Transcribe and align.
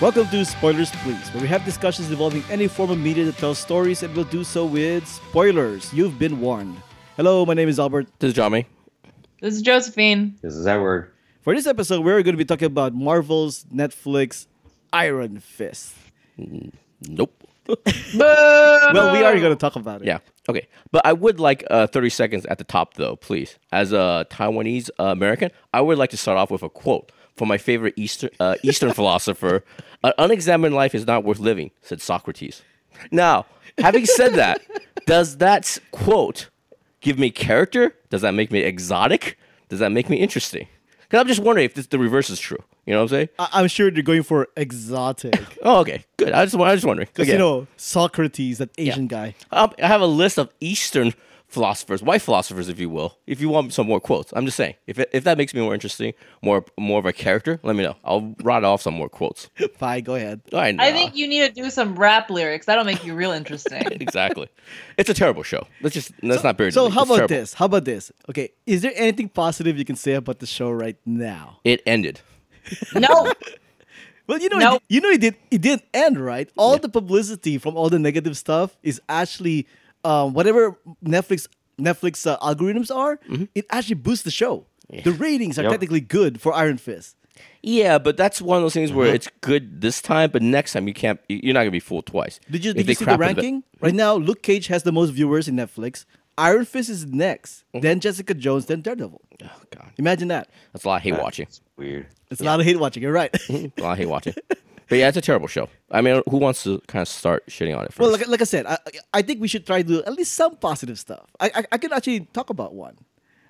Welcome 0.00 0.28
to 0.28 0.44
Spoilers 0.44 0.92
Please, 1.02 1.28
where 1.30 1.42
we 1.42 1.48
have 1.48 1.64
discussions 1.64 2.08
involving 2.08 2.44
any 2.50 2.68
form 2.68 2.90
of 2.90 2.98
media 3.00 3.24
that 3.24 3.36
tells 3.36 3.58
stories 3.58 4.04
and 4.04 4.14
will 4.14 4.22
do 4.22 4.44
so 4.44 4.64
with 4.64 5.04
spoilers. 5.08 5.92
You've 5.92 6.20
been 6.20 6.40
warned. 6.40 6.76
Hello, 7.16 7.44
my 7.44 7.54
name 7.54 7.68
is 7.68 7.80
Albert. 7.80 8.06
This 8.20 8.28
is 8.28 8.34
Johnny. 8.34 8.66
This 9.40 9.54
is 9.56 9.62
Josephine. 9.62 10.36
This 10.40 10.54
is 10.54 10.68
Edward. 10.68 11.10
For 11.40 11.52
this 11.52 11.66
episode, 11.66 12.04
we're 12.04 12.22
going 12.22 12.34
to 12.34 12.38
be 12.38 12.44
talking 12.44 12.66
about 12.66 12.94
Marvel's 12.94 13.64
Netflix 13.74 14.46
Iron 14.92 15.40
Fist. 15.40 15.94
Nope. 17.08 17.34
Well, 18.14 19.12
we 19.12 19.22
are 19.24 19.38
going 19.38 19.52
to 19.52 19.56
talk 19.56 19.74
about 19.76 20.00
it. 20.02 20.06
Yeah. 20.06 20.18
Okay. 20.48 20.68
But 20.92 21.04
I 21.04 21.12
would 21.12 21.40
like 21.40 21.64
uh, 21.70 21.88
30 21.88 22.08
seconds 22.08 22.46
at 22.46 22.58
the 22.58 22.64
top, 22.64 22.94
though, 22.94 23.16
please. 23.16 23.58
As 23.72 23.92
a 23.92 24.26
Taiwanese 24.30 24.90
uh, 24.98 25.04
American, 25.06 25.50
I 25.74 25.80
would 25.80 25.98
like 25.98 26.10
to 26.10 26.16
start 26.16 26.38
off 26.38 26.50
with 26.50 26.62
a 26.62 26.70
quote 26.70 27.12
from 27.38 27.48
my 27.48 27.56
favorite 27.58 27.94
Eastern, 27.96 28.30
uh, 28.40 28.56
Eastern 28.62 28.92
philosopher 28.92 29.64
An 30.04 30.12
unexamined 30.18 30.74
life 30.74 30.94
is 30.94 31.06
not 31.06 31.24
worth 31.24 31.38
living, 31.38 31.70
said 31.82 32.00
Socrates. 32.00 32.62
Now, 33.10 33.46
having 33.78 34.04
said 34.06 34.34
that, 34.34 34.60
does 35.06 35.38
that 35.38 35.78
quote 35.92 36.50
give 37.00 37.18
me 37.18 37.30
character? 37.30 37.94
Does 38.10 38.22
that 38.22 38.32
make 38.34 38.50
me 38.52 38.60
exotic? 38.60 39.38
Does 39.68 39.78
that 39.80 39.90
make 39.92 40.08
me 40.10 40.16
interesting? 40.18 40.68
Because 41.00 41.20
I'm 41.20 41.26
just 41.28 41.40
wondering 41.40 41.64
if 41.64 41.74
this, 41.74 41.86
the 41.86 41.98
reverse 41.98 42.28
is 42.30 42.38
true. 42.38 42.58
You 42.86 42.92
know 42.92 42.98
what 43.00 43.02
I'm 43.04 43.08
saying? 43.08 43.28
I- 43.38 43.48
I'm 43.54 43.68
sure 43.68 43.90
they're 43.90 44.02
going 44.02 44.22
for 44.22 44.48
exotic. 44.56 45.34
Oh, 45.62 45.80
okay. 45.80 46.04
Good. 46.16 46.32
I 46.32 46.44
just, 46.44 46.54
I 46.54 46.58
was 46.58 46.76
just 46.76 46.86
wondering. 46.86 47.08
Because, 47.12 47.28
you 47.28 47.36
know, 47.38 47.66
Socrates, 47.76 48.58
that 48.58 48.70
Asian 48.78 49.06
guy. 49.08 49.34
Um, 49.50 49.72
I 49.82 49.86
have 49.88 50.00
a 50.00 50.06
list 50.06 50.38
of 50.38 50.50
Eastern 50.60 51.14
philosophers, 51.48 52.02
white 52.02 52.20
philosophers, 52.22 52.68
if 52.68 52.78
you 52.78 52.88
will. 52.90 53.18
If 53.26 53.40
you 53.40 53.48
want 53.48 53.72
some 53.72 53.86
more 53.86 54.00
quotes, 54.00 54.32
I'm 54.36 54.44
just 54.44 54.56
saying. 54.56 54.74
If 54.86 54.98
it, 54.98 55.08
if 55.12 55.24
that 55.24 55.38
makes 55.38 55.54
me 55.54 55.60
more 55.60 55.74
interesting, 55.74 56.12
more 56.42 56.64
more 56.78 56.98
of 56.98 57.06
a 57.06 57.12
character, 57.12 57.58
let 57.62 57.74
me 57.74 57.82
know. 57.82 57.96
I'll 58.04 58.34
write 58.42 58.64
off 58.64 58.82
some 58.82 58.94
more 58.94 59.08
quotes. 59.08 59.48
Fine, 59.78 60.04
go 60.04 60.14
ahead. 60.14 60.42
I 60.52 60.72
know. 60.72 60.84
I 60.84 60.92
think 60.92 61.16
you 61.16 61.26
need 61.26 61.46
to 61.46 61.52
do 61.62 61.70
some 61.70 61.96
rap 61.96 62.30
lyrics. 62.30 62.66
That'll 62.66 62.84
make 62.84 63.04
you 63.04 63.14
real 63.14 63.32
interesting. 63.32 63.82
exactly. 64.00 64.48
It's 64.96 65.08
a 65.10 65.14
terrible 65.14 65.42
show. 65.42 65.66
Let's 65.80 65.94
just 65.94 66.12
let's 66.22 66.44
not 66.44 66.56
bury. 66.56 66.70
So, 66.72 66.84
the 66.84 66.90
how 66.90 67.02
It's 67.02 67.10
about 67.10 67.16
terrible. 67.16 67.34
this? 67.36 67.54
How 67.54 67.64
about 67.64 67.84
this? 67.84 68.12
Okay, 68.30 68.50
is 68.66 68.82
there 68.82 68.92
anything 68.94 69.28
positive 69.28 69.78
you 69.78 69.84
can 69.84 69.96
say 69.96 70.12
about 70.14 70.38
the 70.40 70.46
show 70.46 70.70
right 70.70 70.96
now? 71.06 71.60
It 71.64 71.82
ended. 71.86 72.20
no, 72.94 73.32
Well, 74.26 74.38
you 74.38 74.50
know, 74.50 74.58
Nope. 74.58 74.82
it, 74.88 74.94
you 74.94 75.00
know, 75.00 75.08
it 75.08 75.20
did. 75.22 75.36
It 75.50 75.62
did 75.62 75.80
end 75.94 76.20
right. 76.22 76.50
All 76.58 76.76
the 76.76 76.90
publicity 76.90 77.56
from 77.56 77.78
all 77.78 77.88
the 77.88 77.98
negative 77.98 78.36
stuff 78.36 78.76
is 78.82 79.00
actually 79.08 79.66
um, 80.08 80.32
whatever 80.32 80.78
Netflix 81.04 81.46
Netflix 81.78 82.26
uh, 82.26 82.38
algorithms 82.38 82.90
are. 82.94 83.18
Mm-hmm. 83.18 83.44
It 83.54 83.64
actually 83.70 83.94
boosts 84.06 84.24
the 84.24 84.30
show. 84.42 84.66
The 85.04 85.12
ratings 85.12 85.58
are 85.58 85.62
Yep. 85.64 85.70
technically 85.72 86.00
good 86.00 86.40
for 86.40 86.52
Iron 86.54 86.78
Fist. 86.78 87.14
Yeah, 87.62 87.98
but 87.98 88.16
that's 88.16 88.40
one 88.40 88.56
of 88.58 88.62
those 88.64 88.72
things 88.74 88.90
where 88.92 89.14
it's 89.14 89.28
good 89.42 89.80
this 89.80 90.00
time, 90.02 90.30
but 90.30 90.42
next 90.42 90.72
time 90.72 90.88
you 90.88 90.94
can't. 90.94 91.20
You're 91.28 91.54
not 91.54 91.60
gonna 91.60 91.70
be 91.70 91.78
fooled 91.90 92.06
twice. 92.06 92.40
Did 92.50 92.64
you 92.64 92.72
did 92.72 92.88
you 92.88 92.94
see 92.94 93.04
the 93.04 93.16
crap 93.16 93.20
it 93.20 93.24
a 93.24 93.26
bit- 93.34 93.36
ranking? 93.36 93.62
Right 93.80 93.94
now, 93.94 94.14
Luke 94.16 94.42
Cage 94.42 94.66
has 94.68 94.82
the 94.82 94.92
most 94.92 95.10
viewers 95.10 95.46
in 95.46 95.54
Netflix. 95.56 96.04
Iron 96.38 96.64
Fist 96.64 96.88
is 96.88 97.04
next, 97.06 97.64
Mm-hmm. 97.74 97.80
then 97.84 98.00
Jessica 98.00 98.32
Jones, 98.34 98.66
then 98.66 98.80
Daredevil. 98.80 99.20
Oh 99.44 99.60
God, 99.76 99.90
Imagine 99.98 100.28
that. 100.28 100.48
that's 100.72 100.84
a 100.84 100.88
lot 100.88 100.96
of 100.96 101.02
hate 101.02 101.18
watching. 101.18 101.46
Weird. 101.76 102.06
It's 102.30 102.40
a 102.40 102.44
lot 102.44 102.58
of 102.60 102.66
hate 102.66 102.78
watching. 102.80 103.02
You're 103.02 103.12
right. 103.22 103.32
A 103.50 103.72
lot 103.78 103.92
I 103.92 103.96
hate 103.96 104.08
watching. 104.08 104.34
But 104.88 104.98
yeah, 104.98 105.08
it's 105.08 105.16
a 105.16 105.20
terrible 105.20 105.48
show. 105.48 105.68
I 105.90 106.00
mean, 106.00 106.22
who 106.30 106.38
wants 106.38 106.62
to 106.64 106.80
kind 106.86 107.02
of 107.02 107.08
start 107.08 107.46
shitting 107.48 107.76
on 107.76 107.84
it 107.84 107.92
first? 107.92 108.00
well, 108.00 108.10
like, 108.12 108.26
like 108.26 108.40
I 108.40 108.44
said, 108.44 108.64
I, 108.66 108.78
I 109.12 109.22
think 109.22 109.40
we 109.40 109.48
should 109.48 109.66
try 109.66 109.82
to 109.82 109.88
do 109.88 110.02
at 110.02 110.14
least 110.14 110.32
some 110.34 110.56
positive 110.56 110.98
stuff. 110.98 111.28
I 111.40 111.50
I, 111.54 111.64
I 111.72 111.78
could 111.78 111.92
actually 111.92 112.20
talk 112.32 112.48
about 112.50 112.74
one. 112.74 112.96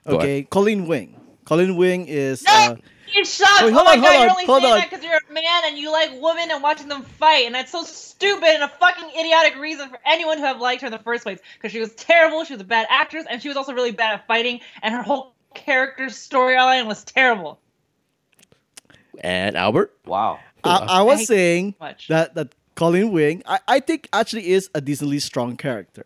Okay, 0.06 0.43
Colleen 0.44 0.87
Wing. 0.88 1.21
Colleen 1.44 1.77
Wing 1.77 2.06
is. 2.09 2.43
no, 2.44 2.50
Uh, 2.53 2.77
you 3.15 3.25
suck. 3.25 3.48
Wait, 3.62 3.71
oh 3.71 3.72
hold 3.72 3.84
my 3.87 3.93
on, 3.93 4.00
god, 4.00 4.04
hold 4.04 4.12
you're 4.15 4.22
on, 4.25 4.31
only 4.31 4.44
hold 4.47 4.62
saying 4.62 4.72
on. 4.75 4.78
that 4.81 4.91
because 4.91 5.04
you're 5.04 5.15
a 5.31 5.32
man 5.32 5.62
and 5.66 5.78
you 5.78 5.91
like 5.93 6.10
women 6.21 6.50
and 6.50 6.62
watching 6.62 6.88
them 6.88 7.03
fight, 7.03 7.47
and 7.47 7.54
that's 7.54 7.71
so 7.72 7.82
stupid 7.84 8.48
and 8.48 8.62
a 8.65 8.69
fucking 8.69 9.09
idiotic 9.19 9.56
reason 9.56 9.88
for 9.88 9.98
anyone 10.06 10.37
to 10.38 10.43
have 10.43 10.60
liked 10.60 10.81
her 10.82 10.87
in 10.88 10.93
the 10.93 10.98
first 10.98 11.22
place. 11.22 11.38
Because 11.54 11.72
she 11.72 11.78
was 11.81 11.94
terrible, 11.94 12.44
she 12.44 12.53
was 12.54 12.60
a 12.62 12.65
bad 12.66 12.87
actress, 12.91 13.25
and 13.31 13.41
she 13.41 13.48
was 13.48 13.56
also 13.56 13.72
really 13.72 13.93
bad 13.93 14.15
at 14.15 14.27
fighting, 14.27 14.60
and 14.82 14.93
her 14.94 15.03
whole 15.03 15.34
character 15.54 16.06
storyline 16.06 16.87
was 16.87 17.04
terrible. 17.04 17.60
and 19.21 19.56
Albert. 19.56 19.94
Wow. 20.04 20.38
I, 20.64 20.76
I 20.76 20.98
I 20.98 21.02
was 21.02 21.20
hate 21.20 21.28
saying 21.28 21.74
much. 21.80 22.08
that 22.08 22.34
that 22.34 22.54
Colleen 22.74 23.12
Wing, 23.12 23.42
I, 23.46 23.58
I 23.69 23.80
think 23.80 24.08
actually 24.12 24.48
is 24.50 24.70
a 24.74 24.80
decently 24.80 25.19
strong 25.19 25.56
character. 25.56 26.04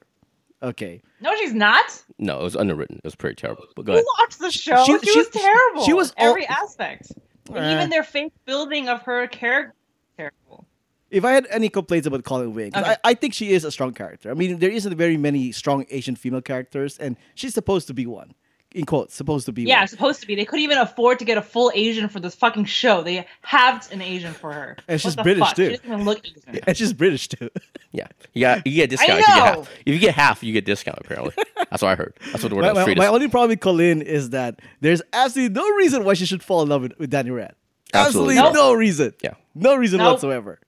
Okay, 0.63 1.03
No, 1.21 1.35
she's 1.37 1.53
not. 1.55 2.05
No, 2.19 2.39
it 2.39 2.45
was 2.45 2.55
underwritten. 2.57 2.99
It 2.99 3.05
was 3.05 3.17
pretty 3.17 3.35
terrible. 3.35 3.65
But 3.75 3.85
go 3.85 3.93
Who 3.93 3.99
ahead. 3.99 4.05
watched 4.21 4.39
the 4.39 4.51
show? 4.53 4.85
She- 4.85 4.97
She, 5.01 5.11
she- 5.13 5.19
was 5.19 5.29
terrible. 5.31 5.85
she 5.85 5.93
was 5.93 6.15
all- 6.17 6.29
every 6.31 6.47
aspect, 6.47 7.11
and 7.49 7.59
Eh. 7.59 7.75
even 7.75 7.91
their 7.91 8.05
face 8.05 8.31
building 8.47 8.89
of 8.89 9.03
her 9.03 9.27
character. 9.27 9.75
Terrible. 10.17 10.67
if 11.11 11.25
I 11.25 11.33
had 11.33 11.47
any 11.51 11.69
complaints 11.69 12.07
about 12.07 12.23
Colleen 12.25 12.55
Wing, 12.55 12.71
Okay. 12.77 12.91
I, 12.93 12.97
I 13.11 13.15
think 13.15 13.35
she 13.35 13.53
is 13.53 13.65
a 13.65 13.73
strong 13.73 13.93
character. 13.93 14.31
I 14.31 14.35
mean, 14.35 14.61
there 14.61 14.71
isn't 14.71 14.95
very 14.97 15.17
many 15.17 15.51
strong 15.53 15.85
Asian 15.91 16.15
female 16.17 16.41
characters, 16.43 16.97
and 16.97 17.17
she's 17.35 17.55
supposed 17.55 17.87
to 17.89 17.95
be 17.95 18.07
one. 18.07 18.33
In 18.75 18.87
quotes, 18.87 19.15
supposed 19.15 19.47
to 19.47 19.53
be 19.53 19.63
Yeah, 19.65 19.81
one. 19.81 19.89
supposed 19.89 20.21
to 20.23 20.27
be. 20.27 20.35
They 20.35 20.45
couldn't 20.45 20.63
even 20.65 20.79
afford 20.79 21.19
to 21.19 21.25
get 21.25 21.37
a 21.39 21.43
full 21.43 21.71
Asian 21.75 22.09
for 22.09 22.21
this 22.21 22.35
fucking 22.35 22.65
show. 22.65 23.03
They 23.03 23.27
halved 23.43 23.93
an 23.93 24.01
Asian 24.01 24.33
for 24.33 24.53
her. 24.53 24.77
And 24.89 24.95
What 24.95 25.01
she's 25.01 25.17
British, 25.17 25.45
fuck? 25.45 25.57
too. 25.57 25.65
She 25.65 25.77
doesn't 25.77 25.87
even 25.93 26.05
look 26.05 26.25
Asian. 26.27 26.61
And 26.67 26.77
she's 26.77 26.93
British 26.93 27.29
too. 27.29 27.51
Yeah, 27.95 28.07
you 28.33 28.41
got 28.41 28.67
you 28.67 28.73
get 28.75 28.85
a 28.85 28.87
discount. 28.97 29.21
If 29.21 29.27
you 29.29 29.35
get 29.35 29.37
know. 29.37 29.45
half. 29.45 29.71
If 29.85 29.93
you 29.93 29.99
get 29.99 30.15
half, 30.15 30.43
you 30.43 30.53
get 30.55 30.65
discount. 30.65 30.97
Apparently, 31.03 31.35
that's 31.69 31.83
what 31.83 31.91
I 31.91 31.95
heard. 31.95 32.15
That's 32.33 32.43
what 32.43 32.49
the 32.49 32.55
word 32.57 32.63
my, 32.63 32.69
on 32.69 32.75
the 32.75 32.81
my, 32.81 32.85
street 32.85 32.97
my 32.97 33.05
is. 33.05 33.11
only 33.11 33.29
problem 33.29 33.51
with 33.51 33.61
Colleen 33.61 34.01
is 34.01 34.31
that 34.31 34.61
there's 34.81 35.03
absolutely 35.13 35.55
no 35.55 35.69
reason 35.77 36.03
why 36.03 36.15
she 36.15 36.25
should 36.25 36.43
fall 36.43 36.63
in 36.63 36.71
love 36.71 36.81
with, 36.81 36.99
with 36.99 37.11
Danny 37.11 37.29
Rand. 37.29 37.53
Absolutely 37.93 38.39
Absolutely 38.39 38.59
not. 38.59 38.67
no 38.67 38.73
reason. 38.73 39.13
Yeah. 39.23 39.35
No 39.55 39.77
reason 39.77 39.99
Nope. 39.99 40.13
whatsoever. 40.13 40.59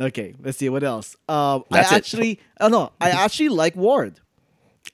Okay, 0.00 0.34
let's 0.42 0.58
see 0.58 0.68
what 0.68 0.82
else. 0.82 1.16
Um, 1.28 1.64
I 1.70 1.76
That's 1.76 1.92
it. 1.92 1.94
actually, 1.94 2.40
oh 2.60 2.68
no, 2.68 2.92
I 3.00 3.10
actually 3.10 3.48
like 3.50 3.76
Ward. 3.76 4.20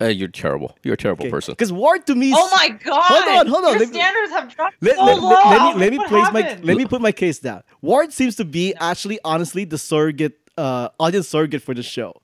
Uh, 0.01 0.07
you're 0.07 0.29
terrible. 0.29 0.77
You're 0.85 0.95
a 0.95 0.97
terrible 0.97 1.29
person. 1.29 1.53
Because 1.53 1.73
Ward 1.73 2.07
to 2.07 2.15
me, 2.15 2.29
is- 2.31 2.37
Oh 2.39 2.49
my 2.57 2.69
god! 2.69 3.03
Hold 3.05 3.37
on, 3.39 3.47
hold 3.49 3.65
on. 3.65 3.71
Your 3.73 3.81
Let 3.81 3.89
me- 3.89 3.95
standards 3.95 4.33
have 4.33 4.55
dropped 4.55 4.77
let, 4.81 4.95
so 4.97 5.05
let- 5.05 5.19
low. 5.19 5.29
let- 5.31 5.45
let 5.51 5.75
me 5.75 5.81
let 5.81 5.93
me 5.93 5.99
What 5.99 6.09
place 6.09 6.33
my 6.33 6.59
let 6.63 6.77
me 6.77 6.87
put 6.87 7.01
my 7.01 7.11
case 7.13 7.39
down. 7.41 7.63
Ward 7.83 8.13
seems 8.13 8.37
to 8.37 8.45
be 8.45 8.75
actually 8.81 9.19
honestly 9.25 9.65
the 9.65 9.79
surrogate 9.79 10.39
uh 10.57 10.89
audience 11.01 11.29
surrogate 11.29 11.63
for 11.63 11.75
the 11.75 11.83
show. 11.83 12.21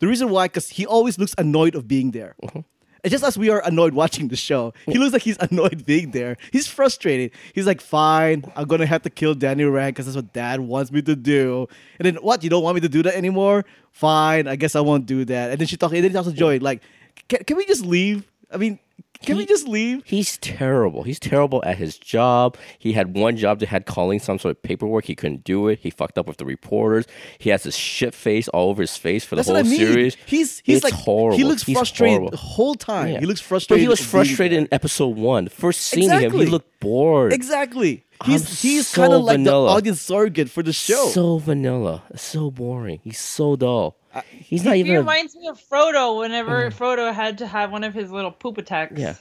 The 0.00 0.06
reason 0.06 0.28
why, 0.28 0.46
because 0.46 0.68
he 0.68 0.84
always 0.84 1.18
looks 1.18 1.34
annoyed 1.38 1.74
of 1.74 1.88
being 1.88 2.10
there. 2.10 2.34
Mm-hmm. 2.42 2.60
And 3.04 3.10
just 3.10 3.22
as 3.24 3.36
we 3.38 3.48
are 3.50 3.62
annoyed 3.64 3.92
watching 3.94 4.28
the 4.28 4.36
show, 4.36 4.72
he 4.86 4.98
looks 4.98 5.12
like 5.12 5.22
he's 5.22 5.36
annoyed 5.50 5.84
being 5.86 6.10
there. 6.10 6.36
He's 6.52 6.66
frustrated. 6.66 7.30
He's 7.54 7.66
like, 7.66 7.80
"Fine, 7.80 8.44
I'm 8.56 8.66
gonna 8.66 8.86
have 8.86 9.02
to 9.02 9.10
kill 9.10 9.34
Danny 9.34 9.64
Rand 9.64 9.94
because 9.94 10.06
that's 10.06 10.16
what 10.16 10.32
Dad 10.34 10.60
wants 10.60 10.90
me 10.92 11.00
to 11.02 11.16
do." 11.16 11.68
And 11.98 12.04
then, 12.06 12.16
what? 12.16 12.42
You 12.44 12.50
don't 12.50 12.62
want 12.62 12.74
me 12.74 12.80
to 12.82 12.88
do 12.88 13.02
that 13.02 13.14
anymore? 13.14 13.64
Fine, 13.92 14.46
I 14.48 14.56
guess 14.56 14.74
I 14.76 14.80
won't 14.80 15.06
do 15.06 15.24
that. 15.26 15.50
And 15.52 15.58
then 15.60 15.66
she 15.68 15.76
talks. 15.78 15.92
And 15.94 16.02
then 16.04 16.10
he 16.10 16.14
talks 16.14 16.28
to 16.28 16.34
Joy, 16.34 16.58
like, 16.60 16.82
"Can, 17.28 17.44
can 17.44 17.56
we 17.56 17.66
just 17.66 17.84
leave? 17.84 18.24
I 18.52 18.56
mean, 18.56 18.78
can 19.22 19.36
we 19.38 19.46
just 19.46 19.66
leave?" 19.66 20.02
He's 20.04 20.36
terrible. 20.38 21.02
He's 21.02 21.18
terrible 21.18 21.62
at 21.64 21.78
his 21.78 21.96
job. 21.96 22.56
He 22.78 22.92
had 22.92 23.16
one 23.16 23.36
job 23.36 23.60
that 23.60 23.68
had 23.70 23.86
calling 23.86 24.18
some 24.18 24.38
sort 24.38 24.56
of 24.56 24.62
paperwork. 24.62 25.06
He 25.06 25.14
couldn't 25.14 25.44
do 25.44 25.68
it. 25.68 25.78
He 25.80 25.90
fucked 25.90 26.18
up 26.18 26.26
with 26.26 26.36
the 26.36 26.44
reporters. 26.44 27.06
He 27.38 27.50
has 27.50 27.62
this 27.62 27.74
shit 27.76 28.14
face 28.14 28.48
all 28.48 28.68
over 28.70 28.82
his 28.82 28.96
face 28.96 29.24
for 29.24 29.34
the 29.34 29.40
That's 29.40 29.48
whole 29.48 29.56
what 29.56 29.66
I 29.66 29.68
mean. 29.68 29.78
series. 29.78 30.16
He's 30.26 30.60
he's 30.60 30.76
It's 30.76 30.84
like 30.84 30.92
horrible. 30.94 31.38
He 31.38 31.44
looks 31.44 31.62
He's 31.62 31.76
frustrated 31.76 32.18
horrible. 32.18 32.30
the 32.30 32.36
whole 32.36 32.74
time. 32.74 33.08
Yeah. 33.12 33.20
He 33.20 33.26
looks 33.26 33.40
But 33.40 33.48
frustrated. 33.48 33.82
he 33.82 33.88
was 33.88 34.00
frustrated 34.00 34.58
in 34.58 34.68
episode 34.70 35.16
one. 35.16 35.48
First 35.48 35.80
scene 35.80 36.10
of 36.12 36.20
him, 36.20 36.32
he 36.32 36.46
looked 36.46 36.80
bored. 36.80 37.32
Exactly. 37.32 38.04
I'm 38.20 38.30
He's 38.30 38.62
he's 38.62 38.86
so 38.86 39.02
kind 39.02 39.12
of 39.12 39.22
like 39.22 39.38
vanilla. 39.38 39.70
the 39.70 39.76
audience 39.76 40.00
surrogate 40.00 40.48
for 40.48 40.62
the 40.62 40.72
show. 40.72 41.08
So 41.08 41.38
vanilla. 41.38 42.04
So 42.14 42.50
boring. 42.50 43.00
He's 43.02 43.18
so 43.18 43.56
dull. 43.56 43.96
He's 44.30 44.64
not 44.64 44.74
He 44.74 44.80
even. 44.80 44.96
a- 44.96 44.98
reminds 45.00 45.34
me 45.36 45.48
of 45.48 45.60
Frodo 45.70 46.18
whenever 46.20 46.70
Frodo 46.70 47.12
had 47.14 47.38
to 47.38 47.46
have 47.46 47.70
one 47.72 47.84
of 47.84 47.94
his 47.94 48.10
little 48.10 48.30
poop 48.32 48.58
attacks. 48.58 48.98
yeah. 48.98 49.14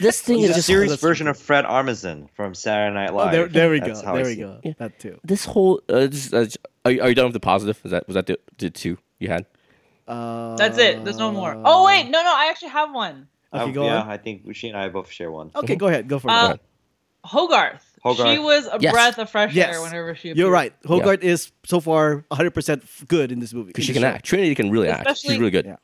This 0.00 0.20
thing 0.20 0.38
He's 0.38 0.50
is 0.50 0.50
a 0.50 0.54
just 0.58 0.66
serious 0.66 1.00
version 1.00 1.28
of 1.28 1.38
Fred 1.38 1.64
Armisen 1.64 2.28
from 2.36 2.54
Saturday 2.54 2.92
Night 2.94 3.10
Oh, 3.10 3.16
Live. 3.16 3.32
there, 3.32 3.48
there 3.48 3.70
we 3.70 3.80
go. 3.80 3.94
There 3.94 4.24
we 4.24 4.36
go. 4.36 4.58
it. 4.62 4.76
That 4.78 4.98
too. 4.98 5.18
this 5.24 5.44
whole. 5.46 5.80
Uh, 5.88 6.06
this, 6.08 6.32
uh, 6.32 6.46
are, 6.84 6.90
you, 6.90 7.00
are 7.02 7.08
you 7.08 7.14
done 7.14 7.26
with 7.26 7.32
the 7.32 7.40
positive? 7.40 7.80
Is 7.84 7.90
that 7.92 8.06
was 8.06 8.14
that 8.14 8.26
the, 8.26 8.38
the 8.58 8.68
two 8.70 8.98
you 9.18 9.28
had? 9.28 9.46
Uh, 10.06 10.56
That's 10.56 10.76
it. 10.78 11.04
There's 11.04 11.16
no 11.18 11.32
more. 11.32 11.54
Oh 11.64 11.86
wait, 11.86 12.04
no, 12.10 12.22
no, 12.22 12.34
I 12.34 12.48
actually 12.50 12.68
have 12.70 12.92
one. 12.92 13.28
Okay, 13.54 13.64
Uh, 13.64 13.72
go 13.72 13.84
yeah, 13.86 14.00
on. 14.02 14.08
I 14.10 14.16
think 14.18 14.54
she 14.54 14.68
and 14.68 14.76
I 14.76 14.88
both 14.88 15.10
share 15.10 15.30
one. 15.30 15.50
Okay, 15.54 15.76
go 15.76 15.86
ahead. 15.88 16.08
Go 16.08 16.18
for 16.18 16.28
it. 16.28 16.32
Uh, 16.34 16.56
Hogarth. 17.24 17.91
Hogarth. 18.02 18.32
She 18.32 18.38
was 18.38 18.66
a 18.66 18.78
Yes. 18.80 18.92
breath 18.92 19.18
of 19.18 19.30
fresh 19.30 19.54
Yes. 19.54 19.74
air 19.76 19.82
whenever 19.82 20.14
she. 20.14 20.32
You're 20.32 20.50
right. 20.50 20.72
Hogarth 20.86 21.22
is 21.22 21.52
so 21.64 21.80
far 21.80 22.24
100% 22.30 22.82
f- 22.82 23.04
good 23.06 23.30
in 23.30 23.38
this 23.40 23.52
movie. 23.54 23.68
Because 23.68 23.84
she 23.84 23.92
can 23.92 24.02
show. 24.02 24.08
act. 24.08 24.24
Trinity 24.24 24.54
can 24.54 24.70
really 24.70 24.88
act. 24.88 25.06
She's 25.08 25.18
Especially- 25.18 25.38
really 25.38 25.50
good. 25.52 25.66
Yeah. 25.66 25.76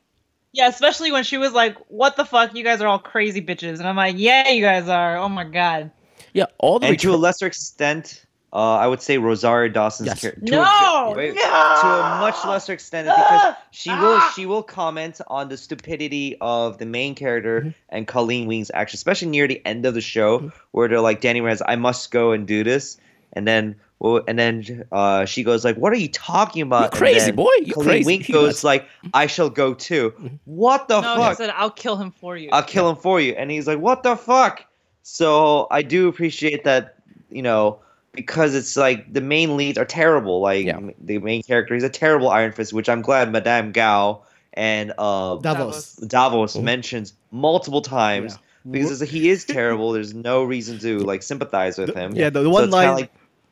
Yeah, 0.51 0.67
especially 0.67 1.11
when 1.11 1.23
she 1.23 1.37
was 1.37 1.53
like, 1.53 1.77
"What 1.89 2.17
the 2.17 2.25
fuck? 2.25 2.55
You 2.55 2.63
guys 2.63 2.81
are 2.81 2.87
all 2.87 2.97
crazy 2.99 3.39
bitches," 3.41 3.77
and 3.79 3.87
I'm 3.87 3.95
like, 3.95 4.15
"Yeah, 4.17 4.49
you 4.49 4.61
guys 4.63 4.87
are. 4.89 5.15
Oh 5.17 5.29
my 5.29 5.43
god." 5.43 5.91
Yeah, 6.33 6.45
all 6.57 6.79
the 6.79 6.87
And 6.87 6.99
to 6.99 7.07
a 7.07 7.11
return- 7.11 7.21
lesser 7.21 7.45
extent, 7.47 8.25
uh, 8.51 8.75
I 8.77 8.87
would 8.87 9.01
say 9.01 9.17
Rosario 9.17 9.71
Dawson's 9.71 10.07
Yes. 10.07 10.21
character. 10.21 10.41
No, 10.43 11.13
wait, 11.15 11.35
no! 11.35 11.41
to 11.41 11.87
a 11.87 12.17
much 12.19 12.35
lesser 12.45 12.73
extent 12.73 13.07
because 13.07 13.41
Ah! 13.43 13.57
she 13.71 13.89
will 13.91 14.17
Ah! 14.19 14.33
she 14.35 14.45
will 14.45 14.63
comment 14.63 15.21
on 15.27 15.49
the 15.49 15.57
stupidity 15.57 16.35
of 16.41 16.77
the 16.79 16.85
main 16.85 17.13
character 17.15 17.61
Mm-hmm. 17.61 17.69
and 17.89 18.07
Colleen 18.07 18.47
Wing's 18.47 18.71
action, 18.73 18.97
especially 18.97 19.27
near 19.29 19.47
the 19.47 19.61
end 19.65 19.85
of 19.85 19.93
the 19.93 20.01
show 20.01 20.51
where 20.71 20.87
they're 20.87 21.01
like 21.01 21.21
Danny 21.21 21.41
Rand's, 21.41 21.61
I 21.67 21.75
must 21.75 22.09
go 22.11 22.31
and 22.31 22.47
do 22.47 22.63
this, 22.63 22.97
and 23.33 23.47
then 23.47 23.75
well, 23.99 24.21
and 24.29 24.39
then 24.39 24.85
uh, 24.93 25.25
she 25.25 25.43
goes 25.43 25.65
like, 25.65 25.75
"What 25.75 25.91
are 25.91 25.97
you 25.97 26.07
talking 26.07 26.61
about?" 26.61 26.79
You 26.79 26.85
And 26.85 26.93
crazy, 26.93 27.25
then 27.27 27.35
boy. 27.35 27.49
You 27.65 27.73
Colleen 27.73 27.89
crazy. 27.89 28.05
Wink 28.05 28.27
goes 28.31 28.47
nuts. 28.47 28.63
like, 28.63 28.87
"I 29.13 29.27
shall 29.27 29.49
go 29.49 29.73
too." 29.73 30.13
What 30.45 30.87
the 30.87 31.01
fuck 31.01 31.17
No, 31.17 31.27
he 31.29 31.35
said, 31.35 31.49
"I'll 31.55 31.69
kill 31.69 31.97
him 31.97 32.11
for 32.11 32.37
you." 32.37 32.49
I'll 32.53 32.63
kill 32.63 32.89
him 32.89 32.95
for 32.95 33.19
you. 33.19 33.33
And 33.33 33.51
he's 33.51 33.67
like, 33.67 33.79
what 33.79 34.03
the 34.03 34.15
fuck? 34.15 34.63
So 35.03 35.67
I 35.69 35.81
do 35.81 36.07
appreciate 36.07 36.63
that, 36.63 36.95
you 37.29 37.41
know, 37.41 37.79
because 38.19 38.55
it's 38.55 38.75
like 38.77 39.11
the 39.13 39.21
main 39.21 39.55
leads 39.57 39.77
are 39.77 39.85
terrible. 39.85 40.41
Like 40.41 40.65
Yeah. 40.65 40.79
the 40.99 41.19
main 41.19 41.41
character 41.43 41.75
is 41.75 41.83
a 41.83 41.89
terrible 41.89 42.29
Iron 42.29 42.51
Fist, 42.51 42.73
which 42.73 42.89
I'm 42.89 43.01
glad 43.01 43.31
Madame 43.31 43.71
Gao 43.71 44.21
and 44.53 44.91
uh, 44.97 45.37
Davos. 45.37 45.95
Davos 45.95 46.55
Mhm. 46.55 46.63
mentions 46.63 47.13
multiple 47.31 47.81
times. 47.81 48.37
Because 48.69 48.99
he 48.99 49.29
is 49.29 49.45
terrible, 49.45 49.93
there's 49.93 50.13
no 50.13 50.43
reason 50.43 50.79
to 50.79 50.99
like 50.99 51.23
sympathize 51.23 51.77
with 51.77 51.95
him. 51.95 52.13
Yeah, 52.15 52.29
the, 52.29 52.43
the 52.43 52.49
one 52.49 52.65
it's 52.65 52.73
kinda 52.73 52.87
line, 52.91 52.95
like- 53.01 53.11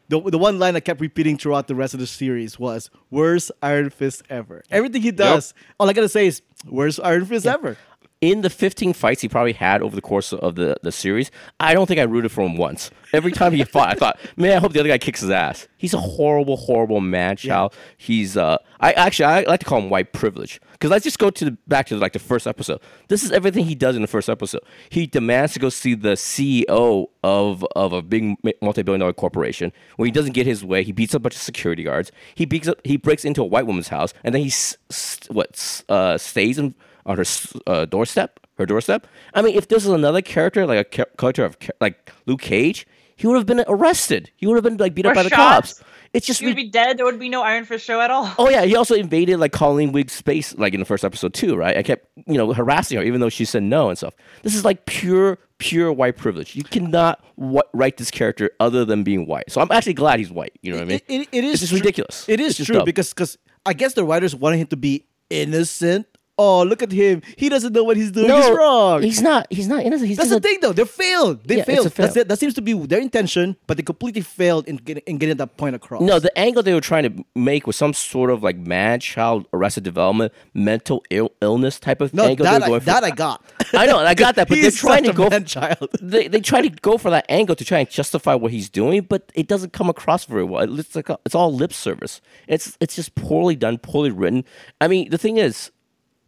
the, 0.10 0.20
the 0.22 0.38
one 0.38 0.60
line 0.60 0.76
I 0.76 0.80
kept 0.82 1.00
repeating 1.02 1.38
throughout 1.38 1.68
the 1.68 1.76
rest 1.76 1.94
of 1.94 2.00
the 2.02 2.08
series 2.08 2.60
was 2.60 2.90
"Worst 3.10 3.52
Iron 3.62 3.90
Fist 3.90 4.24
ever." 4.30 4.64
Everything 4.70 5.02
he 5.02 5.12
does, 5.12 5.54
all 5.80 5.90
I 5.90 5.94
gotta 5.94 6.08
say 6.10 6.28
is 6.28 6.42
"Worst 6.70 7.00
Iron 7.04 7.26
Fist 7.26 7.46
ever." 7.48 7.78
In 8.20 8.42
the 8.42 8.50
15 8.50 8.94
fights 8.94 9.22
he 9.22 9.30
probably 9.30 9.54
had 9.54 9.82
over 9.84 9.96
the 9.96 10.02
course 10.02 10.34
of 10.34 10.56
the, 10.56 10.76
the 10.82 10.92
series, 10.92 11.30
I 11.60 11.74
don't 11.74 11.86
think 11.86 12.00
I 12.00 12.04
rooted 12.04 12.32
for 12.32 12.42
him 12.44 12.58
once. 12.58 12.90
Every 13.14 13.32
time 13.32 13.54
he 13.54 13.64
fought, 13.64 13.90
I 13.90 13.94
thought, 13.94 14.20
man, 14.36 14.58
I 14.58 14.60
hope 14.60 14.74
the 14.74 14.80
other 14.80 14.90
guy 14.90 14.98
kicks 14.98 15.22
his 15.22 15.30
ass. 15.30 15.68
He's 15.78 15.94
a 15.94 16.00
horrible, 16.00 16.58
horrible 16.58 17.00
man 17.00 17.38
child. 17.38 17.74
He's, 17.96 18.36
uh, 18.36 18.58
I 18.80 18.94
actually, 18.94 19.26
I 19.26 19.42
like 19.42 19.60
to 19.60 19.66
call 19.68 19.80
him 19.80 19.90
white 19.92 20.14
privilege. 20.14 20.60
Because 20.72 20.90
let's 20.92 21.04
just 21.04 21.20
go 21.20 21.30
to 21.30 21.46
the, 21.46 21.52
back 21.68 21.86
to 21.88 21.98
like 21.98 22.14
the 22.14 22.20
first 22.20 22.48
episode. 22.48 22.82
This 23.08 23.24
is 23.24 23.32
everything 23.32 23.66
he 23.66 23.76
does 23.76 23.96
in 23.96 24.02
the 24.02 24.08
first 24.08 24.30
episode. 24.30 24.62
He 24.90 25.06
demands 25.08 25.54
to 25.54 25.60
go 25.60 25.70
see 25.70 25.94
the 25.94 26.14
CEO 26.14 27.08
of, 27.24 27.66
of 27.76 27.94
a 27.94 28.02
big 28.02 28.36
multi-billion 28.62 29.00
dollar 29.00 29.14
corporation. 29.14 29.72
When 29.98 30.08
he 30.08 30.12
doesn't 30.12 30.34
get 30.34 30.46
his 30.48 30.66
way, 30.66 30.84
he 30.84 30.92
beats 30.92 31.14
up 31.16 31.20
a 31.20 31.24
bunch 31.24 31.36
of 31.36 31.42
security 31.42 31.84
guards. 31.84 32.12
He 32.36 32.46
beats 32.46 32.68
up, 32.68 32.80
he 32.84 32.98
breaks 32.98 33.24
into 33.26 33.42
a 33.42 33.46
white 33.46 33.68
woman's 33.68 33.90
house, 33.90 34.14
and 34.24 34.34
then 34.34 34.42
he 34.42 34.48
s- 34.50 34.76
s- 34.90 35.20
what 35.30 35.50
s- 35.54 35.84
uh, 35.88 36.18
stays 36.18 36.58
in 36.58 36.74
on 37.08 37.18
her 37.18 37.24
uh, 37.66 37.86
doorstep, 37.86 38.40
her 38.58 38.66
doorstep. 38.68 39.08
I 39.34 39.42
mean, 39.42 39.56
if 39.56 39.68
this 39.68 39.86
was 39.86 39.94
another 39.94 40.22
character, 40.22 40.66
like 40.68 40.86
a 40.86 40.90
cha- 40.90 41.06
character 41.18 41.46
of 41.46 41.58
like 41.82 42.12
Luke 42.28 42.42
Cage, 42.42 42.86
he 43.16 43.26
would 43.26 43.38
have 43.38 43.46
been 43.48 43.64
arrested. 43.68 44.30
He 44.36 44.46
would 44.46 44.56
have 44.56 44.64
been 44.64 44.78
like 44.78 44.94
beat 44.94 45.06
up 45.08 45.14
Or 45.14 45.16
by 45.16 45.24
the 45.24 45.30
cops. 45.32 45.82
It's 46.14 46.26
just 46.26 46.40
He 46.40 46.46
would 46.46 46.56
re- 46.56 46.64
be 46.64 46.70
dead. 46.70 46.98
There 46.98 47.06
would 47.06 47.20
be 47.20 47.28
no 47.30 47.42
Iron 47.44 47.66
Fist 47.66 47.84
show 47.86 48.00
at 48.00 48.10
all. 48.12 48.32
Oh 48.40 48.50
yeah, 48.50 48.64
he 48.64 48.76
also 48.76 48.96
invaded 48.96 49.40
like 49.40 49.52
Colleen 49.52 49.92
Wing's 49.92 50.14
space, 50.14 50.56
like 50.58 50.74
in 50.74 50.80
the 50.80 50.86
first 50.86 51.04
episode 51.04 51.34
too, 51.34 51.56
right? 51.56 51.76
I 51.78 51.84
kept 51.84 52.08
you 52.28 52.36
know 52.38 52.54
harassing 52.54 52.98
her, 52.98 53.04
even 53.04 53.20
though 53.22 53.30
she 53.30 53.44
said 53.46 53.64
no 53.64 53.90
and 53.90 53.98
stuff. 53.98 54.14
This 54.42 54.56
is 54.56 54.64
like 54.64 54.86
pure, 54.86 55.38
pure 55.58 55.92
white 55.92 56.16
privilege. 56.16 56.56
You 56.56 56.64
cannot 56.64 57.20
wh- 57.42 57.60
write 57.74 57.98
this 57.98 58.10
character 58.10 58.52
other 58.60 58.86
than 58.86 59.04
being 59.04 59.28
white. 59.28 59.52
So 59.52 59.60
I'm 59.62 59.72
actually 59.72 59.96
glad 59.96 60.20
he's 60.20 60.32
white. 60.32 60.54
You 60.62 60.72
know 60.72 60.78
what 60.78 60.84
I 60.84 60.88
mean? 60.88 61.02
It, 61.08 61.22
it, 61.22 61.28
it 61.34 61.44
is 61.44 61.52
It's 61.54 61.60
just 61.62 61.72
tru- 61.72 61.80
ridiculous. 61.80 62.28
It 62.30 62.40
It's 62.40 62.52
is 62.52 62.58
just 62.58 62.68
true 62.68 62.78
dumb. 62.78 62.86
because 62.86 63.10
because 63.14 63.38
I 63.66 63.74
guess 63.74 63.94
the 63.94 64.06
writers 64.06 64.34
wanted 64.34 64.58
him 64.58 64.68
to 64.68 64.78
be 64.78 65.04
innocent. 65.30 66.08
Oh, 66.40 66.62
look 66.64 66.84
at 66.84 66.92
him! 66.92 67.24
He 67.36 67.50
doesn't 67.50 67.74
know 67.74 67.84
what 67.84 67.98
he's 67.98 68.12
doing. 68.12 68.30
he's 68.32 68.50
wrong. 68.52 69.02
He's 69.02 69.22
not. 69.24 69.48
He's 69.50 69.68
not 69.68 69.84
innocent. 69.84 70.08
He's 70.08 70.18
That's 70.18 70.30
the 70.30 70.36
a- 70.38 70.40
thing, 70.40 70.60
though. 70.62 70.72
They 70.74 70.86
failed. 70.86 71.44
They 71.44 71.58
Yeah, 71.58 71.64
failed. 71.64 71.92
fail. 71.94 72.06
That's 72.06 72.18
it. 72.18 72.28
That 72.28 72.38
seems 72.38 72.54
to 72.56 72.62
be 72.62 72.74
their 72.74 73.00
intention, 73.00 73.56
but 73.66 73.78
they 73.78 73.84
completely 73.84 74.22
failed 74.22 74.68
in 74.68 74.76
getting, 74.78 75.02
in 75.08 75.18
getting 75.18 75.38
that 75.38 75.58
point 75.58 75.76
across. 75.76 76.02
No, 76.04 76.20
the 76.20 76.36
angle 76.38 76.62
they 76.62 76.74
were 76.76 76.82
trying 76.82 77.04
to 77.12 77.26
make 77.36 77.66
was 77.66 77.76
some 77.76 77.94
sort 77.94 78.30
of 78.30 78.44
like 78.44 78.58
man 78.58 79.00
child 79.00 79.48
arrested 79.52 79.84
development, 79.84 80.32
mental 80.54 81.04
Ill- 81.10 81.32
illness 81.42 81.80
type 81.80 82.02
of 82.02 82.14
no, 82.14 82.26
angle. 82.26 82.44
that 82.46 82.62
I, 82.64 82.80
that 82.80 83.04
I 83.04 83.10
got. 83.10 83.44
I 83.74 83.88
know, 83.88 83.98
I 83.98 84.14
got 84.14 84.36
that, 84.36 84.48
but 84.48 84.58
they're 84.62 84.70
trying 84.72 85.06
to 85.06 85.14
go. 85.14 85.30
child. 85.40 85.90
they 86.02 86.28
they 86.28 86.40
try 86.40 86.62
to 86.62 86.70
go 86.70 86.98
for 87.00 87.10
that 87.10 87.26
angle 87.30 87.56
to 87.56 87.66
try 87.66 87.80
and 87.80 87.90
justify 87.90 88.36
what 88.36 88.52
he's 88.52 88.70
doing, 88.70 89.02
but 89.02 89.32
it 89.34 89.48
doesn't 89.48 89.74
come 89.74 89.90
across 89.90 90.26
very 90.26 90.44
well. 90.44 90.78
It's 90.80 90.96
like 90.96 91.10
a, 91.10 91.18
it's 91.26 91.34
all 91.36 91.52
lip 91.54 91.74
service. 91.74 92.22
It's 92.48 92.78
it's 92.80 92.96
just 92.96 93.16
poorly 93.16 93.56
done, 93.56 93.80
poorly 93.80 94.12
written. 94.12 94.44
I 94.80 94.88
mean, 94.88 95.10
the 95.10 95.18
thing 95.18 95.38
is, 95.38 95.72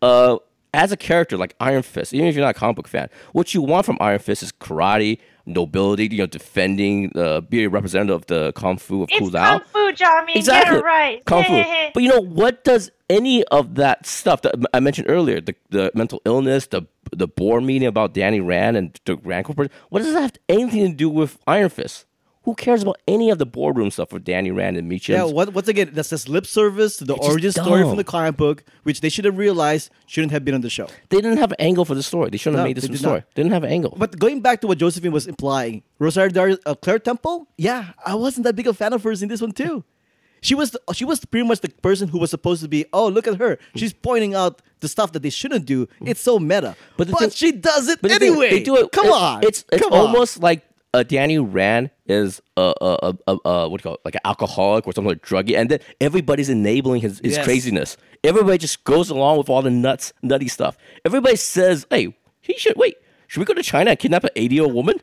uh, 0.02 0.38
as 0.74 0.92
a 0.92 0.98
character 0.98 1.38
like 1.38 1.56
Iron 1.60 1.82
Fist, 1.82 2.14
even 2.14 2.28
if 2.28 2.36
you're 2.36 2.46
not 2.46 2.56
a 2.56 2.60
comic 2.60 2.76
book 2.76 2.88
fan, 2.88 3.10
what 3.34 3.54
you 3.54 3.62
want 3.62 3.86
from 3.86 3.98
Iron 4.00 4.20
Fist 4.20 4.44
is 4.44 4.52
karate, 4.52 5.20
nobility, 5.46 6.08
you 6.08 6.18
know, 6.20 6.28
defending, 6.28 7.12
uh, 7.16 7.42
being 7.42 7.66
a 7.66 7.70
representative 7.70 8.16
of 8.16 8.26
the 8.28 8.54
kung 8.54 8.78
fu 8.78 9.04
of 9.04 9.10
It's 9.12 9.20
Kung 9.20 9.32
kung 9.32 9.62
fu, 9.62 9.92
Johnny. 9.94 10.36
Exactly. 10.36 10.76
Get 10.76 10.80
it 10.80 10.86
right. 10.86 11.26
Kung 11.26 11.44
fu. 11.44 11.64
But 11.94 12.04
you 12.04 12.10
know 12.10 12.22
what 12.22 12.64
does 12.64 12.92
any 13.10 13.44
of 13.46 13.76
that 13.76 14.06
stuff 14.06 14.44
that 14.44 14.56
I 14.74 14.80
mentioned 14.80 15.10
earlier, 15.10 15.42
the, 15.42 15.56
the 15.70 15.92
mental 15.96 16.22
illness, 16.26 16.68
the 16.68 16.84
the 17.12 17.28
board 17.28 17.64
meeting 17.64 17.88
about 17.88 18.14
Danny 18.14 18.40
Rand 18.40 18.78
and 18.78 19.00
the 19.06 19.16
Rand 19.18 19.46
Corporation, 19.46 19.74
what 19.90 20.04
does 20.04 20.14
that 20.14 20.22
have 20.22 20.34
anything 20.48 20.92
to 20.92 20.96
do 20.96 21.10
with 21.10 21.40
Iron 21.48 21.70
Fist? 21.70 22.06
Who 22.50 22.56
cares 22.56 22.82
about 22.82 22.98
any 23.08 23.30
of 23.30 23.38
the 23.38 23.46
boardroom 23.46 23.92
stuff 23.92 24.10
for 24.10 24.18
Danny 24.18 24.50
Rand 24.50 24.76
and 24.76 24.90
Meacham? 24.90 25.14
Yeah, 25.14 25.26
what, 25.26 25.54
once 25.54 25.68
again, 25.68 25.92
that's 25.94 26.10
just 26.10 26.28
lip 26.28 26.48
service 26.48 26.98
to 26.98 27.06
the 27.06 27.14
It's 27.14 27.28
origin 27.28 27.52
story 27.52 27.82
dumb. 27.82 27.90
from 27.92 27.98
the 27.98 28.04
comic 28.04 28.38
book, 28.38 28.64
which 28.82 29.02
they 29.02 29.10
should 29.10 29.26
have 29.26 29.38
realized 29.38 29.92
shouldn't 30.08 30.32
have 30.32 30.44
been 30.44 30.56
on 30.56 30.62
the 30.62 30.70
show. 30.72 30.88
they 31.10 31.18
didn't 31.22 31.38
have 31.38 31.52
an 31.52 31.58
angle 31.60 31.86
for 31.86 31.94
the 31.94 32.02
story. 32.02 32.32
They 32.32 32.38
shouldn't 32.38 32.56
No, 32.56 32.62
have 32.64 32.70
made 32.70 32.78
this 32.78 32.88
they 32.90 32.96
story. 32.96 33.20
not. 33.20 33.26
They 33.36 33.44
didn't 33.44 33.54
have 33.54 33.64
an 33.66 33.70
angle. 33.72 33.94
But 33.96 34.18
going 34.18 34.42
back 34.42 34.62
to 34.62 34.68
what 34.68 34.80
Josephine 34.80 35.12
was 35.12 35.28
implying, 35.28 35.84
Rosario 36.00 36.32
Dawson, 36.32 36.58
uh, 36.66 36.74
Claire 36.74 36.98
Temple, 36.98 37.48
yeah, 37.56 37.90
I 38.04 38.16
wasn't 38.16 38.46
that 38.46 38.56
big 38.56 38.66
a 38.66 38.74
fan 38.74 38.94
of 38.94 39.04
hers 39.04 39.22
in 39.22 39.30
this 39.30 39.42
one 39.42 39.52
too. 39.52 39.84
She 40.42 40.56
was 40.56 40.72
the, 40.72 40.80
she 40.94 41.04
was 41.04 41.20
pretty 41.26 41.46
much 41.46 41.60
the 41.60 41.68
person 41.68 42.08
who 42.08 42.18
was 42.18 42.30
supposed 42.30 42.62
to 42.62 42.70
be. 42.70 42.86
Oh, 42.94 43.10
look 43.10 43.28
at 43.28 43.36
her! 43.40 43.60
She's 43.76 43.92
pointing 43.92 44.36
out 44.36 44.62
the 44.80 44.88
stuff 44.88 45.12
that 45.12 45.22
they 45.22 45.30
shouldn't 45.30 45.66
do. 45.66 45.86
It's 46.00 46.22
so 46.22 46.40
meta, 46.40 46.78
But 46.96 47.12
but, 47.12 47.20
thing- 47.20 47.30
she 47.32 47.52
does 47.52 47.90
it 47.90 48.00
thing- 48.00 48.12
anyway. 48.12 48.50
they 48.50 48.64
do 48.64 48.78
it. 48.78 48.90
Come 48.94 49.08
it- 49.08 49.12
on, 49.14 49.44
It's 49.44 49.66
it's 49.70 49.84
Come 49.84 49.92
on. 49.92 50.00
almost 50.00 50.40
like 50.42 50.64
uh, 50.94 51.04
Danny 51.04 51.38
Rand 51.40 51.92
is 52.08 52.42
a, 52.58 52.74
a, 52.82 53.14
a, 53.28 53.38
a, 53.46 53.70
what 53.70 53.80
do 53.80 53.82
you 53.82 53.84
call 53.84 53.94
it, 53.96 54.02
like 54.06 54.16
an 54.16 54.22
alcoholic 54.26 54.88
or 54.88 54.94
something 54.94 55.10
like 55.10 55.22
druggie, 55.22 55.56
and 55.58 55.70
then 55.70 55.80
everybody's 56.02 56.50
enabling 56.50 57.02
his, 57.02 57.20
his 57.24 57.36
Yes. 57.36 57.46
craziness. 57.46 57.98
Everybody 58.24 58.58
just 58.58 58.84
goes 58.84 59.10
along 59.10 59.38
with 59.38 59.50
all 59.50 59.62
the 59.62 59.70
nuts, 59.70 60.14
nutty 60.22 60.48
stuff. 60.48 60.78
Everybody 61.06 61.36
says, 61.36 61.86
"Hey, 61.90 62.16
he 62.42 62.58
should 62.58 62.76
wait. 62.76 62.96
Should 63.28 63.40
we 63.40 63.46
go 63.46 63.54
to 63.54 63.62
China 63.64 63.92
and 63.92 64.00
kidnap 64.00 64.24
an 64.24 64.32
eighty-year-old 64.36 64.74
woman?" 64.74 64.96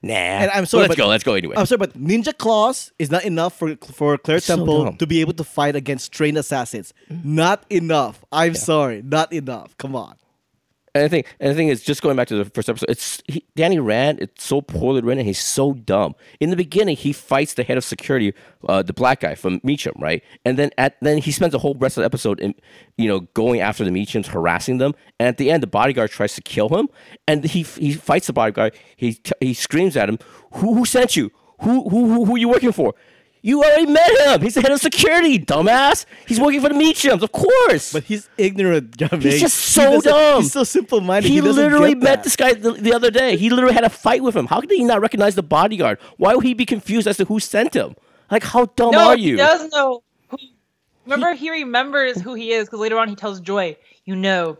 Nah. 0.00 0.14
And 0.14 0.50
I'm 0.52 0.64
sorry, 0.66 0.82
Let's 0.82 0.90
but- 0.92 0.98
go. 0.98 1.08
Let's 1.08 1.24
go 1.24 1.34
anyway. 1.34 1.56
I'm 1.56 1.66
sorry, 1.66 1.78
but 1.78 1.98
Ninja 1.98 2.36
Claws 2.36 2.92
is 2.98 3.10
not 3.10 3.24
enough 3.24 3.56
for 3.58 3.76
for 3.92 4.16
Claire 4.18 4.40
so 4.40 4.56
Temple 4.56 4.84
dumb. 4.84 4.96
to 4.98 5.06
be 5.06 5.20
able 5.20 5.32
to 5.34 5.44
fight 5.44 5.74
against 5.76 6.12
trained 6.12 6.36
assassins. 6.38 6.92
Not 7.10 7.64
enough. 7.70 8.24
I'm 8.30 8.54
sorry, 8.54 9.02
not 9.02 9.32
enough. 9.32 9.76
Come 9.78 9.96
on. 9.96 10.14
And 10.98 11.04
the 11.04 11.08
thing, 11.08 11.24
and 11.38 11.50
the 11.50 11.54
thing 11.54 11.68
is, 11.68 11.82
just 11.82 12.02
going 12.02 12.16
back 12.16 12.26
to 12.28 12.36
the 12.36 12.50
first 12.50 12.68
episode, 12.68 12.90
it's 12.90 13.22
he, 13.28 13.44
Danny 13.54 13.78
Rand. 13.78 14.20
It's 14.20 14.44
so 14.44 14.60
poorly 14.60 15.00
written. 15.00 15.24
He's 15.24 15.38
so 15.38 15.74
dumb. 15.74 16.14
In 16.40 16.50
the 16.50 16.56
beginning, 16.56 16.96
he 16.96 17.12
fights 17.12 17.54
the 17.54 17.62
head 17.62 17.76
of 17.76 17.84
security, 17.84 18.34
uh, 18.68 18.82
the 18.82 18.92
black 18.92 19.20
guy 19.20 19.36
from 19.36 19.60
Meacham, 19.62 19.94
right? 19.98 20.24
And 20.44 20.58
then 20.58 20.70
at 20.76 20.96
then 21.00 21.18
he 21.18 21.30
spends 21.30 21.52
the 21.52 21.60
whole 21.60 21.74
rest 21.74 21.96
of 21.96 22.02
the 22.02 22.06
episode 22.06 22.40
in, 22.40 22.54
you 22.96 23.06
know, 23.06 23.20
going 23.34 23.60
after 23.60 23.84
the 23.84 23.90
Meachams, 23.90 24.26
harassing 24.26 24.78
them. 24.78 24.94
And 25.20 25.28
at 25.28 25.36
the 25.36 25.50
end, 25.50 25.62
the 25.62 25.68
bodyguard 25.68 26.10
tries 26.10 26.34
to 26.34 26.42
kill 26.42 26.68
him, 26.68 26.88
and 27.28 27.44
he 27.44 27.62
he 27.62 27.92
fights 27.92 28.26
the 28.26 28.32
bodyguard. 28.32 28.74
He 28.96 29.20
he 29.40 29.54
screams 29.54 29.96
at 29.96 30.08
him, 30.08 30.18
"Who 30.54 30.74
who 30.74 30.84
sent 30.84 31.14
you? 31.14 31.30
Who 31.60 31.88
who 31.88 32.06
who, 32.12 32.24
who 32.24 32.34
are 32.34 32.38
you 32.38 32.48
working 32.48 32.72
for?" 32.72 32.94
You 33.40 33.62
already 33.62 33.86
met 33.86 34.10
him. 34.26 34.40
He's 34.42 34.54
the 34.54 34.60
head 34.62 34.72
of 34.72 34.80
security, 34.80 35.38
dumbass. 35.38 36.06
He's 36.26 36.40
working 36.40 36.60
for 36.60 36.68
the 36.68 36.74
Meachams, 36.74 37.22
of 37.22 37.30
course. 37.32 37.92
But 37.92 38.04
he's 38.04 38.28
ignorant, 38.36 38.96
John 38.96 39.20
He's 39.20 39.40
just 39.40 39.56
so 39.56 39.82
doesn't- 39.84 40.10
dumb. 40.10 40.42
He's 40.42 40.52
so 40.52 40.64
simple 40.64 41.00
minded. 41.00 41.28
He, 41.30 41.40
literally 41.40 41.94
met 41.94 42.04
that. 42.04 42.24
this 42.24 42.36
guy 42.36 42.54
the, 42.54 42.72
the 42.72 42.92
other 42.92 43.10
day. 43.10 43.36
He 43.36 43.48
literally 43.50 43.74
had 43.74 43.84
a 43.84 43.90
fight 43.90 44.22
with 44.22 44.34
him. 44.36 44.46
How 44.46 44.60
could 44.60 44.70
he 44.70 44.84
not 44.84 45.00
recognize 45.00 45.34
the 45.34 45.42
bodyguard? 45.42 45.98
Why 46.16 46.34
would 46.34 46.44
he 46.44 46.54
be 46.54 46.66
confused 46.66 47.06
as 47.06 47.16
to 47.18 47.24
who 47.24 47.38
sent 47.40 47.74
him? 47.74 47.94
Like, 48.30 48.42
how 48.42 48.66
dumb 48.66 48.90
no, 48.90 49.08
are 49.08 49.16
you? 49.16 49.22
he 49.24 49.30
you? 49.30 49.36
does 49.36 49.70
know. 49.72 50.02
Who, 50.28 50.36
remember, 51.06 51.32
he 51.34 51.50
remembers 51.50 52.20
who 52.20 52.34
he 52.34 52.52
is 52.52 52.66
because 52.66 52.80
later 52.80 52.98
on 52.98 53.08
he 53.08 53.14
tells 53.14 53.40
Joy, 53.40 53.76
"You 54.04 54.16
know, 54.16 54.58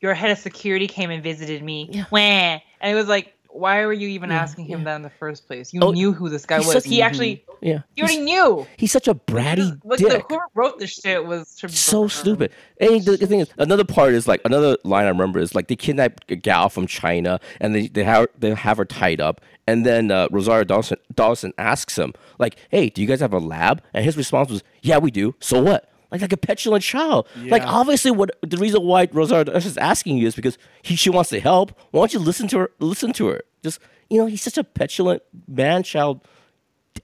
your 0.00 0.14
head 0.14 0.30
of 0.30 0.38
security 0.38 0.88
came 0.88 1.10
and 1.10 1.22
visited 1.22 1.62
me." 1.62 1.88
Yeah. 1.92 2.04
Wah. 2.10 2.18
And 2.18 2.88
he 2.88 2.94
was 2.94 3.06
like, 3.06 3.32
"Why 3.54 3.86
were 3.86 3.92
you 3.92 4.08
even 4.08 4.30
asking 4.32 4.64
him 4.66 4.84
that 4.84 4.96
in 4.96 5.02
the 5.02 5.10
first 5.10 5.46
place? 5.46 5.72
You 5.72 5.80
Oh, 5.82 5.92
knew 5.92 6.12
who 6.12 6.28
this 6.28 6.44
guy 6.44 6.58
was. 6.58 6.72
such- 6.72 6.84
he 6.86 7.00
actually, 7.00 7.44
Yeah, 7.62 7.80
you 7.94 8.02
already 8.02 8.16
he's, 8.16 8.24
knew." 8.24 8.66
he's 8.76 8.92
such 8.92 9.06
a 9.08 9.14
bratty 9.14 9.78
Like 9.84 10.00
the, 10.00 10.08
dick. 10.10 10.24
whoever 10.28 10.44
wrote 10.54 10.78
this 10.78 10.90
shit 10.90 11.24
was 11.24 11.48
so 11.68 12.08
stupid. 12.08 12.50
And 12.80 13.02
the, 13.04 13.16
the 13.16 13.26
thing 13.26 13.40
is, 13.40 13.48
another 13.56 13.84
part 13.84 14.12
is 14.12 14.26
like 14.28 14.40
another 14.44 14.76
line 14.84 15.06
I 15.06 15.08
remember 15.08 15.38
is 15.38 15.54
like 15.54 15.68
they 15.68 15.76
kidnap 15.76 16.20
a 16.28 16.36
gal 16.36 16.68
from 16.68 16.86
China 16.86 17.38
and 17.60 17.74
they 17.74 17.86
they 17.86 18.04
have 18.04 18.26
they 18.38 18.52
have 18.54 18.76
her 18.78 18.84
tied 18.84 19.20
up, 19.20 19.40
and 19.66 19.86
then 19.86 20.10
uh, 20.10 20.26
Rosario 20.30 20.64
Dawson, 20.64 20.98
Dawson 21.14 21.52
asks 21.56 21.96
him 21.96 22.12
like, 22.38 22.56
"Hey, 22.70 22.88
do 22.90 23.00
you 23.00 23.06
guys 23.08 23.20
have 23.20 23.32
a 23.32 23.38
lab?" 23.38 23.82
And 23.94 24.04
his 24.04 24.16
response 24.16 24.50
was, 24.50 24.62
"Yeah, 24.82 24.98
we 24.98 25.10
do. 25.10 25.34
So 25.40 25.62
what?" 25.62 25.88
Like 26.14 26.22
like 26.22 26.32
a 26.32 26.36
petulant 26.38 26.82
child. 26.84 27.26
Like 27.36 27.62
obviously, 27.66 28.10
what 28.12 28.30
the 28.40 28.56
reason 28.56 28.82
why 28.82 29.08
Rosario 29.12 29.44
Dawson 29.44 29.68
is 29.70 29.76
asking 29.76 30.16
you 30.18 30.26
is 30.26 30.34
because 30.34 30.56
he 30.82 30.96
she 30.96 31.10
wants 31.10 31.30
to 31.30 31.40
help. 31.40 31.72
Why 31.90 32.00
don't 32.00 32.14
you 32.14 32.20
listen 32.20 32.48
to 32.48 32.58
her? 32.60 32.70
Listen 32.78 33.12
to 33.14 33.26
her. 33.26 33.40
Just 33.62 33.78
you 34.08 34.18
know, 34.18 34.26
he's 34.26 34.42
such 34.42 34.56
a 34.56 34.64
petulant 34.64 35.22
man 35.48 35.82
child 35.82 36.20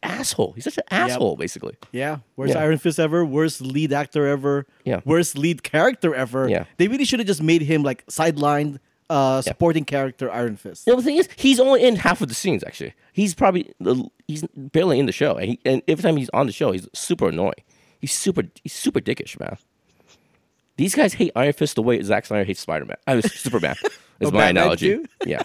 asshole. 0.02 0.52
He's 0.52 0.64
such 0.64 0.78
an 0.78 0.84
asshole, 0.90 1.36
basically. 1.36 1.76
Yeah, 1.92 2.18
worst 2.36 2.54
Yeah. 2.54 2.60
Iron 2.62 2.78
Fist 2.78 2.98
ever, 3.00 3.24
worst 3.24 3.60
lead 3.60 3.92
actor 3.92 4.26
ever, 4.26 4.66
Yeah. 4.84 5.00
worst 5.04 5.36
lead 5.36 5.62
character 5.62 6.14
ever. 6.14 6.48
Yeah. 6.48 6.64
They 6.76 6.88
really 6.88 7.04
should 7.04 7.18
have 7.20 7.26
just 7.26 7.42
made 7.42 7.62
him 7.62 7.82
like 7.82 8.06
sidelined 8.06 8.78
uh, 9.10 9.42
supporting 9.42 9.84
character 9.84 10.30
Iron 10.30 10.54
Fist. 10.56 10.86
You 10.86 10.92
know, 10.92 10.98
the 10.98 11.02
thing 11.04 11.16
is, 11.16 11.28
he's 11.34 11.58
only 11.58 11.82
in 11.82 11.96
half 11.96 12.20
of 12.20 12.28
the 12.28 12.34
scenes. 12.34 12.62
Actually, 12.62 12.94
he's 13.12 13.34
probably 13.34 13.72
he's 14.28 14.44
barely 14.54 15.00
in 15.00 15.06
the 15.06 15.12
show, 15.12 15.34
and, 15.34 15.48
he, 15.50 15.60
and 15.64 15.82
every 15.88 16.02
time 16.04 16.16
he's 16.16 16.30
on 16.30 16.46
the 16.46 16.52
show, 16.52 16.70
he's 16.70 16.86
super 16.94 17.28
annoying. 17.28 17.54
He's 18.00 18.12
super 18.12 18.45
he's 18.62 18.73
super 18.73 19.00
dickish, 19.00 19.38
man. 19.38 19.57
These 20.76 20.95
guys 20.95 21.12
hate 21.14 21.33
Iron 21.37 21.52
Fist 21.52 21.76
the 21.76 21.83
way 21.83 22.00
Zack 22.02 22.25
Snyder 22.26 22.45
hates 22.45 22.61
Spider 22.61 22.87
Man. 22.87 22.97
I 23.07 23.16
was 23.16 23.30
Superman. 23.35 23.76
Is 24.21 24.28
Oh, 24.28 24.30
my 24.30 24.38
Batman 24.47 24.57
analogy. 24.64 24.88
too? 24.97 25.07
Yeah. 25.26 25.42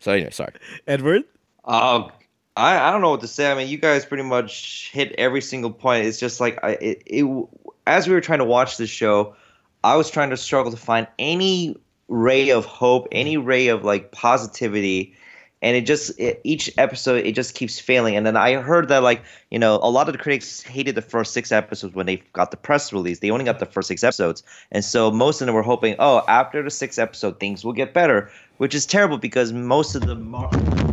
So 0.00 0.12
anyway, 0.12 0.30
sorry. 0.30 0.52
Edward. 0.86 1.22
Uh, 1.64 2.08
I, 2.56 2.78
I 2.88 2.90
don't 2.92 3.00
know 3.00 3.10
what 3.10 3.20
to 3.22 3.28
say. 3.28 3.50
I 3.50 3.54
mean, 3.54 3.68
you 3.68 3.78
guys 3.78 4.04
pretty 4.04 4.22
much 4.24 4.90
hit 4.92 5.12
every 5.18 5.40
single 5.40 5.70
point. 5.72 6.06
It's 6.06 6.18
just 6.20 6.40
like 6.40 6.58
I, 6.62 6.70
it, 6.72 7.02
it. 7.06 7.48
As 7.86 8.06
we 8.08 8.14
were 8.14 8.20
trying 8.20 8.38
to 8.40 8.44
watch 8.44 8.76
the 8.76 8.86
show, 8.86 9.34
I 9.82 9.96
was 9.96 10.10
trying 10.10 10.30
to 10.30 10.36
struggle 10.36 10.70
to 10.72 10.76
find 10.76 11.06
any 11.18 11.76
ray 12.08 12.50
of 12.50 12.64
hope, 12.64 13.08
any 13.12 13.36
ray 13.36 13.68
of 13.68 13.84
like 13.84 14.12
positivity, 14.12 15.14
and 15.64 15.76
it 15.78 15.86
just 15.86 16.16
it, 16.20 16.42
each 16.44 16.70
episode 16.76 17.24
it 17.24 17.32
just 17.34 17.54
keeps 17.54 17.80
failing. 17.80 18.14
And 18.16 18.26
then 18.26 18.36
I 18.36 18.52
heard 18.56 18.88
that 18.88 19.02
like 19.02 19.24
you 19.50 19.58
know 19.58 19.80
a 19.82 19.90
lot 19.90 20.08
of 20.08 20.12
the 20.12 20.18
critics 20.18 20.60
hated 20.60 20.94
the 20.94 21.02
first 21.02 21.32
six 21.32 21.50
episodes 21.50 21.94
when 21.94 22.04
they 22.04 22.16
got 22.34 22.50
the 22.50 22.58
press 22.58 22.92
release. 22.92 23.18
They 23.20 23.30
only 23.30 23.46
got 23.46 23.58
the 23.58 23.66
first 23.66 23.88
six 23.88 24.04
episodes, 24.04 24.42
and 24.70 24.84
so 24.84 25.10
most 25.10 25.40
of 25.40 25.46
them 25.46 25.54
were 25.54 25.62
hoping, 25.62 25.96
oh, 25.98 26.22
after 26.28 26.62
the 26.62 26.70
sixth 26.70 26.98
episode 26.98 27.40
things 27.40 27.64
will 27.64 27.72
get 27.72 27.94
better, 27.94 28.30
which 28.58 28.74
is 28.74 28.84
terrible 28.84 29.16
because 29.16 29.52
most 29.52 29.94
of 29.94 30.02
the 30.06 30.14
Mar- 30.14 30.50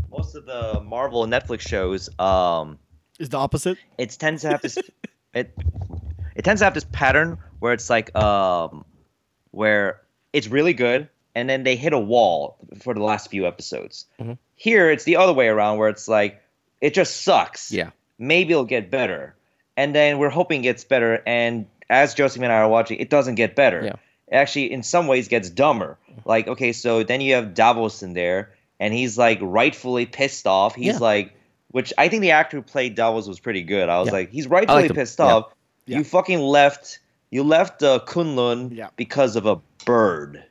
most 0.09 0.35
of 0.35 0.45
the 0.45 0.81
Marvel 0.81 1.23
and 1.25 1.31
Netflix 1.33 1.61
shows 1.61 2.09
um 2.17 2.79
Is 3.19 3.27
the 3.29 3.37
opposite? 3.37 3.77
it 3.97 4.09
tends 4.17 4.41
to 4.43 4.49
have 4.51 4.61
this 4.61 4.77
it 5.33 5.53
it 6.35 6.43
tends 6.45 6.61
to 6.61 6.65
have 6.65 6.73
this 6.73 6.85
pattern 6.93 7.37
where 7.59 7.73
it's 7.73 7.89
like 7.89 8.15
um 8.15 8.85
where 9.51 9.99
it's 10.31 10.47
really 10.47 10.73
good 10.73 11.09
and 11.35 11.49
then 11.49 11.63
they 11.63 11.75
hit 11.75 11.93
a 11.93 11.99
wall 11.99 12.57
for 12.81 12.93
the 12.93 13.01
last 13.03 13.29
few 13.29 13.47
episodes. 13.47 14.05
Mhm. 14.19 14.37
Here 14.55 14.89
it's 14.91 15.03
the 15.05 15.17
other 15.17 15.33
way 15.33 15.47
around 15.47 15.77
where 15.77 15.89
it's 15.89 16.07
like 16.07 16.41
it 16.81 16.93
just 16.93 17.21
sucks. 17.23 17.71
Yeah. 17.71 17.91
Maybe 18.19 18.51
it'll 18.53 18.65
get 18.65 18.91
better. 18.91 19.35
And 19.77 19.95
then 19.95 20.19
we're 20.19 20.29
hoping 20.29 20.61
it 20.61 20.63
gets 20.63 20.83
better 20.83 21.21
and 21.25 21.65
as 21.89 22.13
Joseph 22.13 22.41
and 22.41 22.51
I 22.51 22.57
are 22.57 22.69
watching, 22.69 22.99
it 22.99 23.09
doesn't 23.09 23.35
get 23.35 23.55
better. 23.55 23.83
Yeah. 23.83 23.93
It 24.27 24.35
actually 24.35 24.71
in 24.71 24.83
some 24.83 25.07
ways 25.07 25.27
gets 25.27 25.49
dumber. 25.49 25.97
Like, 26.25 26.47
okay, 26.47 26.71
so 26.73 27.03
then 27.03 27.21
you 27.21 27.33
have 27.35 27.53
Davos 27.53 28.03
in 28.03 28.13
there 28.13 28.51
and 28.79 28.93
he's 28.93 29.17
like 29.17 29.39
rightfully 29.41 30.05
pissed 30.05 30.47
off. 30.47 30.75
He's 30.75 30.85
Yeah. 30.93 30.97
like 30.99 31.33
which 31.71 31.93
I 31.97 32.09
think 32.09 32.21
the 32.21 32.31
actor 32.31 32.57
who 32.57 32.63
played 32.63 32.95
Davos 32.95 33.27
was 33.27 33.39
pretty 33.39 33.63
good. 33.63 33.87
I 33.87 33.99
was 33.99 34.07
Yeah. 34.07 34.13
like, 34.13 34.31
he's 34.31 34.45
rightfully 34.47 34.87
him. 34.89 34.95
pissed 34.95 35.21
off. 35.21 35.53
You 35.85 36.03
fucking 36.03 36.39
left. 36.39 36.99
You 37.29 37.43
left 37.43 37.81
uh, 37.81 37.99
Kunlun 38.05 38.75
Yeah. 38.75 38.89
because 38.97 39.37
of 39.37 39.45
a 39.45 39.55
bird. 39.85 40.43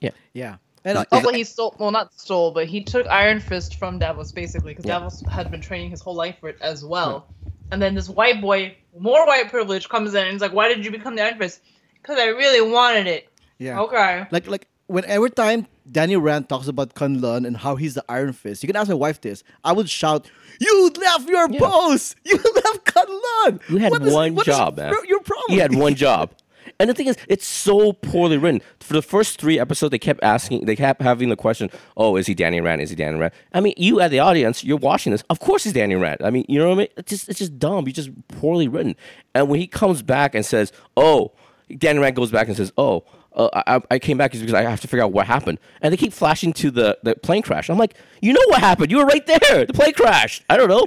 Yeah. 0.00 0.10
Yeah. 0.34 0.56
And 0.84 0.98
Is- 0.98 1.02
is- 1.02 1.08
Also, 1.12 1.32
he 1.32 1.42
stole, 1.44 1.74
well, 1.78 1.90
not 1.90 2.12
stole, 2.20 2.52
but 2.52 2.66
he 2.66 2.82
took 2.84 3.06
Iron 3.08 3.40
Fist 3.40 3.74
from 3.76 3.98
Davos, 3.98 4.30
basically, 4.32 4.72
because 4.72 4.84
Yeah. 4.84 4.98
Davos 5.00 5.22
had 5.30 5.50
been 5.50 5.60
training 5.60 5.90
his 5.90 6.00
whole 6.00 6.14
life 6.14 6.36
for 6.40 6.48
it 6.48 6.58
as 6.60 6.84
well. 6.84 7.26
And 7.72 7.82
then 7.82 7.94
this 7.94 8.08
white 8.08 8.40
boy, 8.40 8.76
more 8.98 9.26
white 9.26 9.50
privilege, 9.50 9.88
comes 9.88 10.14
in 10.14 10.22
and 10.22 10.32
he's 10.32 10.40
like, 10.40 10.52
Why 10.52 10.68
did 10.68 10.84
you 10.84 10.90
become 10.92 11.16
the 11.16 11.22
Iron 11.22 11.38
Fist? 11.38 11.60
Because 12.00 12.18
I 12.20 12.26
really 12.28 12.60
wanted 12.70 13.06
it. 13.08 13.28
yeah. 13.58 13.80
Okay. 13.80 14.26
Like 14.30 14.46
like 14.46 14.68
when 14.86 15.04
every 15.06 15.30
time 15.30 15.66
Daniel 15.90 16.20
Rand 16.20 16.48
talks 16.48 16.68
about 16.68 16.94
Kunlun 16.94 17.44
and 17.46 17.56
how 17.56 17.74
he's 17.74 17.94
the 17.94 18.04
Iron 18.08 18.32
Fist, 18.32 18.62
you 18.62 18.68
can 18.68 18.76
ask 18.76 18.88
my 18.88 18.94
wife 18.94 19.20
this. 19.20 19.42
I 19.64 19.72
would 19.72 19.90
shout, 19.90 20.30
"You 20.60 20.90
left 21.00 21.28
your 21.28 21.50
Yeah. 21.50 21.58
post! 21.58 22.14
You 22.24 22.36
left 22.36 22.84
Kunlun! 22.84 23.58
You 23.68 23.78
had 23.78 23.90
What 23.90 24.02
is- 24.02 24.12
one 24.14 24.34
what 24.36 24.46
is 24.46 24.54
job, 24.56 24.76
man. 24.76 24.92
your- 24.92 25.04
Your 25.06 25.20
problem? 25.20 25.50
He 25.50 25.58
had 25.58 25.74
one 25.74 25.94
job. 26.06 26.30
And 26.78 26.90
the 26.90 26.94
thing 26.94 27.06
is, 27.06 27.16
it's 27.28 27.46
so 27.46 27.92
poorly 27.92 28.36
written. 28.36 28.60
For 28.80 28.92
the 28.92 29.02
first 29.02 29.40
three 29.40 29.58
episodes, 29.58 29.90
they 29.90 29.98
kept 29.98 30.22
asking, 30.22 30.66
they 30.66 30.76
kept 30.76 31.00
having 31.00 31.28
the 31.28 31.36
question, 31.36 31.70
"Oh, 31.96 32.16
is 32.16 32.26
he 32.26 32.34
Danny 32.34 32.60
Rand? 32.60 32.82
Is 32.82 32.90
he 32.90 32.96
Danny 32.96 33.18
Rand?" 33.18 33.32
I 33.54 33.60
mean, 33.60 33.74
you 33.76 34.00
at 34.00 34.10
the 34.10 34.18
audience, 34.18 34.62
you're 34.62 34.76
watching 34.76 35.12
this. 35.12 35.24
Of 35.30 35.40
course, 35.40 35.64
he's 35.64 35.72
Danny 35.72 35.94
Rand. 35.94 36.18
I 36.22 36.30
mean, 36.30 36.44
you 36.48 36.58
know 36.58 36.68
what 36.68 36.74
I 36.74 36.78
mean? 36.78 36.88
It's 36.96 37.10
just, 37.10 37.28
it's 37.28 37.38
just 37.38 37.58
dumb. 37.58 37.86
It's 37.86 37.96
just 37.96 38.10
poorly 38.28 38.68
written. 38.68 38.94
And 39.34 39.48
when 39.48 39.60
he 39.60 39.66
comes 39.66 40.02
back 40.02 40.34
and 40.34 40.44
says, 40.44 40.72
"Oh," 40.96 41.32
Danny 41.78 41.98
Rand 41.98 42.16
goes 42.16 42.30
back 42.30 42.48
and 42.48 42.56
says, 42.56 42.72
"Oh." 42.76 43.04
Uh, 43.34 43.50
I, 43.66 43.82
I 43.90 43.98
came 43.98 44.16
back 44.16 44.32
because 44.32 44.54
I 44.54 44.62
have 44.62 44.80
to 44.80 44.88
figure 44.88 45.04
out 45.04 45.12
what 45.12 45.26
happened, 45.26 45.58
and 45.82 45.92
they 45.92 45.98
keep 45.98 46.14
flashing 46.14 46.54
to 46.54 46.70
the, 46.70 46.98
the 47.02 47.16
plane 47.16 47.42
crash. 47.42 47.68
I'm 47.68 47.76
like, 47.76 47.94
you 48.22 48.32
know 48.32 48.40
what 48.46 48.60
happened? 48.60 48.90
You 48.90 48.96
were 48.96 49.04
right 49.04 49.26
there. 49.26 49.66
The 49.66 49.74
plane 49.74 49.92
crashed. 49.92 50.42
I 50.48 50.56
don't 50.56 50.70
know. 50.70 50.86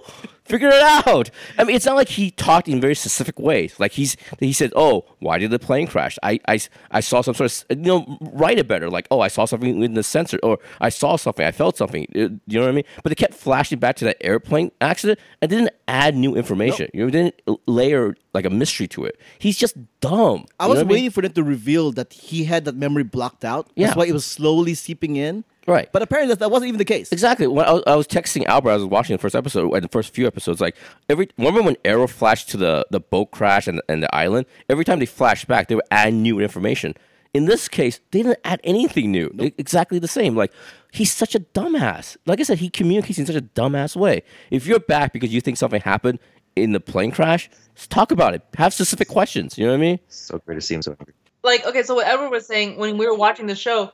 Figure 0.50 0.70
it 0.70 0.82
out. 0.82 1.29
I 1.58 1.63
mean, 1.63 1.75
it's 1.75 1.86
not 1.86 1.96
like 1.96 2.10
he 2.10 2.32
talked 2.32 2.68
in 2.68 2.82
very 2.82 2.96
specific 2.96 3.38
ways. 3.39 3.79
Like 3.79 3.91
he's 3.94 4.18
he 4.39 4.51
said, 4.51 4.72
"Oh, 4.75 5.06
why 5.20 5.38
did 5.38 5.51
the 5.51 5.60
plane 5.60 5.88
crash? 5.88 6.18
I, 6.24 6.39
I, 6.48 6.60
I 6.91 7.00
saw 7.01 7.22
some 7.22 7.36
sort 7.36 7.51
of 7.70 7.77
you 7.77 7.84
know 7.86 8.18
write 8.20 8.58
it 8.58 8.68
better. 8.68 8.89
Like, 8.89 9.08
oh, 9.12 9.20
I 9.20 9.27
saw 9.27 9.46
something 9.46 9.82
in 9.84 9.94
the 9.94 10.03
sensor, 10.03 10.39
or 10.44 10.58
I 10.82 10.89
saw 10.89 11.15
something, 11.18 11.46
I 11.46 11.51
felt 11.51 11.77
something. 11.77 12.08
You 12.13 12.39
know 12.48 12.62
what 12.62 12.70
I 12.70 12.72
mean? 12.74 12.84
But 13.03 13.10
they 13.12 13.15
kept 13.15 13.34
flashing 13.36 13.79
back 13.79 13.96
to 13.98 14.06
that 14.06 14.18
airplane 14.22 14.72
accident 14.82 15.20
and 15.41 15.50
didn't 15.51 15.70
add 15.88 16.15
new 16.15 16.36
information. 16.36 16.89
You 16.94 17.06
know, 17.06 17.10
didn't 17.12 17.39
layer 17.68 18.15
like 18.34 18.46
a 18.46 18.50
mystery 18.50 18.88
to 18.89 19.06
it. 19.06 19.20
He's 19.38 19.58
just 19.58 19.75
dumb. 20.01 20.46
I 20.60 20.65
You 20.65 20.70
know 20.70 20.75
was 20.75 20.79
mean? 20.79 20.88
waiting 20.96 21.10
for 21.12 21.22
them 21.22 21.34
to 21.34 21.44
reveal 21.44 21.91
that 21.94 22.13
he 22.13 22.44
had 22.46 22.65
that 22.65 22.75
memory 22.75 23.03
blocked 23.03 23.44
out. 23.46 23.68
That's 23.75 23.77
Yeah. 23.77 23.94
why 23.96 24.06
it 24.08 24.13
was 24.13 24.25
slowly 24.25 24.74
seeping 24.74 25.15
in. 25.15 25.44
Right. 25.70 25.90
But 25.92 26.02
apparently 26.02 26.34
that, 26.34 26.40
that 26.40 26.52
wasn't 26.52 26.70
even 26.70 26.80
the 26.80 26.86
case. 26.86 27.12
Exactly. 27.12 27.46
When 27.48 27.66
I 27.66 27.72
was, 27.74 27.84
I 27.86 27.96
was 27.96 28.08
texting 28.08 28.46
Albert, 28.46 28.72
I 28.72 28.76
was 28.76 28.86
watching 28.86 29.14
the 29.16 29.22
first 29.22 29.36
episode, 29.36 29.72
and 29.74 29.84
the 29.84 29.88
first 29.90 30.14
few 30.14 30.26
episodes. 30.28 30.60
Like 30.60 30.76
every, 31.10 31.30
remember 31.38 31.62
when 31.62 31.78
Arrow 31.86 32.08
flashed 32.08 32.50
to 32.50 32.58
the, 32.58 32.86
the 32.90 33.00
boat 33.00 33.32
crash 33.32 33.68
and, 33.68 33.82
and 33.88 34.02
the 34.04 34.14
island? 34.16 34.48
Every 34.70 34.84
time 34.84 35.00
they 35.00 35.06
flashed 35.06 35.48
back, 35.48 35.68
they 35.68 35.76
would 35.76 35.86
add 35.92 36.14
new 36.14 36.40
information. 36.40 36.96
In 37.34 37.46
this 37.46 37.68
case, 37.68 38.00
they 38.12 38.24
didn't 38.24 38.40
add 38.44 38.60
anything 38.64 39.12
new. 39.12 39.32
E- 39.40 39.54
Exactly 39.60 40.00
the 40.00 40.08
same. 40.08 40.36
Like 40.36 40.52
he's 40.92 41.12
such 41.14 41.36
a 41.36 41.40
dumbass. 41.40 42.18
Like 42.26 42.40
I 42.40 42.44
said, 42.44 42.58
he 42.58 42.70
communicates 42.72 43.20
in 43.20 43.28
such 43.28 43.36
a 43.36 43.42
dumbass 43.42 43.96
way. 43.96 44.24
If 44.50 44.66
you're 44.66 44.80
back 44.80 45.14
because 45.14 45.32
you 45.32 45.40
think 45.40 45.58
something 45.58 45.82
happened 45.82 46.18
in 46.56 46.72
the 46.72 46.80
plane 46.80 47.12
crash, 47.12 47.48
just 47.76 47.92
talk 47.92 48.12
about 48.12 48.34
it. 48.34 48.42
Have 48.58 48.74
specific 48.74 49.08
questions. 49.08 49.58
You 49.58 49.66
know 49.66 49.72
what 49.74 49.78
I 49.78 49.82
mean? 49.82 50.00
So 50.08 50.40
great 50.40 50.56
to 50.56 50.62
see 50.62 50.74
him 50.74 50.82
so 50.82 50.96
angry. 51.00 51.14
Like, 51.44 51.66
okay, 51.66 51.84
so 51.84 51.94
what 51.96 52.08
Edward 52.08 52.30
was 52.32 52.48
saying 52.48 52.78
when 52.78 52.98
we 52.98 53.06
were 53.08 53.16
watching 53.16 53.46
the 53.46 53.56
show, 53.56 53.92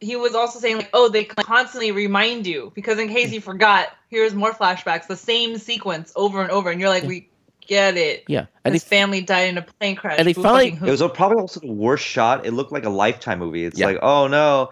he, 0.00 0.06
he 0.08 0.16
was 0.16 0.34
also 0.34 0.58
saying, 0.58 0.76
like, 0.76 0.90
oh, 0.92 1.08
they 1.08 1.24
constantly 1.24 1.92
remind 1.92 2.46
you 2.46 2.72
because 2.74 2.98
in 2.98 3.08
case 3.08 3.32
you 3.32 3.40
forgot, 3.40 3.88
here's 4.10 4.34
more 4.34 4.52
flashbacks, 4.52 5.06
the 5.06 5.16
same 5.16 5.58
sequence 5.58 6.12
over 6.16 6.42
and 6.42 6.50
over. 6.50 6.70
And 6.70 6.80
you're 6.80 6.90
like, 6.90 7.04
we 7.04 7.28
get 7.66 7.96
it. 7.96 8.24
Yeah. 8.28 8.46
And 8.64 8.74
His 8.74 8.84
they, 8.84 8.96
family 8.96 9.20
died 9.20 9.48
in 9.50 9.58
a 9.58 9.62
plane 9.62 9.96
crash. 9.96 10.18
and 10.18 10.28
they 10.28 10.32
finally, 10.32 10.68
it 10.68 10.80
was 10.82 11.00
who? 11.00 11.08
probably 11.08 11.40
also 11.40 11.60
the 11.60 11.72
worst 11.72 12.04
shot. 12.04 12.46
It 12.46 12.52
looked 12.52 12.72
like 12.72 12.84
a 12.84 12.90
lifetime 12.90 13.38
movie. 13.38 13.64
It's 13.64 13.78
Yeah. 13.78 13.86
like, 13.86 13.98
oh 14.02 14.26
no. 14.26 14.70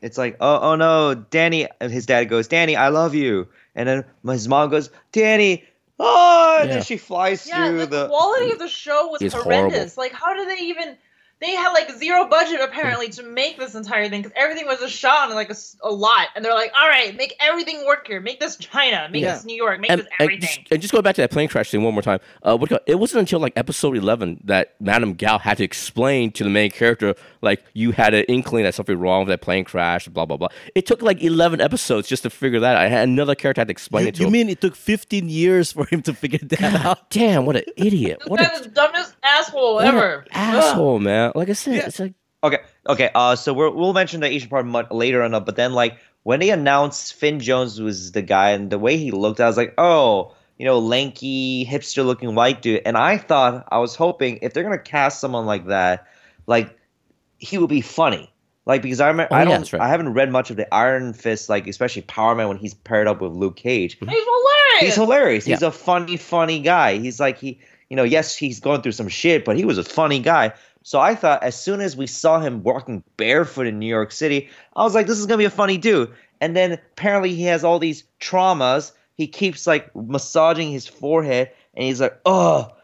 It's 0.00 0.16
like, 0.18 0.36
oh 0.40 0.58
oh 0.60 0.76
no, 0.76 1.14
Danny. 1.14 1.66
And 1.80 1.90
his 1.90 2.06
dad 2.06 2.24
goes, 2.24 2.48
Danny, 2.48 2.76
I 2.76 2.88
love 2.88 3.14
you. 3.14 3.48
And 3.74 3.88
then 3.88 4.04
his 4.26 4.48
mom 4.48 4.70
goes, 4.70 4.90
Danny, 5.12 5.64
oh. 5.98 6.58
And 6.60 6.68
Yeah. 6.68 6.74
then 6.76 6.84
she 6.84 6.96
flies 6.96 7.46
Yeah, 7.46 7.68
through 7.68 7.78
the, 7.80 7.86
the. 7.86 8.06
quality 8.08 8.52
of 8.52 8.58
the 8.58 8.68
show 8.68 9.08
was 9.08 9.22
It's 9.22 9.34
horrendous. 9.34 9.96
Like, 9.96 10.12
how 10.12 10.34
do 10.34 10.44
they 10.46 10.64
even? 10.64 10.96
They 11.40 11.52
had 11.52 11.70
like 11.72 11.90
zero 11.92 12.26
budget 12.26 12.60
apparently 12.60 13.08
to 13.10 13.22
make 13.22 13.58
this 13.58 13.74
entire 13.76 14.08
thing 14.08 14.22
because 14.22 14.36
everything 14.36 14.66
was 14.66 14.80
just 14.80 14.92
shot 14.94 15.28
on 15.28 15.34
like 15.36 15.52
a 15.82 15.88
lot, 15.90 16.28
and 16.34 16.44
they're 16.44 16.52
like, 16.54 16.72
"All 16.76 16.88
right, 16.88 17.16
make 17.16 17.34
everything 17.40 17.86
work 17.86 18.06
here. 18.08 18.20
Make 18.20 18.40
this 18.40 18.56
China. 18.56 19.08
Make 19.10 19.22
Yeah. 19.22 19.34
this 19.34 19.44
New 19.44 19.54
York. 19.56 19.78
Make 19.80 19.90
and, 19.90 20.00
this 20.00 20.08
and 20.18 20.20
everything." 20.20 20.48
just, 20.48 20.72
and 20.72 20.82
just 20.82 20.92
go 20.92 21.00
back 21.00 21.14
to 21.14 21.20
that 21.20 21.30
plane 21.30 21.48
crash 21.48 21.70
thing 21.70 21.84
one 21.84 21.92
more 21.94 22.02
time. 22.02 22.18
Uh, 22.42 22.56
what, 22.56 22.68
do 22.68 22.74
you 22.74 22.78
call- 22.78 22.84
it 22.86 22.96
wasn't 22.98 23.20
until 23.20 23.38
like 23.38 23.52
episode 23.56 23.96
eleven 23.96 24.40
that 24.44 24.74
Madame 24.80 25.14
Gao 25.14 25.38
had 25.38 25.58
to 25.58 25.64
explain 25.64 26.32
to 26.32 26.42
the 26.44 26.50
main 26.50 26.70
character 26.72 27.14
like 27.40 27.62
you 27.72 27.92
had 27.92 28.14
an 28.14 28.24
inkling 28.24 28.64
that 28.64 28.74
something 28.74 28.98
wrong 28.98 29.20
with 29.20 29.28
that 29.28 29.40
plane 29.40 29.64
crash, 29.64 30.08
blah 30.08 30.26
blah 30.26 30.36
blah. 30.36 30.48
It 30.74 30.86
took 30.86 31.02
like 31.02 31.22
eleven 31.22 31.60
episodes 31.60 32.08
just 32.08 32.24
to 32.24 32.30
figure 32.30 32.58
that 32.60 32.74
out. 32.74 32.82
I 32.82 32.88
had 32.88 33.08
another 33.08 33.36
character 33.36 33.60
had 33.60 33.68
to 33.68 33.72
explain 33.72 34.02
You, 34.04 34.08
it 34.08 34.14
to 34.16 34.20
you 34.22 34.26
him. 34.26 34.32
mean 34.32 34.48
it 34.48 34.60
took 34.60 34.74
15 34.74 35.28
years 35.28 35.70
for 35.70 35.86
him 35.86 36.02
to 36.02 36.12
figure 36.14 36.40
that 36.42 36.84
out? 36.84 37.10
Damn, 37.10 37.46
what 37.46 37.54
an 37.56 37.62
idiot! 37.76 38.18
this 38.20 38.28
What 38.28 38.40
guy's 38.40 38.60
a 38.60 38.62
the 38.64 38.68
dumbest 38.70 39.14
asshole 39.22 39.74
what 39.76 39.84
ever. 39.86 40.24
asshole, 40.32 40.98
man! 40.98 41.27
Like 41.34 41.48
I 41.50 41.52
said, 41.54 41.76
Yeah. 41.76 41.86
it's 41.86 41.98
like 42.00 42.14
Okay, 42.44 42.58
okay. 42.88 43.10
Uh, 43.16 43.34
so 43.34 43.52
we're, 43.52 43.68
we'll 43.70 43.92
mention 43.92 44.20
the 44.20 44.28
Asian 44.28 44.48
part 44.48 44.64
much 44.64 44.90
later 44.92 45.22
on, 45.24 45.32
but 45.44 45.56
then 45.56 45.72
like 45.72 45.98
when 46.22 46.38
they 46.38 46.50
announced 46.50 47.14
Finn 47.14 47.40
Jones 47.40 47.80
was 47.80 48.12
the 48.12 48.22
guy 48.22 48.50
and 48.50 48.70
the 48.70 48.78
way 48.78 48.96
he 48.96 49.10
looked, 49.10 49.40
I 49.40 49.46
was 49.48 49.56
like, 49.56 49.74
oh, 49.76 50.34
you 50.56 50.64
know, 50.64 50.78
lanky, 50.78 51.64
hipster-looking 51.66 52.34
white 52.36 52.62
dude. 52.62 52.82
And 52.86 52.96
I 52.96 53.16
thought, 53.18 53.66
I 53.72 53.78
was 53.78 53.96
hoping 53.96 54.38
if 54.42 54.54
they're 54.54 54.62
gonna 54.62 54.78
cast 54.78 55.20
someone 55.20 55.46
like 55.46 55.66
that, 55.66 56.06
like 56.46 56.76
he 57.38 57.58
would 57.58 57.70
be 57.70 57.80
funny. 57.80 58.32
Like 58.66 58.82
because 58.82 59.00
I 59.00 59.08
remember, 59.08 59.32
Oh, 59.32 59.36
I 59.36 59.40
yeah, 59.40 59.44
don't, 59.46 59.60
that's 59.60 59.72
right. 59.72 59.82
I 59.82 59.88
haven't 59.88 60.12
read 60.12 60.30
much 60.30 60.50
of 60.50 60.56
the 60.56 60.72
Iron 60.72 61.14
Fist, 61.14 61.48
like 61.48 61.66
especially 61.66 62.02
Power 62.02 62.34
Man 62.36 62.46
when 62.48 62.56
he's 62.58 62.74
paired 62.74 63.08
up 63.08 63.20
with 63.20 63.32
Luke 63.32 63.56
Cage. 63.56 63.96
He's 63.98 64.08
hilarious. 64.08 64.80
He's 64.80 64.94
hilarious. 64.94 65.44
He's 65.44 65.62
a 65.62 65.72
funny, 65.72 66.16
funny 66.18 66.60
guy. 66.60 66.98
He's 66.98 67.18
like 67.18 67.38
he, 67.38 67.58
you 67.88 67.96
know, 67.96 68.04
yes, 68.04 68.36
he's 68.36 68.60
going 68.60 68.82
through 68.82 68.92
some 68.92 69.08
shit, 69.08 69.44
but 69.44 69.56
he 69.56 69.64
was 69.64 69.78
a 69.78 69.84
funny 69.84 70.20
guy. 70.20 70.52
So 70.88 71.00
I 71.00 71.14
thought 71.14 71.42
as 71.42 71.54
soon 71.54 71.82
as 71.82 71.98
we 71.98 72.06
saw 72.06 72.40
him 72.40 72.62
walking 72.62 73.04
barefoot 73.18 73.66
in 73.66 73.78
New 73.78 73.86
York 73.86 74.10
City, 74.10 74.48
I 74.74 74.84
was 74.84 74.94
like, 74.94 75.06
this 75.06 75.18
is 75.18 75.26
gonna 75.26 75.36
be 75.36 75.44
a 75.44 75.50
funny 75.50 75.76
dude. 75.76 76.10
And 76.40 76.56
then 76.56 76.72
apparently 76.72 77.34
he 77.34 77.42
has 77.42 77.62
all 77.62 77.78
these 77.78 78.04
traumas. 78.20 78.92
He 79.14 79.26
keeps 79.26 79.66
like 79.66 79.94
massaging 79.94 80.70
his 80.70 80.86
forehead, 80.86 81.50
and 81.74 81.84
he's 81.84 82.00
like, 82.00 82.18
oh, 82.24 82.74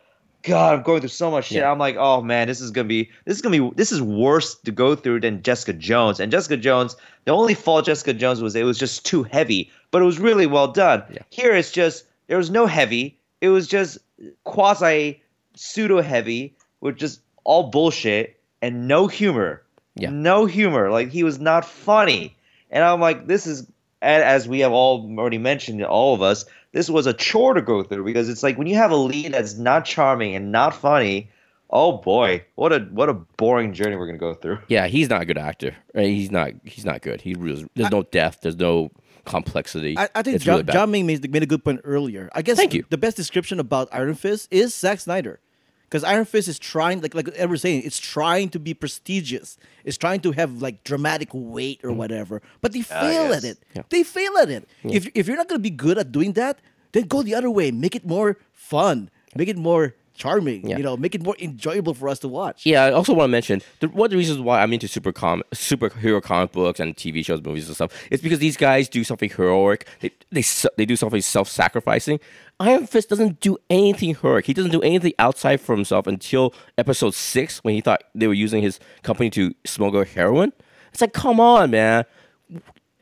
god, 0.42 0.74
I'm 0.74 0.82
going 0.82 1.00
through 1.00 1.08
so 1.08 1.30
much 1.30 1.46
shit. 1.46 1.62
Yeah. 1.62 1.70
I'm 1.70 1.78
like, 1.78 1.96
oh 1.96 2.20
man, 2.20 2.46
this 2.46 2.60
is 2.60 2.70
gonna 2.70 2.88
be 2.88 3.10
this 3.24 3.36
is 3.36 3.40
gonna 3.40 3.58
be 3.58 3.74
this 3.74 3.90
is 3.90 4.02
worse 4.02 4.54
to 4.54 4.70
go 4.70 4.94
through 4.94 5.20
than 5.20 5.42
Jessica 5.42 5.72
Jones. 5.72 6.20
And 6.20 6.30
Jessica 6.30 6.58
Jones, 6.58 6.96
the 7.24 7.32
only 7.32 7.54
fault 7.54 7.86
Jessica 7.86 8.12
Jones 8.12 8.42
was 8.42 8.54
it 8.54 8.64
was 8.64 8.76
just 8.76 9.06
too 9.06 9.22
heavy, 9.22 9.72
but 9.92 10.02
it 10.02 10.04
was 10.04 10.18
really 10.18 10.46
well 10.46 10.68
done. 10.68 11.02
Yeah. 11.10 11.22
Here 11.30 11.54
it's 11.54 11.72
just 11.72 12.04
there 12.26 12.36
was 12.36 12.50
no 12.50 12.66
heavy. 12.66 13.18
It 13.40 13.48
was 13.48 13.66
just 13.66 13.96
quasi 14.44 15.22
pseudo 15.54 16.02
heavy 16.02 16.54
with 16.82 16.98
just 16.98 17.22
all 17.44 17.64
bullshit 17.70 18.40
and 18.62 18.88
no 18.88 19.06
humor. 19.06 19.62
Yeah. 19.94 20.10
No 20.10 20.46
humor. 20.46 20.90
Like 20.90 21.10
he 21.10 21.22
was 21.22 21.38
not 21.38 21.64
funny. 21.64 22.36
And 22.70 22.82
I'm 22.82 23.00
like, 23.00 23.26
this 23.26 23.46
is 23.46 23.66
as 24.02 24.46
we 24.46 24.60
have 24.60 24.72
all 24.72 25.10
already 25.18 25.38
mentioned, 25.38 25.82
all 25.84 26.14
of 26.14 26.22
us, 26.22 26.44
this 26.72 26.90
was 26.90 27.06
a 27.06 27.12
chore 27.12 27.54
to 27.54 27.62
go 27.62 27.82
through 27.82 28.04
because 28.04 28.28
it's 28.28 28.42
like 28.42 28.58
when 28.58 28.66
you 28.66 28.76
have 28.76 28.90
a 28.90 28.96
lead 28.96 29.32
that's 29.32 29.56
not 29.56 29.84
charming 29.84 30.34
and 30.34 30.52
not 30.52 30.74
funny, 30.74 31.30
oh 31.70 31.92
boy, 31.98 32.44
what 32.56 32.72
a 32.72 32.80
what 32.80 33.08
a 33.08 33.14
boring 33.14 33.72
journey 33.72 33.96
we're 33.96 34.06
gonna 34.06 34.18
go 34.18 34.34
through. 34.34 34.58
Yeah, 34.68 34.88
he's 34.88 35.08
not 35.08 35.22
a 35.22 35.24
good 35.24 35.38
actor. 35.38 35.74
He's 35.94 36.30
not. 36.30 36.50
He's 36.64 36.84
not 36.84 37.02
good. 37.02 37.20
He 37.20 37.34
really, 37.34 37.66
there's 37.74 37.90
no 37.90 38.02
depth. 38.02 38.40
There's 38.42 38.56
no 38.56 38.90
complexity. 39.24 39.96
I, 39.96 40.08
I 40.14 40.22
think 40.22 40.36
it's 40.36 40.44
John, 40.44 40.54
really 40.54 40.62
bad. 40.64 40.72
John 40.72 40.90
Ming 40.90 41.06
made, 41.06 41.30
made 41.30 41.42
a 41.42 41.46
good 41.46 41.64
point 41.64 41.80
earlier. 41.84 42.28
I 42.34 42.42
guess 42.42 42.56
Thank 42.56 42.74
you. 42.74 42.84
the 42.90 42.98
best 42.98 43.16
description 43.16 43.58
about 43.60 43.88
Iron 43.92 44.14
Fist 44.14 44.48
is 44.50 44.74
Zack 44.74 45.00
Snyder. 45.00 45.40
Because 45.84 46.04
Iron 46.04 46.24
Fist 46.24 46.48
is 46.48 46.58
trying, 46.58 47.00
like 47.00 47.14
like 47.14 47.28
was 47.48 47.62
saying, 47.62 47.82
it's 47.84 47.98
trying 47.98 48.48
to 48.50 48.58
be 48.58 48.74
prestigious. 48.74 49.56
It's 49.84 49.96
trying 49.96 50.20
to 50.20 50.32
have 50.32 50.60
like 50.60 50.84
dramatic 50.84 51.28
weight 51.32 51.80
or 51.84 51.92
whatever. 51.92 52.42
But 52.60 52.72
they 52.72 52.82
fail 52.82 53.32
at 53.32 53.42
yes. 53.42 53.44
it. 53.44 53.58
Mm. 53.58 53.76
Yeah. 53.76 53.82
They 53.90 54.02
fail 54.02 54.38
at 54.38 54.50
it. 54.50 54.68
If 54.82 55.08
if 55.14 55.28
you're 55.28 55.36
not 55.36 55.48
gonna 55.48 55.60
be 55.60 55.70
good 55.70 55.98
at 55.98 56.10
doing 56.10 56.32
that, 56.32 56.58
then 56.92 57.04
go 57.04 57.22
the 57.22 57.34
other 57.34 57.50
way. 57.50 57.70
Make 57.70 57.94
it 57.94 58.06
more 58.06 58.38
fun. 58.52 59.10
Make 59.36 59.48
it 59.48 59.56
more 59.56 59.94
charming. 60.14 60.68
Yeah. 60.68 60.76
You 60.78 60.82
know, 60.82 60.96
make 60.96 61.14
it 61.14 61.22
more 61.22 61.36
enjoyable 61.38 61.94
for 61.94 62.08
us 62.08 62.18
to 62.20 62.28
watch. 62.28 62.64
Yeah, 62.64 62.84
I 62.84 62.92
also 62.92 63.12
want 63.12 63.28
to 63.28 63.32
mention 63.32 63.62
the, 63.80 63.88
one 63.88 64.06
of 64.06 64.10
the 64.12 64.16
reasons 64.16 64.40
why 64.40 64.62
I'm 64.62 64.72
into 64.72 64.88
super 64.88 65.12
com- 65.12 65.42
superhero 65.52 66.22
comic 66.22 66.52
books 66.52 66.80
and 66.80 66.96
TV 66.96 67.24
shows, 67.24 67.42
movies, 67.42 67.66
and 67.66 67.74
stuff. 67.74 67.92
It's 68.10 68.22
because 68.22 68.38
these 68.38 68.56
guys 68.56 68.88
do 68.88 69.04
something 69.04 69.28
heroic. 69.30 69.86
They 70.00 70.10
they 70.30 70.44
they 70.76 70.86
do 70.86 70.96
something 70.96 71.20
self-sacrificing. 71.20 72.20
Iron 72.60 72.86
Fist 72.86 73.08
doesn't 73.08 73.40
do 73.40 73.58
anything 73.68 74.14
heroic. 74.14 74.46
He 74.46 74.54
doesn't 74.54 74.70
do 74.70 74.82
anything 74.82 75.12
outside 75.18 75.60
for 75.60 75.74
himself 75.74 76.06
until 76.06 76.54
episode 76.78 77.14
six 77.14 77.58
when 77.64 77.74
he 77.74 77.80
thought 77.80 78.04
they 78.14 78.28
were 78.28 78.34
using 78.34 78.62
his 78.62 78.78
company 79.02 79.30
to 79.30 79.54
smuggle 79.64 80.04
heroin. 80.04 80.52
It's 80.92 81.00
like, 81.00 81.12
come 81.12 81.40
on, 81.40 81.72
man. 81.72 82.04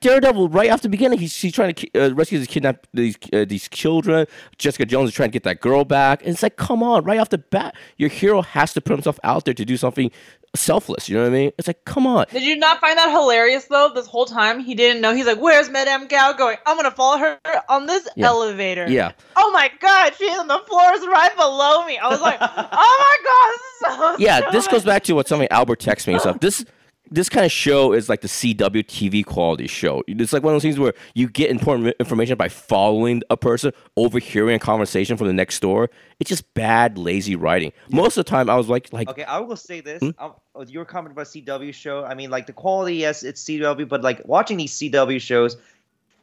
Daredevil, 0.03 0.49
right 0.51 0.69
after 0.69 0.83
the 0.83 0.89
beginning, 0.91 1.19
he's, 1.19 1.35
he's 1.35 1.53
trying 1.53 1.75
to 1.75 1.91
uh, 1.99 2.15
rescue 2.15 2.39
these 2.39 2.49
kidnap 2.49 2.87
these 2.93 3.17
uh, 3.33 3.45
these 3.47 3.69
children. 3.69 4.27
Jessica 4.59 4.85
Jones 4.85 5.09
is 5.11 5.15
trying 5.15 5.31
to 5.31 5.33
get 5.33 5.45
that 5.45 5.61
girl 5.61 5.85
back, 5.85 6.21
and 6.23 6.31
it's 6.33 6.43
like, 6.43 6.57
come 6.57 6.83
on, 6.83 7.05
right 7.05 7.19
off 7.19 7.31
the 7.31 7.39
bat, 7.39 7.75
your 7.97 8.09
hero 8.11 8.43
has 8.43 8.73
to 8.75 8.81
put 8.81 8.93
himself 8.93 9.19
out 9.25 9.45
there 9.45 9.55
to 9.55 9.65
do 9.65 9.77
something 9.77 10.11
selfless. 10.55 11.09
You 11.09 11.17
know 11.17 11.23
what 11.23 11.29
I 11.29 11.33
mean? 11.33 11.53
It's 11.57 11.67
like, 11.67 11.85
come 11.87 12.07
on. 12.07 12.27
Did 12.31 12.43
you 12.43 12.57
not 12.57 12.79
find 12.81 12.99
that 12.99 13.11
hilarious 13.11 13.65
though? 13.67 13.91
This 13.95 14.07
whole 14.07 14.27
time 14.27 14.61
he 14.61 14.75
didn't 14.75 15.01
know. 15.01 15.15
He's 15.15 15.27
like, 15.27 15.39
"Where's 15.41 15.71
Madame 15.71 16.07
Gao 16.09 16.33
going? 16.35 16.57
I'm 16.67 16.77
gonna 16.77 16.91
follow 16.91 17.19
her 17.19 17.39
on 17.69 17.87
this 17.87 18.07
Yeah. 18.17 18.27
elevator." 18.27 18.87
Yeah, 18.91 19.13
Oh 19.37 19.51
my 19.53 19.71
god, 19.81 20.15
she's 20.19 20.37
on 20.37 20.49
the 20.49 20.59
floors 20.67 21.07
right 21.07 21.35
below 21.37 21.87
me. 21.87 21.97
I 21.99 22.09
was 22.09 22.21
like, 22.21 22.39
"Oh 22.41 22.47
my 22.51 23.19
god, 23.25 23.53
this 23.53 23.63
is 23.63 24.19
so 24.19 24.25
yeah. 24.25 24.51
This 24.51 24.65
stupid." 24.65 24.77
goes 24.77 24.85
back 24.85 25.05
to 25.05 25.15
what 25.15 25.29
something 25.29 25.49
Albert 25.51 25.81
texted 25.81 26.09
me 26.09 26.15
and 26.15 26.21
stuff. 26.21 26.41
This 26.41 26.65
this 27.13 27.29
kind 27.29 27.45
of 27.45 27.53
show 27.53 27.93
is 27.93 28.09
like 28.09 28.23
the 28.23 28.29
CW 28.29 28.85
TV 28.85 29.25
quality 29.25 29.67
show. 29.67 30.03
It's 30.07 30.33
like 30.33 30.43
one 30.43 30.53
of 30.53 30.57
those 30.57 30.63
things 30.63 30.79
where 30.79 30.95
you 31.15 31.29
get 31.29 31.51
important 31.51 31.95
information 32.01 32.37
by 32.37 32.49
following 32.49 33.23
a 33.29 33.37
person, 33.37 33.73
overhearing 33.97 34.57
a 34.57 34.59
conversation 34.59 35.17
from 35.17 35.27
the 35.27 35.33
next 35.33 35.61
door. 35.61 35.91
It's 36.21 36.29
just 36.29 36.53
bad, 36.55 36.97
lazy 36.97 37.37
writing. 37.37 37.73
Most 37.91 38.17
of 38.17 38.25
the 38.25 38.31
time, 38.31 38.49
I 38.49 38.57
was 38.57 38.69
like, 38.69 38.93
like 38.93 39.09
Okay, 39.09 39.25
I 39.25 39.41
will 39.41 39.57
say 39.57 39.81
this. 39.81 40.01
Hmm? 40.01 40.11
Um, 40.19 40.35
oh, 40.55 40.63
you 40.63 40.81
about 40.81 41.27
CW 41.27 41.75
show. 41.75 42.05
I 42.05 42.15
mean, 42.15 42.31
like 42.31 42.47
the 42.47 42.53
quality, 42.53 42.97
yes, 42.97 43.23
it's 43.23 43.45
CW, 43.45 43.89
but 43.89 44.03
like 44.03 44.27
watching 44.27 44.57
these 44.57 44.73
CW 44.73 45.21
shows, 45.21 45.57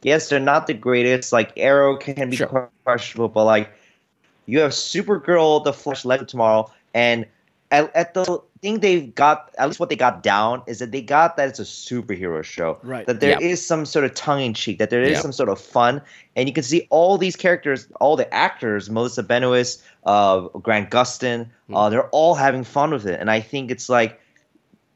yes, 0.02 0.28
they're 0.28 0.40
not 0.40 0.66
the 0.66 0.74
greatest. 0.74 1.32
Like 1.32 1.52
Arrow 1.56 1.96
can 1.96 2.30
be 2.30 2.36
Sure. 2.36 2.70
questionable, 2.84 3.28
but 3.28 3.44
like 3.44 3.70
you 4.46 4.58
have 4.60 4.72
Supergirl, 4.72 5.62
The 5.62 5.72
Flash, 5.72 6.04
Legend 6.04 6.28
Tomorrow, 6.28 6.72
and 6.94 7.26
at, 7.70 7.94
at 7.94 8.14
the 8.14 8.42
thing 8.62 8.80
they've 8.80 9.14
got, 9.14 9.50
at 9.58 9.66
least 9.66 9.80
what 9.80 9.88
they 9.88 9.96
got 9.96 10.22
down 10.22 10.62
is 10.66 10.78
that 10.80 10.92
they 10.92 11.02
got 11.02 11.36
that 11.36 11.48
it's 11.48 11.58
a 11.58 11.64
superhero 11.64 12.42
show. 12.44 12.78
Right. 12.82 13.06
That 13.06 13.20
there 13.20 13.30
Yeah. 13.40 13.48
is 13.48 13.64
some 13.66 13.86
sort 13.86 14.04
of 14.04 14.14
tongue 14.14 14.40
in 14.42 14.54
cheek, 14.54 14.78
that 14.78 14.90
there 14.90 15.02
is 15.02 15.12
Yeah. 15.12 15.20
some 15.20 15.32
sort 15.32 15.48
of 15.48 15.60
fun, 15.60 16.02
and 16.36 16.48
you 16.48 16.54
can 16.54 16.62
see 16.64 16.86
all 16.90 17.18
these 17.18 17.36
characters, 17.36 17.88
all 18.00 18.16
the 18.16 18.32
actors, 18.32 18.90
Melissa 18.90 19.22
Benoist, 19.22 19.82
uh, 20.04 20.40
Grant 20.62 20.90
Gustin, 20.90 21.46
Hmm. 21.68 21.76
uh, 21.76 21.88
they're 21.90 22.08
all 22.08 22.34
having 22.34 22.64
fun 22.64 22.90
with 22.90 23.06
it, 23.06 23.18
and 23.20 23.30
I 23.30 23.40
think 23.40 23.70
it's 23.70 23.88
like 23.88 24.20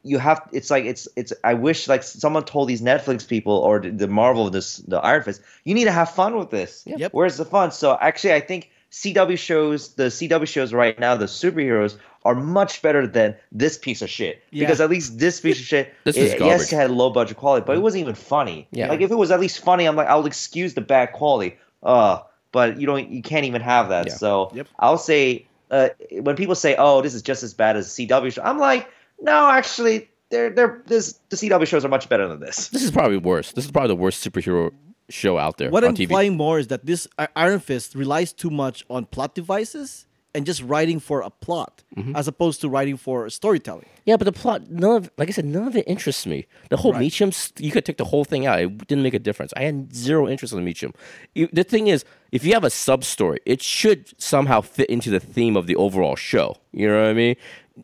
you 0.07 0.19
have. 0.19 0.43
It's 0.53 0.71
like 0.71 0.85
it's 0.85 1.09
it's. 1.17 1.33
I 1.45 1.55
wish 1.55 1.89
like 1.89 2.03
someone 2.03 2.45
told 2.45 2.69
these 2.69 2.83
Netflix 2.83 3.27
people 3.27 3.55
or 3.55 3.81
the, 3.81 3.91
the 3.91 4.07
Marvel 4.07 4.51
this 4.51 4.77
the 4.79 4.99
Iron 4.99 5.23
Fist, 5.23 5.41
you 5.65 5.75
need 5.75 5.85
to 5.85 5.93
have 5.93 6.11
fun 6.11 6.37
with 6.37 6.51
this. 6.51 6.83
Yep. 6.85 7.13
Where's 7.15 7.39
the 7.39 7.47
fun? 7.47 7.71
So 7.73 7.97
actually, 7.99 8.35
I 8.35 8.41
think 8.41 8.71
CW 8.91 9.39
shows, 9.39 9.95
the 9.95 10.11
CW 10.11 10.47
shows 10.47 10.75
right 10.75 10.99
now, 11.01 11.17
the 11.17 11.25
superheroes 11.25 11.97
are 12.25 12.35
much 12.35 12.81
better 12.83 13.07
than 13.07 13.35
this 13.53 13.77
piece 13.77 14.01
of 14.03 14.09
shit. 14.09 14.43
Yeah. 14.51 14.65
Because 14.65 14.81
at 14.81 14.89
least 14.91 15.19
this 15.19 15.41
piece 15.41 15.59
of 15.61 15.67
shit, 15.67 15.93
This 16.05 16.17
is 16.17 16.33
it- 16.33 16.41
yes, 16.41 16.73
it 16.73 16.77
had 16.77 16.91
low 16.91 17.11
budget 17.11 17.37
quality, 17.37 17.65
but 17.67 17.77
it 17.77 17.81
wasn't 17.81 18.01
even 18.03 18.15
funny. 18.15 18.67
Yeah. 18.71 18.89
Like 18.89 19.01
if 19.03 19.11
it 19.11 19.17
was 19.17 19.31
at 19.31 19.41
least 19.41 19.61
funny, 19.63 19.85
I'm 19.87 19.97
like, 19.97 20.09
I'll 20.09 20.25
excuse 20.27 20.75
the 20.75 20.81
bad 20.81 21.13
quality. 21.13 21.57
Uh, 21.83 22.21
but 22.53 22.81
you 22.81 22.87
don't, 22.87 23.11
you 23.11 23.21
can't 23.21 23.45
even 23.45 23.61
have 23.61 23.89
that. 23.91 24.07
Yeah. 24.09 24.15
So 24.15 24.51
Yep. 24.55 24.69
I'll 24.79 24.97
say, 24.99 25.47
uh, 25.71 25.89
when 26.21 26.37
people 26.37 26.55
say, 26.55 26.77
"Oh, 26.79 27.03
this 27.03 27.15
is 27.15 27.21
just 27.23 27.43
as 27.43 27.53
bad 27.53 27.77
as 27.77 27.89
CW 27.89 28.31
show," 28.33 28.43
I'm 28.43 28.59
like, 28.59 28.89
no, 29.21 29.51
actually, 29.51 30.09
they're 30.31 30.51
they're 30.51 30.83
this 30.87 31.19
the 31.31 31.37
CW 31.37 31.67
shows 31.67 31.85
are 31.85 31.89
much 31.89 32.09
better 32.09 32.29
than 32.29 32.39
this. 32.41 32.69
this 32.69 32.83
is 32.83 32.91
probably 32.91 33.17
worse. 33.19 33.53
This 33.53 33.65
is 33.65 33.71
probably 33.71 33.89
the 33.89 33.97
worst 33.97 34.25
superhero 34.25 34.71
show 35.11 35.37
out 35.37 35.57
there 35.59 35.71
What 35.71 35.83
on 35.85 35.91
I'm 35.91 35.97
TV. 35.97 36.03
implying 36.05 36.37
more 36.37 36.59
is 36.59 36.69
that 36.69 36.87
this 36.87 37.07
Iron 37.37 37.61
Fist 37.61 37.95
relies 37.95 38.33
too 38.33 38.51
much 38.51 38.85
on 38.89 39.05
plot 39.07 39.35
devices 39.35 40.07
and 40.35 40.45
just 40.45 40.63
writing 40.63 40.99
for 41.01 41.21
a 41.21 41.31
plot, 41.31 41.83
Mm-hmm. 41.97 42.17
as 42.17 42.27
opposed 42.27 42.61
to 42.63 42.69
writing 42.69 42.97
for 42.97 43.31
storytelling. 43.31 43.87
Yeah, 44.05 44.17
but 44.17 44.25
the 44.25 44.33
plot, 44.33 44.69
none 44.69 44.97
of, 44.97 45.11
like 45.17 45.29
I 45.29 45.33
said, 45.33 45.45
none 45.45 45.69
of 45.69 45.77
it 45.77 45.85
interests 45.87 46.27
me. 46.27 46.47
The 46.71 46.77
whole 46.77 46.93
right. 46.93 46.99
Meacham, 46.99 47.31
you 47.59 47.71
could 47.71 47.85
take 47.85 47.99
the 47.99 48.05
whole 48.05 48.25
thing 48.25 48.45
out. 48.47 48.59
It 48.59 48.89
didn't 48.89 49.05
make 49.05 49.15
a 49.15 49.21
difference. 49.21 49.53
I 49.57 49.63
had 49.63 49.95
zero 49.95 50.29
interest 50.29 50.53
in 50.53 50.65
Meacham. 50.65 50.93
The 51.35 51.63
thing 51.63 51.87
is, 51.87 52.05
if 52.33 52.45
you 52.45 52.53
have 52.55 52.65
a 52.65 52.71
sub 52.71 53.05
story, 53.05 53.39
it 53.47 53.63
should 53.63 54.13
somehow 54.21 54.61
fit 54.61 54.91
into 54.91 55.09
the 55.09 55.21
theme 55.21 55.57
of 55.57 55.69
the 55.69 55.77
overall 55.77 56.17
show. 56.17 56.57
You 56.73 56.89
know 56.89 57.01
what 57.01 57.11
I 57.11 57.13
mean? 57.15 57.37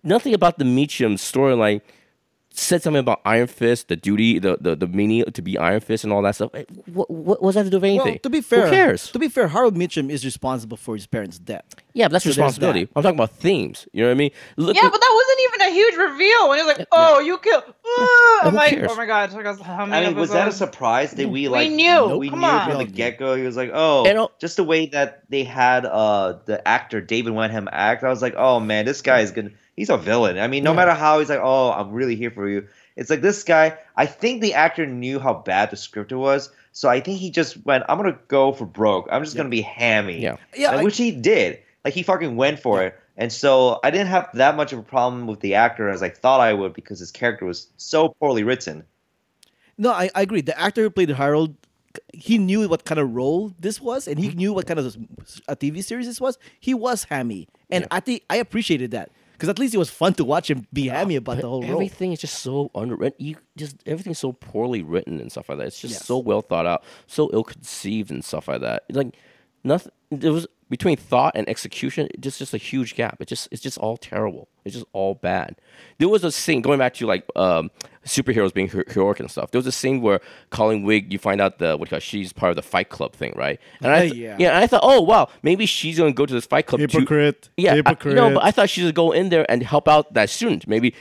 Nothing 0.03 0.35
about 0.35 0.59
the 0.59 0.65
Meacham 0.65 1.15
storyline 1.15 1.81
said 2.53 2.83
something 2.83 3.01
about 3.01 3.21
Iron 3.25 3.47
Fist, 3.47 3.89
the 3.89 3.97
duty, 3.97 4.39
the, 4.39 4.59
the, 4.61 4.75
the 4.77 4.87
meaning 4.87 5.25
to 5.25 5.43
be 5.43 5.57
Iron 5.57 5.81
Fist, 5.81 6.05
and 6.05 6.13
all 6.13 6.21
that 6.23 6.35
stuff. 6.35 6.51
What, 6.87 7.11
what, 7.11 7.43
what's 7.43 7.55
that 7.57 7.63
to 7.65 7.71
do 7.71 7.77
with 7.77 7.85
anything? 7.85 8.13
Well, 8.15 8.19
to 8.25 8.31
be 8.31 8.41
fair, 8.41 8.65
who 8.67 8.71
cares? 8.73 9.11
To 9.13 9.19
be 9.19 9.29
fair, 9.29 9.49
Harold 9.49 9.77
Meacham 9.77 10.11
is 10.11 10.25
responsible 10.25 10.77
for 10.77 10.95
his 10.97 11.07
parents' 11.07 11.39
death. 11.39 11.65
yeah, 11.95 12.07
but 12.09 12.13
that's 12.15 12.25
so 12.25 12.31
responsibility. 12.31 12.85
that. 12.85 12.91
I'm 12.97 13.03
talking 13.03 13.17
about 13.19 13.31
themes. 13.31 13.87
You 13.93 14.03
know 14.03 14.09
what 14.09 14.13
I 14.15 14.19
mean? 14.19 14.31
Look 14.57 14.77
Yeah, 14.77 14.87
at- 14.87 14.93
but 14.93 15.01
that 15.01 15.13
wasn't 15.15 15.41
even 15.49 15.61
a 15.69 15.75
huge 15.75 15.97
reveal. 16.11 16.49
When 16.49 16.59
he 16.59 16.65
was 16.65 16.77
like, 16.79 16.89
"Oh, 16.93 17.21
you 17.21 17.39
killed," 17.39 17.65
I'm 18.43 18.51
who 18.51 18.57
like, 18.57 18.71
cares? 18.75 18.91
"Oh 18.93 18.97
my 18.97 19.07
god!" 19.07 19.31
it 19.31 19.37
took 19.37 19.47
us 19.47 19.61
how 19.61 19.87
many 19.87 20.07
I 20.07 20.09
mean, 20.11 20.19
was 20.19 20.31
that 20.31 20.49
a 20.49 20.53
surprise? 20.53 21.13
Did 21.13 21.31
we 21.31 21.49
like? 21.49 21.69
We 21.71 21.77
knew. 21.77 22.17
We 22.19 22.31
Come 22.31 22.41
knew 22.41 22.47
on. 22.47 22.69
from 22.71 22.79
the 22.79 22.85
get 22.85 23.19
go. 23.19 23.37
He 23.37 23.43
was 23.43 23.57
like, 23.57 23.71
"Oh, 23.73 24.05
And, 24.07 24.29
just 24.41 24.57
the 24.57 24.65
way 24.65 24.87
that 24.87 25.23
they 25.31 25.45
had 25.45 25.87
uh 25.87 26.35
the 26.47 26.67
actor 26.67 27.01
David 27.01 27.33
Wenham 27.33 27.69
act." 27.71 28.03
I 28.05 28.09
was 28.09 28.23
like, 28.23 28.35
"Oh 28.37 28.61
man, 28.61 28.85
this 28.87 29.03
guy 29.03 29.21
is 29.21 29.31
gonna. 29.31 29.51
He's 29.77 29.91
a 29.91 29.97
villain. 29.97 30.39
I 30.39 30.47
mean, 30.47 30.63
no 30.65 30.71
Yeah. 30.73 30.77
matter 30.77 30.95
how 30.95 31.19
he's 31.19 31.29
like, 31.31 31.41
oh, 31.43 31.71
I'm 31.73 31.93
really 31.93 32.17
here 32.17 32.31
for 32.31 32.49
you. 32.49 32.67
It's 32.97 33.09
like 33.11 33.23
this 33.23 33.43
guy. 33.45 33.79
I 33.97 34.07
think 34.07 34.43
the 34.43 34.55
actor 34.55 34.87
knew 34.87 35.19
how 35.19 35.35
bad 35.35 35.71
the 35.71 35.77
script 35.77 36.13
was, 36.13 36.51
so 36.73 36.89
I 36.89 37.01
think 37.01 37.19
he 37.19 37.31
just 37.31 37.65
went, 37.65 37.85
"I'm 37.89 37.97
gonna 37.97 38.19
go 38.29 38.53
for 38.53 38.67
broke. 38.67 39.09
I'm 39.11 39.25
just 39.25 39.37
gonna 39.37 39.49
be 39.49 39.63
hammy." 39.63 40.21
Yeah. 40.21 40.37
Yeah, 40.57 40.71
And 40.73 40.81
I- 40.81 40.85
which 40.85 40.97
he 40.99 41.11
did. 41.13 41.59
Like 41.85 41.95
he 41.95 42.03
fucking 42.03 42.37
went 42.37 42.59
for 42.61 42.83
it. 42.83 42.95
And 43.17 43.33
so 43.33 43.81
I 43.85 43.91
didn't 43.91 44.09
have 44.09 44.29
that 44.35 44.57
much 44.57 44.73
of 44.73 44.79
a 44.79 44.83
problem 44.83 45.27
with 45.27 45.41
the 45.41 45.55
actor 45.55 45.89
as 45.89 46.03
I 46.03 46.09
thought 46.11 46.41
I 46.41 46.53
would 46.53 46.73
because 46.75 46.99
his 46.99 47.11
character 47.11 47.45
was 47.47 47.69
so 47.77 48.11
poorly 48.21 48.43
written. 48.45 48.85
No, 49.79 49.91
I, 49.93 50.11
I 50.15 50.23
agree. 50.23 50.41
The 50.43 50.59
actor 50.59 50.83
who 50.83 50.91
played 50.91 51.11
Harold, 51.11 51.55
he 52.13 52.39
knew 52.39 52.69
what 52.69 52.85
kind 52.85 52.99
of 53.01 53.15
role 53.15 53.53
this 53.59 53.81
was, 53.81 54.07
and 54.09 54.19
he 54.19 54.29
Mm-hmm. 54.29 54.37
knew 54.39 54.53
what 54.53 54.67
kind 54.67 54.79
of 54.79 54.97
a 55.49 55.57
TV 55.57 55.83
series 55.83 56.07
this 56.07 56.21
was. 56.21 56.39
He 56.61 56.75
was 56.75 57.05
hammy, 57.05 57.49
and 57.71 57.87
I 57.91 58.01
think 58.01 58.23
I 58.29 58.37
appreciated 58.37 58.91
that 58.93 59.11
because 59.41 59.49
at 59.49 59.59
least 59.59 59.75
it 59.75 59.79
was 59.79 59.89
fun 59.89 60.13
to 60.15 60.25
watch 60.25 60.51
him 60.51 60.67
be 60.71 60.89
hammy 60.89 61.17
about 61.17 61.37
But 61.37 61.41
the 61.41 61.49
whole 61.49 61.63
role. 61.63 61.73
everything 61.73 62.13
is 62.13 62.21
just 62.21 62.41
so 62.41 62.71
underwritten. 62.75 63.25
You 63.25 63.37
just 63.57 63.77
everything's 63.87 64.19
so 64.19 64.35
poorly 64.35 64.83
written 64.83 65.19
and 65.19 65.33
stuff 65.33 65.49
like 65.49 65.57
that. 65.59 65.67
It's 65.69 65.81
just 65.81 65.95
Yes. 65.95 66.05
so 66.05 66.19
well 66.19 66.43
thought 66.43 66.67
out, 66.67 66.85
so 67.07 67.31
ill 67.33 67.45
conceived 67.45 68.11
and 68.11 68.23
stuff 68.23 68.49
like 68.49 68.61
that. 68.61 68.83
Like 68.93 69.17
nothing. 69.65 69.93
There 70.11 70.33
was 70.33 70.47
between 70.69 70.99
thought 70.99 71.33
and 71.35 71.49
execution, 71.49 72.09
just 72.21 72.39
just 72.39 72.53
a 72.53 72.59
huge 72.59 72.95
gap. 72.97 73.17
It's 73.21 73.31
just 73.31 73.49
it's 73.51 73.63
just 73.63 73.79
all 73.79 73.97
terrible. 73.97 74.50
It's 74.65 74.75
just 74.75 74.87
all 74.93 75.15
bad. 75.15 75.57
There 75.99 76.09
was 76.09 76.23
a 76.25 76.31
scene 76.33 76.61
going 76.63 76.79
back 76.79 76.95
to 76.95 77.07
like 77.07 77.25
um, 77.37 77.71
superheroes 78.07 78.53
being 78.53 78.69
her- 78.69 78.85
heroic 78.89 79.21
and 79.21 79.31
stuff. 79.31 79.51
There 79.51 79.59
was 79.59 79.67
a 79.67 79.73
scene 79.73 80.01
where 80.03 80.21
Colleen 80.51 80.83
Wing, 80.85 81.11
you 81.11 81.19
find 81.19 81.41
out 81.41 81.59
the 81.59 81.77
what 81.77 81.87
do 81.87 81.89
you 81.89 81.91
call 81.91 81.97
it, 81.99 82.03
she's 82.03 82.33
part 82.33 82.51
of 82.51 82.57
the 82.57 82.63
Fight 82.63 82.89
Club 82.91 83.13
thing, 83.15 83.33
right? 83.37 83.59
And 83.83 83.93
I 83.93 83.97
Yeah, 83.97 84.03
th- 84.03 84.15
yeah. 84.15 84.37
yeah, 84.39 84.49
and 84.49 84.59
I 84.59 84.67
thought, 84.67 84.81
oh 84.83 85.01
wow, 85.01 85.29
maybe 85.43 85.67
she's 85.67 85.99
gonna 85.99 86.13
go 86.13 86.27
to 86.27 86.33
this 86.35 86.47
Fight 86.47 86.67
Club. 86.67 86.81
to- 86.81 86.87
Hypocrite. 86.87 87.49
yeah, 87.57 87.73
I, 87.87 87.97
no, 88.07 88.35
but 88.35 88.45
I 88.45 88.51
thought 88.51 88.69
she 88.71 88.85
would 88.85 88.95
go 88.95 89.13
in 89.13 89.29
there 89.31 89.51
and 89.51 89.63
help 89.63 89.89
out 89.89 90.13
that 90.15 90.29
student, 90.31 90.67
maybe 90.67 90.95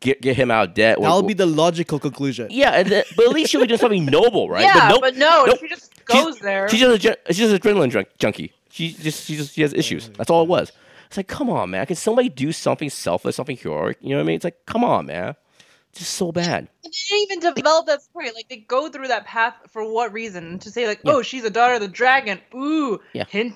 get 0.00 0.20
get 0.20 0.36
him 0.36 0.50
out 0.50 0.68
of 0.68 0.74
debt. 0.74 0.98
or- 0.98 1.02
That'll 1.02 1.22
be 1.22 1.34
the 1.34 1.46
logical 1.46 1.98
conclusion. 1.98 2.48
yeah, 2.50 2.70
and 2.72 2.88
then, 2.88 3.04
but 3.16 3.26
at 3.26 3.32
least 3.32 3.50
she'll 3.50 3.60
be 3.60 3.66
doing 3.66 3.78
something 3.80 4.04
noble, 4.06 4.48
right? 4.48 4.62
Yeah, 4.62 4.88
nope, 4.90 5.00
but 5.00 5.16
no, 5.16 5.44
nope. 5.46 5.58
she 5.60 5.68
just 5.68 5.92
She's- 6.10 6.24
goes 6.24 6.38
there. 6.40 6.68
She's 6.68 6.80
just 6.80 7.04
a 7.04 7.18
she's 7.28 7.38
just 7.38 7.52
an 7.54 7.58
adrenaline 7.60 7.90
junk- 7.90 8.08
junkie. 8.18 8.52
She 8.72 8.92
just 8.92 9.24
she 9.26 9.36
just 9.36 9.54
she 9.54 9.62
has 9.62 9.74
issues. 9.74 10.08
That's 10.10 10.30
all 10.30 10.42
it 10.42 10.48
was. 10.48 10.70
It's 11.10 11.16
like, 11.16 11.26
come 11.26 11.50
on, 11.50 11.70
man. 11.70 11.84
Can 11.86 11.96
somebody 11.96 12.28
do 12.28 12.52
something 12.52 12.88
selfless, 12.88 13.34
something 13.34 13.56
heroic? 13.56 13.98
You 14.00 14.10
know 14.10 14.16
what 14.18 14.22
I 14.22 14.26
mean? 14.26 14.36
It's 14.36 14.44
like, 14.44 14.64
come 14.64 14.84
on, 14.84 15.06
man. 15.06 15.34
It's 15.90 15.98
Just 15.98 16.14
so 16.14 16.30
bad. 16.30 16.68
And 16.84 16.92
they 16.92 17.16
didn't 17.16 17.32
even 17.40 17.54
develop 17.54 17.86
that 17.86 18.00
story. 18.02 18.30
Like 18.32 18.48
they 18.48 18.58
go 18.58 18.88
through 18.88 19.08
that 19.08 19.26
path 19.26 19.54
for 19.70 19.84
what 19.92 20.12
reason? 20.12 20.60
To 20.60 20.70
say 20.70 20.86
like, 20.86 21.00
Yeah. 21.04 21.14
oh, 21.14 21.22
she's 21.22 21.42
a 21.44 21.50
daughter 21.50 21.74
of 21.74 21.80
the 21.80 21.88
dragon. 21.88 22.38
Ooh, 22.54 23.00
Yeah. 23.12 23.24
hint 23.28 23.54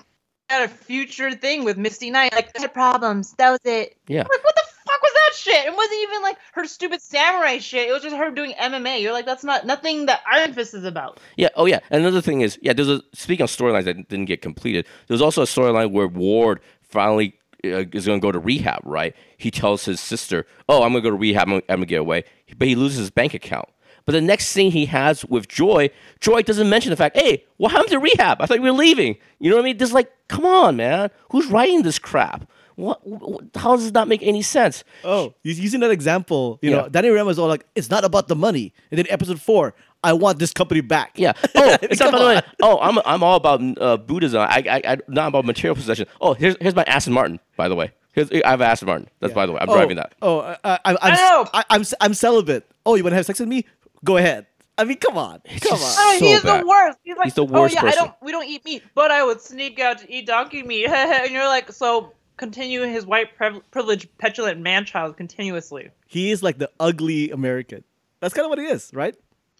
at 0.49 0.63
a 0.63 0.67
future 0.67 1.31
thing 1.33 1.63
with 1.63 1.77
Misty 1.77 2.11
Knight. 2.11 2.33
Like 2.33 2.55
had 2.57 2.73
problems. 2.73 3.31
That 3.37 3.51
was 3.51 3.61
it. 3.63 3.95
Yeah. 4.09 4.23
Like 4.29 4.43
what 4.43 4.53
the 4.55 4.61
fuck 4.85 5.01
was 5.01 5.13
that 5.13 5.31
shit? 5.37 5.65
It 5.65 5.73
wasn't 5.73 6.01
even 6.03 6.21
like 6.23 6.35
her 6.55 6.65
stupid 6.65 7.01
samurai 7.01 7.59
shit. 7.59 7.87
It 7.87 7.93
was 7.93 8.03
just 8.03 8.17
her 8.17 8.31
doing 8.31 8.51
MMA. 8.59 9.01
You're 9.01 9.13
like, 9.13 9.25
that's 9.25 9.45
not 9.45 9.65
nothing 9.65 10.07
that 10.07 10.21
Iron 10.29 10.51
Fist 10.53 10.73
is 10.73 10.83
about. 10.83 11.21
Yeah. 11.37 11.49
Oh, 11.55 11.67
yeah. 11.67 11.79
Another 11.89 12.19
thing 12.19 12.41
is, 12.41 12.59
yeah. 12.61 12.73
There's 12.73 12.89
a 12.89 13.01
speaking 13.13 13.45
of 13.45 13.49
storylines 13.49 13.85
that 13.85 14.09
didn't 14.09 14.25
get 14.25 14.41
completed. 14.41 14.85
There's 15.07 15.21
also 15.21 15.41
a 15.41 15.45
storyline 15.45 15.91
where 15.91 16.07
Ward 16.09 16.59
finally 16.81 17.39
Uh, 17.73 17.85
is 17.93 18.05
going 18.05 18.19
to 18.19 18.25
go 18.25 18.31
to 18.31 18.39
rehab. 18.39 18.81
Right? 18.83 19.15
He 19.37 19.51
tells 19.51 19.85
his 19.85 19.99
sister, 19.99 20.45
"Oh, 20.69 20.83
I'm 20.83 20.91
going 20.91 21.03
to 21.03 21.09
go 21.09 21.11
to 21.11 21.19
rehab. 21.19 21.47
I'm 21.49 21.61
gonna, 21.67 21.85
get 21.85 22.01
away," 22.01 22.23
but 22.57 22.67
he 22.67 22.75
loses 22.75 22.99
his 22.99 23.11
bank 23.11 23.33
account. 23.33 23.69
But 24.05 24.11
the 24.11 24.21
next 24.21 24.47
scene 24.49 24.71
he 24.71 24.85
has 24.85 25.25
with 25.25 25.47
Joy, 25.47 25.89
Joy 26.19 26.43
doesn't 26.43 26.69
mention 26.69 26.91
the 26.91 26.95
fact, 26.95 27.17
"Hey, 27.17 27.43
what 27.57 27.71
happened 27.71 27.89
to 27.91 27.99
rehab? 27.99 28.41
I 28.41 28.45
thought 28.45 28.57
you 28.57 28.63
were 28.63 28.71
leaving." 28.71 29.17
You 29.39 29.49
know 29.49 29.55
what 29.57 29.63
I 29.63 29.65
mean? 29.65 29.77
Just 29.79 29.93
like, 29.93 30.11
come 30.27 30.45
on, 30.45 30.75
man. 30.77 31.09
Who's 31.31 31.47
writing 31.47 31.81
this 31.81 31.97
crap? 31.99 32.47
What? 32.75 33.07
what 33.07 33.45
how 33.55 33.77
does 33.77 33.91
that 33.93 34.07
make 34.09 34.21
any 34.21 34.41
sense? 34.41 34.83
Oh, 35.03 35.33
he's 35.43 35.59
using 35.59 35.79
that 35.79 35.91
example. 35.91 36.59
You 36.61 36.71
Yeah. 36.71 36.77
know, 36.81 36.89
Danny 36.89 37.09
Rand 37.09 37.25
was 37.25 37.39
all 37.39 37.47
like, 37.47 37.65
"It's 37.73 37.89
not 37.89 38.03
about 38.03 38.27
the 38.27 38.35
money." 38.35 38.73
And 38.91 38.97
then 38.99 39.05
episode 39.09 39.39
four, 39.41 39.73
I 40.05 40.13
want 40.13 40.39
this 40.39 40.53
company 40.53 40.81
back. 40.81 41.11
Yeah. 41.15 41.33
Oh, 41.57 41.77
it's 41.81 41.99
not 41.99 42.11
Come 42.11 42.19
by 42.19 42.19
the 42.19 42.25
way. 42.25 42.41
Oh, 42.61 42.79
I'm 42.79 42.99
I'm 43.05 43.23
all 43.23 43.37
about 43.37 43.61
uh, 43.79 43.97
Buddhism. 43.97 44.41
I, 44.41 44.63
I 44.69 44.81
I 44.85 44.97
not 45.07 45.29
about 45.29 45.45
material 45.45 45.75
possession. 45.75 46.05
Oh, 46.19 46.33
here's 46.33 46.55
here's 46.59 46.75
my 46.75 46.83
Aston 46.83 47.13
Martin. 47.13 47.39
By 47.55 47.69
the 47.69 47.75
way, 47.75 47.91
here's 48.11 48.29
I 48.31 48.49
have 48.49 48.61
an 48.61 48.67
Aston 48.69 48.87
Martin. 48.87 49.07
That's 49.19 49.33
by 49.33 49.45
the 49.45 49.53
way. 49.53 49.59
I'm 49.61 49.69
oh, 49.69 49.73
driving 49.73 49.95
that. 49.95 50.13
Oh, 50.21 50.41
I, 50.41 50.57
I, 50.63 50.79
I'm, 50.85 50.97
I'm, 51.01 51.13
know. 51.13 51.49
I, 51.53 51.63
I'm, 51.69 51.83
I'm 52.01 52.13
celibate. 52.13 52.69
Oh, 52.85 52.95
you 52.95 53.03
want 53.03 53.13
to 53.13 53.15
have 53.15 53.25
sex 53.25 53.39
with 53.39 53.49
me? 53.49 53.65
Go 54.03 54.17
ahead. 54.17 54.47
I 54.77 54.83
mean, 54.83 54.97
come 54.97 55.17
on, 55.17 55.39
come 55.61 55.73
on. 55.73 55.79
Oh, 55.79 56.17
So 56.19 56.25
he's 56.25 56.41
bad. 56.41 56.61
the 56.61 56.67
worst. 56.67 56.97
He's 57.03 57.15
like, 57.15 57.25
He's 57.25 57.33
the 57.35 57.47
oh 57.47 57.65
yeah, 57.65 57.81
person. 57.81 57.87
I 57.87 57.91
don't. 57.91 58.13
We 58.21 58.31
don't 58.31 58.47
eat 58.47 58.65
meat, 58.65 58.83
but 58.93 59.11
I 59.11 59.23
would 59.23 59.39
sneak 59.39 59.79
out 59.79 59.99
to 59.99 60.11
eat 60.11 60.27
donkey 60.27 60.63
meat. 60.63 60.87
and 60.89 61.31
you're 61.31 61.47
like, 61.47 61.71
so 61.71 62.11
continue 62.37 62.81
his 62.81 63.05
white 63.05 63.35
priv- 63.37 63.61
privileged 63.71 64.09
petulant 64.17 64.59
man 64.59 64.85
child 64.85 65.15
continuously. 65.17 65.89
He 66.07 66.31
is 66.31 66.43
like 66.43 66.57
the 66.57 66.69
ugly 66.79 67.31
American. 67.31 67.83
That's 68.19 68.33
kind 68.33 68.45
of 68.45 68.49
what 68.49 68.59
he 68.59 68.65
is, 68.65 68.91
right? 68.93 69.15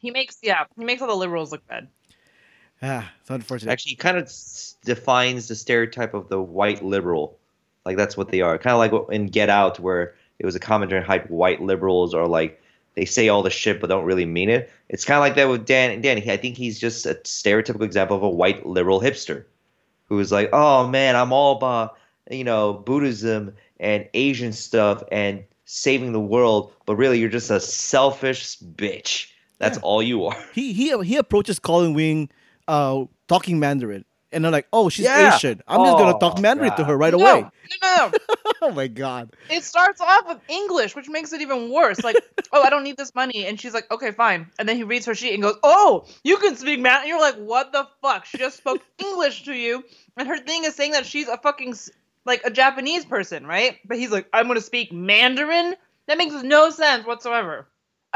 He 0.06 0.12
makes 0.12 0.38
yeah, 0.44 0.66
he 0.78 0.86
makes 0.86 1.02
all 1.02 1.08
the 1.08 1.16
liberals 1.16 1.52
look 1.52 1.66
bad. 1.68 1.88
Ah, 2.82 3.12
it's 3.22 3.30
unfortunate. 3.30 3.72
Actually, 3.72 3.92
he 3.92 3.96
kind 3.96 4.18
of 4.18 4.26
s- 4.26 4.76
defines 4.86 5.48
the 5.48 5.56
stereotype 5.56 6.14
of 6.14 6.30
the 6.30 6.40
white 6.40 6.84
liberal. 6.86 7.40
Like 7.86 7.98
that's 7.98 8.16
what 8.16 8.30
they 8.30 8.42
are. 8.42 8.58
Kind 8.60 8.74
of 8.74 8.80
like 8.80 9.16
in 9.16 9.28
Get 9.28 9.50
Out, 9.50 9.80
where 9.80 10.14
it 10.38 10.46
was 10.46 10.56
a 10.56 10.60
commentary 10.60 11.02
on 11.02 11.08
how 11.08 11.20
white 11.28 11.62
liberals 11.62 12.14
are 12.14 12.28
like 12.28 12.62
they 12.94 13.06
say 13.06 13.30
all 13.30 13.42
the 13.42 13.50
shit 13.50 13.82
but 13.82 13.88
don't 13.88 14.06
really 14.06 14.26
mean 14.26 14.50
it. 14.50 14.72
It's 14.90 15.06
kind 15.06 15.18
of 15.18 15.22
like 15.22 15.36
that 15.36 15.50
with 15.50 15.66
Dan. 15.66 16.02
Danny, 16.02 16.30
I 16.32 16.38
think 16.38 16.56
he's 16.58 16.80
just 16.80 17.06
a 17.08 17.16
stereotypical 17.24 17.84
example 17.84 18.16
of 18.16 18.24
a 18.24 18.30
white 18.30 18.66
liberal 18.66 19.02
hipster, 19.02 19.46
who 20.08 20.20
is 20.20 20.32
like, 20.32 20.50
oh 20.54 20.88
man, 20.88 21.16
I'm 21.16 21.34
all 21.34 21.58
about 21.58 21.98
you 22.30 22.44
know 22.44 22.74
Buddhism 22.74 23.56
and 23.80 24.08
Asian 24.14 24.54
stuff 24.54 25.04
and 25.12 25.44
saving 25.66 26.12
the 26.14 26.20
world, 26.20 26.72
but 26.86 26.96
really 26.96 27.20
you're 27.20 27.30
just 27.30 27.50
a 27.50 27.60
selfish 27.60 28.60
bitch. 28.60 29.32
That's 29.58 29.78
all 29.80 30.02
you 30.04 30.26
are. 30.26 30.38
he 30.54 30.74
he 30.74 30.98
he 31.04 31.18
approaches 31.18 31.60
Colleen 31.60 31.94
Wing, 31.94 32.30
uh, 32.68 33.06
talking 33.28 33.60
Mandarin, 33.60 34.04
and 34.32 34.44
they're 34.44 34.52
like, 34.52 34.68
"Oh, 34.74 34.90
she's 34.90 35.06
Yeah. 35.06 35.36
Asian. 35.36 35.62
I'm 35.68 35.86
just 35.86 35.98
gonna 35.98 36.16
Oh, 36.16 36.20
talk 36.20 36.40
Mandarin 36.40 36.76
to 36.76 36.84
her 36.84 36.98
right 36.98 37.14
no, 37.14 37.20
away." 37.20 37.42
no, 37.42 37.52
no, 37.82 38.12
no. 38.12 38.18
oh 38.62 38.72
my 38.72 38.88
god. 38.88 39.36
it 39.50 39.64
starts 39.64 40.02
off 40.02 40.28
with 40.28 40.40
English, 40.50 40.96
which 40.96 41.08
makes 41.10 41.32
it 41.34 41.42
even 41.42 41.72
worse. 41.72 42.04
Like, 42.04 42.18
oh, 42.52 42.62
I 42.62 42.70
don't 42.70 42.84
need 42.84 42.98
this 42.98 43.16
money, 43.16 43.46
and 43.46 43.60
she's 43.60 43.74
like, 43.74 43.90
okay, 43.92 44.12
fine. 44.12 44.48
And 44.60 44.68
then 44.68 44.76
he 44.76 44.84
reads 44.84 45.06
her 45.06 45.16
sheet 45.16 45.34
and 45.34 45.42
goes, 45.44 45.56
oh, 45.64 46.06
you 46.24 46.38
can 46.38 46.56
speak 46.58 46.80
Mandarin." 46.80 47.08
You're 47.10 47.22
like, 47.22 47.36
what 47.36 47.72
the 47.72 47.88
fuck? 48.02 48.26
She 48.26 48.38
just 48.38 48.58
spoke 48.58 48.82
English 48.98 49.44
to 49.46 49.54
you, 49.54 49.84
and 50.18 50.28
her 50.28 50.38
thing 50.38 50.64
is 50.66 50.76
saying 50.76 50.92
that 50.92 51.06
she's 51.06 51.28
a 51.28 51.38
fucking 51.38 51.76
like 52.26 52.42
a 52.44 52.52
Japanese 52.52 53.06
person, 53.06 53.46
right? 53.48 53.78
But 53.86 53.98
he's 53.98 54.12
like, 54.12 54.28
I'm 54.34 54.48
gonna 54.48 54.60
speak 54.62 54.92
Mandarin. 54.92 55.76
That 56.08 56.18
makes 56.18 56.34
no 56.44 56.70
sense 56.72 57.06
whatsoever. 57.06 57.68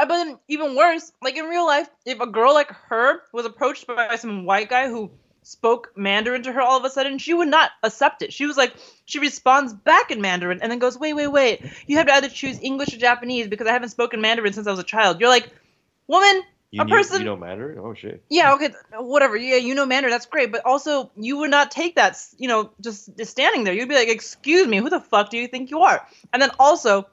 But 0.08 0.14
then 0.14 0.38
even 0.48 0.74
worse, 0.76 1.12
like 1.22 1.36
in 1.36 1.44
real 1.46 1.66
life, 1.66 1.88
if 2.04 2.20
a 2.20 2.26
girl 2.26 2.54
like 2.54 2.70
her 2.88 3.22
was 3.32 3.46
approached 3.46 3.86
by 3.86 4.16
some 4.16 4.44
white 4.44 4.68
guy 4.68 4.88
who 4.88 5.10
spoke 5.42 5.92
Mandarin 5.96 6.42
to 6.44 6.52
her 6.52 6.60
all 6.60 6.78
of 6.78 6.84
a 6.84 6.90
sudden, 6.90 7.18
she 7.18 7.32
would 7.34 7.48
not 7.48 7.70
accept 7.82 8.22
it. 8.22 8.32
She 8.32 8.46
was 8.46 8.56
like, 8.56 8.74
she 9.06 9.18
responds 9.18 9.72
back 9.72 10.10
in 10.10 10.20
Mandarin 10.20 10.60
and 10.62 10.70
then 10.70 10.78
goes, 10.78 10.98
wait, 10.98 11.14
wait, 11.14 11.28
wait. 11.28 11.62
You 11.86 11.96
have 11.96 12.06
to 12.06 12.12
either 12.14 12.28
choose 12.28 12.58
English 12.62 12.92
or 12.94 12.98
Japanese 12.98 13.48
because 13.48 13.66
I 13.66 13.72
haven't 13.72 13.88
spoken 13.88 14.20
Mandarin 14.20 14.52
since 14.52 14.66
I 14.66 14.70
was 14.70 14.80
a 14.80 14.84
child. 14.84 15.18
You're 15.20 15.30
like, 15.30 15.48
woman, 16.06 16.42
You, 16.70 16.82
a 16.82 16.84
knew- 16.84 16.94
person. 16.94 17.20
you 17.20 17.24
know 17.24 17.36
Mandarin? 17.36 17.78
Oh 17.78 17.94
shit. 17.94 18.22
yeah, 18.28 18.52
okay, 18.54 18.70
whatever. 18.98 19.36
Yeah, 19.36 19.56
you 19.56 19.74
know 19.74 19.86
Mandarin, 19.86 20.12
that's 20.12 20.26
great. 20.26 20.52
But 20.52 20.64
also, 20.66 21.10
you 21.16 21.38
would 21.38 21.50
not 21.50 21.70
take 21.70 21.96
that, 21.96 22.16
you 22.38 22.46
know, 22.48 22.70
just 22.80 23.10
standing 23.26 23.64
there. 23.64 23.72
You'd 23.74 23.88
be 23.88 23.94
like, 23.96 24.08
excuse 24.08 24.66
me, 24.68 24.76
who 24.76 24.90
the 24.90 25.00
fuck 25.00 25.30
do 25.30 25.38
you 25.38 25.48
think 25.48 25.70
you 25.70 25.80
are? 25.80 26.06
And 26.32 26.40
then 26.42 26.50
also, 26.60 27.06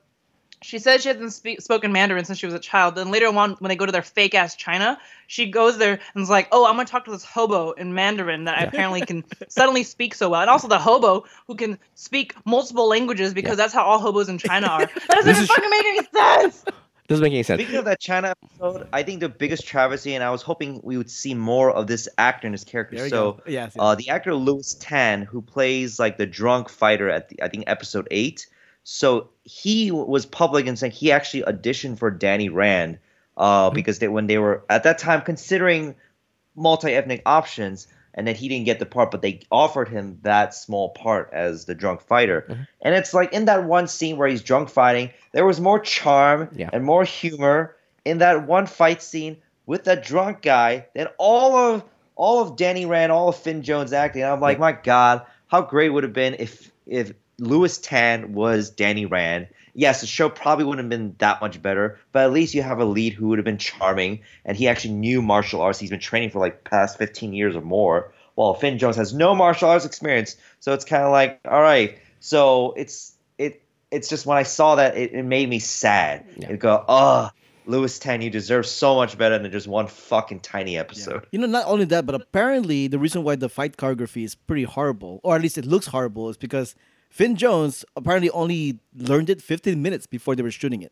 she 0.62 0.80
said 0.80 1.02
she 1.02 1.10
hasn't 1.10 1.34
speak, 1.34 1.62
spoken 1.62 1.92
Mandarin 1.92 2.26
since 2.26 2.40
she 2.40 2.46
was 2.46 2.56
a 2.56 2.60
child. 2.60 2.96
Then 2.96 3.12
later 3.12 3.28
on, 3.28 3.52
when 3.60 3.70
they 3.70 3.76
go 3.76 3.86
to 3.86 3.92
their 3.92 4.02
fake 4.02 4.34
ass 4.34 4.56
China, 4.56 5.00
she 5.28 5.46
goes 5.46 5.78
there 5.78 6.00
and 6.14 6.24
is 6.24 6.30
like, 6.30 6.48
"Oh, 6.52 6.66
I'm 6.66 6.76
gonna 6.76 6.86
talk 6.86 7.06
to 7.06 7.12
this 7.12 7.24
hobo 7.24 7.72
in 7.72 7.94
Mandarin 7.94 8.46
that 8.46 8.58
I 8.58 8.62
apparently 8.64 9.02
can 9.02 9.24
suddenly 9.50 9.84
speak 9.84 10.16
so 10.16 10.30
well." 10.30 10.42
And 10.42 10.50
also 10.50 10.68
the 10.68 10.80
hobo 10.80 11.26
who 11.46 11.56
can 11.56 11.78
speak 11.96 12.34
multiple 12.46 12.88
languages 12.88 13.34
because 13.34 13.58
that's 13.58 13.74
how 13.74 13.84
all 13.84 14.00
hobos 14.00 14.30
in 14.30 14.38
China 14.38 14.68
are. 14.68 14.90
That 15.08 15.24
doesn't 15.24 15.26
This 15.26 15.38
even 15.38 15.48
fucking 15.48 15.70
make 15.70 15.86
any 15.86 16.08
sense. 16.14 16.66
Doesn't 17.08 17.24
make 17.24 17.34
any 17.34 17.44
sense. 17.44 17.62
Speaking 17.62 17.78
of 17.78 17.86
that 17.86 18.02
China 18.02 18.34
episode, 18.44 18.88
I 18.92 19.02
think 19.04 19.22
the 19.22 19.30
biggest 19.30 19.66
travesty, 19.66 20.16
and 20.16 20.24
I 20.24 20.30
was 20.30 20.42
hoping 20.42 20.82
we 20.84 20.98
would 20.98 21.10
see 21.10 21.34
more 21.34 21.72
of 21.72 21.88
this 21.88 22.10
actor 22.18 22.48
and 22.48 22.54
his 22.54 22.66
character. 22.66 22.98
There 22.98 23.06
you 23.06 23.10
so, 23.10 23.34
go. 23.34 23.44
Yes. 23.46 23.74
yes. 23.74 23.76
uh, 23.80 23.96
the 23.96 24.10
actor 24.10 24.36
Lewis 24.36 24.76
Tan, 24.80 25.22
who 25.22 25.42
plays 25.42 26.00
like 26.00 26.18
the 26.18 26.26
drunk 26.26 26.68
fighter 26.68 27.10
at 27.10 27.30
the, 27.30 27.42
I 27.42 27.48
think 27.48 27.64
episode 27.68 28.08
eight. 28.12 28.48
So 28.90 29.32
he 29.44 29.92
was 29.92 30.26
public 30.26 30.66
and 30.66 30.80
saying 30.80 30.94
he 30.94 31.12
actually 31.12 31.44
auditioned 31.44 32.00
for 32.00 32.10
Danny 32.10 32.48
Rand, 32.48 33.00
uh, 33.36 33.70
because 33.70 34.00
they, 34.00 34.08
when 34.08 34.28
they 34.28 34.38
were 34.38 34.64
at 34.70 34.84
that 34.84 34.98
time 34.98 35.22
considering 35.24 35.96
multi-ethnic 36.56 37.22
options, 37.26 37.88
and 38.14 38.28
that 38.28 38.38
he 38.38 38.48
didn't 38.48 38.66
get 38.66 38.80
the 38.80 38.86
part, 38.86 39.12
but 39.12 39.22
they 39.22 39.42
offered 39.52 39.90
him 39.90 40.20
that 40.24 40.54
small 40.54 40.90
part 40.92 41.30
as 41.34 41.66
the 41.66 41.76
drunk 41.76 42.00
fighter. 42.02 42.66
And 42.82 42.96
it's 42.96 43.14
like 43.14 43.34
in 43.34 43.46
that 43.46 43.66
one 43.66 43.88
scene 43.88 44.16
where 44.16 44.30
he's 44.30 44.42
drunk 44.42 44.70
fighting, 44.70 45.12
there 45.34 45.46
was 45.46 45.60
more 45.60 45.80
charm 45.80 46.50
Yeah. 46.56 46.70
and 46.72 46.84
more 46.84 47.04
humor 47.04 47.76
in 48.06 48.20
that 48.20 48.48
one 48.48 48.68
fight 48.68 49.04
scene 49.04 49.38
with 49.66 49.84
that 49.84 50.04
drunk 50.04 50.42
guy 50.42 50.88
than 50.96 51.08
all 51.20 51.58
of 51.58 51.84
all 52.16 52.42
of 52.42 52.56
Danny 52.56 52.86
Rand, 52.86 53.12
all 53.12 53.28
of 53.30 53.36
Finn 53.36 53.62
Jones 53.64 53.92
acting. 53.94 54.24
And 54.24 54.32
I'm 54.32 54.40
like, 54.40 54.58
my 54.58 54.72
God, 54.72 55.24
how 55.48 55.62
great 55.62 55.90
would 55.90 56.04
it 56.06 56.08
have 56.08 56.14
been 56.14 56.38
if 56.40 56.72
if 56.88 57.12
Lewis 57.40 57.78
Tan 57.78 58.34
was 58.34 58.70
Danny 58.70 59.06
Rand. 59.06 59.48
Yes, 59.74 60.02
the 60.02 60.08
show 60.08 60.28
probably 60.28 60.66
wouldn't 60.66 60.92
have 60.92 61.00
been 61.00 61.16
that 61.20 61.40
much 61.40 61.62
better, 61.62 62.00
but 62.12 62.24
at 62.24 62.34
least 62.34 62.56
you 62.56 62.64
have 62.64 62.80
a 62.80 62.86
lead 62.86 63.14
who 63.14 63.28
would 63.28 63.38
have 63.38 63.46
been 63.46 63.60
charming 63.60 64.22
and 64.44 64.58
he 64.58 64.68
actually 64.68 64.96
knew 64.96 65.22
martial 65.22 65.62
arts. 65.62 65.78
He's 65.78 65.92
been 65.92 66.00
training 66.00 66.32
for 66.32 66.40
like 66.40 66.64
past 66.64 66.98
15 66.98 67.34
years 67.34 67.56
or 67.56 67.62
more. 67.62 68.12
While 68.34 68.54
Finn 68.54 68.78
Jones 68.78 68.96
has 68.98 69.14
no 69.14 69.34
martial 69.34 69.70
arts 69.70 69.86
experience, 69.86 70.36
so 70.60 70.74
it's 70.74 70.86
kind 70.86 71.04
of 71.04 71.12
like, 71.12 71.40
all 71.46 71.62
right. 71.62 71.98
So 72.20 72.74
it's 72.74 73.16
it 73.38 73.64
it's 73.90 74.10
just 74.10 74.26
when 74.28 74.38
I 74.38 74.44
saw 74.44 74.76
that, 74.76 74.96
it, 74.96 75.14
it 75.14 75.24
made 75.24 75.50
me 75.50 75.58
sad. 75.58 76.26
Yeah. 76.38 76.50
It 76.50 76.60
go, 76.60 76.86
oh, 76.88 77.32
Lewis 77.66 78.00
Tan, 78.00 78.22
you 78.22 78.30
deserve 78.30 78.66
so 78.66 78.96
much 78.96 79.18
better 79.18 79.38
than 79.40 79.52
just 79.52 79.68
one 79.68 79.88
fucking 79.88 80.42
tiny 80.42 80.78
episode. 80.78 81.26
You 81.32 81.40
know, 81.40 81.48
not 81.48 81.66
only 81.66 81.86
that, 81.86 82.06
but 82.06 82.16
apparently 82.16 82.88
the 82.88 83.00
reason 83.00 83.24
why 83.24 83.36
the 83.36 83.50
fight 83.50 83.76
choreography 83.76 84.24
is 84.24 84.36
pretty 84.36 84.64
horrible, 84.64 85.20
or 85.24 85.36
at 85.36 85.42
least 85.42 85.58
it 85.58 85.66
looks 85.66 85.88
horrible, 85.88 86.30
is 86.30 86.38
because 86.38 86.76
Finn 87.10 87.36
Jones 87.36 87.86
apparently 87.96 88.30
only 88.32 88.80
learned 88.96 89.30
it 89.30 89.42
15 89.42 89.82
minutes 89.82 90.06
before 90.08 90.36
they 90.36 90.44
were 90.44 90.52
shooting 90.52 90.82
it. 90.82 90.92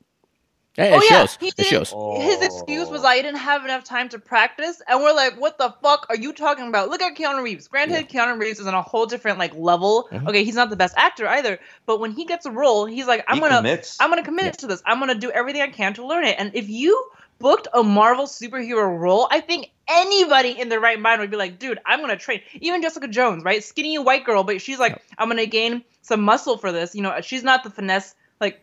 Hey, 0.77 0.91
oh 0.93 0.97
it 0.97 1.03
yeah, 1.09 1.19
shows. 1.21 1.37
he 1.39 1.53
It 1.57 1.65
shows. 1.67 1.93
His 2.21 2.41
excuse 2.41 2.89
was 2.89 3.05
I 3.05 3.15
didn't 3.21 3.37
have 3.37 3.63
enough 3.63 3.85
time 3.85 4.09
to 4.09 4.19
practice, 4.19 4.81
and 4.89 5.01
we're 5.01 5.13
like, 5.13 5.39
"What 5.39 5.57
the 5.57 5.73
fuck 5.81 6.05
are 6.09 6.17
you 6.17 6.33
talking 6.33 6.67
about?" 6.67 6.89
Look 6.89 7.01
at 7.01 7.15
Keanu 7.15 7.41
Reeves. 7.41 7.69
Granted, 7.69 8.09
Keanu 8.09 8.37
Reeves 8.37 8.59
is 8.59 8.67
on 8.67 8.73
a 8.73 8.81
whole 8.81 9.05
different 9.05 9.39
like 9.39 9.55
level. 9.55 10.09
Mhm. 10.11 10.27
Okay, 10.27 10.43
he's 10.43 10.55
not 10.55 10.69
the 10.69 10.75
best 10.75 10.93
actor 10.97 11.29
either, 11.29 11.59
but 11.85 12.01
when 12.01 12.11
he 12.11 12.25
gets 12.25 12.45
a 12.45 12.51
role, 12.51 12.85
he's 12.85 13.07
like, 13.07 13.23
"I'm 13.29 13.35
He 13.35 13.39
gonna, 13.41 13.57
commits. 13.57 13.95
I'm 14.01 14.09
gonna 14.09 14.23
commit 14.23 14.57
to 14.57 14.67
this. 14.67 14.81
I'm 14.85 14.99
gonna 14.99 15.15
do 15.15 15.31
everything 15.31 15.61
I 15.61 15.69
can 15.69 15.93
to 15.93 16.05
learn 16.05 16.25
it." 16.25 16.35
And 16.37 16.51
if 16.53 16.67
you 16.67 17.09
booked 17.39 17.67
a 17.73 17.83
Marvel 17.83 18.25
superhero 18.25 18.97
role, 18.97 19.27
I 19.29 19.41
think 19.41 19.71
anybody 19.87 20.59
in 20.59 20.69
their 20.69 20.79
right 20.79 20.99
mind 20.99 21.21
would 21.21 21.31
be 21.31 21.37
like, 21.37 21.59
"Dude, 21.59 21.79
I'm 21.85 22.01
gonna 22.01 22.17
train." 22.17 22.41
Even 22.53 22.81
Jessica 22.81 23.07
Jones, 23.07 23.43
right? 23.43 23.63
Skinny 23.63 23.97
white 23.97 24.25
girl, 24.25 24.43
but 24.43 24.61
she's 24.61 24.79
like, 24.79 25.01
"I'm 25.17 25.29
gonna 25.29 25.45
gain 25.45 25.83
some 26.01 26.21
muscle 26.21 26.57
for 26.57 26.71
this." 26.71 26.95
You 26.95 27.01
know, 27.01 27.19
she's 27.21 27.43
not 27.43 27.63
the 27.63 27.69
finesse 27.69 28.15
like 28.39 28.61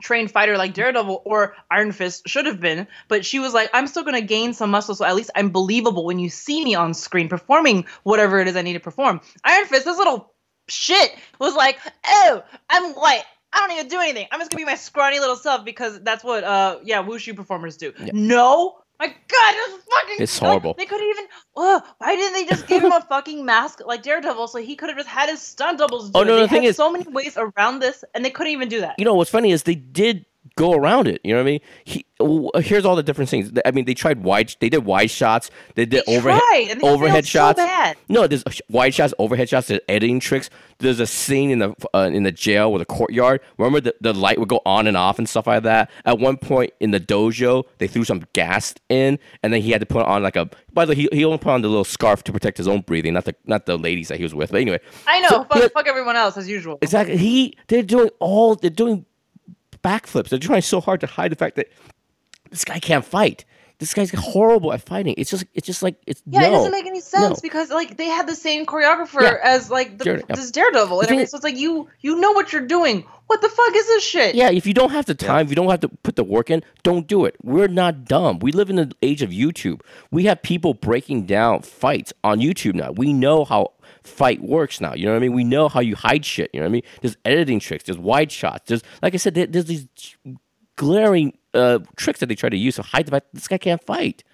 trained 0.00 0.30
fighter 0.30 0.56
like 0.56 0.74
Daredevil 0.74 1.22
or 1.24 1.54
Iron 1.70 1.92
Fist 1.92 2.28
should 2.28 2.46
have 2.46 2.60
been, 2.60 2.86
but 3.08 3.24
she 3.24 3.38
was 3.38 3.54
like, 3.54 3.70
I'm 3.72 3.86
still 3.86 4.02
gonna 4.02 4.20
gain 4.20 4.52
some 4.52 4.70
muscle, 4.70 4.94
so 4.94 5.04
at 5.04 5.14
least 5.14 5.30
I'm 5.34 5.50
believable 5.50 6.04
when 6.04 6.18
you 6.18 6.30
see 6.30 6.64
me 6.64 6.74
on 6.74 6.94
screen 6.94 7.28
performing 7.28 7.86
whatever 8.02 8.40
it 8.40 8.48
is 8.48 8.56
I 8.56 8.62
need 8.62 8.72
to 8.74 8.80
perform. 8.80 9.20
Iron 9.44 9.66
Fist, 9.66 9.84
this 9.84 9.96
little 9.96 10.32
shit, 10.68 11.14
was 11.38 11.54
like, 11.54 11.78
oh, 12.06 12.42
I'm 12.68 12.92
white. 12.94 13.24
I 13.54 13.58
don't 13.60 13.76
need 13.76 13.82
to 13.84 13.88
do 13.88 14.00
anything. 14.00 14.26
I'm 14.32 14.40
just 14.40 14.50
gonna 14.50 14.60
be 14.60 14.66
my 14.66 14.74
scrawny 14.74 15.20
little 15.20 15.36
self 15.36 15.64
because 15.64 16.00
that's 16.02 16.22
what 16.24 16.44
uh 16.44 16.78
yeah 16.84 17.02
wushu 17.02 17.34
performers 17.36 17.76
do. 17.76 17.92
Yeah. 17.98 18.10
No. 18.12 18.78
My 19.00 19.08
God, 19.08 19.52
this 19.54 19.68
is 19.74 19.84
fucking. 19.92 20.16
It's 20.20 20.40
like, 20.40 20.48
horrible. 20.50 20.74
they 20.78 20.86
could 20.86 21.00
even. 21.02 21.24
Oh, 21.56 21.82
why 21.98 22.14
didn't 22.14 22.32
they 22.34 22.44
just 22.46 22.68
give 22.68 22.82
him 22.82 22.92
a 22.92 23.00
fucking 23.08 23.44
mask 23.44 23.80
like 23.84 24.02
Daredevil 24.04 24.46
so 24.46 24.58
he 24.60 24.76
could 24.76 24.88
have 24.88 24.96
just 24.96 25.08
had 25.08 25.28
his 25.28 25.42
stunt 25.42 25.78
doubles 25.78 26.10
do 26.10 26.12
Oh, 26.18 26.22
it? 26.22 26.26
no, 26.26 26.36
they 26.36 26.42
the 26.42 26.48
thing 26.48 26.62
is- 26.64 26.76
so 26.76 26.92
many 26.92 27.04
ways 27.10 27.36
around 27.36 27.80
this, 27.80 28.04
and 28.14 28.24
they 28.24 28.30
couldn't 28.30 28.52
even 28.52 28.68
do 28.68 28.80
that. 28.82 28.94
you 28.98 29.04
know 29.04 29.14
what's 29.14 29.30
funny 29.30 29.50
is 29.50 29.64
they 29.64 29.74
did 29.74 30.24
go 30.56 30.72
around 30.72 31.08
it. 31.08 31.20
You 31.24 31.34
know 31.34 31.40
what 31.40 31.48
I 31.48 31.50
mean? 31.52 31.60
He, 31.84 32.06
here's 32.62 32.84
all 32.84 32.96
the 32.96 33.02
different 33.02 33.28
things. 33.28 33.50
I 33.64 33.70
mean, 33.70 33.84
they 33.84 33.94
tried 33.94 34.22
wide. 34.22 34.54
They 34.60 34.68
did 34.68 34.84
wide 34.84 35.10
shots. 35.10 35.50
They 35.74 35.84
did 35.84 36.04
They 36.06 36.16
overhead 36.16 36.40
tried, 36.40 36.66
and 36.70 36.80
they 36.80 36.88
overhead 36.88 37.24
so 37.24 37.28
shots. 37.28 37.56
bad. 37.56 37.96
No, 38.08 38.26
there's 38.26 38.44
wide 38.68 38.94
shots, 38.94 39.12
overhead 39.18 39.48
shots, 39.48 39.68
there's 39.68 39.80
editing 39.88 40.20
tricks. 40.20 40.50
There's 40.78 41.00
a 41.00 41.06
scene 41.06 41.50
in 41.50 41.58
the 41.60 41.74
uh, 41.94 42.10
in 42.12 42.24
the 42.24 42.32
jail 42.32 42.72
with 42.72 42.82
a 42.82 42.84
courtyard. 42.84 43.40
Remember 43.58 43.80
the, 43.80 43.94
the 44.00 44.12
light 44.12 44.38
would 44.38 44.48
go 44.48 44.60
on 44.66 44.86
and 44.86 44.96
off 44.96 45.18
and 45.18 45.28
stuff 45.28 45.46
like 45.46 45.62
that. 45.62 45.90
At 46.04 46.18
one 46.18 46.36
point 46.36 46.72
in 46.80 46.90
the 46.90 47.00
dojo, 47.00 47.64
they 47.78 47.86
threw 47.86 48.04
some 48.04 48.24
gas 48.32 48.74
in, 48.88 49.18
and 49.42 49.52
then 49.52 49.62
he 49.62 49.70
had 49.70 49.80
to 49.80 49.86
put 49.86 50.04
on 50.06 50.22
like 50.22 50.36
a. 50.36 50.48
By 50.72 50.84
the 50.84 50.90
way, 50.90 50.96
he, 50.96 51.08
he 51.12 51.24
only 51.24 51.38
put 51.38 51.50
on 51.50 51.62
the 51.62 51.68
little 51.68 51.84
scarf 51.84 52.24
to 52.24 52.32
protect 52.32 52.58
his 52.58 52.66
own 52.68 52.80
breathing, 52.80 53.14
not 53.14 53.24
the 53.24 53.34
not 53.44 53.66
the 53.66 53.78
ladies 53.78 54.08
that 54.08 54.16
he 54.18 54.24
was 54.24 54.34
with. 54.34 54.50
But 54.50 54.60
anyway, 54.62 54.80
I 55.06 55.20
know. 55.20 55.28
So, 55.28 55.44
fuck, 55.44 55.58
yeah. 55.58 55.68
fuck 55.68 55.86
everyone 55.86 56.16
else 56.16 56.36
as 56.36 56.48
usual. 56.48 56.78
Exactly. 56.82 57.16
He 57.16 57.56
they're 57.68 57.82
doing 57.82 58.10
all 58.18 58.56
they're 58.56 58.70
doing 58.70 59.06
backflips. 59.84 60.28
They're 60.30 60.38
trying 60.38 60.62
so 60.62 60.80
hard 60.80 61.00
to 61.02 61.06
hide 61.06 61.30
the 61.32 61.36
fact 61.36 61.56
that 61.56 61.68
this 62.50 62.64
guy 62.64 62.78
can't 62.80 63.04
fight. 63.04 63.44
This 63.80 63.92
guy's 63.92 64.12
horrible 64.12 64.72
at 64.72 64.80
fighting. 64.82 65.16
It's 65.18 65.30
just 65.30 65.44
it's 65.52 65.66
just 65.66 65.82
like 65.82 65.96
it's 66.06 66.22
Yeah, 66.26 66.42
no. 66.42 66.46
it 66.46 66.50
doesn't 66.52 66.70
make 66.72 66.86
any 66.86 67.00
sense 67.00 67.38
No. 67.38 67.40
because 67.42 67.70
like 67.70 67.96
they 67.96 68.06
had 68.06 68.28
the 68.28 68.36
same 68.36 68.66
choreographer 68.66 69.20
Yeah. 69.20 69.34
as 69.42 69.68
like 69.68 69.98
the, 69.98 70.04
Dare- 70.04 70.22
yeah. 70.28 70.36
this 70.36 70.52
Daredevil, 70.52 71.00
and 71.00 71.08
everything. 71.08 71.26
so 71.26 71.36
it's 71.36 71.44
like 71.44 71.56
you 71.56 71.88
you 72.00 72.20
know 72.20 72.30
what 72.32 72.52
you're 72.52 72.66
doing. 72.66 73.04
What 73.26 73.40
the 73.42 73.48
fuck 73.48 73.74
is 73.74 73.86
this 73.86 74.04
shit? 74.04 74.34
Yeah, 74.36 74.50
if 74.50 74.64
you 74.66 74.74
don't 74.74 74.90
have 74.90 75.06
the 75.06 75.14
time, 75.14 75.46
if 75.46 75.50
you 75.50 75.56
don't 75.56 75.68
have 75.70 75.80
to 75.80 75.88
put 75.88 76.14
the 76.14 76.22
work 76.22 76.50
in, 76.50 76.62
don't 76.84 77.08
do 77.08 77.24
it. 77.24 77.34
We're 77.42 77.66
not 77.68 78.04
dumb. 78.04 78.38
We 78.38 78.52
live 78.52 78.70
in 78.70 78.76
the 78.76 78.92
age 79.02 79.22
of 79.22 79.30
YouTube. 79.30 79.80
We 80.12 80.24
have 80.26 80.40
people 80.42 80.74
breaking 80.74 81.26
down 81.26 81.62
fights 81.62 82.12
on 82.22 82.38
YouTube 82.38 82.74
now. 82.74 82.92
We 82.92 83.12
know 83.12 83.44
how 83.44 83.72
fight 84.04 84.42
works 84.42 84.80
now. 84.80 84.94
You 84.94 85.06
know 85.06 85.12
what 85.12 85.16
I 85.16 85.20
mean? 85.20 85.32
We 85.32 85.44
know 85.44 85.68
how 85.68 85.80
you 85.80 85.96
hide 85.96 86.24
shit. 86.24 86.50
You 86.52 86.60
know 86.60 86.64
what 86.66 86.70
I 86.70 86.72
mean? 86.72 86.82
There's 87.00 87.16
editing 87.24 87.58
tricks. 87.60 87.84
There's 87.84 87.98
wide 87.98 88.30
shots. 88.30 88.68
There's 88.68 88.82
like 89.02 89.14
I 89.14 89.16
said. 89.16 89.34
There, 89.34 89.46
there's 89.46 89.64
these 89.66 89.86
glaring 90.76 91.36
uh, 91.52 91.78
tricks 91.96 92.20
that 92.20 92.26
they 92.26 92.34
try 92.34 92.48
to 92.48 92.56
use 92.56 92.76
to 92.76 92.82
hide 92.82 93.06
the 93.06 93.12
fact 93.12 93.28
this 93.32 93.48
guy 93.48 93.58
can't 93.58 93.84
fight. 93.84 94.24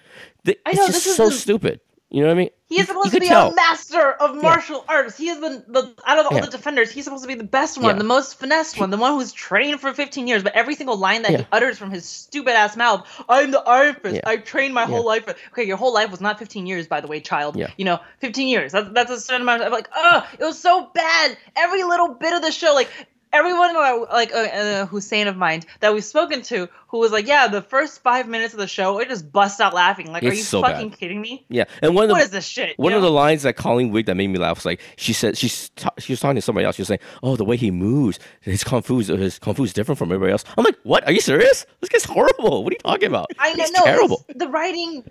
The- 0.45 0.59
I 0.67 0.71
it's 0.71 0.79
just 0.79 0.93
this 0.93 1.07
is 1.07 1.17
so 1.17 1.31
stupid. 1.31 1.81
You 2.11 2.23
know 2.23 2.27
what 2.27 2.33
I 2.35 2.39
mean? 2.39 2.51
He 2.69 2.81
is 2.81 2.87
supposed 2.87 3.13
to 3.13 3.21
be 3.21 3.27
tell. 3.27 3.51
a 3.51 3.55
master 3.55 4.13
of 4.13 4.41
martial 4.41 4.85
arts. 4.89 5.17
He 5.17 5.29
is 5.29 5.41
the, 5.41 5.65
the 5.69 5.95
out 6.07 6.19
of 6.19 6.27
all 6.27 6.35
Yeah. 6.35 6.45
the 6.45 6.51
defenders, 6.51 6.91
he's 6.91 7.05
supposed 7.05 7.23
to 7.25 7.29
be 7.29 7.35
the 7.35 7.43
best 7.45 7.79
one, 7.79 7.95
Yeah. 7.95 7.99
the 7.99 8.05
most 8.05 8.39
finessed 8.39 8.79
one, 8.79 8.91
the 8.91 8.97
one 8.97 9.15
who's 9.15 9.33
trained 9.33 9.81
for 9.81 9.93
15 9.93 10.29
years. 10.29 10.43
But 10.45 10.55
every 10.55 10.75
single 10.77 10.97
line 10.97 11.23
that 11.23 11.33
Yeah. 11.33 11.39
he 11.39 11.47
utters 11.51 11.79
from 11.79 11.91
his 11.91 12.05
stupid 12.09 12.53
ass 12.55 12.77
mouth, 12.77 13.09
I'm 13.29 13.51
the 13.53 13.61
Iron 13.61 13.95
Fist. 13.97 14.15
Yeah. 14.17 14.21
I 14.25 14.37
trained 14.37 14.75
my 14.75 14.87
whole 14.87 15.05
life. 15.05 15.29
Okay, 15.53 15.65
your 15.65 15.77
whole 15.77 15.93
life 15.93 16.11
was 16.11 16.21
not 16.21 16.39
15 16.39 16.67
years, 16.67 16.87
by 16.87 17.01
the 17.01 17.09
way, 17.09 17.21
child. 17.21 17.57
Yeah. 17.57 17.71
You 17.77 17.85
know, 17.85 18.01
15 18.19 18.47
years. 18.49 18.71
That's 18.73 18.89
that's 18.93 19.11
a 19.11 19.21
certain 19.21 19.43
amount. 19.43 19.63
Of, 19.63 19.73
like, 19.73 19.89
oh, 19.95 20.27
it 20.39 20.45
was 20.45 20.59
so 20.59 20.91
bad. 20.95 21.37
Every 21.57 21.83
little 21.85 22.15
bit 22.15 22.33
of 22.35 22.43
the 22.43 22.53
show, 22.53 22.75
like. 22.75 22.89
Everyone 23.33 23.77
uh, 23.77 24.07
like 24.13 24.35
uh, 24.35 24.39
uh, 24.39 24.87
Hussein 24.87 25.29
of 25.29 25.37
mine 25.37 25.63
that 25.79 25.95
we've 25.95 26.05
spoken 26.05 26.43
to, 26.43 26.69
who 26.89 26.99
was 26.99 27.13
like, 27.13 27.29
"Yeah, 27.29 27.47
the 27.47 27.63
first 27.63 28.03
five 28.03 28.27
minutes 28.29 28.53
of 28.55 28.59
the 28.59 28.67
show, 28.67 28.99
it 28.99 29.09
just 29.09 29.31
bust 29.31 29.61
out 29.61 29.73
laughing. 29.73 30.11
Like, 30.11 30.25
are 30.25 30.33
you 30.33 30.43
so 30.43 30.61
fucking 30.61 30.89
bad. 30.89 30.99
kidding 30.99 31.21
me? 31.21 31.47
Yeah, 31.49 31.65
and 31.81 31.95
one 31.95 32.05
of 32.05 32.09
the 32.09 32.15
What 32.15 32.23
is 32.25 32.31
this 32.31 32.45
shit?" 32.45 32.77
One 32.77 32.91
you 32.91 32.97
of 32.97 33.03
know? 33.03 33.09
the 33.09 33.15
lines 33.15 33.45
that 33.45 33.55
Colleen 33.55 33.93
Wing 33.93 34.05
that 34.07 34.17
made 34.17 34.29
me 34.29 34.39
laugh 34.39 34.57
was 34.57 34.65
like 34.65 34.81
she 34.97 35.13
said 35.13 35.39
she's 35.39 35.69
ta- 35.71 35.91
she 35.99 36.13
was 36.13 36.19
talking 36.19 36.35
to 36.35 36.43
somebody 36.43 36.67
else. 36.67 36.75
She 36.75 36.83
was 36.83 36.89
saying, 36.89 37.01
"Oh, 37.23 37.37
the 37.37 37.45
way 37.45 37.57
he 37.57 37.71
moves, 37.71 38.19
his 38.41 38.65
kung 38.65 38.83
fu, 38.83 38.99
his 38.99 39.39
kung 39.39 39.55
fu 39.55 39.63
is 39.63 39.73
different 39.73 39.99
from 40.01 40.09
everybody 40.11 40.33
else." 40.33 40.45
I'm 40.59 40.65
like, 40.65 40.79
"What? 40.83 41.07
Are 41.07 41.13
you 41.13 41.21
serious? 41.21 41.67
This 41.81 41.89
guy's 41.89 42.05
horrible. 42.05 42.65
What 42.65 42.73
are 42.73 42.75
you 42.75 42.79
talking 42.79 43.09
about? 43.09 43.31
I 43.39 43.55
know, 43.55 43.85
terrible." 43.85 44.25
The 44.35 44.49
writing, 44.49 45.05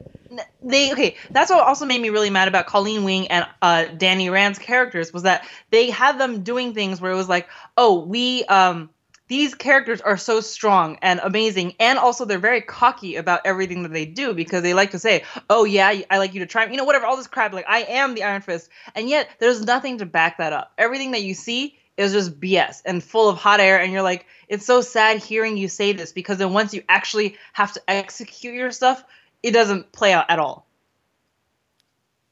they 0.64 0.92
okay. 0.92 1.16
That's 1.32 1.50
what 1.50 1.66
also 1.66 1.86
made 1.86 2.02
me 2.02 2.10
really 2.10 2.30
mad 2.30 2.48
about 2.48 2.68
Colleen 2.68 3.04
Wing 3.04 3.28
and 3.28 3.48
uh, 3.62 3.86
Danny 3.86 4.30
Rand's 4.30 4.60
characters 4.60 5.12
was 5.12 5.24
that 5.24 5.48
they 5.72 5.90
had 5.90 6.20
them 6.20 6.44
doing 6.44 6.74
things 6.74 7.02
where 7.02 7.12
it 7.12 7.16
was 7.16 7.30
like, 7.30 7.48
oh, 7.78 8.00
we 8.02 8.44
um 8.46 8.90
these 9.28 9.54
characters 9.54 10.02
are 10.02 10.18
so 10.18 10.42
strong 10.42 10.98
and 11.04 11.20
amazing, 11.24 11.76
and 11.80 12.00
also 12.00 12.26
they're 12.26 12.40
very 12.40 12.62
cocky 12.62 13.16
about 13.16 13.42
everything 13.46 13.84
that 13.84 13.94
they 13.94 14.06
do 14.06 14.34
because 14.34 14.64
they 14.64 14.74
like 14.74 14.92
to 14.92 15.00
say, 15.00 15.24
oh 15.50 15.66
yeah, 15.66 16.02
I 16.10 16.18
like 16.18 16.34
you 16.34 16.40
to 16.40 16.48
try, 16.48 16.66
you 16.66 16.78
know, 16.78 16.84
whatever, 16.84 17.06
all 17.06 17.16
this 17.16 17.28
crap. 17.28 17.54
Like 17.54 17.66
I 17.68 17.82
am 17.84 18.16
the 18.16 18.24
Iron 18.24 18.42
Fist, 18.42 18.70
and 18.96 19.08
yet 19.08 19.30
there's 19.40 19.62
nothing 19.62 20.00
to 20.00 20.06
back 20.06 20.38
that 20.40 20.52
up. 20.52 20.74
Everything 20.78 21.12
that 21.12 21.22
you 21.22 21.36
see 21.36 21.78
is 22.00 22.14
just 22.14 22.40
BS 22.40 22.82
and 22.86 23.04
full 23.04 23.28
of 23.30 23.38
hot 23.38 23.60
air. 23.60 23.80
And 23.80 23.92
you're 23.92 24.02
like, 24.02 24.26
it's 24.48 24.66
so 24.66 24.80
sad 24.82 25.18
hearing 25.18 25.58
you 25.58 25.68
say 25.68 25.92
this 25.92 26.14
because 26.14 26.38
then 26.38 26.54
once 26.54 26.74
you 26.74 26.82
actually 26.88 27.36
have 27.52 27.74
to 27.74 27.82
execute 27.90 28.56
your 28.56 28.72
stuff, 28.72 29.04
it 29.44 29.52
doesn't 29.52 29.92
play 29.92 30.14
out 30.14 30.26
at 30.30 30.40
all. 30.40 30.68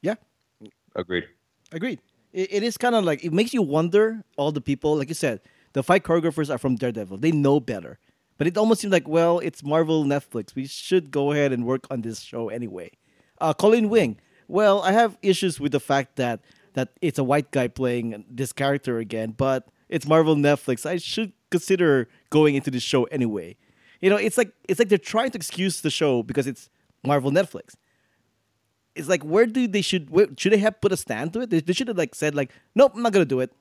Yeah. 0.02 0.14
Agreed. 0.94 1.24
Agreed. 1.72 2.00
It, 2.32 2.52
it 2.52 2.62
is 2.62 2.76
kind 2.76 2.94
of 2.94 3.04
like 3.04 3.24
it 3.24 3.32
makes 3.32 3.54
you 3.54 3.62
wonder. 3.62 4.24
All 4.36 4.52
the 4.52 4.60
people, 4.60 4.96
like 4.96 5.08
you 5.08 5.14
said, 5.14 5.40
the 5.72 5.82
fight 5.82 6.02
choreographers 6.02 6.52
are 6.52 6.58
from 6.58 6.76
Daredevil. 6.76 7.18
They 7.18 7.32
know 7.32 7.60
better, 7.60 7.98
but 8.36 8.46
it 8.46 8.56
almost 8.56 8.80
seems 8.80 8.92
like, 8.92 9.08
well, 9.08 9.38
it's 9.40 9.62
Marvel 9.62 10.04
Netflix. 10.04 10.54
We 10.54 10.66
should 10.66 11.10
go 11.10 11.32
ahead 11.32 11.52
and 11.52 11.64
work 11.64 11.86
on 11.90 12.02
this 12.02 12.20
show 12.20 12.48
anyway. 12.48 12.90
Uh, 13.40 13.52
Colleen 13.52 13.88
Wing. 13.88 14.18
Well, 14.46 14.80
I 14.82 14.92
have 14.92 15.18
issues 15.22 15.60
with 15.60 15.72
the 15.72 15.80
fact 15.80 16.16
that 16.16 16.40
that 16.74 16.90
it's 17.00 17.18
a 17.18 17.24
white 17.24 17.50
guy 17.50 17.68
playing 17.68 18.24
this 18.30 18.52
character 18.52 18.98
again, 18.98 19.34
but 19.36 19.68
it's 19.88 20.06
Marvel 20.06 20.36
Netflix. 20.36 20.86
I 20.86 20.96
should 20.98 21.32
consider 21.50 22.08
going 22.30 22.54
into 22.54 22.70
this 22.70 22.82
show 22.82 23.04
anyway. 23.04 23.56
You 24.00 24.10
know, 24.10 24.16
it's 24.16 24.38
like 24.38 24.52
it's 24.68 24.78
like 24.78 24.88
they're 24.88 24.98
trying 24.98 25.30
to 25.32 25.36
excuse 25.36 25.80
the 25.80 25.90
show 25.90 26.22
because 26.22 26.46
it's 26.46 26.70
Marvel 27.04 27.30
Netflix 27.30 27.74
it's 28.98 29.08
like 29.08 29.22
where 29.22 29.46
do 29.46 29.66
they 29.66 29.80
should 29.80 30.10
where, 30.10 30.26
should 30.36 30.52
they 30.52 30.58
have 30.58 30.80
put 30.80 30.92
a 30.92 30.96
stand 30.96 31.32
to 31.32 31.40
it? 31.40 31.50
They, 31.50 31.60
they 31.60 31.72
should 31.72 31.88
have 31.88 31.96
like 31.96 32.14
said 32.14 32.34
like, 32.34 32.50
nope, 32.74 32.92
I'm 32.94 33.02
not 33.02 33.12
gonna 33.12 33.24
do 33.24 33.40
it. 33.40 33.52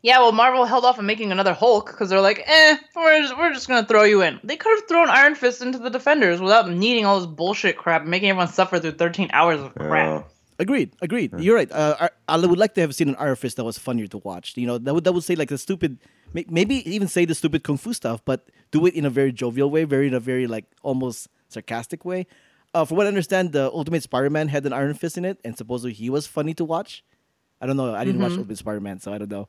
Yeah, 0.00 0.20
well, 0.20 0.30
Marvel 0.30 0.64
held 0.64 0.84
off 0.84 0.98
on 0.98 1.06
making 1.06 1.32
another 1.32 1.52
Hulk 1.52 1.86
because 1.86 2.08
they're 2.08 2.20
like, 2.20 2.44
eh, 2.46 2.76
we're 2.94 3.20
just, 3.20 3.36
we're 3.36 3.52
just 3.52 3.68
gonna 3.68 3.86
throw 3.86 4.04
you 4.04 4.22
in. 4.22 4.40
They 4.44 4.56
could 4.56 4.78
have 4.78 4.88
thrown 4.88 5.08
Iron 5.08 5.34
Fist 5.34 5.60
into 5.60 5.78
the 5.78 5.90
Defenders 5.90 6.40
without 6.40 6.70
needing 6.70 7.04
all 7.04 7.18
this 7.18 7.26
bullshit 7.26 7.76
crap, 7.76 8.02
and 8.02 8.10
making 8.10 8.30
everyone 8.30 8.48
suffer 8.48 8.78
through 8.78 8.92
13 8.92 9.30
hours 9.32 9.60
of 9.60 9.74
crap. 9.74 10.22
Uh, 10.22 10.28
Agreed, 10.60 10.92
agreed. 11.00 11.32
You're 11.38 11.54
right. 11.54 11.70
Uh, 11.70 12.08
I, 12.28 12.34
I 12.34 12.36
would 12.36 12.58
like 12.58 12.74
to 12.74 12.80
have 12.80 12.92
seen 12.92 13.10
an 13.10 13.14
Iron 13.20 13.36
Fist 13.36 13.58
that 13.58 13.64
was 13.64 13.78
funnier 13.78 14.08
to 14.08 14.18
watch. 14.18 14.56
You 14.56 14.66
know, 14.66 14.76
that 14.76 14.92
would 14.92 15.04
that 15.04 15.12
would 15.12 15.22
say 15.22 15.36
like 15.36 15.50
the 15.50 15.58
stupid, 15.58 15.98
maybe 16.32 16.82
even 16.90 17.06
say 17.06 17.24
the 17.24 17.36
stupid 17.36 17.62
kung 17.62 17.76
fu 17.76 17.92
stuff, 17.92 18.24
but 18.24 18.48
do 18.72 18.84
it 18.84 18.94
in 18.94 19.04
a 19.04 19.10
very 19.10 19.30
jovial 19.30 19.70
way, 19.70 19.84
very 19.84 20.08
in 20.08 20.14
a 20.14 20.20
very 20.20 20.48
like 20.48 20.64
almost 20.82 21.28
sarcastic 21.48 22.04
way. 22.04 22.26
Uh, 22.74 22.84
from 22.84 22.96
what 22.96 23.06
I 23.06 23.08
understand, 23.08 23.52
the 23.52 23.70
Ultimate 23.72 24.02
Spider-Man 24.02 24.48
had 24.48 24.66
an 24.66 24.72
Iron 24.72 24.94
Fist 24.94 25.16
in 25.16 25.24
it, 25.24 25.40
and 25.44 25.56
supposedly 25.56 25.92
he 25.92 26.10
was 26.10 26.26
funny 26.26 26.54
to 26.54 26.64
watch. 26.64 27.02
I 27.60 27.66
don't 27.66 27.76
know. 27.76 27.94
I 27.94 28.04
didn't 28.04 28.20
watch 28.20 28.32
Ultimate 28.32 28.58
Spider-Man, 28.58 29.00
so 29.00 29.12
I 29.12 29.18
don't 29.18 29.30
know. 29.30 29.48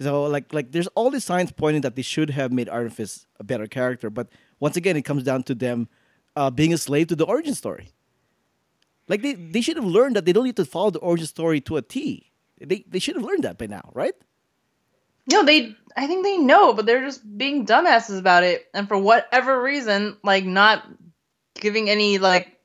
So 0.00 0.24
like 0.24 0.52
like 0.52 0.70
there's 0.70 0.86
all 0.88 1.10
these 1.10 1.24
signs 1.24 1.50
pointing 1.50 1.82
that 1.82 1.96
they 1.96 2.02
should 2.02 2.30
have 2.30 2.52
made 2.52 2.68
Iron 2.68 2.90
Fist 2.90 3.26
a 3.40 3.44
better 3.44 3.66
character, 3.66 4.10
but 4.10 4.28
once 4.60 4.76
again, 4.76 4.96
it 4.96 5.02
comes 5.02 5.24
down 5.24 5.42
to 5.44 5.54
them 5.54 5.88
uh, 6.36 6.50
being 6.50 6.72
a 6.72 6.78
slave 6.78 7.08
to 7.08 7.16
the 7.16 7.24
origin 7.24 7.54
story. 7.54 7.90
Like 9.08 9.22
they, 9.22 9.34
they 9.34 9.60
should 9.60 9.76
have 9.76 9.86
learned 9.86 10.16
that 10.16 10.24
they 10.24 10.32
don't 10.32 10.44
need 10.44 10.56
to 10.56 10.64
follow 10.64 10.90
the 10.90 10.98
origin 11.00 11.26
story 11.26 11.60
to 11.62 11.78
a 11.78 11.82
T. 11.82 12.30
They 12.60 12.84
they 12.88 12.98
should 12.98 13.16
have 13.16 13.24
learned 13.24 13.44
that 13.44 13.58
by 13.58 13.66
now, 13.66 13.90
right? 13.92 14.14
No, 15.30 15.44
they. 15.44 15.74
I 15.96 16.06
think 16.06 16.24
they 16.24 16.36
know, 16.38 16.72
but 16.74 16.86
they're 16.86 17.04
just 17.04 17.36
being 17.36 17.66
dumbasses 17.66 18.18
about 18.18 18.44
it, 18.44 18.66
and 18.72 18.86
for 18.86 18.96
whatever 18.96 19.60
reason, 19.60 20.16
like 20.22 20.44
not 20.44 20.84
giving 21.60 21.90
any 21.90 22.18
like 22.18 22.58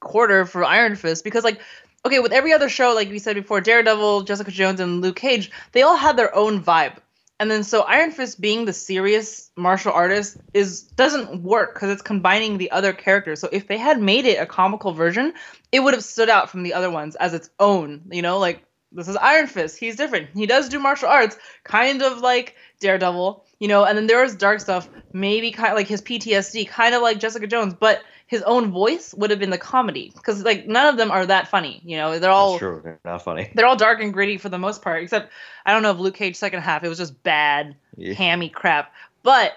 quarter 0.00 0.46
for 0.46 0.64
Iron 0.64 0.96
Fist 0.96 1.24
because 1.24 1.44
like. 1.44 1.60
Okay, 2.06 2.20
with 2.20 2.32
every 2.32 2.52
other 2.52 2.68
show, 2.68 2.92
like 2.92 3.08
we 3.08 3.18
said 3.18 3.34
before, 3.34 3.62
Daredevil, 3.62 4.24
Jessica 4.24 4.50
Jones, 4.50 4.78
and 4.78 5.00
Luke 5.00 5.16
Cage, 5.16 5.50
they 5.72 5.80
all 5.80 5.96
had 5.96 6.18
their 6.18 6.36
own 6.36 6.62
vibe. 6.62 6.98
and 7.40 7.50
then 7.50 7.64
so 7.64 7.82
Iron 7.82 8.10
Fist 8.12 8.40
being 8.40 8.64
the 8.64 8.72
serious 8.72 9.50
martial 9.56 9.92
artist 9.92 10.36
is 10.52 10.82
doesn't 10.82 11.42
work 11.42 11.74
because 11.74 11.90
it's 11.90 12.02
combining 12.02 12.58
the 12.58 12.70
other 12.70 12.92
characters. 12.92 13.40
So 13.40 13.48
if 13.52 13.66
they 13.66 13.78
had 13.78 14.00
made 14.00 14.24
it 14.26 14.40
a 14.40 14.46
comical 14.46 14.92
version, 14.92 15.32
it 15.72 15.80
would 15.80 15.94
have 15.94 16.04
stood 16.04 16.28
out 16.28 16.50
from 16.50 16.62
the 16.62 16.74
other 16.74 16.90
ones 16.90 17.16
as 17.16 17.34
its 17.34 17.50
own. 17.58 18.02
You 18.10 18.22
know, 18.22 18.38
like 18.38 18.62
this 18.92 19.08
is 19.08 19.16
Iron 19.16 19.46
Fist. 19.46 19.78
He's 19.78 19.96
different. 19.96 20.28
He 20.34 20.46
does 20.46 20.68
do 20.68 20.78
martial 20.78 21.08
arts, 21.08 21.36
kind 21.64 22.02
of 22.02 22.18
like 22.20 22.54
Daredevil. 22.80 23.43
You 23.58 23.68
know, 23.68 23.84
and 23.84 23.96
then 23.96 24.06
there 24.06 24.22
was 24.22 24.34
dark 24.34 24.60
stuff, 24.60 24.88
maybe 25.12 25.50
kind 25.50 25.70
of 25.70 25.76
like 25.76 25.86
his 25.86 26.02
PTSD, 26.02 26.68
kind 26.68 26.94
of 26.94 27.02
like 27.02 27.18
Jessica 27.18 27.46
Jones, 27.46 27.74
but 27.74 28.02
his 28.26 28.42
own 28.42 28.70
voice 28.72 29.14
would 29.14 29.30
have 29.30 29.38
been 29.38 29.50
the 29.50 29.58
comedy 29.58 30.10
because 30.14 30.42
like 30.42 30.66
none 30.66 30.86
of 30.86 30.96
them 30.96 31.10
are 31.10 31.24
that 31.26 31.48
funny. 31.48 31.80
You 31.84 31.96
know, 31.96 32.18
they're 32.18 32.30
all 32.30 32.52
That's 32.52 32.58
true. 32.60 32.80
They're 32.82 33.00
not 33.04 33.22
funny. 33.22 33.50
they're 33.54 33.66
all 33.66 33.76
dark 33.76 34.00
and 34.02 34.12
gritty 34.12 34.38
for 34.38 34.48
the 34.48 34.58
most 34.58 34.82
part, 34.82 35.02
except 35.02 35.30
I 35.64 35.72
don't 35.72 35.82
know 35.82 35.90
if 35.92 35.98
Luke 35.98 36.14
Cage 36.16 36.36
second 36.36 36.62
half 36.62 36.82
it 36.84 36.88
was 36.88 36.98
just 36.98 37.22
bad, 37.22 37.76
Yeah. 37.96 38.14
hammy 38.14 38.48
crap. 38.48 38.92
But 39.22 39.52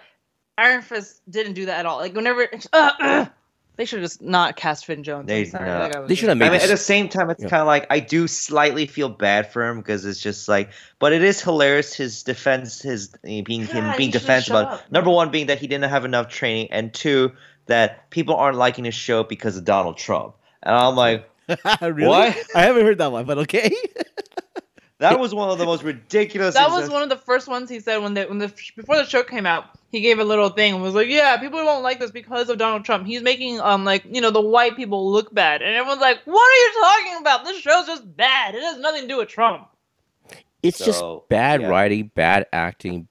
Iron 0.58 0.82
Fist 0.82 1.22
didn't 1.30 1.54
do 1.54 1.66
that 1.68 1.80
at 1.80 1.86
all. 1.86 1.98
Like 1.98 2.14
whenever 2.16 2.48
uh, 2.74 2.92
uh, 3.00 3.26
they 3.78 3.86
should 3.86 4.00
have 4.00 4.06
just 4.10 4.22
not 4.22 4.56
cast 4.56 4.86
Finn 4.86 5.04
Jones. 5.04 5.28
They- 5.28 5.46
no. 5.46 5.52
that 5.52 5.94
guy 5.94 6.00
was 6.00 6.10
They 6.10 6.16
should 6.16 6.30
have 6.30 6.38
made 6.38 6.48
I 6.48 6.52
mean, 6.52 6.62
at 6.62 6.68
the 6.70 6.78
same 6.78 7.08
time, 7.10 7.30
it's 7.30 7.42
Yeah. 7.44 7.50
kind 7.50 7.62
of 7.62 7.68
like 7.68 7.88
I 7.90 8.00
do 8.00 8.28
slightly 8.28 8.86
feel 8.88 9.08
bad 9.10 9.52
for 9.52 9.66
him 9.68 9.78
because 9.78 10.04
it's 10.06 10.20
just 10.20 10.48
like, 10.50 10.70
but 11.00 11.13
it 11.13 11.24
is 11.24 11.42
hilarious 11.42 11.94
his 11.94 12.24
defense, 12.24 12.82
his 12.82 13.08
being 13.24 13.66
him 13.66 13.94
being 13.98 14.12
defensive. 14.12 14.56
About 14.56 14.72
up. 14.74 14.92
number 14.92 15.10
one 15.12 15.32
being 15.32 15.48
that 15.48 15.60
he 15.60 15.68
didn't 15.68 15.90
have 15.90 16.04
enough 16.06 16.28
training, 16.28 16.68
and 16.72 16.94
two 16.94 17.32
that 17.68 18.10
people 18.10 18.36
aren't 18.36 18.58
liking 18.58 18.86
his 18.86 18.96
show 18.96 19.24
because 19.24 19.56
of 19.58 19.63
Donald 19.66 19.98
Trump. 19.98 20.36
And 20.63 20.76
I'm 20.76 20.96
like, 20.96 21.30
really? 21.82 22.08
What? 22.08 22.36
I 22.56 22.62
haven't 22.63 22.84
heard 22.86 22.98
that 22.98 23.12
one, 23.12 23.26
but 23.26 23.38
okay. 23.40 23.72
that 25.00 25.20
was 25.20 25.34
one 25.34 25.50
of 25.50 25.58
the 25.58 25.66
most 25.66 25.84
ridiculous. 25.84 26.56
That 26.56 26.70
was 26.70 26.90
one 26.90 27.04
of 27.04 27.10
the 27.10 27.18
first 27.18 27.48
ones 27.48 27.70
he 27.70 27.80
said 27.80 27.98
when 27.98 28.14
the 28.14 28.26
when 28.26 28.40
the 28.40 28.52
before 28.76 28.96
the 28.98 29.06
show 29.06 29.24
came 29.24 29.46
out. 29.46 29.66
He 29.92 30.02
gave 30.02 30.20
a 30.20 30.24
little 30.24 30.50
thing 30.50 30.74
and 30.74 30.84
was 30.84 30.96
like, 30.96 31.08
"Yeah, 31.08 31.38
people 31.38 31.64
won't 31.64 31.84
like 31.84 32.00
this 32.00 32.12
because 32.12 32.50
of 32.50 32.58
Donald 32.58 32.84
Trump. 32.84 33.06
He's 33.06 33.22
making 33.22 33.60
um 33.62 33.86
like 33.86 34.04
you 34.10 34.22
know 34.22 34.32
the 34.32 34.42
white 34.42 34.76
people 34.76 35.12
look 35.12 35.34
bad." 35.34 35.62
And 35.62 35.76
everyone's 35.76 36.02
like, 36.02 36.20
"What 36.26 36.52
are 36.52 36.56
you 36.56 36.74
talking 36.82 37.22
about? 37.22 37.46
This 37.46 37.60
show's 37.62 37.86
just 37.86 38.16
bad. 38.18 38.56
It 38.56 38.62
has 38.62 38.80
nothing 38.80 39.04
to 39.04 39.08
do 39.08 39.18
with 39.18 39.30
Trump." 39.30 39.68
It's 40.64 40.80
So, 40.80 40.86
just 40.86 41.04
bad 41.30 41.62
yeah. 41.62 41.68
writing, 41.68 42.12
bad 42.16 42.48
acting. 42.52 43.08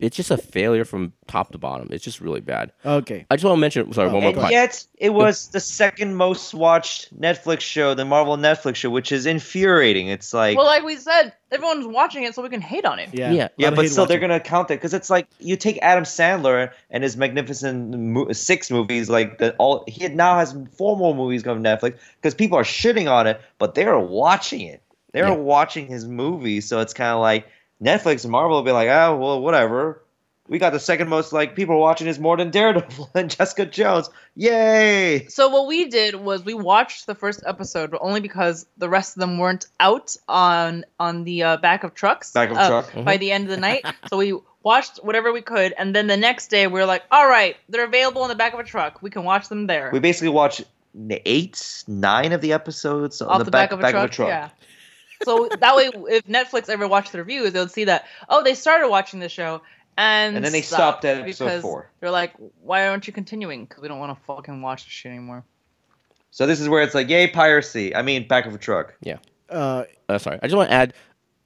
It's 0.00 0.16
just 0.16 0.30
a 0.30 0.36
failure 0.36 0.84
from 0.84 1.12
top 1.26 1.50
to 1.52 1.58
bottom. 1.58 1.88
It's 1.90 2.04
just 2.04 2.20
really 2.20 2.40
bad. 2.40 2.72
okay. 2.84 3.26
I 3.30 3.34
just 3.36 3.44
want 3.44 3.56
to 3.56 3.60
mention. 3.60 3.92
Sorry, 3.92 4.08
Oh, 4.08 4.12
one 4.14 4.22
more. 4.34 4.42
And 4.44 4.50
yet, 4.52 4.84
it 4.96 5.10
was 5.10 5.48
the 5.48 5.58
second 5.60 6.14
most 6.14 6.54
watched 6.54 7.18
Netflix 7.20 7.60
show, 7.60 7.94
the 7.94 8.04
Marvel 8.04 8.36
Netflix 8.36 8.76
show, 8.76 8.90
which 8.90 9.10
is 9.10 9.26
infuriating. 9.26 10.06
It's 10.08 10.32
like, 10.32 10.56
well, 10.56 10.66
like 10.66 10.84
we 10.84 10.96
said, 10.96 11.32
everyone's 11.50 11.86
watching 11.86 12.22
it 12.22 12.34
so 12.34 12.42
we 12.42 12.48
can 12.48 12.60
hate 12.60 12.84
on 12.84 13.00
it. 13.00 13.08
Yeah. 13.12 13.32
Yeah. 13.32 13.48
Yeah, 13.56 13.70
but 13.70 13.82
hate 13.82 13.90
still, 13.90 14.06
they're 14.06 14.20
gonna 14.20 14.38
count 14.38 14.70
it 14.70 14.74
because 14.74 14.94
it's 14.94 15.10
like 15.10 15.26
you 15.40 15.56
take 15.56 15.78
Adam 15.82 16.04
Sandler 16.04 16.70
and 16.90 17.02
his 17.02 17.16
magnificent 17.16 17.98
mo- 17.98 18.30
six 18.32 18.70
movies, 18.70 19.10
like 19.10 19.38
the 19.38 19.54
all 19.56 19.84
he 19.88 20.06
now 20.08 20.38
has 20.38 20.56
four 20.76 20.96
more 20.96 21.14
movies 21.14 21.42
coming 21.42 21.64
to 21.64 21.68
Netflix 21.76 21.98
because 22.20 22.34
people 22.34 22.56
are 22.56 22.62
shitting 22.62 23.10
on 23.10 23.26
it, 23.26 23.40
but 23.58 23.74
they're 23.74 23.98
watching 23.98 24.60
it. 24.60 24.80
They're 25.12 25.26
Yeah. 25.28 25.34
watching 25.34 25.86
his 25.86 26.06
movies, 26.06 26.68
so 26.68 26.80
it's 26.80 26.92
kind 26.94 27.10
of 27.10 27.20
like 27.20 27.46
Netflix 27.82 28.24
and 28.24 28.32
Marvel 28.32 28.56
will 28.56 28.64
be 28.64 28.72
like, 28.72 28.88
oh 28.88 29.16
well, 29.16 29.40
whatever. 29.40 30.02
We 30.48 30.58
got 30.58 30.72
the 30.72 30.80
second 30.80 31.10
most 31.10 31.34
like 31.34 31.54
people 31.54 31.78
watching 31.78 32.06
is 32.06 32.18
more 32.18 32.36
than 32.36 32.50
Daredevil 32.50 33.10
and 33.14 33.30
Jessica 33.30 33.66
Jones. 33.66 34.08
Yay! 34.34 35.26
So 35.28 35.48
what 35.50 35.66
we 35.66 35.88
did 35.88 36.14
was 36.14 36.42
we 36.42 36.54
watched 36.54 37.06
the 37.06 37.14
first 37.14 37.42
episode, 37.46 37.90
but 37.90 38.00
only 38.00 38.20
because 38.20 38.66
the 38.78 38.88
rest 38.88 39.16
of 39.16 39.20
them 39.20 39.38
weren't 39.38 39.66
out 39.78 40.16
on 40.26 40.84
on 40.98 41.24
the 41.24 41.42
uh, 41.42 41.56
back 41.58 41.84
of 41.84 41.94
trucks. 41.94 42.32
Back 42.32 42.50
of 42.50 42.56
uh, 42.56 42.68
truck. 42.68 43.04
by 43.04 43.18
the 43.18 43.30
end 43.30 43.44
of 43.44 43.50
the 43.50 43.60
night. 43.60 43.84
so 44.08 44.16
we 44.16 44.38
watched 44.62 44.98
whatever 45.02 45.32
we 45.32 45.42
could, 45.42 45.74
and 45.76 45.94
then 45.94 46.06
the 46.06 46.16
next 46.16 46.48
day 46.48 46.66
we 46.66 46.80
were 46.80 46.86
like, 46.86 47.02
"All 47.10 47.28
right, 47.28 47.56
they're 47.68 47.84
available 47.84 48.22
in 48.22 48.28
the 48.28 48.34
back 48.34 48.54
of 48.54 48.60
a 48.60 48.64
truck. 48.64 49.02
We 49.02 49.10
can 49.10 49.24
watch 49.24 49.48
them 49.48 49.66
there." 49.66 49.90
We 49.92 50.00
basically 50.00 50.30
watched 50.30 50.64
eight, 51.26 51.84
nine 51.86 52.32
of 52.32 52.40
the 52.40 52.52
episodes 52.52 53.20
on 53.20 53.28
off 53.28 53.44
the, 53.44 53.50
back, 53.50 53.72
of 53.72 53.80
a 53.80 54.08
truck. 54.08 54.28
Yeah. 54.28 54.48
So 55.24 55.48
that 55.48 55.76
way, 55.76 55.90
if 56.10 56.26
Netflix 56.26 56.68
ever 56.68 56.86
watched 56.86 57.12
the 57.12 57.18
reviews, 57.18 57.52
they'll 57.52 57.68
see 57.68 57.84
that 57.84 58.06
oh, 58.28 58.42
they 58.42 58.54
started 58.54 58.88
watching 58.88 59.20
the 59.20 59.28
show 59.28 59.62
and 59.98 60.36
And 60.36 60.44
then 60.44 60.52
they 60.52 60.62
stopped 60.62 61.04
at 61.04 61.18
episode 61.18 61.44
because 61.44 61.62
four. 61.62 61.90
They're 62.00 62.10
like, 62.10 62.32
why 62.62 62.86
aren't 62.88 63.06
you 63.06 63.12
continuing? 63.12 63.64
Because 63.64 63.82
we 63.82 63.88
don't 63.88 63.98
want 63.98 64.16
to 64.16 64.24
fucking 64.24 64.62
watch 64.62 64.84
this 64.84 64.92
shit 64.92 65.10
anymore. 65.10 65.44
So 66.30 66.46
this 66.46 66.60
is 66.60 66.68
where 66.68 66.82
it's 66.82 66.94
like, 66.94 67.08
yay, 67.08 67.26
piracy. 67.26 67.94
I 67.96 68.02
mean, 68.02 68.28
back 68.28 68.46
of 68.46 68.54
a 68.54 68.58
truck. 68.58 68.94
Uh, 69.50 69.84
Uh, 70.08 70.18
sorry, 70.18 70.38
I 70.40 70.46
just 70.46 70.56
want 70.56 70.70
to 70.70 70.74
add. 70.74 70.94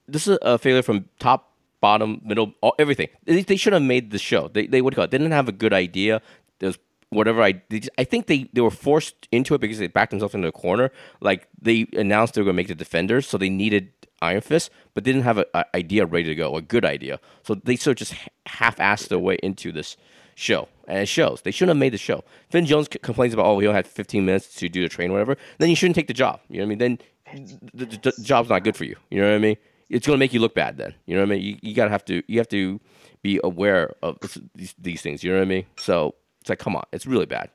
This 0.06 0.28
is 0.28 0.38
a 0.42 0.58
failure 0.58 0.82
from 0.82 1.08
top, 1.18 1.52
bottom, 1.80 2.20
middle, 2.24 2.52
all, 2.60 2.74
everything. 2.78 3.08
They, 3.24 3.42
they 3.42 3.56
should 3.56 3.72
have 3.72 3.82
made 3.82 4.10
the 4.10 4.18
show. 4.18 4.48
They 4.48 4.66
they 4.66 4.82
would 4.82 4.94
call 4.94 5.04
it. 5.04 5.10
They 5.10 5.18
didn't 5.18 5.32
have 5.32 5.48
a 5.48 5.52
good 5.52 5.72
idea. 5.72 6.20
There's 6.58 6.76
whatever 7.12 7.42
I. 7.42 7.62
I 7.98 8.04
think 8.04 8.26
they 8.26 8.48
they 8.52 8.60
were 8.60 8.70
forced 8.70 9.28
into 9.30 9.54
it 9.54 9.60
because 9.60 9.78
they 9.78 9.86
backed 9.86 10.10
themselves 10.10 10.34
into 10.34 10.48
a 10.48 10.52
corner. 10.52 10.90
Like 11.20 11.48
they 11.60 11.86
announced 11.92 12.34
they 12.34 12.40
were 12.40 12.46
going 12.46 12.54
to 12.56 12.62
make 12.62 12.68
the 12.68 12.74
Defenders, 12.74 13.26
so 13.26 13.38
they 13.38 13.50
needed 13.50 13.92
Iron 14.20 14.40
Fist, 14.40 14.70
but 14.94 15.04
didn't 15.04 15.22
have 15.22 15.38
an 15.38 15.44
idea 15.74 16.06
ready 16.06 16.28
to 16.28 16.34
go, 16.34 16.56
a 16.56 16.62
good 16.62 16.84
idea. 16.84 17.20
So 17.42 17.54
they 17.54 17.76
sort 17.76 18.00
of 18.00 18.06
just 18.06 18.14
half-assed 18.46 19.08
their 19.08 19.18
way 19.18 19.36
into 19.42 19.72
this 19.72 19.96
show, 20.34 20.68
and 20.86 20.98
it 20.98 21.06
shows. 21.06 21.42
They 21.42 21.50
shouldn't 21.50 21.76
have 21.76 21.80
made 21.80 21.92
the 21.92 21.98
show. 21.98 22.24
Finn 22.48 22.64
Jones 22.64 22.88
c- 22.92 22.98
complains 23.00 23.34
about, 23.34 23.46
oh, 23.46 23.58
he 23.58 23.66
only 23.66 23.76
had 23.76 23.86
15 23.86 24.24
minutes 24.24 24.54
to 24.56 24.68
do 24.68 24.82
the 24.82 24.88
train, 24.88 25.12
whatever. 25.12 25.36
Then 25.58 25.68
you 25.68 25.76
shouldn't 25.76 25.96
take 25.96 26.06
the 26.06 26.14
job. 26.14 26.40
You 26.48 26.58
know 26.58 26.66
what 26.66 26.66
I 26.66 26.76
mean? 26.76 26.78
Then 26.78 27.58
the, 27.74 27.84
the, 27.84 28.12
the 28.12 28.22
job's 28.22 28.48
not 28.48 28.64
good 28.64 28.76
for 28.76 28.84
you. 28.84 28.96
You 29.10 29.20
know 29.20 29.28
what 29.28 29.34
I 29.34 29.38
mean? 29.38 29.56
It's 29.90 30.06
going 30.06 30.16
to 30.16 30.18
make 30.18 30.32
you 30.32 30.40
look 30.40 30.54
bad. 30.54 30.78
Then 30.78 30.94
you 31.04 31.14
know 31.14 31.22
what 31.22 31.32
I 31.32 31.34
mean? 31.36 31.42
You, 31.42 31.58
you 31.60 31.74
gotta 31.74 31.90
have 31.90 32.04
to 32.06 32.22
you 32.26 32.38
have 32.38 32.48
to 32.48 32.80
be 33.22 33.38
aware 33.44 33.94
of 34.02 34.18
these 34.54 34.74
these 34.78 35.02
things. 35.02 35.22
You 35.22 35.32
know 35.32 35.36
what 35.36 35.42
I 35.42 35.48
mean? 35.48 35.66
So 35.76 36.14
it's 36.42 36.48
like, 36.50 36.58
come 36.58 36.76
on, 36.76 36.82
it's 36.92 37.06
really 37.06 37.26
bad. 37.26 37.50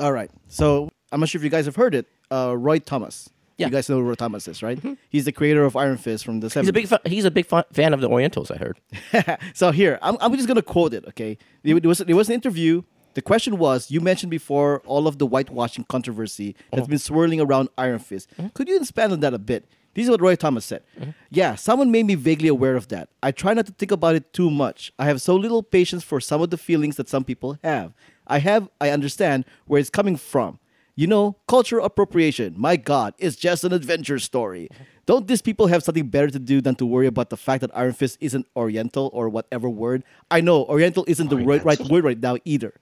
all 0.00 0.12
right. 0.12 0.30
So 0.46 0.88
I'm 1.12 1.20
not 1.20 1.28
sure 1.28 1.38
if 1.38 1.44
you 1.44 1.50
guys 1.50 1.66
have 1.66 1.76
heard 1.76 1.94
it. 1.94 2.06
Uh, 2.30 2.56
Roy 2.56 2.78
Thomas. 2.78 3.28
Yeah. 3.56 3.66
You 3.66 3.72
guys 3.72 3.88
know 3.88 3.96
who 3.96 4.02
Roy 4.02 4.14
Thomas 4.14 4.46
is, 4.46 4.62
right? 4.62 4.78
Mm-hmm. 4.78 4.92
He's 5.10 5.24
the 5.24 5.32
creator 5.32 5.64
of 5.64 5.74
Iron 5.74 5.96
Fist 5.96 6.24
from 6.24 6.38
the 6.38 6.46
70s. 6.46 6.60
He's 6.60 6.68
a 6.68 6.72
big 6.72 6.86
fa- 6.86 7.00
he's 7.04 7.24
a 7.24 7.30
big 7.30 7.46
fa- 7.46 7.66
fan 7.72 7.92
of 7.92 8.00
the 8.00 8.08
Orientals. 8.08 8.52
I 8.52 8.56
heard. 8.56 8.80
so 9.54 9.72
here, 9.72 9.98
I'm, 10.00 10.16
I'm 10.20 10.32
just 10.36 10.46
gonna 10.46 10.62
quote 10.62 10.94
it. 10.94 11.04
Okay, 11.08 11.36
there 11.64 11.76
was 11.82 11.98
there 11.98 12.14
was 12.14 12.28
an 12.28 12.34
interview. 12.34 12.82
The 13.14 13.22
question 13.22 13.58
was, 13.58 13.90
you 13.90 14.00
mentioned 14.00 14.30
before 14.30 14.80
all 14.86 15.08
of 15.08 15.18
the 15.18 15.26
whitewashing 15.26 15.86
controversy 15.88 16.54
that's 16.70 16.84
oh. 16.84 16.88
been 16.88 17.00
swirling 17.00 17.40
around 17.40 17.68
Iron 17.76 17.98
Fist. 17.98 18.30
Mm-hmm. 18.36 18.48
Could 18.48 18.68
you 18.68 18.76
expand 18.76 19.12
on 19.12 19.20
that 19.20 19.34
a 19.34 19.40
bit? 19.40 19.66
This 19.94 20.04
is 20.04 20.10
what 20.10 20.20
Roy 20.20 20.36
Thomas 20.36 20.64
said. 20.64 20.84
Mm-hmm. 21.00 21.10
Yeah, 21.30 21.56
someone 21.56 21.90
made 21.90 22.06
me 22.06 22.14
vaguely 22.14 22.46
aware 22.46 22.76
of 22.76 22.86
that. 22.88 23.08
I 23.20 23.32
try 23.32 23.54
not 23.54 23.66
to 23.66 23.72
think 23.72 23.90
about 23.90 24.14
it 24.14 24.32
too 24.32 24.48
much. 24.48 24.92
I 25.00 25.06
have 25.06 25.20
so 25.20 25.34
little 25.34 25.64
patience 25.64 26.04
for 26.04 26.20
some 26.20 26.40
of 26.40 26.50
the 26.50 26.58
feelings 26.58 26.94
that 26.96 27.08
some 27.08 27.24
people 27.24 27.58
have. 27.64 27.92
I 28.28 28.38
have, 28.40 28.68
I 28.80 28.90
understand 28.90 29.44
where 29.66 29.80
it's 29.80 29.90
coming 29.90 30.16
from. 30.16 30.58
You 30.94 31.06
know, 31.06 31.36
cultural 31.46 31.84
appropriation, 31.84 32.54
my 32.58 32.74
God, 32.76 33.14
it's 33.18 33.36
just 33.36 33.62
an 33.62 33.72
adventure 33.72 34.18
story. 34.18 34.68
Don't 35.06 35.28
these 35.28 35.40
people 35.40 35.68
have 35.68 35.82
something 35.84 36.08
better 36.08 36.28
to 36.28 36.38
do 36.40 36.60
than 36.60 36.74
to 36.74 36.84
worry 36.86 37.06
about 37.06 37.30
the 37.30 37.36
fact 37.36 37.60
that 37.60 37.70
Iron 37.72 37.92
Fist 37.92 38.18
isn't 38.20 38.46
Oriental 38.56 39.08
or 39.14 39.28
whatever 39.28 39.70
word? 39.70 40.02
I 40.30 40.40
know 40.40 40.64
Oriental 40.64 41.04
isn't 41.06 41.30
the 41.30 41.36
right, 41.36 41.64
right 41.64 41.80
word 41.88 42.02
right 42.04 42.18
now 42.18 42.36
either. 42.44 42.74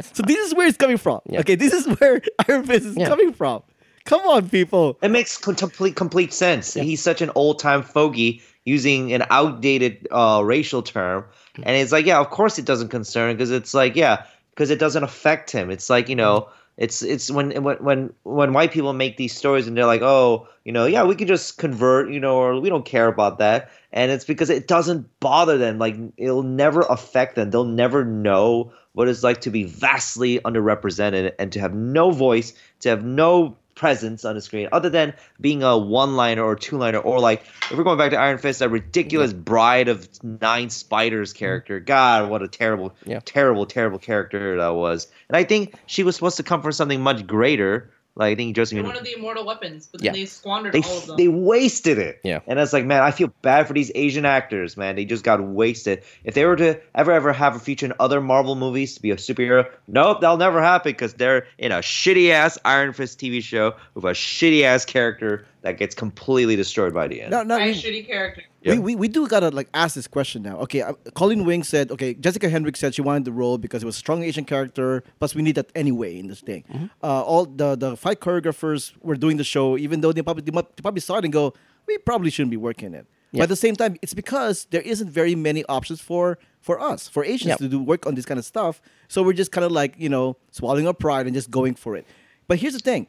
So 0.00 0.22
this 0.22 0.38
is 0.46 0.54
where 0.54 0.66
it's 0.66 0.78
coming 0.78 0.96
from. 0.96 1.20
Yeah. 1.28 1.40
Okay, 1.40 1.56
this 1.56 1.72
is 1.74 1.86
where 2.00 2.22
Iron 2.48 2.64
Fist 2.64 2.86
is 2.86 2.96
Yeah. 2.96 3.06
coming 3.08 3.32
from. 3.34 3.62
Come 4.06 4.22
on, 4.22 4.48
people. 4.48 4.96
It 5.02 5.10
makes 5.10 5.36
complete 5.36 5.94
complete 5.94 6.32
sense. 6.32 6.72
He's 6.72 7.02
such 7.02 7.20
an 7.20 7.30
old 7.34 7.58
time 7.58 7.82
fogey 7.82 8.40
using 8.64 9.12
an 9.12 9.24
outdated 9.30 10.08
uh, 10.10 10.40
racial 10.44 10.82
term, 10.82 11.24
and 11.56 11.76
it's 11.76 11.92
like, 11.92 12.06
yeah, 12.06 12.18
of 12.18 12.30
course 12.30 12.58
it 12.58 12.64
doesn't 12.64 12.88
concern 12.88 13.34
because 13.34 13.50
it's 13.50 13.74
like, 13.74 13.94
yeah, 13.96 14.24
because 14.58 14.70
it 14.70 14.80
doesn't 14.80 15.04
affect 15.04 15.52
him. 15.52 15.70
It's 15.70 15.88
like 15.88 16.08
you 16.08 16.16
know, 16.16 16.40
mm-hmm. 16.40 16.52
it's 16.78 17.00
it's 17.02 17.30
when 17.30 17.62
when 17.62 17.76
when 17.76 18.12
when 18.24 18.52
white 18.52 18.72
people 18.72 18.92
make 18.92 19.16
these 19.16 19.32
stories 19.32 19.68
and 19.68 19.76
they're 19.76 19.86
like, 19.86 20.02
oh, 20.02 20.48
you 20.64 20.72
know, 20.72 20.84
yeah, 20.84 21.04
we 21.04 21.14
can 21.14 21.28
just 21.28 21.58
convert, 21.58 22.10
you 22.10 22.18
know, 22.18 22.34
or 22.38 22.60
we 22.60 22.68
don't 22.68 22.84
care 22.84 23.06
about 23.06 23.38
that, 23.38 23.70
and 23.92 24.10
it's 24.10 24.24
because 24.24 24.50
it 24.50 24.66
doesn't 24.66 25.08
bother 25.20 25.58
them. 25.58 25.78
Like 25.78 25.94
it'll 26.16 26.42
never 26.42 26.80
affect 26.80 27.36
them. 27.36 27.50
They'll 27.50 27.64
never 27.64 28.04
know 28.04 28.72
what 28.94 29.06
it's 29.06 29.22
like 29.22 29.42
to 29.42 29.50
be 29.50 29.62
vastly 29.62 30.40
underrepresented 30.40 31.34
and 31.38 31.52
to 31.52 31.60
have 31.60 31.72
no 31.72 32.10
voice, 32.10 32.52
to 32.80 32.88
have 32.88 33.04
no 33.04 33.56
presence 33.78 34.24
on 34.24 34.34
the 34.34 34.42
screen 34.42 34.68
other 34.72 34.90
than 34.90 35.14
being 35.40 35.62
a 35.62 35.78
one 35.78 36.16
liner 36.16 36.42
or 36.42 36.56
two 36.56 36.76
liner 36.76 36.98
or 36.98 37.20
like 37.20 37.42
if 37.70 37.78
we're 37.78 37.84
going 37.84 37.96
back 37.96 38.10
to 38.10 38.18
Iron 38.18 38.38
Fist, 38.38 38.58
that 38.58 38.68
ridiculous 38.70 39.32
bride 39.32 39.88
of 39.88 40.06
nine 40.22 40.68
spiders 40.68 41.30
mm-hmm. 41.32 41.38
character. 41.38 41.80
God, 41.80 42.28
what 42.28 42.42
a 42.42 42.48
terrible, 42.48 42.94
Yeah. 43.06 43.20
terrible, 43.24 43.64
terrible 43.64 43.98
character 43.98 44.58
that 44.58 44.74
was. 44.74 45.06
And 45.28 45.36
I 45.36 45.44
think 45.44 45.74
she 45.86 46.02
was 46.02 46.16
supposed 46.16 46.36
to 46.38 46.42
come 46.42 46.60
from 46.60 46.72
something 46.72 47.00
much 47.00 47.26
greater. 47.26 47.90
Like 48.18 48.32
I 48.32 48.34
think 48.34 48.56
They're 48.56 48.64
Josephine 48.64 48.84
one 48.84 48.96
of 48.96 49.04
the 49.04 49.14
immortal 49.16 49.46
weapons, 49.46 49.88
but 49.90 50.02
Yeah. 50.02 50.10
then 50.10 50.20
they 50.20 50.26
squandered 50.26 50.72
they 50.72 50.80
all 50.82 50.98
of 50.98 51.06
them. 51.06 51.16
they 51.16 51.28
wasted 51.28 51.98
it. 51.98 52.20
Yeah. 52.24 52.40
And 52.48 52.58
it's 52.58 52.72
like, 52.72 52.84
man, 52.84 53.02
I 53.02 53.12
feel 53.12 53.32
bad 53.42 53.68
for 53.68 53.74
these 53.74 53.92
Asian 53.94 54.24
actors, 54.26 54.76
man. 54.76 54.96
They 54.96 55.04
just 55.04 55.22
got 55.22 55.40
wasted. 55.40 56.02
If 56.24 56.34
they 56.34 56.44
were 56.44 56.56
to 56.56 56.80
ever 56.96 57.12
ever 57.12 57.32
have 57.32 57.54
a 57.54 57.60
feature 57.60 57.86
in 57.86 57.92
other 58.00 58.20
Marvel 58.20 58.56
movies 58.56 58.94
to 58.96 59.02
be 59.02 59.12
a 59.12 59.16
superhero, 59.16 59.70
nope, 59.86 60.20
that'll 60.20 60.36
never 60.36 60.60
happen 60.60 60.90
because 60.90 61.14
they're 61.14 61.46
in 61.58 61.70
a 61.70 61.76
shitty 61.78 62.30
ass 62.30 62.58
Iron 62.64 62.92
Fist 62.92 63.20
TV 63.20 63.40
show 63.40 63.74
with 63.94 64.04
a 64.04 64.08
shitty 64.08 64.62
ass 64.64 64.84
character 64.84 65.46
that 65.68 65.78
gets 65.78 65.94
completely 65.94 66.56
destroyed 66.56 66.92
by 66.94 67.06
the 67.08 67.22
end. 67.22 67.30
No, 67.30 67.42
no, 67.42 67.58
My 67.58 67.66
we, 67.66 67.74
shitty 67.74 68.06
character. 68.06 68.42
Yeah. 68.62 68.72
we, 68.74 68.78
we, 68.78 68.94
we 68.96 69.08
do 69.08 69.28
gotta 69.28 69.50
like 69.50 69.68
ask 69.74 69.94
this 69.94 70.08
question 70.08 70.42
now. 70.42 70.56
Okay, 70.64 70.80
uh, 70.82 70.94
Colleen 71.14 71.44
Wing 71.44 71.62
said, 71.62 71.90
okay, 71.92 72.14
Jessica 72.14 72.48
Henwick 72.48 72.76
said 72.76 72.94
she 72.94 73.02
wanted 73.02 73.24
the 73.24 73.32
role 73.32 73.56
because 73.58 73.82
it 73.82 73.86
was 73.86 73.96
a 73.96 73.98
strong 73.98 74.22
Asian 74.24 74.44
character. 74.44 75.04
Plus, 75.18 75.34
we 75.34 75.42
need 75.42 75.54
that 75.56 75.70
anyway 75.74 76.18
in 76.18 76.26
this 76.28 76.40
thing. 76.40 76.64
Mm-hmm. 76.72 76.86
Uh, 77.02 77.22
all 77.30 77.44
the 77.44 77.76
the 77.76 77.96
fight 77.96 78.20
choreographers 78.20 78.92
were 79.02 79.16
doing 79.16 79.36
the 79.36 79.44
show, 79.44 79.76
even 79.78 80.00
though 80.00 80.12
they 80.12 80.22
probably 80.22 80.42
they, 80.42 80.52
might- 80.58 80.74
they 80.76 80.82
probably 80.82 81.00
saw 81.08 81.18
it 81.18 81.24
and 81.24 81.32
go, 81.32 81.54
we 81.86 81.98
probably 81.98 82.30
shouldn't 82.30 82.50
be 82.50 82.56
working 82.56 82.94
it. 82.94 83.06
But 83.32 83.42
at 83.42 83.48
the 83.50 83.56
same 83.66 83.76
time, 83.76 83.96
it's 84.00 84.14
because 84.14 84.66
there 84.70 84.80
isn't 84.80 85.10
very 85.10 85.34
many 85.34 85.62
options 85.76 86.00
for 86.00 86.38
for 86.60 86.80
us, 86.80 87.08
for 87.14 87.22
Asians 87.24 87.50
Yeah. 87.50 87.56
to 87.64 87.68
do 87.68 87.78
work 87.92 88.06
on 88.06 88.14
this 88.14 88.24
kind 88.24 88.38
of 88.38 88.46
stuff. 88.54 88.80
So 89.08 89.22
we're 89.22 89.34
just 89.42 89.52
kind 89.52 89.66
of 89.66 89.72
like 89.80 89.92
you 90.04 90.08
know 90.08 90.36
swallowing 90.50 90.86
our 90.88 90.94
pride 90.94 91.26
and 91.26 91.34
just 91.34 91.50
going 91.50 91.74
for 91.74 91.94
it. 91.94 92.06
But 92.48 92.58
here's 92.58 92.72
the 92.72 92.78
thing, 92.90 93.06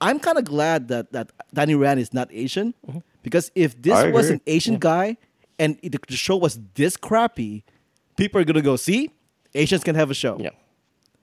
I'm 0.00 0.18
kind 0.20 0.38
of 0.38 0.44
glad 0.44 0.88
that 0.88 1.12
that 1.12 1.32
Danny 1.52 1.74
Rand 1.74 2.00
is 2.00 2.12
not 2.14 2.28
Asian 2.30 2.74
Mm-hmm. 2.86 2.98
because 3.22 3.50
if 3.54 3.80
this 3.82 3.94
I 3.94 4.10
was 4.10 4.26
agree. 4.26 4.34
an 4.36 4.40
Asian 4.46 4.78
guy 4.78 5.16
and 5.58 5.78
it- 5.82 5.92
the 6.08 6.16
show 6.16 6.36
was 6.36 6.58
this 6.74 6.96
crappy, 6.96 7.64
people 8.16 8.40
are 8.40 8.44
gonna 8.44 8.62
go 8.62 8.76
see 8.76 9.10
Asians 9.54 9.82
can 9.82 9.94
have 9.96 10.10
a 10.10 10.14
show. 10.14 10.36
Yeah. 10.38 10.50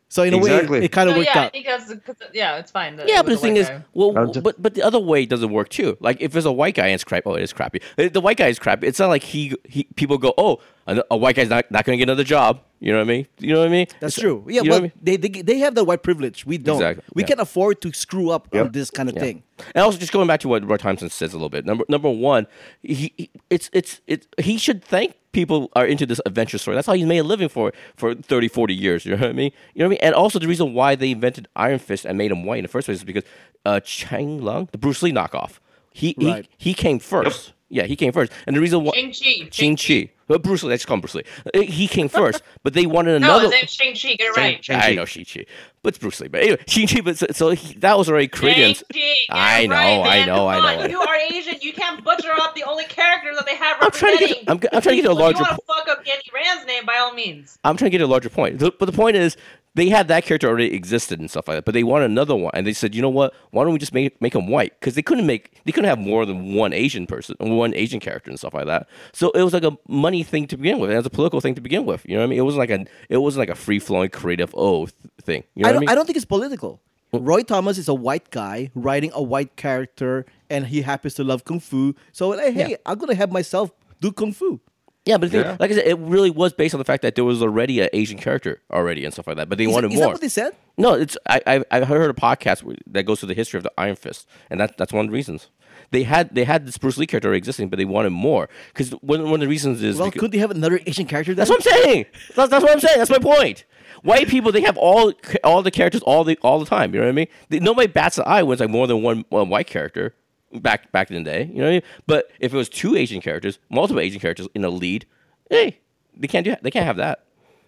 So 0.07 0.23
in 0.23 0.33
a 0.33 0.37
way, 0.37 0.51
it 0.85 0.91
kind 0.91 1.09
of 1.09 1.13
So, 1.15 1.19
worked 1.19 1.31
yeah, 1.35 1.41
out. 1.45 1.51
because 1.53 1.93
yeah, 2.31 2.57
it's 2.57 2.71
fine. 2.71 2.95
that 2.97 3.07
Yeah, 3.09 3.17
but 3.21 3.25
the 3.27 3.31
was 3.33 3.41
thing 3.41 3.57
is, 3.57 3.67
guy. 3.67 3.83
well, 3.93 4.11
but 4.41 4.61
but 4.61 4.73
the 4.75 4.83
other 4.83 4.99
way 4.99 5.25
doesn't 5.25 5.51
work 5.51 5.69
too. 5.69 5.97
Like 5.99 6.21
if 6.21 6.31
there's 6.31 6.45
a 6.45 6.51
white 6.51 6.75
guy 6.75 6.85
and 6.87 6.93
it's 6.95 7.03
crap, 7.03 7.23
oh, 7.25 7.33
it 7.35 7.41
is 7.43 7.51
crappy. 7.53 7.81
The 7.97 8.21
white 8.21 8.37
guy 8.37 8.47
is 8.47 8.59
crappy. 8.59 8.87
It's 8.87 8.99
not 8.99 9.09
like 9.09 9.23
he, 9.23 9.55
he 9.65 9.85
people 9.95 10.17
go, 10.17 10.33
oh, 10.37 10.59
a, 10.87 11.03
a 11.11 11.17
white 11.17 11.35
guy's 11.35 11.49
not, 11.49 11.69
not 11.71 11.85
going 11.85 11.97
to 11.97 11.99
get 12.05 12.07
another 12.09 12.23
job. 12.23 12.61
You 12.85 12.91
know 12.91 12.99
what 12.99 13.05
I 13.09 13.13
mean? 13.15 13.27
You 13.39 13.53
know 13.53 13.59
what 13.61 13.67
I 13.69 13.71
mean? 13.71 13.87
That's 13.99 14.15
It's- 14.17 14.21
true. 14.21 14.45
Yeah, 14.47 14.61
you 14.61 14.69
know 14.69 14.75
but 14.75 14.77
I 14.77 14.81
mean? 14.83 14.91
they, 15.01 15.17
they 15.17 15.41
they 15.41 15.57
have 15.65 15.73
the 15.73 15.83
white 15.83 16.03
privilege. 16.03 16.45
We 16.45 16.59
don't. 16.59 16.75
Exactly, 16.77 17.03
We 17.15 17.23
yeah. 17.23 17.27
can 17.31 17.39
afford 17.39 17.81
to 17.81 17.91
screw 17.91 18.29
up 18.29 18.47
on 18.53 18.71
this 18.73 18.91
kind 18.91 19.09
of 19.09 19.15
Yeah. 19.15 19.21
thing. 19.25 19.43
And 19.73 19.83
also, 19.83 19.97
just 19.97 20.11
going 20.13 20.27
back 20.27 20.39
to 20.41 20.47
what 20.47 20.63
Roy 20.69 20.77
Thompson 20.77 21.09
says 21.09 21.33
a 21.33 21.37
little 21.37 21.49
bit. 21.49 21.65
Number 21.65 21.83
number 21.89 22.11
one, 22.11 22.45
he, 22.83 23.11
he 23.17 23.29
it's 23.49 23.71
it's 23.73 24.01
it. 24.05 24.27
He 24.39 24.57
should 24.59 24.83
thank 24.83 25.15
people 25.31 25.69
are 25.75 25.85
into 25.87 26.05
this 26.05 26.21
adventure 26.27 26.59
story. 26.59 26.75
That's 26.75 26.85
how 26.87 26.93
he's 26.93 27.07
made 27.07 27.17
a 27.17 27.23
living 27.23 27.49
for 27.49 27.73
for 27.95 28.13
30, 28.13 28.47
40 28.49 28.73
years. 28.75 29.03
You 29.05 29.11
know 29.15 29.21
what 29.21 29.29
I 29.29 29.33
mean? 29.33 29.51
You 29.73 29.79
know 29.79 29.85
what 29.85 29.89
I 29.89 29.95
mean? 29.97 29.99
And 30.03 30.13
also, 30.13 30.37
the 30.39 30.47
reason 30.47 30.73
why 30.75 30.93
they 30.95 31.09
invented 31.09 31.47
Iron 31.55 31.79
Fist 31.79 32.05
and 32.05 32.17
made 32.19 32.31
him 32.31 32.43
white 32.45 32.57
in 32.59 32.63
the 32.65 32.69
first 32.75 32.85
place 32.85 32.99
is 32.99 33.03
because 33.03 33.23
uh, 33.65 33.79
Chang 33.79 34.43
Lung, 34.43 34.69
the 34.71 34.77
Bruce 34.77 35.01
Lee 35.01 35.11
knockoff, 35.11 35.57
he 35.91 36.13
Right. 36.21 36.47
he, 36.57 36.69
he 36.69 36.73
came 36.75 36.99
first. 36.99 37.53
Yeah, 37.75 37.83
he 37.83 37.95
came 37.97 38.11
first. 38.13 38.31
And 38.47 38.55
the 38.55 38.61
reason 38.61 38.83
why 38.83 38.93
Shang-Chi. 38.95 39.49
Shang 39.51 39.75
Chi, 39.75 40.09
well, 40.29 40.39
Bruce 40.39 40.63
Lee, 40.63 40.69
let's 40.69 40.85
call 40.85 40.95
him 40.95 41.01
Bruce 41.01 41.13
Lee. 41.15 41.23
Uh, 41.53 41.59
He 41.61 41.87
came 41.87 42.07
first, 42.07 42.41
but 42.63 42.73
they 42.73 42.85
wanted 42.85 43.15
another. 43.15 43.43
his 43.43 43.51
name's 43.51 43.71
Shang-Chi. 43.71 44.15
Get 44.15 44.21
it 44.21 44.37
right. 44.37 44.63
Shang-Chi. 44.63 44.87
I 44.87 44.95
know 44.95 45.03
Shang 45.05 45.25
Chi, 45.25 45.45
but 45.83 45.89
it's 45.89 45.97
Bruce 45.97 46.21
Lee. 46.21 46.29
But 46.29 46.41
anyway, 46.41 46.63
Shang 46.67 46.87
Chi. 46.87 47.01
But 47.01 47.17
so, 47.17 47.25
so 47.31 47.49
he, 47.51 47.73
that 47.79 47.97
was 47.97 48.09
already 48.09 48.29
created. 48.29 48.63
in- 48.69 48.73
Shang-Chi. 48.75 48.93
Get 48.93 49.17
I 49.29 49.65
know, 49.67 49.73
right, 49.75 50.21
I 50.21 50.25
know, 50.25 50.47
I 50.47 50.77
know. 50.77 50.85
You 50.87 51.01
are 51.01 51.15
Asian. 51.15 51.55
You 51.61 51.73
can't 51.73 52.01
butcher 52.03 52.31
up 52.41 52.55
the 52.55 52.63
only 52.63 52.85
character 52.85 53.33
that 53.35 53.45
they 53.45 53.55
have 53.55 53.77
I'm 53.81 53.91
trying 53.91 54.17
to 54.19 54.25
get. 54.27 54.37
I'm, 54.47 54.59
I'm 54.71 54.81
trying 54.81 54.81
to 54.81 54.95
get 54.95 55.01
to 55.03 55.09
a 55.09 55.13
If 55.13 55.19
larger. 55.19 55.37
You 55.39 55.43
want 55.43 55.59
to 55.59 55.65
fuck 55.67 55.87
up 55.99 56.05
Danny 56.05 56.21
Rand's 56.33 56.65
name 56.65 56.85
by 56.85 56.95
all 56.97 57.13
means. 57.13 57.59
I'm 57.65 57.75
trying 57.77 57.91
to 57.91 57.97
get 57.97 58.03
a 58.03 58.07
larger 58.07 58.29
point. 58.29 58.59
The- 58.59 58.71
But 58.71 58.85
the 58.85 58.93
point 58.93 59.17
is, 59.17 59.35
they 59.75 59.89
had 59.89 60.07
that 60.07 60.23
character 60.25 60.47
already 60.47 60.73
existed 60.73 61.19
and 61.19 61.29
stuff 61.29 61.47
like 61.47 61.57
that. 61.57 61.65
But 61.65 61.73
they 61.73 61.83
wanted 61.83 62.05
another 62.05 62.35
one, 62.35 62.51
and 62.53 62.65
they 62.65 62.73
said, 62.73 62.95
you 62.95 63.01
know 63.01 63.09
what? 63.09 63.33
Why 63.51 63.63
don't 63.63 63.73
we 63.73 63.79
just 63.79 63.93
make 63.93 64.19
make 64.21 64.33
him 64.33 64.47
white? 64.47 64.79
Because 64.79 64.95
they 64.95 65.01
couldn't 65.01 65.27
make 65.27 65.61
they 65.65 65.71
couldn't 65.71 65.89
have 65.89 65.99
more 65.99 66.25
than 66.25 66.53
one 66.55 66.73
Asian 66.73 67.05
person, 67.05 67.35
one 67.39 67.73
Asian 67.75 67.99
character 67.99 68.29
and 68.31 68.39
stuff 68.39 68.53
like 68.53 68.65
that. 68.65 68.87
So 69.13 69.29
it 69.31 69.43
was 69.43 69.53
like 69.53 69.63
a 69.63 69.77
money 69.87 70.23
thing 70.23 70.47
to 70.47 70.57
begin 70.57 70.79
with. 70.79 70.89
And 70.89 70.95
it 70.95 70.99
was 70.99 71.05
a 71.05 71.09
political 71.11 71.41
thing 71.41 71.55
to 71.55 71.61
begin 71.61 71.85
with. 71.85 72.05
You 72.07 72.15
know 72.15 72.21
what 72.21 72.27
I 72.27 72.29
mean? 72.29 72.39
It 72.39 72.43
wasn't 72.43 72.59
like 72.59 72.69
a 72.71 72.85
it 73.09 73.17
wasn't 73.17 73.41
like 73.41 73.49
a 73.49 73.55
free 73.55 73.79
flowing 73.79 74.09
creative 74.09 74.53
oh 74.57 74.85
th- 74.85 74.95
thing. 75.21 75.43
You 75.55 75.63
know 75.63 75.69
I 75.69 75.71
what 75.71 75.71
I 75.71 75.73
don't, 75.73 75.79
mean? 75.81 75.89
I 75.89 75.95
don't 75.95 76.05
think 76.05 76.15
it's 76.17 76.25
political. 76.25 76.81
Roy 77.13 77.43
Thomas 77.43 77.77
is 77.77 77.87
a 77.87 77.93
white 77.93 78.29
guy 78.31 78.71
writing 78.75 79.11
a 79.13 79.23
white 79.23 79.55
character, 79.55 80.25
and 80.49 80.67
he 80.67 80.81
happens 80.81 81.13
to 81.15 81.23
love 81.23 81.45
kung 81.45 81.59
fu. 81.61 81.95
So 82.11 82.29
like, 82.29 82.53
hey, 82.53 82.71
Yeah. 82.71 82.77
I'm 82.85 82.97
gonna 82.97 83.15
have 83.15 83.31
myself 83.31 83.71
do 84.01 84.11
kung 84.11 84.31
fu. 84.33 84.59
Yeah, 85.05 85.17
but 85.17 85.29
the 85.31 85.37
thing- 85.37 85.45
Yeah. 85.51 85.57
like 85.59 85.71
I 85.71 85.75
said, 85.75 85.85
it 85.87 85.99
really 85.99 86.31
was 86.31 86.53
based 86.53 86.73
on 86.73 86.79
the 86.79 86.85
fact 86.85 87.03
that 87.03 87.13
there 87.15 87.23
was 87.23 87.41
already 87.41 87.79
an 87.79 87.89
Asian 87.93 88.17
character 88.17 88.61
already 88.71 89.05
and 89.05 89.13
stuff 89.13 89.27
like 89.27 89.37
that. 89.37 89.49
But 89.49 89.57
they 89.59 89.67
wanted 89.67 89.91
is 89.91 89.97
more. 89.97 90.07
that 90.07 90.11
what 90.13 90.21
they 90.21 90.29
said? 90.29 90.53
No, 90.77 90.93
it's 90.93 91.17
I 91.29 91.41
I 91.45 91.63
I 91.71 91.81
heard 91.85 92.09
a 92.09 92.13
podcast 92.13 92.63
that 92.87 93.03
goes 93.03 93.19
through 93.19 93.27
the 93.27 93.33
history 93.35 93.57
of 93.57 93.63
the 93.63 93.71
Iron 93.77 93.95
Fist, 93.95 94.27
and 94.49 94.59
that 94.59 94.77
that's 94.77 94.91
one 94.91 95.05
of 95.05 95.11
the 95.11 95.15
reasons. 95.15 95.49
They 95.91 96.03
had 96.03 96.33
they 96.33 96.43
had 96.43 96.65
this 96.65 96.77
Bruce 96.79 96.97
Lee 96.97 97.05
character 97.05 97.33
existing, 97.33 97.69
but 97.69 97.77
they 97.77 97.85
wanted 97.85 98.09
more 98.09 98.49
because 98.73 98.89
one, 99.01 99.23
one 99.25 99.35
of 99.35 99.39
the 99.41 99.47
reasons 99.47 99.83
is 99.83 99.97
Well, 99.97 100.07
because- 100.07 100.19
could 100.21 100.31
they 100.31 100.39
have 100.39 100.51
another 100.51 100.79
Asian 100.87 101.05
character? 101.05 101.33
that's 101.35 101.49
what 101.49 101.59
I'm 101.65 101.83
saying. 101.83 102.05
That's, 102.35 102.49
that's 102.49 102.63
what 102.63 102.71
I'm 102.71 102.79
saying. 102.79 102.97
That's 102.97 103.11
my 103.11 103.19
point. 103.19 103.63
White 104.01 104.27
people 104.27 104.51
they 104.51 104.61
have 104.61 104.77
all 104.77 105.13
all 105.43 105.61
the 105.61 105.71
characters 105.71 106.01
all 106.01 106.23
the 106.23 106.37
all 106.41 106.59
the 106.59 106.65
time. 106.65 106.93
You 106.93 106.99
know 106.99 107.05
what 107.05 107.09
I 107.11 107.13
mean? 107.13 107.27
They, 107.49 107.59
nobody 107.59 107.87
bats 107.87 108.17
an 108.17 108.23
eye 108.27 108.41
when 108.43 108.53
it's 108.55 108.59
like 108.61 108.69
more 108.69 108.87
than 108.87 109.01
one, 109.03 109.23
one 109.29 109.49
white 109.49 109.67
character 109.67 110.15
back 110.59 110.91
back 110.91 111.09
in 111.11 111.23
the 111.23 111.29
day. 111.29 111.45
You 111.45 111.55
know 111.59 111.63
what 111.63 111.69
I 111.69 111.73
mean? 111.73 111.81
But 112.07 112.31
if 112.39 112.53
it 112.53 112.57
was 112.57 112.69
two 112.69 112.95
Asian 112.95 113.21
characters, 113.21 113.59
multiple 113.69 113.99
Asian 114.01 114.19
characters 114.19 114.47
in 114.55 114.63
a 114.63 114.69
lead, 114.69 115.05
hey, 115.49 115.79
they 116.15 116.27
can't 116.27 116.43
do 116.45 116.55
they 116.61 116.71
can't 116.71 116.85
have 116.85 116.97
that. 116.97 117.23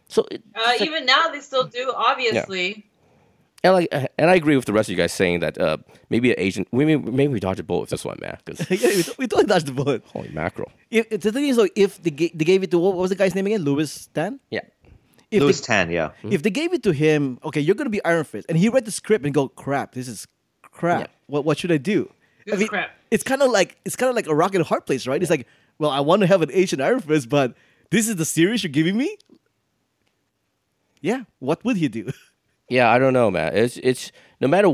So 0.10 0.26
it, 0.32 0.42
Uh, 0.56 0.62
like- 0.66 0.82
even 0.82 1.06
now, 1.06 1.28
they 1.30 1.40
still 1.42 1.66
do, 1.66 1.92
obviously. 1.96 2.68
Yeah. 2.70 2.82
And 3.64 3.74
like, 3.74 3.88
and 4.20 4.30
I 4.30 4.36
agree 4.36 4.56
with 4.56 4.66
the 4.66 4.72
rest 4.72 4.88
of 4.88 4.92
you 4.92 4.98
guys 4.98 5.12
saying 5.12 5.40
that 5.40 5.58
uh, 5.58 5.78
maybe 6.12 6.30
an 6.30 6.36
Asian, 6.38 6.66
maybe 6.72 6.96
maybe 6.96 7.34
we 7.34 7.40
dodged 7.40 7.60
a 7.60 7.64
bullet 7.64 7.82
with 7.82 7.90
this 7.90 8.06
one, 8.06 8.18
man. 8.22 8.38
Because 8.46 8.70
yeah, 8.82 8.90
we, 8.90 9.04
we 9.18 9.28
totally 9.28 9.46
dodged 9.48 9.66
the 9.66 9.72
bullet. 9.74 10.04
holy 10.14 10.30
mackerel, 10.30 10.72
If, 10.92 11.08
if 11.12 11.22
the 11.22 11.32
thing 11.32 11.48
is, 11.48 11.58
though, 11.58 11.68
if 11.76 12.02
they, 12.02 12.12
ga- 12.12 12.32
they 12.36 12.46
gave 12.46 12.62
it 12.64 12.70
to 12.72 12.78
what 12.78 12.96
was 12.96 13.10
the 13.10 13.16
guy's 13.16 13.34
name 13.34 13.48
again? 13.48 13.62
Lewis 13.64 14.08
Tan. 14.14 14.40
yeah, 14.52 14.62
If 15.32 15.42
Lewis 15.42 15.60
they, 15.60 15.66
Tan, 15.66 15.90
yeah. 15.90 16.12
if 16.30 16.44
they 16.44 16.52
gave 16.52 16.72
it 16.72 16.84
to 16.84 16.92
him, 16.94 17.40
okay, 17.44 17.60
you're 17.60 17.76
gonna 17.76 17.90
be 17.90 18.02
Iron 18.06 18.24
Fist, 18.26 18.46
and 18.48 18.58
he 18.60 18.70
read 18.70 18.86
the 18.86 18.92
script 18.92 19.26
and 19.26 19.34
go, 19.34 19.50
crap, 19.50 19.94
this 19.94 20.08
is 20.08 20.28
crap. 20.62 21.02
Yeah. 21.02 21.08
What 21.26 21.44
what 21.44 21.58
should 21.58 21.72
I 21.72 21.78
do? 21.78 22.10
This 22.48 22.56
I 22.56 22.60
mean, 22.60 22.68
crap. 22.70 22.92
It's 23.12 23.24
kind 23.24 23.42
of 23.42 23.52
like 23.52 23.78
it's 23.86 23.96
kind 23.96 24.10
of 24.10 24.16
like 24.16 24.28
a 24.28 24.34
rock 24.34 24.56
and 24.56 24.62
a 24.62 24.66
hard 24.66 24.86
place, 24.86 25.06
right? 25.06 25.22
It's 25.22 25.30
like, 25.30 25.46
well, 25.80 25.92
I 25.92 26.00
want 26.00 26.22
to 26.22 26.28
have 26.28 26.42
an 26.42 26.50
Asian 26.52 26.82
Iron 26.82 27.00
Fist, 27.02 27.28
but 27.30 27.54
this 27.92 28.08
is 28.08 28.16
the 28.16 28.26
series 28.26 28.64
you're 28.64 28.72
giving 28.72 28.98
me. 28.98 29.18
Yeah, 31.02 31.24
what 31.40 31.64
would 31.64 31.78
he 31.78 31.88
do? 31.88 32.12
yeah. 32.70 32.90
I 32.90 32.98
don't 33.00 33.14
know, 33.14 33.30
man. 33.30 33.56
It's 33.56 33.78
it's 33.78 34.12
no 34.42 34.48
matter. 34.48 34.70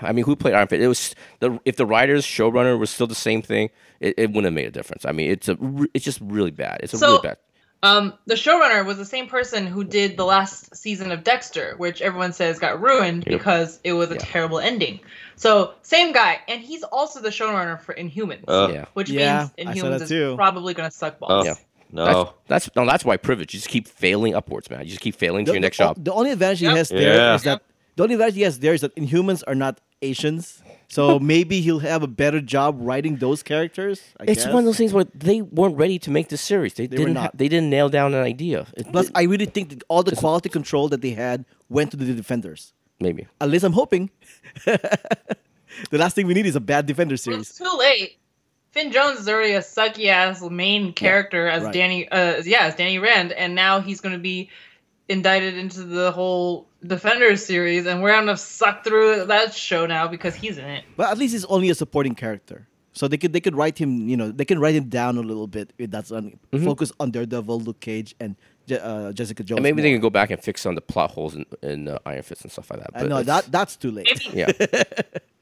I 0.00 0.12
mean, 0.12 0.24
who 0.24 0.36
played 0.36 0.54
Iron 0.54 0.68
Fist? 0.68 0.82
It 0.82 0.86
was 0.88 1.14
the 1.40 1.58
if 1.64 1.76
the 1.76 1.86
writers 1.86 2.24
showrunner 2.24 2.78
was 2.78 2.90
still 2.90 3.06
the 3.08 3.14
same 3.16 3.42
thing, 3.42 3.70
it, 4.00 4.14
it 4.16 4.26
wouldn't 4.28 4.44
have 4.44 4.52
made 4.54 4.66
a 4.66 4.70
difference. 4.70 5.04
I 5.04 5.12
mean, 5.12 5.30
it's 5.30 5.48
a 5.48 5.56
it's 5.94 6.04
just 6.04 6.20
really 6.22 6.52
bad. 6.52 6.80
It's 6.82 6.94
a 6.94 6.98
So- 6.98 7.06
really 7.08 7.22
bad. 7.22 7.36
Um, 7.82 8.14
the 8.26 8.34
showrunner 8.34 8.84
was 8.84 8.96
the 8.96 9.04
same 9.04 9.28
person 9.28 9.66
who 9.66 9.84
did 9.84 10.16
the 10.16 10.24
last 10.24 10.74
season 10.74 11.12
of 11.12 11.22
Dexter, 11.22 11.74
which 11.76 12.00
everyone 12.02 12.32
says 12.32 12.58
got 12.58 12.80
ruined 12.80 13.24
Yep. 13.26 13.38
because 13.38 13.80
it 13.84 13.92
was 13.92 14.10
a 14.10 14.14
Yeah. 14.14 14.20
terrible 14.22 14.58
ending. 14.58 15.00
So 15.36 15.74
same 15.82 16.12
guy, 16.12 16.40
and 16.48 16.60
he's 16.62 16.82
also 16.82 17.20
the 17.20 17.28
showrunner 17.28 17.80
for 17.80 17.94
Inhumans, 17.94 18.44
Uh, 18.48 18.70
yeah, 18.72 18.84
which 18.94 19.10
Yeah, 19.10 19.48
means 19.58 19.76
Inhumans 19.76 19.90
that 19.98 20.02
is 20.02 20.08
too. 20.08 20.34
probably 20.36 20.72
gonna 20.74 20.90
suck 20.90 21.16
Oh, 21.22 21.26
balls. 21.28 21.46
Yeah. 21.46 21.54
no. 21.92 22.04
That's 22.06 22.30
that's 22.48 22.76
no, 22.76 22.86
that's 22.86 23.04
why 23.04 23.18
privilege. 23.18 23.52
You 23.52 23.58
just 23.60 23.68
keep 23.68 23.86
failing 23.86 24.34
upwards, 24.34 24.70
man. 24.70 24.80
You 24.80 24.86
just 24.86 25.00
keep 25.02 25.14
failing 25.14 25.44
to 25.44 25.50
The, 25.50 25.56
your 25.56 25.60
next 25.60 25.76
the, 25.76 25.84
job. 25.84 26.02
the 26.02 26.12
only 26.14 26.30
advantage 26.32 26.60
he 26.60 26.66
Yep. 26.66 26.76
has 26.76 26.88
there 26.88 27.34
is 27.34 27.44
Yeah. 27.44 27.52
that 27.56 27.62
the 27.96 28.02
only 28.04 28.14
advantage 28.14 28.34
he 28.36 28.42
has 28.42 28.58
there 28.60 28.74
is 28.74 28.80
that 28.82 28.94
Inhumans 28.96 29.42
are 29.46 29.54
not 29.54 29.80
Asians, 30.02 30.62
so 30.88 31.18
maybe 31.32 31.60
he'll 31.62 31.78
have 31.80 32.02
a 32.02 32.06
better 32.06 32.40
job 32.40 32.76
writing 32.78 33.16
those 33.16 33.42
characters. 33.42 34.00
I 34.20 34.24
It's 34.28 34.44
guess. 34.44 34.52
one 34.52 34.60
of 34.60 34.66
those 34.66 34.76
things 34.76 34.92
where 34.92 35.06
they 35.14 35.40
weren't 35.42 35.76
ready 35.76 35.98
to 36.00 36.10
make 36.10 36.28
this 36.28 36.40
series. 36.42 36.74
They, 36.74 36.86
They 36.86 36.96
were 36.98 37.04
didn't. 37.04 37.14
not. 37.14 37.22
ha- 37.22 37.30
they 37.34 37.48
didn't 37.48 37.70
nail 37.70 37.88
down 37.88 38.14
an 38.14 38.22
idea. 38.22 38.66
It- 38.76 38.92
Plus, 38.92 39.10
I 39.14 39.22
really 39.22 39.46
think 39.46 39.70
that 39.70 39.82
all 39.88 40.02
the 40.02 40.14
quality 40.14 40.48
control 40.50 40.88
that 40.90 41.00
they 41.00 41.10
had 41.12 41.44
went 41.68 41.90
to 41.92 41.96
the 41.96 42.12
defenders. 42.14 42.72
maybe. 43.00 43.26
At 43.40 43.48
least 43.50 43.64
I'm 43.64 43.72
hoping. 43.74 44.10
the 44.64 45.98
last 45.98 46.14
thing 46.14 46.26
we 46.26 46.34
need 46.34 46.46
is 46.46 46.56
a 46.56 46.60
bad 46.60 46.86
defender 46.86 47.12
Well, 47.14 47.18
series. 47.18 47.40
It's 47.50 47.58
too 47.58 47.76
late. 47.78 48.18
Finn 48.72 48.92
Jones 48.92 49.20
is 49.20 49.28
already 49.28 49.52
a 49.52 49.60
sucky 49.60 50.06
ass 50.08 50.42
main 50.42 50.92
character 50.92 51.46
as 51.48 51.62
right. 51.62 51.72
Danny, 51.72 52.08
uh, 52.10 52.42
yeah, 52.44 52.64
as 52.66 52.74
Danny 52.74 52.98
Rand, 52.98 53.32
and 53.32 53.54
now 53.54 53.80
he's 53.80 54.00
going 54.02 54.12
to 54.14 54.18
be 54.20 54.50
indicted 55.08 55.56
into 55.56 55.82
the 55.84 56.10
whole 56.12 56.68
Defenders 56.86 57.44
series, 57.44 57.86
and 57.86 58.02
we're 58.02 58.12
gonna 58.12 58.36
suck 58.36 58.84
through 58.84 59.24
that 59.26 59.52
show 59.54 59.86
now 59.86 60.06
because 60.08 60.34
he's 60.34 60.56
in 60.58 60.64
it. 60.66 60.84
Well, 60.96 61.10
at 61.10 61.18
least 61.18 61.32
he's 61.32 61.44
only 61.46 61.68
a 61.70 61.74
supporting 61.74 62.14
character. 62.14 62.68
So 62.92 63.08
they 63.08 63.18
could 63.18 63.32
they 63.32 63.40
could 63.40 63.54
write 63.56 63.76
him, 63.78 64.08
you 64.08 64.16
know, 64.16 64.30
they 64.30 64.44
can 64.44 64.58
write 64.58 64.74
him 64.74 64.88
down 64.88 65.18
a 65.18 65.20
little 65.20 65.46
bit. 65.46 65.72
If 65.78 65.90
that's 65.90 66.10
on 66.12 66.38
focus 66.64 66.92
on 67.00 67.10
Daredevil, 67.10 67.60
Luke 67.60 67.80
Cage, 67.80 68.14
and 68.20 68.36
Je- 68.66 68.78
uh, 68.78 69.12
Jessica 69.12 69.42
Jones. 69.42 69.58
And 69.58 69.62
maybe 69.64 69.82
they 69.82 69.90
can 69.92 70.00
go 70.00 70.10
back 70.10 70.30
and 70.30 70.40
fix 70.42 70.62
some 70.62 70.70
of 70.70 70.76
the 70.76 70.80
plot 70.82 71.10
holes 71.10 71.34
in, 71.34 71.44
in 71.62 71.88
uh, 71.88 71.98
Iron 72.06 72.22
Fist 72.22 72.42
and 72.42 72.50
stuff 72.52 72.70
like 72.70 72.80
that. 72.80 72.90
I 72.94 73.00
But 73.00 73.08
know 73.08 73.18
it's- 73.18 73.42
that 73.44 73.52
that's 73.52 73.76
too 73.76 73.90
late. 73.90 74.08
Maybe 74.32 74.38
Yeah, 74.38 74.52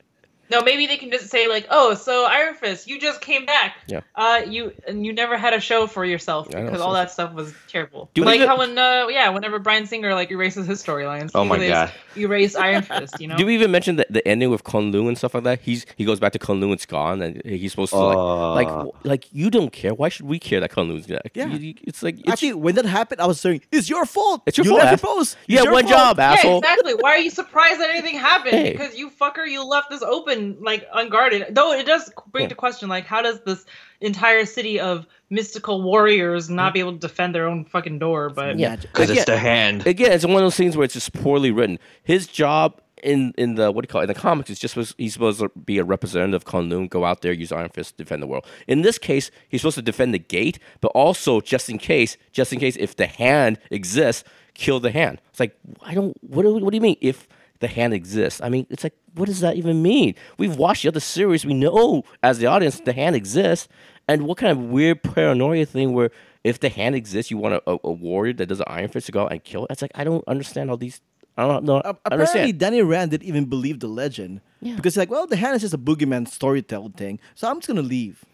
no, 0.50 0.60
maybe 0.62 0.86
they 0.86 0.96
can 0.96 1.10
just 1.10 1.28
say 1.30 1.48
like, 1.48 1.66
"Oh, 1.70 1.94
so 1.94 2.26
Iron 2.26 2.54
Fist, 2.54 2.86
you 2.86 3.00
just 3.00 3.20
came 3.20 3.46
back. 3.46 3.76
Yeah. 3.86 4.00
Uh, 4.14 4.42
you 4.46 4.72
and 4.86 5.04
you 5.04 5.12
never 5.12 5.36
had 5.36 5.52
a 5.54 5.60
show 5.60 5.86
for 5.86 6.04
yourself 6.04 6.48
I 6.54 6.58
know, 6.58 6.64
because 6.66 6.80
so- 6.80 6.86
all 6.86 6.92
that 6.94 7.10
stuff 7.10 7.32
was 7.34 7.52
terrible. 7.68 8.10
Do 8.14 8.22
we 8.22 8.26
like 8.26 8.36
even- 8.36 8.48
how 8.48 8.58
when 8.58 8.76
uh, 8.78 9.06
yeah, 9.08 9.28
whenever 9.30 9.58
Bryan 9.58 9.86
Singer 9.86 10.14
like 10.14 10.30
erases 10.30 10.66
his 10.66 10.82
storylines, 10.82 11.30
Oh 11.34 11.44
my 11.44 11.66
God. 11.66 11.92
erased 12.16 12.56
Iron 12.56 12.82
Fist. 12.82 13.20
You 13.20 13.28
know. 13.28 13.36
Do 13.44 13.46
we 13.46 13.54
even 13.54 13.70
mention 13.70 13.96
the, 13.96 14.06
the 14.10 14.26
ending 14.26 14.50
with 14.50 14.64
Kunlun 14.64 15.08
and 15.08 15.18
stuff 15.18 15.34
like 15.34 15.44
that? 15.44 15.60
He's 15.60 15.86
he 15.96 16.04
goes 16.04 16.20
back 16.20 16.32
to 16.32 16.38
Kunlun 16.38 16.64
and 16.64 16.72
it's 16.72 16.86
gone, 16.86 17.22
and 17.22 17.42
he's 17.44 17.70
supposed 17.72 17.92
to 17.92 17.98
like 17.98 18.16
Uh. 18.16 18.52
like 18.54 18.68
w- 18.68 18.92
like 19.04 19.26
you 19.32 19.50
don't 19.50 19.72
care. 19.72 19.94
Why 19.94 20.08
should 20.08 20.26
we 20.26 20.38
care 20.38 20.60
that 20.60 20.70
Kunlun's 20.70 21.06
back? 21.06 21.30
Yeah. 21.34 21.46
You- 21.46 21.58
you- 21.58 21.74
it's 21.82 22.02
like 22.02 22.18
it's, 22.20 22.28
Actually, 22.30 22.54
when 22.54 22.74
that 22.74 22.84
happened, 22.86 23.20
I 23.20 23.26
was 23.26 23.40
saying, 23.40 23.62
"It's 23.72 23.88
your 23.88 24.04
fault. 24.06 24.42
it's 24.46 24.56
your 24.58 24.64
you 24.64 24.70
fault. 24.72 24.82
left 24.82 24.92
ass- 24.94 25.02
your 25.02 25.14
post. 25.16 25.36
You 25.46 25.56
It's 25.58 25.64
had 25.66 25.72
one 25.72 25.84
fault." 25.84 25.94
job, 25.94 26.18
Yeah, 26.18 26.32
asshole. 26.32 26.58
exactly. 26.58 26.94
Why 26.94 27.10
are 27.10 27.18
you 27.18 27.30
surprised 27.30 27.80
that 27.80 27.90
anything 27.90 28.16
happened? 28.18 28.54
Hey. 28.54 28.72
Because 28.72 28.96
you 28.96 29.10
fucker, 29.10 29.48
you 29.50 29.64
left 29.64 29.90
this 29.90 30.02
open 30.02 30.33
even 30.34 30.56
like 30.60 30.86
unguarded. 30.92 31.54
Though 31.54 31.72
it 31.72 31.86
does 31.86 32.10
bring 32.30 32.44
Yeah. 32.44 32.48
to 32.50 32.54
question 32.54 32.88
like 32.88 33.06
how 33.06 33.22
does 33.22 33.40
this 33.40 33.64
entire 34.00 34.44
city 34.44 34.80
of 34.80 35.06
mystical 35.30 35.82
warriors 35.82 36.50
not 36.50 36.74
be 36.74 36.80
able 36.80 36.92
to 36.92 36.98
defend 36.98 37.34
their 37.34 37.46
own 37.46 37.64
fucking 37.64 37.98
door? 37.98 38.30
But 38.30 38.58
Yeah. 38.58 38.76
Because 38.76 39.10
it's 39.10 39.24
the 39.24 39.38
hand. 39.38 39.86
again, 39.86 40.12
it's 40.12 40.24
one 40.24 40.36
of 40.36 40.42
those 40.42 40.56
things 40.56 40.76
where 40.76 40.84
it's 40.84 40.94
just 40.94 41.12
poorly 41.12 41.50
written. 41.50 41.78
His 42.02 42.26
job 42.26 42.80
in 43.02 43.34
in 43.36 43.54
the 43.56 43.70
what 43.70 43.82
do 43.82 43.86
you 43.86 43.92
call 43.92 44.00
it 44.00 44.04
in 44.04 44.08
the 44.08 44.14
comics 44.14 44.48
is 44.48 44.58
just 44.58 44.72
supposed, 44.74 44.94
he's 44.96 45.12
supposed 45.12 45.38
to 45.40 45.50
be 45.50 45.76
a 45.78 45.84
representative 45.84 46.34
of 46.34 46.44
Kunlun, 46.46 46.88
go 46.88 47.04
out 47.04 47.20
there, 47.20 47.32
use 47.32 47.52
Iron 47.52 47.68
Fist, 47.68 47.96
defend 47.98 48.22
the 48.22 48.26
world. 48.26 48.46
In 48.66 48.80
this 48.82 48.96
case, 48.98 49.30
he's 49.48 49.60
supposed 49.60 49.74
to 49.76 49.82
defend 49.82 50.14
the 50.14 50.18
gate, 50.18 50.58
but 50.80 50.88
also 50.88 51.40
just 51.42 51.68
in 51.68 51.76
case, 51.78 52.16
just 52.32 52.52
in 52.52 52.58
case 52.60 52.76
if 52.76 52.96
the 52.96 53.06
hand 53.06 53.58
exists, 53.70 54.24
kill 54.54 54.80
the 54.80 54.90
hand. 54.90 55.20
It's 55.30 55.40
like 55.40 55.54
I 55.82 55.92
don't. 55.92 56.16
What 56.22 56.42
do, 56.44 56.54
what 56.54 56.70
do 56.70 56.76
you 56.76 56.80
mean 56.80 56.96
if 57.02 57.28
the 57.64 57.74
hand 57.78 57.92
exists? 57.94 58.40
I 58.42 58.48
mean, 58.48 58.66
it's 58.70 58.84
like 58.84 58.94
what 59.14 59.26
does 59.26 59.40
that 59.40 59.56
even 59.56 59.82
mean? 59.82 60.14
We've 60.38 60.56
watched 60.56 60.82
the 60.82 60.88
other 60.88 61.00
series. 61.00 61.44
We 61.46 61.54
know 61.54 62.02
as 62.22 62.38
the 62.38 62.46
audience 62.46 62.80
the 62.80 62.92
hand 62.92 63.14
exists, 63.16 63.68
and 64.08 64.26
what 64.26 64.38
kind 64.38 64.52
of 64.52 64.58
weird 64.58 65.02
paranoia 65.02 65.66
thing 65.66 65.92
where 65.92 66.10
if 66.42 66.60
the 66.60 66.68
hand 66.68 66.94
exists, 66.94 67.30
you 67.30 67.38
want 67.38 67.54
a, 67.54 67.62
a, 67.70 67.78
a 67.84 67.92
warrior 67.92 68.34
that 68.34 68.46
does 68.46 68.60
an 68.60 68.66
Iron 68.68 68.88
Fist 68.88 69.06
to 69.06 69.12
go 69.12 69.22
out 69.24 69.32
and 69.32 69.42
kill 69.42 69.64
it? 69.64 69.70
It's 69.72 69.82
like 69.82 69.92
I 69.94 70.04
don't 70.04 70.24
understand 70.28 70.70
all 70.70 70.76
these. 70.76 71.00
I 71.36 71.46
don't 71.48 71.64
know. 71.64 71.76
A- 71.84 71.96
Apparently, 72.04 72.12
understand. 72.12 72.58
Danny 72.58 72.82
Rand 72.82 73.10
didn't 73.12 73.26
even 73.26 73.46
believe 73.46 73.80
the 73.80 73.88
legend. 73.88 74.40
Yeah. 74.60 74.76
Because 74.76 74.94
he's 74.94 74.98
like, 74.98 75.10
well, 75.10 75.26
the 75.26 75.36
hand 75.36 75.56
is 75.56 75.62
just 75.62 75.74
a 75.74 75.78
boogeyman 75.78 76.28
storytelling 76.28 76.92
thing, 76.92 77.18
so 77.34 77.48
I'm 77.48 77.56
just 77.58 77.66
gonna 77.68 77.82
leave. 77.82 78.24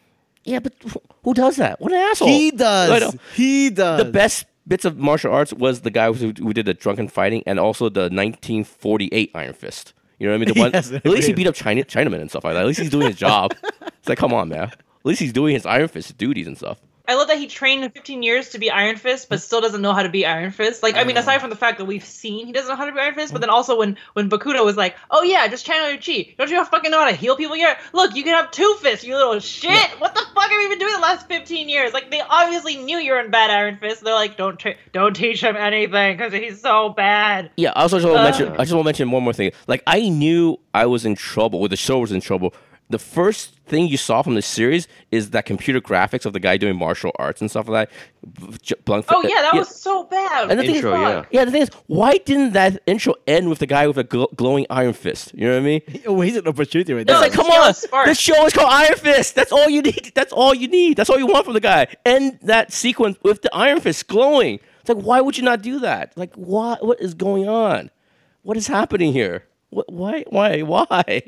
Yeah, 0.45 0.59
but 0.61 0.73
who 1.25 1.35
does 1.35 1.57
that? 1.57 1.81
What 1.81 1.93
an 1.93 1.99
asshole! 1.99 2.29
He 2.29 2.51
does. 2.51 3.03
Uh, 3.03 3.13
he 3.35 3.69
does. 3.71 4.05
The 4.05 4.11
best 4.11 4.47
bits 4.71 4.87
of 4.87 4.97
martial 4.97 5.35
arts 5.35 5.53
was 5.53 5.81
the 5.81 5.91
guy 5.91 6.11
who, 6.11 6.33
who 6.39 6.55
did 6.55 6.65
the 6.65 6.73
drunken 6.73 7.09
fighting 7.09 7.43
and 7.45 7.59
also 7.59 7.91
the 7.91 8.03
1948 8.03 9.33
Iron 9.35 9.53
Fist. 9.53 9.93
You 10.19 10.27
know 10.27 10.33
what 10.33 10.37
I 10.37 10.45
mean? 10.47 10.55
The 10.55 10.61
one, 10.61 10.71
Yes, 10.73 10.93
at 10.93 11.05
least 11.05 11.27
he 11.27 11.35
beat 11.35 11.49
up 11.49 11.55
China, 11.55 11.83
Chinamen 11.83 12.21
and 12.21 12.31
stuff 12.31 12.45
like 12.45 12.55
that. 12.55 12.61
At 12.61 12.67
least 12.67 12.81
he's 12.81 12.91
doing 12.91 13.09
his 13.09 13.17
job. 13.17 13.53
it's 13.83 14.09
like, 14.09 14.17
come 14.17 14.33
on, 14.33 14.49
man. 14.49 14.63
At 14.69 14.79
least 15.05 15.21
he's 15.21 15.33
doing 15.33 15.55
his 15.55 15.67
Iron 15.67 15.89
Fist 15.89 16.17
duties 16.17 16.47
and 16.47 16.57
stuff. 16.57 16.81
I 17.09 17.15
love 17.15 17.29
that 17.29 17.39
he 17.39 17.47
trained 17.47 17.83
in 17.85 17.91
15 17.91 18.23
years 18.23 18.51
to 18.51 18.59
be 18.59 18.71
Iron 18.71 18.97
Fist, 18.97 19.29
but 19.29 19.41
still 19.41 19.61
doesn't 19.61 19.83
know 19.83 19.93
how 19.93 20.03
to 20.03 20.09
be 20.09 20.25
Iron 20.27 20.51
Fist. 20.53 20.83
Like, 20.83 20.95
I 20.97 21.05
mean, 21.05 21.17
aside 21.17 21.39
from 21.41 21.51
the 21.51 21.57
fact 21.57 21.79
that 21.79 21.85
we've 21.87 22.05
seen 22.05 22.47
he 22.47 22.53
doesn't 22.53 22.69
know 22.69 22.77
how 22.77 22.85
to 22.85 22.93
be 22.93 23.01
Iron 23.01 23.15
Fist, 23.15 23.33
but 23.33 23.41
then 23.41 23.51
also 23.51 23.77
when 23.79 23.97
when 24.13 24.31
Bakuto 24.31 24.65
was 24.65 24.77
like, 24.77 24.95
"Oh 25.11 25.23
yeah, 25.23 25.49
just 25.49 25.67
channel 25.67 25.91
your 25.91 25.99
chi. 26.01 26.35
Don't 26.39 26.51
you 26.51 26.65
fucking 26.65 26.91
know 26.91 27.01
how 27.01 27.09
to 27.11 27.17
heal 27.17 27.37
people 27.37 27.57
yet? 27.57 27.79
Look, 27.93 28.15
you 28.15 28.23
can 28.23 28.35
have 28.35 28.51
two 28.51 28.77
fists, 28.81 29.05
you 29.05 29.17
little 29.17 29.41
shit. 29.41 29.91
What 29.99 30.15
the 30.15 30.23
fuck 30.35 30.51
have 30.51 30.63
you 30.63 30.69
been 30.69 30.79
doing 30.79 30.93
the 30.95 31.01
last 31.01 31.27
15 31.27 31.69
years? 31.69 31.93
Like, 31.93 32.11
they 32.11 32.21
obviously 32.21 32.77
knew 32.77 32.99
you're 32.99 33.21
in 33.21 33.31
bad 33.31 33.51
Iron 33.51 33.77
Fist. 33.79 34.05
They're 34.05 34.15
like, 34.15 34.37
don't 34.37 34.59
tra- 34.59 34.77
don't 34.93 35.15
teach 35.15 35.43
him 35.43 35.57
anything 35.57 36.17
because 36.17 36.33
he's 36.33 36.61
so 36.61 36.91
bad. 36.91 37.51
Yeah, 37.57 37.73
I 37.75 37.83
also 37.83 37.99
just 37.99 38.07
want 38.07 38.17
to 38.19 38.21
Uh. 38.21 38.25
mention. 38.25 38.49
I 38.55 38.65
just 38.65 38.73
want 38.73 38.85
to 38.85 38.89
mention 38.89 39.11
one 39.11 39.23
more 39.23 39.33
thing. 39.33 39.53
Like 39.67 39.83
I 39.87 40.09
knew 40.09 40.59
I 40.75 40.87
was 40.87 41.05
in 41.05 41.15
trouble, 41.17 41.61
or 41.61 41.69
the 41.69 41.77
show 41.77 41.99
was 41.99 42.13
in 42.13 42.21
trouble. 42.21 42.55
The 42.91 42.99
first 42.99 43.57
thing 43.67 43.87
you 43.87 43.97
saw 43.97 44.21
from 44.21 44.35
the 44.35 44.43
series 44.43 44.89
is 45.13 45.31
that 45.31 45.47
computer 45.47 45.81
graphics 45.81 46.27
of 46.27 46.33
the 46.33 46.41
guy 46.41 46.57
doing 46.57 46.77
martial 46.77 47.13
arts 47.21 47.41
and 47.41 47.49
stuff 47.49 47.69
like 47.69 47.89
that. 47.89 48.61
J- 48.63 48.75
Blank- 48.85 49.07
Oh 49.09 49.23
yeah, 49.23 49.43
that 49.43 49.55
was 49.55 49.69
so 49.75 50.05
bad. 50.05 50.51
And 50.51 50.59
the 50.59 50.65
thing 50.65 50.75
is- 50.75 50.83
yeah. 50.83 51.25
Yeah, 51.31 51.45
the 51.45 51.53
thing 51.53 51.63
is, 51.63 51.71
why 51.87 52.19
didn't 52.19 52.53
that 52.55 52.83
intro 52.89 53.15
end 53.29 53.49
with 53.49 53.61
the 53.61 53.67
guy 53.69 53.87
with 53.87 53.97
a 53.97 54.03
gl- 54.03 54.35
glowing 54.35 54.67
iron 54.71 54.93
fist? 54.93 55.33
You 55.35 55.47
know 55.47 55.53
what 55.53 55.61
I 55.63 55.65
mean? 55.65 55.81
He 55.87 56.09
wasted 56.09 56.45
an 56.47 56.49
opportunity 56.49 56.93
right 56.93 57.07
No, 57.07 57.21
there. 57.21 57.29
It's 57.29 57.37
like, 57.37 57.47
come 57.47 57.53
on, 57.63 57.73
spark. 57.75 58.07
this 58.07 58.19
show 58.19 58.45
is 58.45 58.53
called 58.53 58.73
Iron 58.73 58.97
Fist. 58.97 59.37
That's 59.37 59.53
all 59.53 59.71
you 59.71 59.83
need. 59.83 60.11
That's 60.17 60.33
all 60.33 60.53
you 60.53 60.67
need. 60.67 60.97
That's 60.97 61.09
all 61.09 61.19
you 61.19 61.29
want 61.29 61.45
from 61.45 61.55
the 61.55 61.61
guy. 61.61 61.87
And 62.05 62.39
that 62.43 62.73
sequence 62.73 63.19
with 63.23 63.43
the 63.43 63.55
Iron 63.55 63.81
Fist 63.81 64.09
glowing. 64.09 64.59
It's 64.81 64.89
like, 64.89 64.99
why 65.05 65.21
would 65.21 65.37
you 65.37 65.45
not 65.45 65.63
do 65.63 65.79
that? 65.81 66.13
Like, 66.17 66.35
why? 66.35 66.77
What 66.81 67.01
is 67.01 67.15
going 67.15 67.47
on? 67.49 67.91
What 68.43 68.57
is 68.57 68.67
happening 68.67 69.13
here? 69.13 69.45
What? 69.69 69.93
Why? 69.93 70.25
Why? 70.29 70.63
Why? 70.63 71.23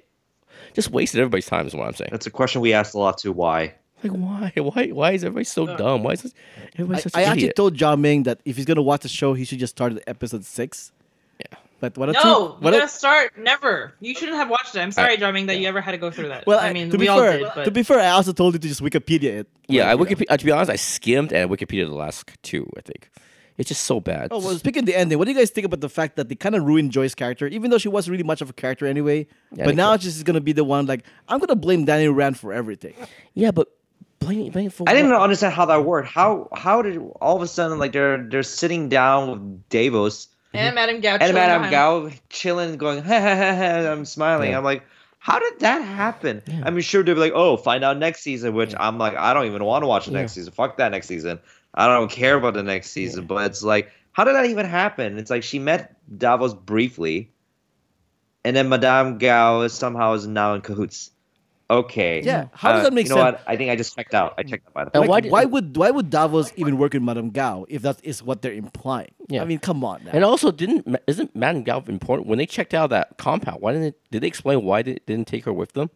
Just 0.75 0.91
wasted 0.91 1.21
everybody's 1.21 1.47
time. 1.47 1.67
Is 1.67 1.75
what 1.75 1.87
I'm 1.87 1.95
saying. 1.95 2.09
That's 2.13 2.27
a 2.27 2.31
question 2.31 2.61
we 2.61 2.73
asked 2.73 2.95
a 2.95 2.99
lot 2.99 3.19
too. 3.19 3.33
Why? 3.33 3.75
Like, 4.03 4.13
why? 4.13 4.53
Why? 4.61 4.89
Why 4.89 5.13
is 5.13 5.23
everybody 5.25 5.45
so 5.45 5.65
dumb? 5.77 6.03
Why 6.03 6.13
is 6.13 6.23
this, 6.23 6.35
everybody 6.75 6.99
I, 6.99 7.03
such 7.03 7.17
I 7.17 7.21
an 7.23 7.27
actually 7.29 7.43
idiot? 7.45 7.57
told 7.57 7.77
Jiaming 7.77 8.25
that 8.25 8.41
if 8.45 8.57
he's 8.57 8.65
gonna 8.65 8.83
watch 8.83 9.03
the 9.03 9.09
show, 9.09 9.35
he 9.35 9.45
should 9.45 9.59
just 9.61 9.77
start 9.77 9.93
at 9.93 10.03
episode 10.09 10.45
six. 10.45 10.91
Yeah. 11.39 11.57
But 11.79 11.97
what 11.99 12.09
a 12.09 12.13
No, 12.13 12.21
two, 12.23 12.55
what 12.65 12.75
a- 12.75 12.79
gotta 12.79 12.89
start. 12.89 13.39
Never. 13.39 13.93
You 14.01 14.15
shouldn't 14.15 14.39
have 14.39 14.49
watched 14.51 14.75
it. 14.75 14.81
I'm 14.81 14.91
sorry, 14.93 15.17
Jiaming, 15.19 15.47
that 15.47 15.59
you 15.59 15.69
ever 15.69 15.81
had 15.81 15.93
to 15.93 15.99
go 15.99 16.11
through 16.11 16.29
that. 16.29 16.47
well, 16.49 16.59
I 16.59 16.73
mean, 16.73 16.91
to 16.91 16.97
we 16.97 17.05
be 17.05 17.09
all 17.09 17.19
fair, 17.21 17.39
did, 17.39 17.49
but 17.55 17.65
to 17.65 17.71
be 17.71 17.83
fair, 17.85 18.01
I 18.01 18.09
also 18.11 18.33
told 18.33 18.55
you 18.55 18.59
to 18.59 18.69
just 18.69 18.83
Wikipedia 18.83 19.41
it. 19.41 19.49
Yeah, 19.69 19.89
I 19.89 19.95
Like, 19.95 20.11
you 20.11 20.17
know. 20.17 20.21
Wikipedia. 20.23 20.27
Uh, 20.31 20.37
to 20.37 20.45
be 20.45 20.51
honest, 20.53 20.71
I 20.71 20.77
skimmed 20.77 21.33
and 21.33 21.49
I 21.51 21.55
Wikipedia 21.55 21.87
the 21.89 21.95
last 21.95 22.29
two. 22.43 22.69
I 22.77 22.81
think 22.81 23.09
it's 23.59 23.69
just 23.69 23.85
so 23.85 24.01
bad. 24.01 24.29
Oh 24.31 24.39
well, 24.39 24.57
speaking 24.57 24.81
of 24.81 24.87
the 24.87 24.97
ending, 24.97 25.19
what 25.19 25.27
do 25.27 25.33
you 25.33 25.39
guys 25.39 25.51
think 25.51 25.65
about 25.65 25.81
the 25.81 25.89
fact 25.89 26.17
that 26.17 26.29
they 26.29 26.35
kind 26.35 26.55
of 26.55 26.65
ruined 26.65 26.93
Joy's 26.93 27.15
character, 27.15 27.47
even 27.47 27.71
though 27.71 27.79
she 27.79 27.89
wasn't 27.89 28.13
really 28.13 28.25
much 28.25 28.41
of 28.41 28.51
a 28.51 28.53
character 28.53 28.87
anyway? 28.87 29.27
Yeah, 29.53 29.67
but 29.67 29.75
now 29.75 29.93
could. 29.93 30.03
she's 30.03 30.23
gonna 30.23 30.41
be 30.41 30.53
the 30.53 30.65
one 30.65 30.87
like 30.87 31.05
I'm 31.29 31.39
gonna 31.39 31.57
blame 31.57 31.85
Danny 31.85 32.09
Rand 32.09 32.39
for 32.39 32.53
everything. 32.53 32.95
yeah, 33.35 33.51
but 33.51 33.69
blame 34.21 34.51
blame 34.51 34.71
for. 34.71 34.89
I 34.89 34.93
didn't 34.93 35.09
even 35.09 35.21
understand 35.21 35.55
how 35.55 35.67
that 35.67 35.85
worked. 35.85 36.09
How 36.09 36.49
how 36.55 36.83
did 36.83 36.99
all 37.21 37.37
of 37.37 37.43
a 37.43 37.47
sudden 37.49 37.79
like 37.79 37.93
they're 37.93 38.23
they're 38.23 38.43
sitting 38.43 38.89
down 38.89 39.31
with 39.31 39.69
Davos 39.69 40.29
and 40.55 40.69
mm-hmm. 40.69 40.75
Madame 40.75 41.01
Gao. 41.01 41.17
and 41.21 41.35
Madame 41.35 41.63
behind- 41.63 41.71
Gao 41.71 42.11
chilling, 42.29 42.77
going, 42.77 43.03
ha 43.03 43.21
ha 43.21 43.37
ha 43.37 43.55
ha. 43.55 43.93
I'm 43.93 44.05
smiling. 44.05 44.51
Yeah. 44.51 44.59
I'm 44.59 44.65
like, 44.65 44.83
how 45.19 45.39
did 45.39 45.61
that 45.61 45.83
happen? 45.83 46.43
Yeah. 46.47 46.63
I 46.65 46.71
mean, 46.71 46.83
sure 46.83 47.03
they'd 47.03 47.15
be 47.15 47.21
like, 47.21 47.33
oh, 47.35 47.57
find 47.57 47.85
out 47.85 47.97
next 47.99 48.23
season. 48.23 48.55
Which 48.55 48.75
I'm 48.79 48.99
like, 48.99 49.17
I 49.17 49.35
don't 49.35 49.47
even 49.47 49.65
want 49.65 49.83
to 49.83 49.87
watch 49.87 50.07
the 50.07 50.13
Yeah. 50.13 50.21
next 50.21 50.33
season. 50.33 50.53
Fuck 50.53 50.77
that 50.79 50.91
next 50.91 51.07
season. 51.07 51.39
I 51.75 51.87
don't 51.87 52.11
care 52.11 52.37
about 52.37 52.55
the 52.55 52.63
next 52.63 52.91
season. 52.91 53.27
But 53.27 53.47
it's 53.51 53.63
like, 53.63 53.91
how 54.13 54.25
did 54.25 54.35
that 54.35 54.47
even 54.47 54.67
happen? 54.67 55.19
It's 55.19 55.31
like 55.31 55.43
she 55.43 55.59
met 55.59 55.97
Davos 56.19 56.55
briefly, 56.55 57.31
and 58.45 58.55
then 58.55 58.69
Madame 58.69 59.19
Gao 59.19 59.63
is 59.63 59.73
somehow 59.73 60.13
is 60.15 60.27
now 60.27 60.55
in 60.55 60.61
cahoots. 60.61 61.11
Okay. 61.71 62.21
Yeah, 62.23 62.49
how 62.53 62.73
does 62.73 62.81
uh, 62.81 62.85
that 62.85 62.93
make 62.93 63.07
you 63.07 63.15
know 63.15 63.23
sense? 63.23 63.39
What? 63.39 63.45
I 63.47 63.57
think 63.57 63.71
I 63.71 63.77
just 63.77 63.97
checked 63.97 64.13
out. 64.13 64.35
I 64.37 64.43
checked 64.43 64.67
out 64.67 64.75
by 64.75 64.85
the 64.85 65.01
way. 65.01 65.07
Like, 65.07 65.25
why 65.25 65.31
why, 65.31 65.45
would 65.47 65.75
why 65.75 65.91
would 65.91 66.11
Davos 66.11 66.53
even 66.57 66.77
work 66.77 66.93
with 66.93 67.03
Madame 67.03 67.31
Gao 67.31 67.65
if 67.71 67.81
that 67.83 67.99
is 68.05 68.23
what 68.23 68.43
they're 68.43 68.53
implying? 68.53 69.15
Yeah. 69.29 69.41
I 69.41 69.47
mean, 69.47 69.59
come 69.59 69.83
on 69.83 70.05
now. 70.05 70.11
And 70.13 70.23
also, 70.23 70.51
didn't 70.51 70.95
isn't 71.07 71.35
Madame 71.35 71.63
Gao 71.63 71.83
important 71.89 72.29
when 72.29 72.37
they 72.37 72.45
checked 72.45 72.75
out 72.75 72.91
that 72.91 73.17
compound? 73.17 73.63
Why 73.63 73.73
didn't 73.73 73.85
they, 73.85 73.95
did 74.11 74.23
they 74.23 74.27
explain 74.27 74.65
why 74.65 74.83
they 74.83 74.99
didn't 75.07 75.29
take 75.29 75.47
her 75.47 75.53
with 75.53 75.73
them? 75.73 75.89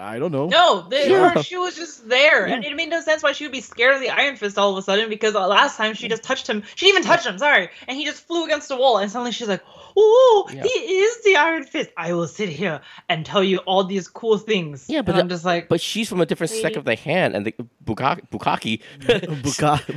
I 0.00 0.18
don't 0.18 0.32
know. 0.32 0.48
No, 0.48 0.88
the, 0.88 1.08
Yeah. 1.08 1.30
her, 1.34 1.42
she 1.42 1.56
was 1.56 1.76
just 1.76 2.08
there, 2.08 2.46
and 2.46 2.64
it 2.64 2.74
made 2.74 2.88
no 2.88 3.00
sense 3.00 3.22
why 3.22 3.32
she 3.32 3.44
would 3.44 3.52
be 3.52 3.60
scared 3.60 3.94
of 3.94 4.00
the 4.00 4.10
Iron 4.10 4.36
Fist 4.36 4.56
all 4.58 4.72
of 4.72 4.78
a 4.78 4.82
sudden. 4.82 5.08
Because 5.08 5.34
last 5.34 5.76
time 5.76 5.94
she 5.94 6.08
just 6.08 6.22
touched 6.22 6.48
him, 6.48 6.62
she 6.74 6.86
didn't 6.86 7.00
even 7.00 7.08
touched 7.10 7.26
him. 7.26 7.38
Sorry, 7.38 7.68
and 7.86 7.96
he 7.96 8.04
just 8.04 8.26
flew 8.26 8.44
against 8.44 8.68
the 8.68 8.76
wall, 8.76 8.98
and 8.98 9.10
suddenly 9.10 9.32
she's 9.32 9.48
like, 9.48 9.62
"Oh, 9.96 10.48
Yeah. 10.52 10.62
he 10.62 10.68
is 10.68 11.22
the 11.24 11.36
Iron 11.36 11.64
Fist. 11.64 11.90
I 11.96 12.12
will 12.12 12.26
sit 12.26 12.48
here 12.48 12.80
and 13.08 13.24
tell 13.26 13.42
you 13.44 13.58
all 13.58 13.84
these 13.84 14.08
cool 14.08 14.38
things." 14.38 14.86
Yeah, 14.88 15.02
but 15.02 15.12
and 15.14 15.22
I'm 15.22 15.28
the- 15.28 15.34
just 15.34 15.44
like, 15.44 15.68
But 15.68 15.80
she's 15.80 16.08
from 16.08 16.20
a 16.20 16.26
different 16.26 16.50
sect 16.50 16.76
of 16.76 16.84
the 16.84 16.94
hand, 16.96 17.34
and 17.34 17.46
the 17.46 17.52
Bukaki 17.84 18.22
Bukaki, 18.30 18.80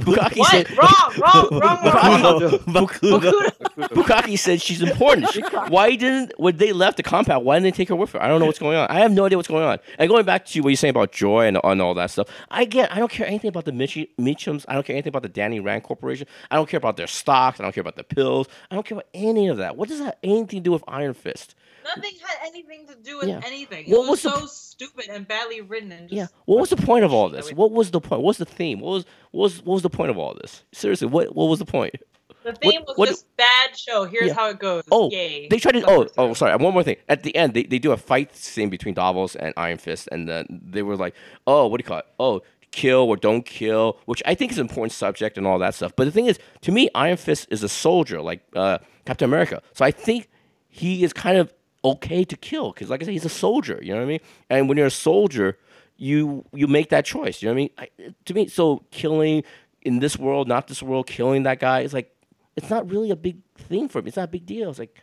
Bukaki 0.05 0.43
said 0.45 0.69
wrong, 0.77 1.13
wrong, 1.19 1.59
wrong, 1.59 2.21
wrong." 2.21 2.59
Bakuto. 2.67 3.51
Bukaki 3.89 4.37
said 4.37 4.61
she's 4.61 4.81
important. 4.81 5.29
She- 5.31 5.41
why 5.69 5.95
didn't 5.95 6.33
when 6.37 6.57
they 6.57 6.73
left 6.73 6.97
the 6.97 7.03
compound? 7.03 7.45
Why 7.45 7.55
didn't 7.55 7.63
they 7.65 7.71
take 7.71 7.89
her 7.89 7.95
with 7.95 8.11
her? 8.13 8.21
I 8.21 8.27
don't 8.27 8.39
know 8.39 8.45
what's 8.45 8.59
going 8.59 8.77
on. 8.77 8.87
I 8.89 8.99
have 8.99 9.11
no 9.11 9.25
idea 9.25 9.37
what's 9.37 9.47
going 9.47 9.63
on. 9.63 9.79
And 9.97 10.09
going 10.09 10.25
back 10.25 10.45
to 10.47 10.61
what 10.61 10.69
you're 10.69 10.75
saying 10.77 10.91
about 10.91 11.11
Joy 11.11 11.47
and, 11.47 11.59
and 11.63 11.81
all 11.81 11.93
that 11.95 12.11
stuff, 12.11 12.27
I 12.49 12.65
get. 12.65 12.91
I 12.91 12.99
don't 12.99 13.11
care 13.11 13.27
anything 13.27 13.49
about 13.49 13.65
the 13.65 13.71
Mitchie, 13.71 14.09
Meachams. 14.19 14.65
I 14.67 14.73
don't 14.73 14.85
care 14.85 14.95
anything 14.95 15.09
about 15.09 15.23
the 15.23 15.29
Danny 15.29 15.59
Rand 15.59 15.83
Corporation. 15.83 16.27
I 16.51 16.55
don't 16.55 16.69
care 16.69 16.77
about 16.77 16.97
their 16.97 17.07
stocks. 17.07 17.59
I 17.59 17.63
don't 17.63 17.73
care 17.73 17.81
about 17.81 17.95
the 17.95 18.03
pills. 18.03 18.47
I 18.71 18.75
don't 18.75 18.85
care 18.85 18.97
about 18.97 19.07
any 19.13 19.47
of 19.47 19.57
that. 19.57 19.77
What 19.77 19.82
does 19.87 19.99
that 19.99 20.05
have 20.05 20.17
anything 20.23 20.47
to 20.47 20.59
do 20.61 20.71
with 20.71 20.83
Iron 20.87 21.13
Fist? 21.13 21.55
Nothing 21.83 22.13
had 22.25 22.47
anything 22.47 22.87
to 22.87 22.95
do 22.95 23.17
with 23.17 23.27
Yeah. 23.27 23.41
anything. 23.45 23.85
What 23.89 24.05
it 24.05 24.09
was 24.09 24.23
was, 24.23 24.33
so 24.41 24.45
stupid 24.45 25.09
and 25.09 25.27
badly 25.27 25.61
written. 25.61 25.91
And 25.91 26.07
just 26.09 26.13
Yeah. 26.17 26.27
What 26.45 26.59
was 26.61 26.69
the 26.69 26.77
point 26.77 27.03
of 27.03 27.13
all 27.13 27.29
this? 27.29 27.51
What 27.51 27.71
was 27.71 27.91
the 27.91 27.99
point? 27.99 28.21
What's 28.21 28.39
the 28.39 28.45
theme? 28.45 28.79
What 28.79 28.91
was 28.91 29.05
what 29.31 29.41
was 29.43 29.57
what 29.65 29.73
was 29.73 29.81
the 29.83 29.89
point 29.89 30.09
of 30.11 30.17
all 30.17 30.33
this? 30.41 30.63
Seriously, 30.71 31.07
what 31.07 31.35
what 31.35 31.45
was 31.45 31.59
the 31.59 31.65
point? 31.65 31.95
The 32.43 32.51
theme 32.53 32.81
was 32.87 32.97
what- 32.97 33.07
just 33.09 33.25
bad 33.37 33.77
show. 33.77 34.03
Here's 34.05 34.27
Yeah. 34.27 34.33
how 34.33 34.49
it 34.49 34.59
goes. 34.59 34.83
Oh, 34.91 35.09
Yay. 35.11 35.47
they 35.49 35.59
tried 35.59 35.73
to. 35.73 35.89
Oh, 35.89 36.07
oh, 36.17 36.33
sorry. 36.33 36.53
One 36.57 36.73
more 36.73 36.83
thing. 36.83 36.97
At 37.07 37.23
the 37.23 37.33
end, 37.37 37.53
they, 37.53 37.63
they 37.63 37.79
do 37.79 37.93
a 37.93 37.97
fight 37.97 38.35
scene 38.35 38.69
between 38.69 38.93
Davos 38.95 39.35
and 39.37 39.53
Iron 39.55 39.77
Fist, 39.77 40.09
and 40.11 40.27
then 40.27 40.45
they 40.61 40.81
were 40.83 40.97
like, 40.97 41.15
"Oh, 41.47 41.67
what 41.67 41.77
do 41.79 41.83
you 41.83 41.87
call 41.87 41.99
it? 41.99 42.05
Oh, 42.19 42.41
kill 42.73 43.03
or 43.09 43.15
don't 43.15 43.45
kill," 43.45 43.97
which 44.05 44.21
I 44.25 44.35
think 44.35 44.51
is 44.51 44.57
an 44.57 44.67
important 44.67 44.91
subject 44.91 45.37
and 45.37 45.47
all 45.47 45.59
that 45.59 45.75
stuff. 45.75 45.93
But 45.95 46.05
the 46.05 46.11
thing 46.11 46.25
is, 46.25 46.37
to 46.61 46.71
me, 46.71 46.89
Iron 46.93 47.17
Fist 47.17 47.47
is 47.49 47.63
a 47.63 47.69
soldier, 47.69 48.21
like 48.21 48.41
uh, 48.55 48.79
Captain 49.05 49.29
America. 49.29 49.61
So 49.73 49.85
I 49.85 49.91
think 49.91 50.29
he 50.67 51.03
is 51.03 51.13
kind 51.13 51.37
of 51.37 51.53
okay 51.85 52.23
to 52.23 52.35
kill 52.35 52.71
because, 52.71 52.89
like 52.89 53.01
I 53.01 53.05
said, 53.05 53.13
he's 53.13 53.25
a 53.25 53.29
soldier. 53.29 53.79
You 53.81 53.93
know 53.93 53.99
what 53.99 54.05
I 54.05 54.07
mean? 54.07 54.19
And 54.49 54.67
when 54.67 54.77
you're 54.77 54.87
a 54.87 54.91
soldier, 54.91 55.57
you 55.97 56.45
you 56.51 56.67
make 56.67 56.89
that 56.89 57.05
choice. 57.05 57.41
You 57.41 57.47
know 57.47 57.53
what 57.53 57.71
I 57.79 57.87
mean? 57.87 58.09
I, 58.09 58.13
to 58.25 58.33
me, 58.33 58.47
so 58.47 58.83
killing 58.91 59.43
in 59.81 59.99
this 59.99 60.17
world, 60.17 60.47
not 60.47 60.67
this 60.67 60.81
world, 60.81 61.07
killing 61.07 61.43
that 61.43 61.59
guy 61.59 61.81
is 61.81 61.93
like 61.93 62.13
it's 62.55 62.69
not 62.69 62.89
really 62.89 63.11
a 63.11 63.15
big 63.15 63.37
thing 63.57 63.87
for 63.87 64.01
me. 64.01 64.09
It's 64.09 64.17
not 64.17 64.25
a 64.25 64.31
big 64.31 64.45
deal. 64.45 64.69
It's 64.69 64.79
like, 64.79 65.01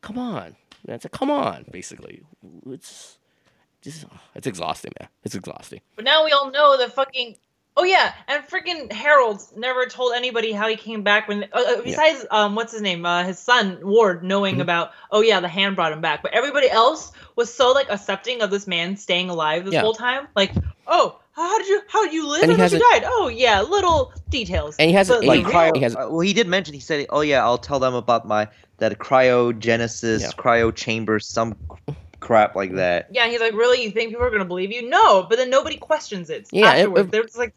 come 0.00 0.18
on, 0.18 0.56
man. 0.86 0.96
It's 0.96 1.04
like, 1.04 1.12
come 1.12 1.30
on, 1.30 1.64
basically. 1.70 2.22
It's 2.66 3.18
just, 3.82 4.04
it's 4.34 4.46
exhausting, 4.46 4.92
man. 5.00 5.08
It's 5.24 5.34
exhausting. 5.34 5.80
But 5.96 6.04
now 6.04 6.24
we 6.24 6.30
all 6.32 6.50
know 6.50 6.76
the 6.78 6.88
fucking 6.88 7.36
Oh 7.74 7.84
yeah, 7.84 8.12
and 8.28 8.44
freaking 8.44 8.92
Harold 8.92 9.40
never 9.56 9.86
told 9.86 10.12
anybody 10.12 10.52
how 10.52 10.68
he 10.68 10.76
came 10.76 11.02
back 11.02 11.26
when. 11.26 11.44
Uh, 11.54 11.64
uh, 11.78 11.82
besides, 11.82 12.26
um, 12.30 12.54
what's 12.54 12.70
his 12.70 12.82
name? 12.82 13.06
Uh, 13.06 13.24
his 13.24 13.38
son 13.38 13.78
Ward 13.82 14.22
knowing 14.22 14.56
Mm-hmm. 14.56 14.60
about. 14.60 14.90
Oh 15.10 15.22
yeah, 15.22 15.40
the 15.40 15.48
hand 15.48 15.74
brought 15.74 15.90
him 15.90 16.02
back. 16.02 16.22
But 16.22 16.34
everybody 16.34 16.68
else 16.68 17.12
was 17.34 17.50
so 17.52 17.72
like 17.72 17.88
accepting 17.90 18.42
of 18.42 18.50
this 18.50 18.66
man 18.66 18.98
staying 18.98 19.30
alive 19.30 19.64
this 19.64 19.72
Yeah. 19.72 19.80
whole 19.80 19.94
time. 19.94 20.28
Like, 20.36 20.52
oh, 20.86 21.18
how 21.32 21.56
did 21.56 21.66
you 21.66 21.80
how 21.88 22.04
did 22.04 22.12
you 22.12 22.28
live? 22.28 22.42
And 22.42 22.50
And 22.52 22.52
he 22.52 22.56
you 22.58 22.62
hasn't- 22.62 22.82
died. 22.90 23.04
Oh 23.06 23.28
yeah, 23.28 23.62
little 23.62 24.12
details. 24.28 24.76
And 24.78 24.90
he 24.90 24.94
hasn't 24.94 25.20
But, 25.20 25.26
Like, 25.28 25.44
like 25.44 25.54
like, 25.54 25.72
cryo. 25.72 25.76
he 25.78 25.82
has- 25.84 25.96
uh, 25.96 26.08
well, 26.10 26.20
he 26.20 26.34
did 26.34 26.46
mention. 26.48 26.74
He 26.74 26.80
said, 26.80 27.06
"Oh 27.08 27.22
yeah, 27.22 27.42
I'll 27.42 27.56
tell 27.56 27.78
them 27.78 27.94
about 27.94 28.28
my 28.28 28.48
that 28.80 28.98
cryogenesis, 28.98 30.20
Yeah. 30.20 30.28
cryo 30.32 30.74
chamber, 30.74 31.18
some 31.20 31.56
crap 32.22 32.54
like 32.56 32.72
that." 32.76 33.08
yeah, 33.12 33.26
he's 33.28 33.40
like, 33.40 33.52
really? 33.52 33.82
You 33.82 33.90
think 33.90 34.10
people 34.10 34.24
are 34.24 34.30
gonna 34.30 34.44
believe 34.46 34.72
you? 34.72 34.88
No, 34.88 35.24
but 35.28 35.36
then 35.36 35.50
nobody 35.50 35.76
questions 35.76 36.30
it. 36.30 36.48
Yeah, 36.52 36.68
afterwards. 36.72 37.08
it- 37.08 37.10
they're 37.12 37.24
just 37.24 37.36
like, 37.38 37.54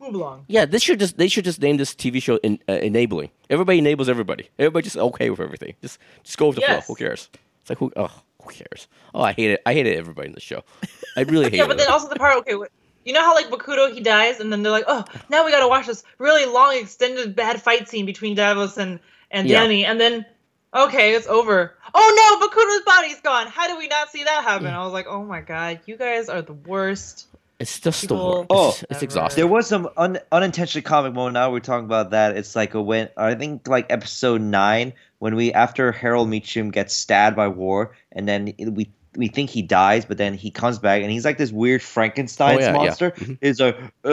move 0.00 0.14
along. 0.14 0.44
Yeah, 0.48 0.64
this 0.66 0.82
should 0.82 0.98
just 0.98 1.16
they 1.16 1.28
should 1.28 1.44
just 1.44 1.60
name 1.62 1.76
this 1.78 1.94
TV 1.94 2.20
show 2.22 2.36
in, 2.42 2.58
uh, 2.68 2.72
enabling. 2.74 3.30
Everybody 3.48 3.78
enables 3.78 4.08
everybody. 4.08 4.48
Everybody 4.58 4.84
just 4.84 4.96
okay 4.96 5.30
with 5.30 5.40
everything. 5.40 5.74
Just 5.80 5.98
just 6.24 6.36
go 6.36 6.48
with 6.48 6.56
the 6.56 6.62
Yes. 6.62 6.86
flow. 6.86 6.94
Who 6.94 6.98
cares? 6.98 7.28
It's 7.62 7.70
like 7.70 7.78
who 7.78 7.92
oh 7.96 8.10
who 8.42 8.50
cares? 8.50 8.88
Oh, 9.14 9.22
I 9.22 9.32
hate 9.32 9.50
it. 9.50 9.62
I 9.66 9.72
hated 9.74 9.96
everybody 9.96 10.28
in 10.28 10.34
the 10.34 10.40
show. 10.40 10.62
I 11.16 11.22
really 11.22 11.44
hate 11.44 11.54
Yeah, 11.58 11.66
but 11.66 11.76
it. 11.76 11.78
then 11.78 11.88
also 11.92 12.08
the 12.08 12.16
part, 12.16 12.36
okay, 12.38 12.54
wait, 12.54 12.70
you 13.04 13.12
know 13.12 13.20
how 13.20 13.34
like 13.34 13.50
Bakuto 13.50 13.92
he 13.92 14.00
dies, 14.00 14.40
and 14.40 14.50
then 14.52 14.62
they're 14.62 14.72
like, 14.72 14.84
oh, 14.88 15.04
now 15.28 15.44
we 15.44 15.50
gotta 15.50 15.68
watch 15.68 15.86
this 15.86 16.02
really 16.18 16.46
long, 16.46 16.76
extended 16.76 17.36
bad 17.36 17.60
fight 17.60 17.88
scene 17.88 18.06
between 18.06 18.34
Davos 18.34 18.78
and 18.78 18.98
and 19.30 19.46
Yeah. 19.48 19.60
Danny, 19.60 19.84
and 19.84 20.00
then 20.00 20.24
okay, 20.74 21.14
it's 21.14 21.26
over. 21.26 21.76
Oh 21.94 22.38
no, 22.40 22.46
Bakuto's 22.46 22.84
body's 22.84 23.20
gone. 23.20 23.46
How 23.48 23.66
did 23.68 23.78
we 23.78 23.88
not 23.88 24.10
see 24.10 24.24
that 24.24 24.44
happen? 24.44 24.66
I 24.68 24.84
was 24.84 24.92
like, 24.92 25.06
oh 25.08 25.24
my 25.24 25.40
god, 25.40 25.80
you 25.86 25.96
guys 25.96 26.28
are 26.28 26.42
the 26.42 26.52
worst. 26.52 27.26
It's 27.58 27.78
just 27.78 28.08
the 28.08 28.14
worst. 28.14 28.46
Oh, 28.48 28.68
it's, 28.70 28.84
it's 28.90 29.02
exhausting. 29.02 29.36
There 29.42 29.46
was 29.46 29.66
some 29.66 29.88
un- 29.96 30.18
unintentional 30.32 30.82
comic 30.82 31.12
moment. 31.12 31.34
Now 31.34 31.50
we're 31.52 31.60
talking 31.60 31.84
about 31.84 32.10
that. 32.10 32.36
It's 32.36 32.56
like 32.56 32.72
a 32.74 32.80
when 32.80 33.10
I 33.16 33.34
think 33.34 33.68
like 33.68 33.86
episode 33.90 34.40
nine 34.40 34.94
when 35.18 35.34
we 35.36 35.52
after 35.52 35.92
Harold 35.92 36.28
Meacham 36.30 36.70
gets 36.70 36.94
stabbed 36.94 37.36
by 37.36 37.48
Ward, 37.48 37.88
and 38.12 38.26
then 38.26 38.54
we 38.58 38.88
we 39.16 39.28
think 39.28 39.50
he 39.50 39.60
dies, 39.60 40.04
but 40.06 40.16
then 40.16 40.34
he 40.34 40.50
comes 40.50 40.78
back 40.78 41.02
and 41.02 41.10
he's 41.10 41.24
like 41.24 41.36
this 41.36 41.50
weird 41.52 41.82
Frankenstein 41.82 42.56
Oh, 42.56 42.60
yeah, 42.60 42.66
yeah. 42.66 42.72
monster. 42.72 43.10
Mhm. 43.10 43.38
He's 43.40 43.60
like, 43.60 43.76
uh, 44.04 44.08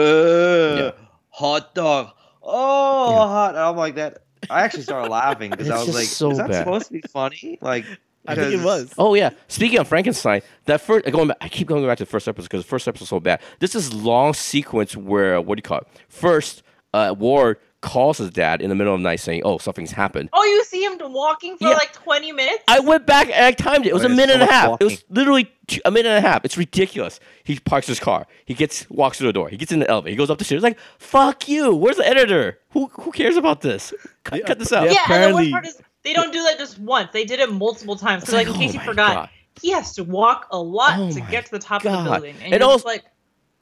Yeah. 0.82 0.90
hot 1.30 1.74
dog, 1.74 2.10
oh, 2.42 3.10
Yeah. 3.12 3.16
hot. 3.18 3.50
And 3.50 3.58
I'm 3.60 3.76
like 3.76 3.94
that. 3.94 4.18
I 4.50 4.62
actually 4.62 4.82
started 4.82 5.10
laughing 5.10 5.50
because 5.50 5.70
I 5.70 5.78
was 5.78 5.94
like, 5.94 6.06
so 6.06 6.30
is 6.30 6.38
that 6.38 6.48
bad. 6.48 6.58
supposed 6.58 6.86
to 6.86 6.92
be 6.92 7.02
funny? 7.02 7.58
Like, 7.60 7.84
I 8.26 8.34
think 8.34 8.54
it 8.54 8.64
was. 8.64 8.92
Oh 8.98 9.14
yeah. 9.14 9.30
Speaking 9.48 9.78
of 9.78 9.88
Frankenstein, 9.88 10.42
that 10.66 10.80
first 10.80 11.06
going 11.10 11.28
back, 11.28 11.38
I 11.40 11.48
keep 11.48 11.66
going 11.66 11.84
back 11.86 11.98
to 11.98 12.04
the 12.04 12.10
first 12.10 12.28
episode 12.28 12.44
because 12.44 12.64
the 12.64 12.68
first 12.68 12.86
episode 12.86 13.04
is 13.04 13.08
so 13.08 13.20
bad. 13.20 13.40
This 13.58 13.74
is 13.74 13.92
long 13.94 14.34
sequence 14.34 14.96
where 14.96 15.40
what 15.40 15.56
do 15.56 15.60
you 15.60 15.62
call 15.62 15.78
it? 15.78 15.86
First, 16.08 16.62
uh, 16.92 17.14
Ward 17.18 17.58
calls 17.80 18.18
his 18.18 18.30
dad 18.30 18.60
in 18.60 18.68
the 18.70 18.74
middle 18.74 18.92
of 18.94 19.00
the 19.00 19.04
night 19.04 19.20
saying, 19.20 19.42
"Oh, 19.44 19.58
something's 19.58 19.92
happened." 19.92 20.28
Oh, 20.32 20.44
you 20.44 20.64
see 20.64 20.84
him 20.84 20.98
walking 21.12 21.56
for 21.56 21.68
Yeah. 21.68 21.74
like 21.74 21.92
twenty 21.92 22.32
minutes. 22.32 22.64
I 22.68 22.80
went 22.80 23.06
back 23.06 23.26
and 23.30 23.44
I 23.44 23.52
timed 23.52 23.86
it. 23.86 23.90
It 23.90 23.94
was 23.94 24.04
a 24.04 24.08
minute 24.08 24.30
and 24.34 24.42
a 24.42 24.46
much 24.46 24.50
half. 24.54 24.80
It 24.80 24.84
was 24.84 25.04
literally 25.10 25.50
two, 25.68 25.80
a 25.84 25.90
minute 25.90 26.08
and 26.08 26.24
a 26.24 26.28
half. 26.28 26.44
It's 26.44 26.56
ridiculous. 26.56 27.20
He 27.44 27.58
parks 27.60 27.86
his 27.86 28.00
car. 28.00 28.26
He 28.44 28.54
gets 28.54 28.88
walks 28.90 29.18
through 29.18 29.28
the 29.28 29.32
door. 29.32 29.48
He 29.48 29.56
gets 29.56 29.70
in 29.72 29.78
the 29.80 29.88
elevator. 29.88 30.10
He 30.10 30.16
goes 30.16 30.30
up 30.30 30.38
the 30.38 30.44
stairs. 30.44 30.62
Like, 30.62 30.78
fuck 30.98 31.48
you. 31.48 31.74
Where's 31.74 31.96
the 31.98 32.06
editor? 32.08 32.58
Who 32.70 32.86
who 32.94 33.12
cares 33.12 33.36
about 33.36 33.60
this? 33.60 33.94
Cut, 34.24 34.40
Yeah, 34.40 34.46
cut 34.46 34.58
this 34.58 34.72
out. 34.72 34.84
yeah. 34.86 34.92
yeah, 34.92 34.98
and 34.98 35.08
the 35.10 35.14
apparently- 35.14 35.42
worst 35.44 35.52
part 35.52 35.66
is 35.66 35.82
they 36.04 36.12
don't 36.14 36.32
do 36.32 36.42
that 36.44 36.58
just 36.58 36.78
once. 36.78 37.10
They 37.12 37.24
did 37.24 37.38
it 37.40 37.52
multiple 37.52 37.96
times. 37.96 38.24
So 38.28 38.36
like, 38.36 38.46
like, 38.48 38.56
in 38.56 38.60
case 38.62 38.70
oh 38.70 38.74
you 38.80 38.80
forgot, 38.86 39.14
God. 39.14 39.28
he 39.62 39.70
has 39.70 39.94
to 39.94 40.04
walk 40.04 40.46
a 40.50 40.58
lot 40.58 40.98
Oh 40.98 41.10
to 41.12 41.20
get 41.22 41.44
to 41.46 41.50
the 41.52 41.58
top 41.58 41.84
of 41.84 41.92
the 41.92 42.10
building, 42.10 42.34
and, 42.42 42.54
And 42.54 42.60
you're 42.60 42.70
also- 42.70 42.86
like, 42.88 43.04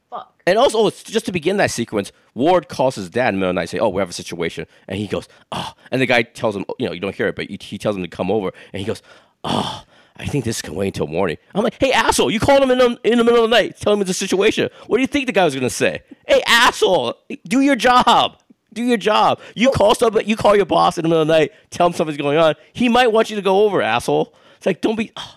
fuck. 0.09 0.41
And 0.45 0.57
also, 0.57 0.87
it's 0.87 1.03
just 1.03 1.25
to 1.25 1.31
begin 1.31 1.57
that 1.57 1.71
sequence, 1.71 2.11
Ward 2.33 2.69
calls 2.69 2.95
his 2.95 3.09
dad 3.09 3.29
in 3.29 3.35
the 3.35 3.39
middle 3.39 3.49
of 3.49 3.55
the 3.55 3.61
night, 3.61 3.69
say, 3.69 3.79
"Oh, 3.79 3.89
we 3.89 3.99
have 3.99 4.09
a 4.09 4.13
situation," 4.13 4.65
and 4.87 4.97
he 4.97 5.07
goes, 5.07 5.27
"Oh," 5.51 5.73
and 5.91 6.01
the 6.01 6.05
guy 6.05 6.23
tells 6.23 6.55
him, 6.55 6.65
you 6.79 6.87
know, 6.87 6.93
you 6.93 6.99
don't 6.99 7.15
hear 7.15 7.27
it, 7.27 7.35
but 7.35 7.49
he, 7.49 7.77
tells 7.77 7.95
him 7.95 8.03
to 8.03 8.07
come 8.07 8.31
over, 8.31 8.51
and 8.73 8.79
he 8.79 8.85
goes, 8.85 9.01
"Oh." 9.43 9.83
I 10.19 10.25
think 10.25 10.45
this 10.45 10.63
can 10.63 10.73
wait 10.73 10.87
until 10.87 11.05
morning. 11.05 11.37
I'm 11.53 11.63
like, 11.63 11.77
hey, 11.79 11.91
asshole, 11.91 12.31
you 12.31 12.39
called 12.39 12.63
him 12.63 12.71
in 12.71 12.79
the, 12.79 12.99
in 13.03 13.19
the 13.19 13.23
middle 13.23 13.43
of 13.43 13.51
the 13.51 13.55
night, 13.55 13.77
tell 13.77 13.93
him 13.93 14.01
it's 14.01 14.09
a 14.09 14.15
situation. 14.15 14.69
What 14.87 14.97
do 14.97 15.01
you 15.01 15.07
think 15.07 15.27
the 15.27 15.31
guy 15.31 15.45
was 15.45 15.53
gonna 15.53 15.69
say? 15.69 16.01
Hey, 16.27 16.41
asshole, 16.47 17.13
do 17.47 17.61
your 17.61 17.75
job. 17.75 18.39
Do 18.73 18.83
your 18.83 18.97
job. 18.97 19.39
You 19.55 19.69
call 19.71 19.95
somebody, 19.95 20.25
you 20.25 20.35
call 20.35 20.55
your 20.55 20.65
boss 20.65 20.97
in 20.97 21.03
the 21.03 21.09
middle 21.09 21.21
of 21.21 21.27
the 21.27 21.33
night, 21.37 21.51
tell 21.69 21.87
him 21.87 21.93
something's 21.93 22.17
going 22.17 22.37
on. 22.37 22.55
He 22.73 22.89
might 22.89 23.11
want 23.11 23.29
you 23.29 23.35
to 23.35 23.41
go 23.41 23.65
over, 23.65 23.81
asshole. 23.81 24.33
It's 24.57 24.65
like, 24.65 24.81
don't 24.81 24.95
be. 24.95 25.11
Oh, 25.15 25.35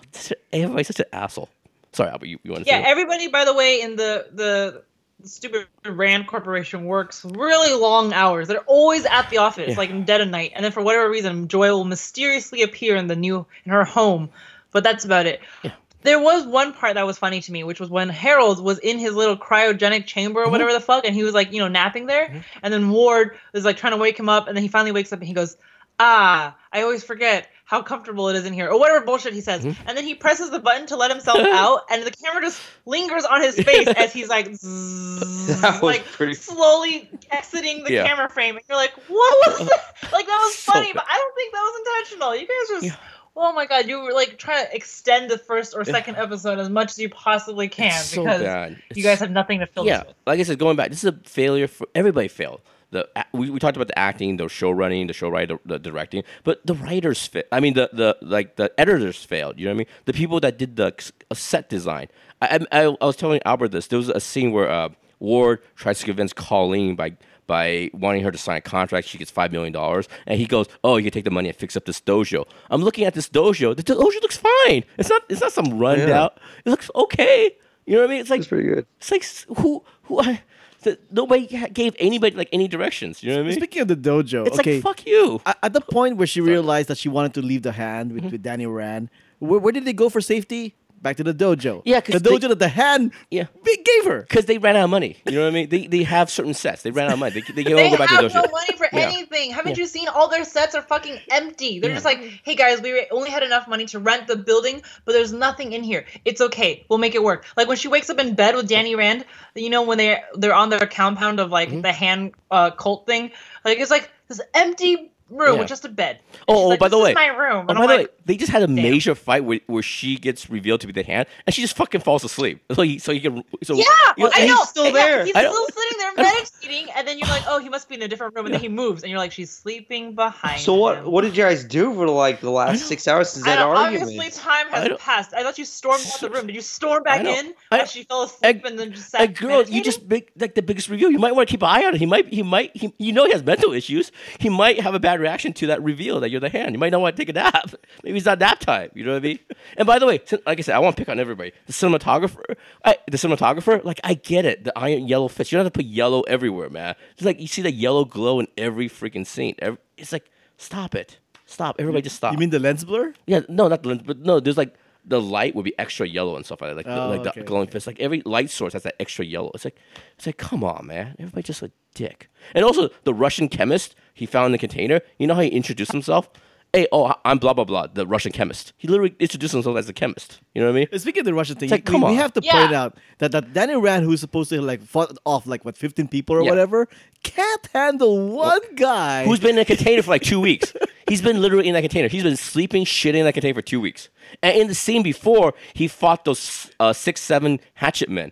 everybody's 0.51 0.87
such 0.87 0.99
an 0.99 1.05
asshole. 1.13 1.49
Sorry, 1.93 2.09
Albert, 2.09 2.27
you, 2.27 2.39
you 2.43 2.51
want 2.51 2.63
to 2.65 2.69
Yeah, 2.69 2.77
say? 2.77 2.83
that? 2.83 2.89
everybody, 2.89 3.27
by 3.27 3.45
the 3.45 3.53
way, 3.53 3.81
in 3.81 3.95
the 3.95 4.27
the 4.31 4.83
stupid 5.23 5.67
Rand 5.85 6.25
Corporation 6.27 6.85
works 6.85 7.23
really 7.23 7.79
long 7.79 8.11
hours. 8.13 8.47
They're 8.47 8.59
always 8.61 9.05
at 9.05 9.29
the 9.29 9.37
office, 9.37 9.69
Yeah. 9.69 9.77
like 9.77 9.89
in 9.91 10.03
dead 10.03 10.21
of 10.21 10.29
night, 10.29 10.53
and 10.55 10.63
then 10.65 10.71
for 10.71 10.81
whatever 10.81 11.09
reason, 11.09 11.47
Joy 11.47 11.69
will 11.69 11.83
mysteriously 11.83 12.61
appear 12.63 12.95
in 12.95 13.07
the 13.07 13.15
new 13.15 13.45
in 13.65 13.71
her 13.71 13.83
home. 13.83 14.29
But 14.71 14.83
that's 14.83 15.05
about 15.05 15.25
it. 15.25 15.41
Yeah. 15.63 15.71
There 16.03 16.19
was 16.19 16.47
one 16.47 16.73
part 16.73 16.95
that 16.95 17.05
was 17.05 17.19
funny 17.19 17.41
to 17.41 17.51
me, 17.51 17.63
which 17.63 17.79
was 17.79 17.89
when 17.91 18.09
Harold 18.09 18.63
was 18.63 18.79
in 18.79 18.97
his 18.97 19.13
little 19.13 19.37
cryogenic 19.37 20.07
chamber 20.07 20.39
or 20.39 20.43
Mm-hmm. 20.45 20.51
whatever 20.53 20.73
the 20.73 20.79
fuck, 20.79 21.05
and 21.05 21.13
he 21.13 21.23
was 21.23 21.35
like, 21.35 21.51
you 21.53 21.59
know, 21.59 21.67
napping 21.67 22.07
there, 22.07 22.41
and 22.63 22.73
then 22.73 22.89
Ward 22.89 23.37
was 23.53 23.63
like 23.65 23.77
trying 23.77 23.91
to 23.93 23.97
wake 23.97 24.17
him 24.17 24.29
up, 24.29 24.47
and 24.47 24.55
then 24.57 24.63
he 24.63 24.69
finally 24.69 24.91
wakes 24.93 25.13
up 25.13 25.19
and 25.19 25.27
he 25.27 25.35
goes, 25.35 25.57
"Ah, 25.99 26.55
I 26.73 26.81
always 26.81 27.03
forget." 27.03 27.47
How 27.71 27.81
comfortable 27.81 28.27
it 28.27 28.35
is 28.35 28.45
in 28.45 28.51
here, 28.51 28.67
or 28.69 28.77
whatever 28.77 29.05
bullshit 29.05 29.31
he 29.33 29.39
says, 29.39 29.63
Mm-hmm. 29.63 29.87
and 29.87 29.97
then 29.97 30.03
he 30.03 30.13
presses 30.13 30.49
the 30.51 30.59
button 30.59 30.87
to 30.87 30.97
let 30.97 31.09
himself 31.09 31.39
out, 31.53 31.83
and 31.89 32.03
the 32.05 32.11
camera 32.11 32.41
just 32.41 32.59
lingers 32.85 33.23
on 33.23 33.41
his 33.41 33.55
face 33.55 33.87
as 33.95 34.11
he's 34.11 34.27
like, 34.27 34.53
zzz, 34.53 35.81
like 35.81 36.03
pretty- 36.05 36.33
slowly 36.33 37.09
exiting 37.31 37.83
the 37.85 37.93
Yeah. 37.93 38.07
camera 38.07 38.29
frame, 38.29 38.55
and 38.57 38.65
you're 38.67 38.77
like, 38.77 38.91
"What 39.07 39.47
was 39.59 39.67
that?" 39.69 39.95
Like 40.11 40.25
that 40.27 40.37
was 40.43 40.55
So 40.57 40.73
funny, 40.73 40.87
bad. 40.87 40.95
but 40.95 41.05
I 41.09 41.17
don't 41.17 41.35
think 41.35 41.53
that 41.53 41.61
was 41.61 41.79
intentional. 41.87 42.35
You 42.35 42.41
guys 42.47 42.67
just, 42.69 42.85
Yeah. 42.87 42.95
oh 43.37 43.53
my 43.53 43.65
god, 43.65 43.87
you 43.87 44.01
were 44.01 44.11
like 44.13 44.37
trying 44.37 44.65
to 44.67 44.75
extend 44.75 45.31
the 45.31 45.37
first 45.37 45.73
or 45.73 45.85
second 45.85 46.17
episode 46.17 46.59
as 46.59 46.69
much 46.69 46.91
as 46.91 46.99
you 46.99 47.07
possibly 47.09 47.69
can 47.69 47.93
so 48.03 48.23
because 48.23 48.41
bad. 48.41 48.81
you 48.93 49.01
guys 49.03 49.19
have 49.19 49.31
nothing 49.31 49.59
to 49.59 49.67
fill 49.67 49.85
yeah, 49.85 49.99
this 49.99 50.07
with. 50.07 50.15
like 50.27 50.39
I 50.41 50.43
said, 50.43 50.59
going 50.59 50.75
back, 50.75 50.89
this 50.89 51.05
is 51.05 51.13
a 51.13 51.17
failure 51.23 51.67
for 51.69 51.87
everybody. 51.95 52.27
Failed. 52.27 52.59
The 52.91 53.07
we, 53.33 53.49
we 53.49 53.59
talked 53.59 53.77
about 53.77 53.87
the 53.87 53.97
acting, 53.97 54.37
the 54.37 54.47
show 54.49 54.69
running, 54.71 55.07
the 55.07 55.13
show 55.13 55.29
writer, 55.29 55.57
the 55.65 55.79
directing, 55.79 56.23
but 56.43 56.65
the 56.65 56.73
writers 56.75 57.25
failed. 57.25 57.45
I 57.51 57.59
mean, 57.59 57.73
the 57.73 57.89
the 57.93 58.17
like 58.21 58.57
the 58.57 58.71
editors 58.79 59.23
failed. 59.23 59.57
You 59.59 59.65
know 59.65 59.71
what 59.71 59.75
I 59.75 59.77
mean? 59.79 59.87
The 60.05 60.13
people 60.13 60.39
that 60.41 60.57
did 60.57 60.75
the 60.75 60.93
set 61.33 61.69
design. 61.69 62.07
I, 62.41 62.59
I, 62.71 62.95
I 63.01 63.05
was 63.05 63.15
telling 63.15 63.39
Albert 63.45 63.69
this. 63.69 63.87
There 63.87 63.97
was 63.97 64.09
a 64.09 64.19
scene 64.19 64.51
where 64.51 64.69
uh, 64.69 64.89
Ward 65.19 65.59
tries 65.75 65.99
to 65.99 66.05
convince 66.05 66.33
Colleen 66.33 66.95
by 66.95 67.15
by 67.47 67.89
wanting 67.93 68.23
her 68.23 68.31
to 68.31 68.37
sign 68.37 68.57
a 68.57 68.61
contract. 68.61 69.07
She 69.07 69.17
gets 69.17 69.31
five 69.31 69.51
million 69.51 69.73
dollars, 69.73 70.07
and 70.27 70.39
he 70.39 70.45
goes, 70.45 70.67
"Oh, 70.83 70.97
you 70.97 71.03
can 71.03 71.11
take 71.11 71.25
the 71.25 71.31
money 71.31 71.49
and 71.49 71.57
fix 71.57 71.77
up 71.77 71.85
this 71.85 72.01
dojo." 72.01 72.45
I'm 72.69 72.81
looking 72.81 73.05
at 73.05 73.13
this 73.13 73.29
dojo. 73.29 73.75
The 73.75 73.83
dojo 73.83 74.21
looks 74.21 74.37
fine. 74.37 74.83
It's 74.97 75.09
not. 75.09 75.23
It's 75.29 75.41
not 75.41 75.51
some 75.51 75.77
rundown. 75.79 76.31
It 76.65 76.69
looks 76.69 76.89
okay. 76.95 77.55
You 77.85 77.95
know 77.95 78.01
what 78.01 78.09
I 78.09 78.11
mean? 78.11 78.21
It's 78.21 78.29
like 78.29 78.39
it's 78.39 78.47
pretty 78.47 78.67
good. 78.67 78.85
it's 78.97 79.11
like 79.11 79.25
who 79.57 79.83
who 80.03 80.19
I, 80.21 80.41
the, 80.81 80.99
nobody 81.11 81.47
gave 81.73 81.95
anybody 81.99 82.35
like 82.35 82.49
any 82.51 82.67
directions. 82.67 83.23
You 83.23 83.29
know 83.29 83.37
what 83.37 83.45
I 83.45 83.49
mean? 83.49 83.57
Speaking 83.57 83.81
of 83.83 83.87
the 83.87 83.95
dojo, 83.95 84.47
it's 84.47 84.59
okay. 84.59 84.75
like 84.75 84.83
fuck 84.83 85.05
you. 85.05 85.41
at, 85.45 85.73
the 85.73 85.81
point 85.81 86.17
where 86.17 86.27
she 86.27 86.41
realized 86.41 86.87
that 86.89 86.97
she 86.97 87.09
wanted 87.09 87.33
to 87.35 87.41
leave 87.41 87.61
the 87.61 87.71
hand 87.71 88.11
with, 88.11 88.23
mm-hmm. 88.23 88.31
with 88.31 88.43
Danny 88.43 88.65
Rand, 88.65 89.09
where, 89.39 89.59
where 89.59 89.71
did 89.71 89.85
they 89.85 89.93
go 89.93 90.09
for 90.09 90.21
safety? 90.21 90.75
Back 91.01 91.17
to 91.17 91.23
the 91.23 91.33
dojo. 91.33 91.81
Yeah, 91.83 91.99
'cause 91.99 92.21
the 92.21 92.29
dojo 92.29 92.41
they- 92.41 92.47
that 92.49 92.59
the 92.59 92.67
hand 92.67 93.11
Yeah. 93.31 93.45
b- 93.63 93.83
gave 93.83 94.05
her. 94.05 94.21
Because 94.21 94.45
they 94.45 94.59
ran 94.59 94.75
out 94.75 94.83
of 94.83 94.89
money. 94.91 95.17
You 95.25 95.31
know 95.33 95.41
what 95.41 95.47
I 95.47 95.51
mean? 95.51 95.69
They, 95.69 95.87
they 95.87 96.03
have 96.03 96.29
certain 96.29 96.53
sets. 96.53 96.83
They 96.83 96.91
ran 96.91 97.07
out 97.07 97.13
of 97.13 97.19
money. 97.19 97.31
They, 97.33 97.41
they 97.53 97.63
can 97.63 97.75
They 97.75 97.83
only 97.85 97.97
go 97.97 97.97
back 97.97 98.09
to 98.09 98.27
the 98.27 98.33
have 98.33 98.45
no 98.45 98.51
money 98.51 98.77
for 98.77 98.87
Yeah. 98.93 98.99
anything. 99.07 99.51
Haven't 99.51 99.77
Yeah. 99.77 99.81
you 99.81 99.87
seen 99.87 100.07
all 100.09 100.27
their 100.27 100.43
sets 100.45 100.75
are 100.75 100.83
fucking 100.83 101.19
empty? 101.31 101.79
They're 101.79 101.89
Yeah. 101.89 101.95
just 101.95 102.05
like, 102.05 102.19
hey 102.43 102.53
guys, 102.55 102.81
we 102.81 103.07
only 103.11 103.31
had 103.31 103.41
enough 103.41 103.67
money 103.67 103.85
to 103.87 103.99
rent 103.99 104.27
the 104.27 104.35
building, 104.35 104.83
but 105.05 105.13
there's 105.13 105.33
nothing 105.33 105.73
in 105.73 105.81
here. 105.83 106.05
It's 106.23 106.39
okay. 106.41 106.85
We'll 106.87 106.99
make 106.99 107.15
it 107.15 107.23
work. 107.23 107.45
Like 107.57 107.67
when 107.67 107.77
she 107.77 107.87
wakes 107.87 108.09
up 108.11 108.19
in 108.19 108.35
bed 108.35 108.55
with 108.55 108.67
Danny 108.67 108.93
Rand, 108.95 109.25
you 109.55 109.69
know, 109.71 109.81
when 109.81 109.97
they 109.97 110.21
they're 110.35 110.53
on 110.53 110.69
their 110.69 110.85
compound 110.87 111.39
of 111.39 111.49
like 111.49 111.69
Mm-hmm. 111.69 111.81
the 111.81 111.91
hand 111.93 112.33
uh, 112.51 112.71
cult 112.71 113.07
thing, 113.07 113.31
like 113.65 113.79
it's 113.79 113.91
like 113.91 114.09
this 114.27 114.41
empty 114.53 115.10
room 115.31 115.53
Yeah. 115.55 115.59
with 115.59 115.67
just 115.67 115.85
a 115.85 115.89
bed. 115.89 116.19
And 116.31 116.39
Oh, 116.47 116.55
oh, 116.65 116.67
like, 116.69 116.79
by 116.79 116.87
the 116.89 116.97
"This 116.97 117.05
way- 117.05 117.13
my 117.13 117.27
room. 117.27 117.65
Oh, 117.69 117.73
by 117.73 117.73
I'm 117.73 117.81
the 117.81 117.87
like, 117.87 117.99
way, 118.07 118.07
they 118.25 118.35
just 118.37 118.51
had 118.51 118.61
a 118.63 118.67
major 118.67 119.15
fight 119.15 119.43
where, 119.43 119.59
where 119.67 119.81
she 119.83 120.17
gets 120.17 120.49
revealed 120.49 120.81
to 120.81 120.87
be 120.87 120.93
the 120.93 121.03
hand, 121.03 121.27
and 121.45 121.53
she 121.55 121.61
just 121.61 121.75
fucking 121.75 122.01
falls 122.01 122.23
asleep. 122.23 122.61
So 122.75 122.81
he, 122.83 122.99
so 122.99 123.11
he 123.13 123.19
can, 123.19 123.43
so 123.63 123.75
Yeah, 123.75 123.83
you 124.17 124.25
know, 124.25 124.31
I 124.33 124.39
know. 124.47 124.55
he's- 124.55 124.69
still 124.69 124.85
Yeah, 124.85 124.91
there. 124.91 125.23
He's 125.25 125.35
still 125.35 125.67
sitting 125.67 125.97
there 125.99 126.13
meditating, 126.17 126.93
and 126.95 127.07
then 127.07 127.17
you're 127.19 127.27
like, 127.27 127.43
oh, 127.47 127.59
he 127.59 127.69
must 127.69 127.87
be 127.89 127.95
in 127.95 128.01
a 128.01 128.07
different 128.07 128.35
room, 128.35 128.45
and 128.45 128.53
then 128.53 128.61
he 128.61 128.69
moves, 128.69 129.03
and 129.03 129.09
you're 129.09 129.19
like, 129.19 129.31
she's 129.31 129.51
sleeping 129.51 130.15
behind. 130.15 130.59
So 130.61 130.73
what? 130.75 130.97
him. 130.99 131.05
What 131.11 131.21
did 131.21 131.35
you 131.37 131.43
guys 131.43 131.63
do 131.63 131.93
for 131.93 132.07
like 132.07 132.41
the 132.41 132.49
last 132.51 132.85
six 132.87 133.07
hours 133.07 133.29
since 133.29 133.45
I 133.45 133.51
that 133.51 133.55
don't, 133.63 133.75
argument? 133.77 134.03
obviously, 134.09 134.41
time 134.43 134.67
has 134.69 134.87
don't- 134.87 134.99
passed. 134.99 135.33
I 135.33 135.43
thought 135.43 135.57
you 135.57 135.65
stormed 135.65 136.03
out 136.13 136.19
the 136.19 136.29
room. 136.29 136.47
Did 136.47 136.55
you 136.55 136.61
storm 136.61 137.03
back 137.03 137.25
in? 137.25 137.53
I- 137.71 137.77
When 137.77 137.87
she 137.87 138.03
fell 138.03 138.23
asleep 138.23 138.63
a- 138.63 138.67
and 138.67 138.77
then 138.79 138.91
just 138.93 139.09
sat 139.11 139.21
a 139.21 139.27
girl, 139.27 139.63
you 139.63 139.83
just 139.83 140.03
make 140.09 140.31
like 140.37 140.55
the 140.55 140.61
biggest 140.61 140.89
review. 140.89 141.09
You 141.09 141.19
might 141.19 141.35
want 141.35 141.47
to 141.47 141.51
keep 141.51 141.61
an 141.61 141.69
eye 141.69 141.85
on 141.85 141.95
it. 141.95 141.99
He 141.99 142.05
might, 142.05 142.27
he 142.33 142.43
might, 142.43 142.75
he, 142.75 142.93
you 142.97 143.11
know, 143.13 143.25
he 143.25 143.31
has 143.31 143.43
mental 143.43 143.71
issues. 143.73 144.11
He 144.39 144.49
might 144.49 144.79
have 144.81 144.93
a 144.95 144.99
bad 144.99 145.19
reaction 145.21 145.53
to 145.53 145.67
that 145.67 145.81
reveal 145.83 146.19
that 146.19 146.29
you're 146.29 146.39
the 146.39 146.49
hand. 146.49 146.73
You 146.73 146.79
might 146.79 146.91
not 146.91 147.01
want 147.01 147.15
to 147.15 147.21
take 147.21 147.29
a 147.29 147.33
nap. 147.33 147.73
Maybe 148.03 148.17
it's 148.17 148.25
not 148.25 148.39
nap 148.39 148.59
time. 148.59 148.89
You 148.93 149.05
know 149.05 149.13
what 149.13 149.23
I 149.23 149.27
mean? 149.27 149.39
And 149.77 149.85
by 149.85 149.99
the 149.99 150.05
way, 150.05 150.21
like 150.45 150.59
I 150.59 150.61
said, 150.61 150.75
I 150.75 150.79
want 150.79 150.95
to 150.97 151.01
pick 151.01 151.09
on 151.09 151.19
everybody. 151.19 151.51
The 151.67 151.73
cinematographer, 151.73 152.55
I, 152.83 152.97
the 153.09 153.17
cinematographer, 153.17 153.83
like 153.83 153.99
I 154.03 154.15
get 154.15 154.45
it. 154.45 154.63
The 154.63 154.77
iron 154.77 155.07
yellow 155.07 155.27
fist. 155.27 155.51
You 155.51 155.57
don't 155.57 155.65
have 155.65 155.73
to 155.73 155.77
put 155.77 155.85
yellow 155.85 156.21
everywhere, 156.21 156.69
man. 156.69 156.95
It's 157.13 157.23
like 157.23 157.39
you 157.39 157.47
see 157.47 157.61
the 157.61 157.71
yellow 157.71 158.05
glow 158.05 158.39
in 158.39 158.47
every 158.57 158.89
freaking 158.89 159.25
scene. 159.25 159.55
Every, 159.59 159.77
it's 159.97 160.11
like 160.11 160.29
stop 160.57 160.95
it, 160.95 161.19
stop. 161.45 161.75
Everybody 161.79 162.01
just 162.03 162.17
stop. 162.17 162.33
You 162.33 162.39
mean 162.39 162.49
the 162.49 162.59
lens 162.59 162.83
blur? 162.83 163.13
Yeah, 163.27 163.41
no, 163.47 163.67
not 163.67 163.83
the 163.83 163.89
lens, 163.89 164.01
but 164.05 164.19
no, 164.19 164.39
there's 164.39 164.57
like 164.57 164.75
the 165.05 165.19
light 165.21 165.55
would 165.55 165.65
be 165.65 165.77
extra 165.79 166.07
yellow 166.07 166.35
and 166.35 166.45
stuff 166.45 166.61
like 166.61 166.71
that, 166.71 166.75
like 166.77 166.85
the, 166.85 167.03
Oh, 167.03 167.09
like 167.09 167.23
the 167.23 167.29
okay, 167.31 167.41
glowing 167.43 167.67
fist. 167.67 167.87
Like 167.87 167.99
every 167.99 168.21
light 168.25 168.49
source 168.49 168.73
has 168.73 168.83
that 168.83 168.95
extra 168.99 169.25
yellow. 169.25 169.51
It's 169.53 169.65
like 169.65 169.77
it's 170.15 170.25
like 170.25 170.37
come 170.37 170.63
on, 170.63 170.85
man, 170.87 171.15
everybody 171.19 171.43
just 171.43 171.61
a 171.61 171.71
dick. 171.95 172.29
And 172.53 172.63
also 172.63 172.89
the 173.03 173.13
Russian 173.13 173.49
chemist 173.49 173.95
he 174.13 174.25
found 174.25 174.47
in 174.47 174.51
the 174.53 174.57
container. 174.57 175.01
You 175.17 175.27
know 175.27 175.35
how 175.35 175.41
he 175.41 175.49
introduced 175.49 175.91
himself? 175.91 176.29
Hey, 176.73 176.87
oh, 176.93 177.13
I'm 177.25 177.37
blah 177.37 177.51
blah 177.53 177.65
blah, 177.65 177.87
the 177.87 178.07
Russian 178.07 178.31
chemist. 178.31 178.71
He 178.77 178.87
literally 178.87 179.13
introduced 179.19 179.51
himself 179.51 179.75
as 179.77 179.89
a 179.89 179.93
chemist. 179.93 180.39
You 180.55 180.61
know 180.61 180.67
what 180.71 180.77
I 180.81 180.87
mean? 180.89 180.99
Speaking 180.99 181.19
of 181.19 181.25
the 181.25 181.33
Russian 181.33 181.57
thing, 181.57 181.69
like, 181.69 181.81
we, 181.85 181.91
come 181.91 182.01
we 182.01 182.07
on. 182.11 182.15
have 182.15 182.31
to 182.33 182.41
Yeah. 182.41 182.53
point 182.53 182.71
out 182.73 182.97
that, 183.17 183.33
that 183.33 183.51
Daniel 183.51 183.81
Rand, 183.81 184.05
who's 184.05 184.21
supposed 184.21 184.49
to 184.51 184.61
like 184.61 184.81
fought 184.81 185.17
off 185.25 185.45
like 185.45 185.65
what 185.65 185.75
15 185.75 186.07
people 186.07 186.37
or 186.37 186.43
Yeah. 186.43 186.49
whatever, 186.49 186.87
can't 187.23 187.67
handle 187.73 188.29
one 188.29 188.61
guy. 188.75 189.25
Who's 189.25 189.41
been 189.41 189.55
in 189.57 189.59
a 189.59 189.65
container 189.65 190.01
for 190.01 190.11
like 190.11 190.21
two 190.21 190.39
weeks? 190.39 190.71
He's 191.09 191.21
been 191.21 191.41
literally 191.41 191.67
in 191.67 191.73
that 191.73 191.81
container. 191.81 192.07
He's 192.07 192.23
been 192.23 192.37
sleeping, 192.37 192.85
shitting 192.85 193.15
in 193.15 193.25
that 193.25 193.33
container 193.33 193.55
for 193.55 193.61
two 193.61 193.81
weeks. 193.81 194.07
And 194.41 194.55
in 194.57 194.67
the 194.69 194.75
scene 194.75 195.03
before, 195.03 195.53
he 195.73 195.89
fought 195.89 196.23
those 196.23 196.71
uh, 196.79 196.93
six, 196.93 197.19
seven 197.19 197.59
hatchet 197.73 198.07
men. 198.09 198.31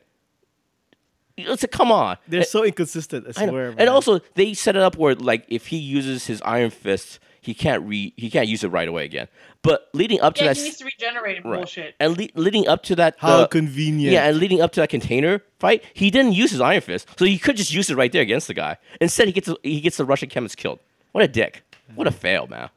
It's 1.36 1.64
like, 1.64 1.72
come 1.72 1.92
on. 1.92 2.18
They're 2.28 2.44
so 2.44 2.64
inconsistent. 2.64 3.26
I 3.38 3.44
I 3.44 3.46
know. 3.48 3.74
And 3.78 3.90
also, 3.90 4.20
they 4.36 4.54
set 4.54 4.76
it 4.78 4.82
up 4.82 4.98
where 4.98 5.16
like 5.16 5.46
if 5.50 5.68
he 5.68 5.78
uses 5.78 6.28
his 6.28 6.42
iron 6.44 6.70
fist, 6.70 7.20
he 7.42 7.54
can't 7.54 7.84
re 7.86 8.14
he 8.18 8.30
can't 8.30 8.48
use 8.48 8.64
it 8.64 8.70
right 8.70 8.88
away 8.88 9.06
again. 9.06 9.28
But 9.62 9.90
leading 9.94 10.22
up 10.22 10.36
to 10.36 10.44
Yeah, 10.44 10.50
that, 10.54 10.58
he 10.58 10.64
needs 10.64 10.78
to 10.78 10.86
regenerate 10.86 11.38
and 11.38 11.46
right. 11.46 11.58
bullshit. 11.58 11.96
and 12.00 12.18
le- 12.18 12.28
leading 12.36 12.68
up 12.68 12.84
to 12.84 12.96
that, 12.96 13.16
how 13.20 13.40
uh, 13.42 13.48
convenient. 13.48 14.14
yeah, 14.14 14.28
and 14.28 14.38
leading 14.38 14.62
up 14.62 14.72
to 14.74 14.80
that 14.82 14.90
container 14.90 15.42
fight, 15.60 15.84
he 15.94 16.10
didn't 16.10 16.34
use 16.34 16.52
his 16.52 16.62
iron 16.62 16.82
fist, 16.82 17.08
so 17.18 17.26
he 17.26 17.38
could 17.38 17.58
just 17.58 17.74
use 17.74 17.90
it 17.90 17.96
right 17.98 18.12
there 18.12 18.22
against 18.22 18.48
the 18.48 18.54
guy. 18.54 18.78
Instead, 19.02 19.28
he 19.28 19.34
gets 19.34 19.50
he 19.64 19.82
gets 19.82 19.98
the 19.98 20.06
Russian 20.06 20.30
chemist 20.30 20.58
killed. 20.58 20.80
What 21.12 21.24
a 21.24 21.28
dick! 21.28 21.64
What 21.96 22.08
a 22.08 22.12
fail, 22.12 22.48
man. 22.48 22.70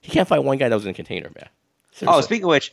He 0.00 0.12
can't 0.12 0.28
fight 0.28 0.44
one 0.44 0.58
guy 0.58 0.68
that 0.68 0.74
was 0.74 0.84
in 0.84 0.90
a 0.90 0.94
container, 0.94 1.30
man. 1.34 1.48
Oh, 2.06 2.20
speaking 2.20 2.44
of 2.44 2.50
which, 2.50 2.72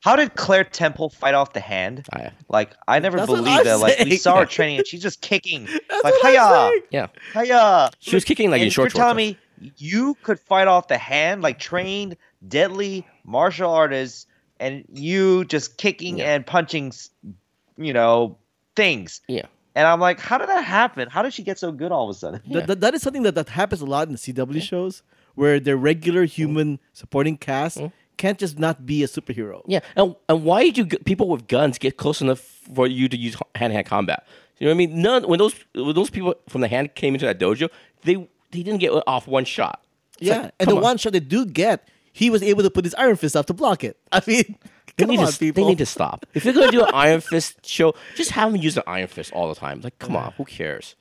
how 0.00 0.14
did 0.16 0.34
Claire 0.34 0.64
Temple 0.64 1.08
fight 1.08 1.32
off 1.34 1.52
the 1.54 1.60
hand? 1.60 2.06
I- 2.12 2.30
Like 2.48 2.76
I 2.86 2.98
never 2.98 3.16
That's 3.16 3.26
believed 3.26 3.64
that. 3.64 3.80
Like 3.80 3.98
we 4.00 4.16
saw 4.16 4.38
her 4.38 4.44
training 4.46 4.78
and 4.78 4.86
she's 4.86 5.02
just 5.02 5.20
kicking. 5.22 5.64
That's 5.88 6.04
like 6.04 6.14
what 6.22 6.26
I'm 6.38 6.72
hiya, 6.72 6.82
yeah, 6.90 7.06
hiya. 7.32 7.90
she 8.00 8.14
was 8.14 8.24
kicking 8.24 8.50
like 8.50 8.60
and 8.60 8.66
in 8.66 8.70
short 8.70 8.92
you're 8.94 9.00
telling 9.02 9.16
shorts. 9.16 9.38
me 9.40 9.47
you 9.76 10.16
could 10.22 10.38
fight 10.38 10.68
off 10.68 10.88
the 10.88 10.98
hand 10.98 11.42
like 11.42 11.58
trained 11.58 12.16
deadly 12.46 13.06
martial 13.24 13.70
artists 13.70 14.26
and 14.60 14.84
you 14.92 15.44
just 15.44 15.76
kicking 15.78 16.18
Yeah. 16.18 16.34
and 16.34 16.46
punching 16.46 16.92
you 17.76 17.92
know 17.92 18.36
things 18.76 19.20
Yeah. 19.28 19.46
and 19.74 19.86
i'm 19.86 20.00
like 20.00 20.20
how 20.20 20.38
did 20.38 20.48
that 20.48 20.64
happen 20.64 21.08
how 21.08 21.22
did 21.22 21.32
she 21.32 21.42
get 21.42 21.58
so 21.58 21.72
good 21.72 21.92
all 21.92 22.08
of 22.08 22.16
a 22.16 22.18
sudden 22.18 22.40
Th- 22.42 22.66
th- 22.66 22.78
that 22.78 22.94
is 22.94 23.02
something 23.02 23.22
that, 23.24 23.34
that 23.34 23.48
happens 23.48 23.80
a 23.80 23.86
lot 23.86 24.06
in 24.08 24.12
the 24.12 24.18
CW 24.18 24.62
shows 24.62 25.02
where 25.34 25.60
their 25.60 25.76
regular 25.76 26.24
human 26.24 26.80
supporting 26.92 27.36
cast 27.36 27.78
mm-hmm. 27.78 27.94
can't 28.16 28.38
just 28.38 28.58
not 28.58 28.84
be 28.84 29.04
a 29.04 29.06
superhero. 29.06 29.62
Yeah, 29.66 29.80
and 29.94 30.16
and 30.28 30.42
why 30.44 30.70
do 30.70 30.84
people 30.84 31.28
with 31.28 31.46
guns 31.46 31.78
get 31.78 31.96
close 31.96 32.20
enough 32.20 32.40
for 32.74 32.88
you 32.88 33.08
to 33.08 33.16
use 33.16 33.36
hand 33.54 33.70
to 33.70 33.74
hand 33.74 33.86
combat? 33.86 34.26
You 34.58 34.66
know 34.66 34.72
what 34.72 34.74
I 34.74 34.78
mean? 34.78 35.00
None 35.00 35.28
when 35.28 35.38
those 35.38 35.54
when 35.76 35.94
those 35.94 36.10
people 36.10 36.34
from 36.48 36.60
the 36.62 36.66
hand 36.66 36.96
came 36.96 37.14
into 37.14 37.24
that 37.26 37.38
dojo, 37.38 37.70
they 38.02 38.28
they 38.50 38.62
didn't 38.62 38.80
get 38.80 38.90
off 39.06 39.26
one 39.26 39.44
shot. 39.44 39.82
It's 40.20 40.28
Yeah, 40.28 40.42
like, 40.42 40.52
and 40.60 40.70
the 40.70 40.76
on. 40.76 40.82
one 40.82 40.96
shot 40.98 41.12
they 41.12 41.20
do 41.20 41.46
get, 41.46 41.88
he 42.12 42.30
was 42.30 42.42
able 42.42 42.62
to 42.62 42.70
put 42.70 42.84
his 42.84 42.94
iron 42.94 43.16
fist 43.16 43.36
up 43.36 43.46
to 43.46 43.54
block 43.54 43.84
it. 43.84 43.96
I 44.12 44.22
mean, 44.26 44.56
they 44.96 45.04
come 45.04 45.10
need, 45.10 45.20
on, 45.20 45.30
to, 45.32 45.38
people. 45.38 45.62
they 45.64 45.68
need 45.70 45.78
to 45.78 45.86
stop. 45.86 46.26
If 46.34 46.44
you're 46.44 46.54
gonna 46.54 46.72
do 46.72 46.80
an 46.82 46.90
Iron 46.92 47.20
Fist 47.20 47.64
show, 47.64 47.94
just 48.16 48.30
have 48.32 48.50
them 48.52 48.60
use 48.60 48.76
an 48.76 48.82
Iron 48.86 49.06
Fist 49.06 49.32
all 49.32 49.48
the 49.48 49.54
time. 49.54 49.80
Like, 49.80 49.98
come 50.00 50.16
on, 50.16 50.32
who 50.32 50.44
cares? 50.44 50.96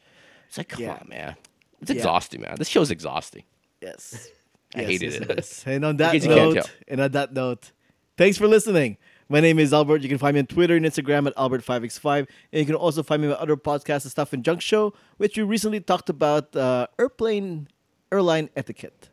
It's 0.47 0.57
like, 0.57 0.69
come 0.69 0.83
Yeah. 0.83 0.91
on, 1.01 1.07
man. 1.09 1.35
It's 1.81 1.89
exhausting, 1.91 2.41
man. 2.41 2.55
This 2.57 2.67
show's 2.67 2.91
exhausting. 2.91 3.43
Yes. 3.81 4.29
I 4.75 4.81
Yes, 4.81 4.89
hated 4.89 5.13
yes, 5.13 5.21
it. 5.21 5.39
is. 5.39 5.63
And 5.65 5.85
on 5.85 5.97
that 5.97 6.11
case 6.11 6.25
you 6.25 6.33
can't 6.35 6.53
note, 6.55 6.71
and 6.87 7.01
on 7.01 7.11
that 7.11 7.33
note, 7.33 7.71
thanks 8.17 8.37
for 8.37 8.47
listening. 8.47 8.97
My 9.29 9.41
name 9.41 9.59
is 9.59 9.73
Albert. 9.73 10.03
You 10.03 10.09
can 10.09 10.17
find 10.17 10.35
me 10.35 10.39
on 10.39 10.47
Twitter 10.47 10.75
and 10.75 10.85
Instagram 10.85 11.27
at 11.27 11.35
Albert5x5. 11.35 12.19
And 12.19 12.27
you 12.59 12.65
can 12.65 12.75
also 12.75 13.03
find 13.03 13.21
me 13.21 13.27
on 13.27 13.35
other 13.35 13.57
podcasts 13.57 14.03
and 14.03 14.11
stuff 14.11 14.33
in 14.33 14.41
Junk 14.41 14.61
Show, 14.61 14.93
which 15.17 15.35
we 15.35 15.43
recently 15.43 15.81
talked 15.81 16.09
about 16.09 16.55
uh, 16.55 16.87
airplane 16.97 17.67
airline 18.09 18.49
etiquette. 18.55 19.09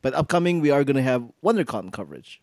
But 0.00 0.14
upcoming, 0.14 0.60
we 0.60 0.70
are 0.70 0.82
going 0.82 0.96
to 0.96 1.02
have 1.02 1.30
WonderCon 1.44 1.92
coverage. 1.92 2.42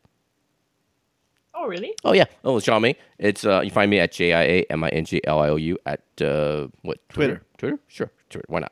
Oh, 1.54 1.68
really? 1.68 1.94
Oh 2.06 2.14
yeah. 2.14 2.24
Oh, 2.46 2.56
it's 2.56 2.66
Jiaming. 2.66 2.96
It's 3.18 3.44
uh, 3.44 3.60
you 3.60 3.70
find 3.70 3.92
me 3.92 4.00
at 4.00 4.14
J 4.14 4.32
I 4.32 4.44
A 4.44 4.66
M 4.70 4.82
I 4.82 4.90
N 4.90 5.04
G 5.04 5.20
L 5.26 5.40
I 5.40 5.50
O 5.50 5.58
U 5.58 5.78
at 5.86 6.02
uh, 6.22 6.68
what 6.84 7.00
Twitter. 7.10 7.42
Twitter. 7.58 7.80
Sure. 7.90 8.10
Twitter. 8.30 8.46
Why 8.48 8.60
not? 8.60 8.72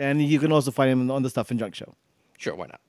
And 0.00 0.20
you 0.20 0.40
can 0.40 0.50
also 0.50 0.72
find 0.72 0.90
him 0.90 1.12
on 1.12 1.22
the 1.22 1.30
stuff 1.30 1.52
in 1.52 1.58
Junk 1.58 1.76
Show. 1.76 1.94
Sure. 2.38 2.56
Why 2.56 2.66
not? 2.66 2.80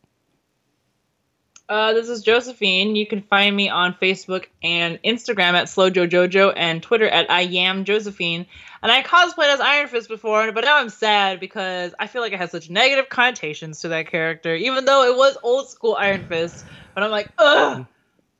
Uh, 1.67 1.93
this 1.93 2.09
is 2.09 2.21
Josephine. 2.21 2.95
You 2.95 3.07
can 3.07 3.21
find 3.23 3.55
me 3.55 3.69
on 3.69 3.95
Facebook 3.95 4.45
and 4.61 4.99
Instagram 5.03 5.53
at 5.53 5.65
SlowJoJojo 5.65 6.53
and 6.55 6.83
Twitter 6.83 7.07
at 7.07 7.29
I 7.31 7.41
am 7.41 7.85
Josephine. 7.85 8.45
And 8.83 8.91
I 8.91 9.01
cosplayed 9.01 9.51
as 9.51 9.59
Iron 9.59 9.87
Fist 9.87 10.07
before, 10.07 10.51
but 10.51 10.63
now 10.63 10.77
I'm 10.77 10.89
sad 10.89 11.39
because 11.39 11.95
I 11.97 12.05
feel 12.05 12.21
like 12.21 12.33
it 12.33 12.37
has 12.39 12.51
such 12.51 12.69
negative 12.69 13.09
connotations 13.09 13.81
to 13.81 13.87
that 13.87 14.07
character, 14.11 14.53
even 14.55 14.85
though 14.85 15.11
it 15.11 15.17
was 15.17 15.37
old 15.41 15.67
school 15.69 15.95
Iron 15.95 16.27
Fist. 16.27 16.63
But 16.93 17.01
I'm 17.03 17.09
like, 17.09 17.29
ugh, 17.39 17.85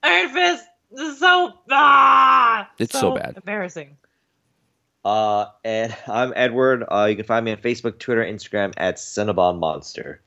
Iron 0.03 0.29
Fist. 0.29 0.63
This 0.91 1.13
is 1.13 1.19
so 1.19 1.53
ah, 1.71 2.69
It's 2.77 2.97
so 2.97 3.15
bad. 3.15 3.35
embarrassing. 3.37 3.97
uh 5.03 5.47
and 5.63 5.95
i'm 6.07 6.31
edward 6.35 6.83
uh 6.89 7.05
you 7.09 7.15
can 7.15 7.25
find 7.25 7.43
me 7.45 7.51
on 7.51 7.57
facebook 7.57 7.97
twitter 7.99 8.23
instagram 8.23 8.71
at 8.77 8.95
cinnabon 8.95 9.59
monster 9.59 10.21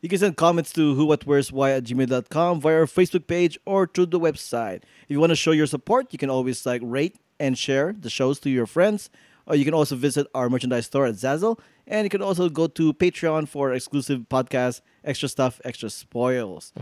You 0.00 0.08
can 0.08 0.18
send 0.18 0.36
comments 0.36 0.72
to 0.74 0.94
who, 0.94 1.04
what, 1.06 1.26
where's, 1.26 1.50
why 1.50 1.72
at 1.72 1.84
gmail.com 1.84 2.60
via 2.60 2.74
our 2.80 2.86
Facebook 2.86 3.26
page 3.26 3.58
or 3.66 3.86
through 3.86 4.06
the 4.06 4.20
website. 4.20 4.82
If 5.02 5.10
you 5.10 5.18
want 5.20 5.30
to 5.30 5.36
show 5.36 5.50
your 5.50 5.66
support, 5.66 6.12
you 6.12 6.18
can 6.18 6.30
always 6.30 6.64
like 6.64 6.82
rate 6.84 7.16
and 7.40 7.58
share 7.58 7.94
the 7.98 8.10
shows 8.10 8.38
to 8.40 8.50
your 8.50 8.66
friends. 8.66 9.10
Or 9.46 9.56
you 9.56 9.64
can 9.64 9.74
also 9.74 9.96
visit 9.96 10.26
our 10.34 10.48
merchandise 10.48 10.86
store 10.86 11.06
at 11.06 11.14
Zazzle. 11.14 11.58
And 11.86 12.04
you 12.04 12.10
can 12.10 12.22
also 12.22 12.48
go 12.48 12.66
to 12.66 12.92
Patreon 12.92 13.48
for 13.48 13.72
exclusive 13.72 14.26
podcasts, 14.28 14.82
extra 15.04 15.28
stuff, 15.28 15.60
extra 15.64 15.88
spoils. 15.90 16.72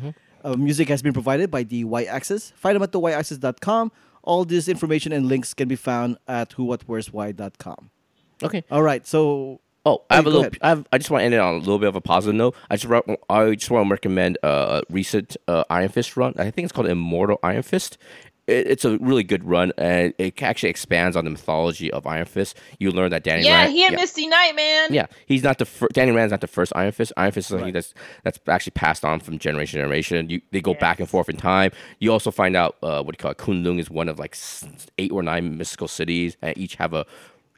Uh, 0.45 0.57
music 0.57 0.89
has 0.89 1.01
been 1.01 1.13
provided 1.13 1.51
by 1.51 1.63
the 1.63 1.85
Y 1.85 2.05
Axis. 2.05 2.53
Find 2.57 2.77
them 2.77 2.83
at 2.83 2.93
the 2.93 3.01
yaxis.com. 3.01 3.93
All 4.23 4.45
this 4.45 4.69
information 4.69 5.13
and 5.13 5.27
links 5.27 5.55
can 5.55 5.69
be 5.69 5.77
found 5.77 6.19
at 6.27 6.51
whowhatwhereswhy.com. 6.51 7.91
Okay. 8.43 8.65
All 8.71 8.83
right, 8.83 9.07
so 9.07 9.61
Oh, 9.87 10.03
I 10.11 10.15
Oh, 10.15 10.17
have 10.17 10.25
go 10.25 10.31
a 10.31 10.33
little. 10.33 10.53
I, 10.63 10.69
have, 10.71 10.87
I 10.93 10.99
just 10.99 11.11
want 11.11 11.21
to 11.23 11.25
end 11.27 11.35
it 11.35 11.41
on 11.41 11.55
a 11.55 11.59
little 11.59 11.79
bit 11.79 11.89
of 11.89 11.97
a 11.97 12.01
positive 12.01 12.35
note. 12.35 12.57
I 12.69 12.77
just 12.77 12.93
I 13.31 13.55
just 13.55 13.71
want 13.71 13.87
to 13.87 13.91
recommend 13.93 14.37
uh, 14.43 14.83
a 14.83 14.93
recent 14.93 15.37
uh, 15.49 15.65
Iron 15.71 15.89
Fist 15.89 16.17
run. 16.17 16.35
I 16.37 16.51
think 16.51 16.65
it's 16.67 16.73
called 16.73 16.89
Immortal 16.89 17.39
Iron 17.43 17.63
Fist. 17.63 17.97
It, 18.49 18.67
it's 18.67 18.85
a 18.85 18.99
really 18.99 19.23
good 19.25 19.45
run, 19.45 19.73
and 19.79 20.13
it 20.19 20.43
actually 20.43 20.71
expands 20.71 21.17
on 21.17 21.25
the 21.25 21.31
mythology 21.31 21.91
of 21.93 22.07
Iron 22.07 22.25
Fist. 22.27 22.57
You 22.81 22.91
learn 22.91 23.11
that 23.11 23.23
Danny 23.25 23.45
Yeah, 23.45 23.63
Rand, 23.63 23.73
he 23.73 23.85
and 23.85 23.93
yeah, 23.93 24.01
Misty 24.01 24.27
Knight, 24.27 24.57
man. 24.57 24.93
yeah, 24.93 25.07
he's 25.27 25.43
not 25.45 25.59
the 25.59 25.65
first. 25.65 25.93
Danny 25.95 26.11
Rand's 26.13 26.33
not 26.33 26.41
the 26.41 26.47
first 26.49 26.73
Iron 26.77 26.93
Fist. 26.93 27.13
Iron 27.17 27.31
Fist 27.33 27.47
is 27.51 27.57
something 27.57 27.73
that's 27.73 27.95
that's 28.25 28.41
actually 28.49 28.73
passed 28.73 29.05
on 29.05 29.21
from 29.21 29.39
generation 29.39 29.79
to 29.79 29.85
generation. 29.85 30.29
You, 30.31 30.41
they 30.51 30.61
go 30.61 30.75
back 30.75 30.99
and 31.01 31.09
forth 31.09 31.29
in 31.29 31.37
time. 31.37 31.71
You 32.01 32.13
also 32.13 32.31
find 32.33 32.57
out 32.57 32.77
uh, 32.83 33.03
what 33.05 33.17
do 33.17 33.21
you 33.21 33.23
call 33.23 33.31
it? 33.33 33.39
Kunlun 33.39 33.79
is 33.79 33.89
one 33.91 34.09
of 34.09 34.19
like 34.19 34.37
eight 34.99 35.13
or 35.13 35.23
nine 35.23 35.57
mystical 35.59 35.89
cities, 35.89 36.37
and 36.43 36.57
each 36.59 36.75
have 36.77 36.93
a 36.93 37.07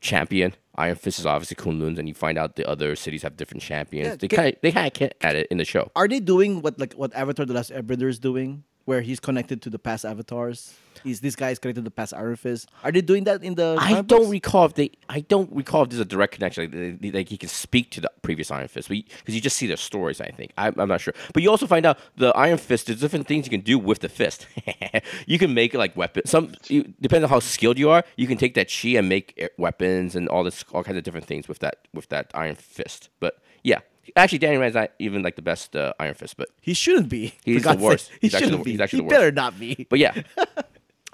champion. 0.01 0.55
Iron 0.77 0.95
Fist 0.95 1.19
is 1.19 1.27
obviously 1.27 1.57
Kunlun's, 1.57 1.99
and 1.99 2.07
you 2.07 2.15
find 2.15 2.39
out 2.39 2.55
the 2.55 2.69
other 2.69 2.95
cities 2.95 3.23
have 3.23 3.37
different 3.37 3.63
champions. 3.63 4.09
Yeah, 4.09 4.17
they 4.17 4.29
kind 4.29 4.55
of 4.55 4.61
they 4.63 4.71
get 4.71 5.17
at 5.21 5.35
it 5.35 5.49
in 5.51 5.59
the 5.59 5.65
show. 5.65 5.91
are 5.97 6.07
they 6.07 6.21
doing 6.21 6.63
what 6.63 6.79
like 6.79 6.95
what 6.95 7.13
Avatar: 7.15 7.45
The 7.45 7.55
Last 7.55 7.73
Airbender 7.73 8.09
is 8.09 8.19
doing, 8.19 8.63
where 8.89 9.03
he's 9.03 9.21
connected 9.21 9.61
to 9.61 9.69
the 9.69 9.79
past 9.79 10.07
avatars? 10.07 10.75
He's 11.05 11.21
this 11.21 11.37
guy 11.37 11.51
is 11.51 11.59
connected 11.59 11.83
to 11.83 11.85
the 11.85 11.91
past 12.01 12.13
Iron 12.15 12.37
Fist. 12.37 12.71
Are 12.83 12.91
they 12.91 13.03
doing 13.03 13.25
that 13.25 13.45
in 13.45 13.55
the? 13.55 13.77
I 13.79 14.01
don't 14.01 14.07
books? 14.07 14.31
recall 14.31 14.65
if 14.65 14.75
they. 14.75 14.91
I 15.09 15.21
don't 15.21 15.53
recall 15.53 15.83
if 15.83 15.91
there's 15.91 16.01
a 16.01 16.05
direct 16.07 16.33
connection. 16.35 16.65
Like, 16.65 17.01
they- 17.01 17.11
like 17.13 17.29
he 17.29 17.37
can 17.37 17.51
speak 17.51 17.91
to 17.93 18.01
the 18.01 18.11
previous 18.23 18.51
Iron 18.51 18.67
Fist, 18.67 18.89
because 18.89 19.35
you 19.35 19.41
just 19.41 19.57
see 19.57 19.67
their 19.67 19.77
stories. 19.77 20.21
I 20.21 20.31
think 20.31 20.53
I, 20.57 20.69
I'm 20.77 20.89
not 20.89 21.01
sure, 21.03 21.15
but 21.35 21.43
you 21.43 21.51
also 21.51 21.67
find 21.67 21.85
out 21.87 21.99
the 22.17 22.31
Iron 22.37 22.59
Fist. 22.59 22.87
There's 22.87 23.01
different 23.01 23.29
things 23.29 23.47
you 23.47 23.51
can 23.51 23.61
do 23.61 23.79
with 23.79 24.01
the 24.01 24.09
fist. 24.09 24.47
you 25.27 25.39
can 25.39 25.53
make 25.55 25.75
like 25.75 25.95
weapons. 25.97 26.31
Some 26.31 26.53
you, 26.69 26.83
depending 27.01 27.25
on 27.25 27.31
how 27.31 27.41
skilled 27.41 27.79
you 27.79 27.91
are, 27.91 28.03
you 28.17 28.27
can 28.27 28.39
take 28.39 28.55
that 28.55 28.69
chi 28.69 28.89
and 28.99 29.09
make 29.09 29.35
eh, 29.37 29.49
weapons 29.59 30.17
and 30.17 30.29
all 30.29 30.43
this 30.45 30.65
all 30.73 30.83
kinds 30.83 30.97
of 30.99 31.05
different 31.05 31.27
things 31.27 31.47
with 31.47 31.59
that 31.61 31.87
with 31.93 32.09
that 32.09 32.31
Iron 32.35 32.57
Fist. 32.57 33.11
But 33.21 33.39
yeah, 33.63 33.81
actually, 34.17 34.39
Danny 34.39 34.57
Rand's 34.57 34.75
not 34.75 34.91
even 34.99 35.23
like 35.23 35.37
the 35.37 35.43
best 35.43 35.75
uh, 35.77 35.93
Iron 36.01 36.15
Fist, 36.15 36.37
but 36.37 36.49
He 36.61 36.75
shouldn't 36.75 37.09
be. 37.09 37.29
for 37.29 37.35
He's 37.45 37.63
the 37.63 37.65
God's 37.65 37.81
sake. 37.81 37.89
worst. 37.89 38.09
He 38.11 38.19
He's 38.23 38.35
actually 38.35 38.47
shouldn't 38.47 38.61
the- 38.61 38.65
be. 38.65 38.71
he's 38.73 38.81
actually 38.81 38.97
he 38.97 39.01
the 39.03 39.05
worst. 39.07 39.15
better 39.21 39.33
not 39.33 39.59
be. 39.61 39.87
but 39.91 39.99
yeah. 39.99 40.23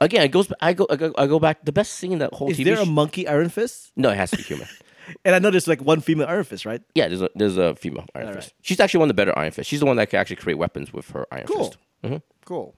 Again, 0.00 0.22
it 0.24 0.28
goes. 0.32 0.52
I 0.60 0.72
go. 0.72 0.86
I 0.90 0.96
go. 0.96 1.14
I 1.16 1.26
go 1.26 1.38
back. 1.38 1.64
The 1.64 1.70
best 1.72 1.92
scene 1.94 2.12
in 2.12 2.18
that 2.18 2.32
whole 2.34 2.50
Is 2.50 2.58
TV. 2.58 2.64
there 2.64 2.80
a 2.80 2.84
sh- 2.84 2.88
monkey 2.88 3.28
Iron 3.28 3.48
Fist? 3.48 3.92
no, 3.96 4.10
it 4.10 4.16
has 4.16 4.30
to 4.32 4.36
be 4.36 4.42
human. 4.42 4.66
And 5.22 5.34
I 5.34 5.38
know 5.38 5.50
there's 5.50 5.68
like 5.68 5.82
one 5.82 6.00
female 6.00 6.26
Iron 6.26 6.44
Fist, 6.44 6.64
right? 6.64 6.80
Yeah, 6.94 7.08
there's 7.08 7.20
a 7.20 7.28
there's 7.34 7.58
a 7.58 7.74
female 7.76 8.06
Iron 8.14 8.32
Fist. 8.32 8.54
She's 8.62 8.80
actually 8.80 9.00
one 9.00 9.10
of 9.10 9.14
the 9.16 9.20
better 9.20 9.38
Iron 9.38 9.52
Fist. 9.52 9.68
She's 9.68 9.80
the 9.80 9.84
one 9.86 9.96
that 9.98 10.08
can 10.08 10.18
actually 10.18 10.36
create 10.36 10.56
weapons 10.56 10.94
with 10.94 11.10
her 11.10 11.26
Iron 11.30 11.46
Cool. 11.46 11.64
Fist. 11.66 11.76
Mhm. 12.02 12.22
Cool. 12.46 12.74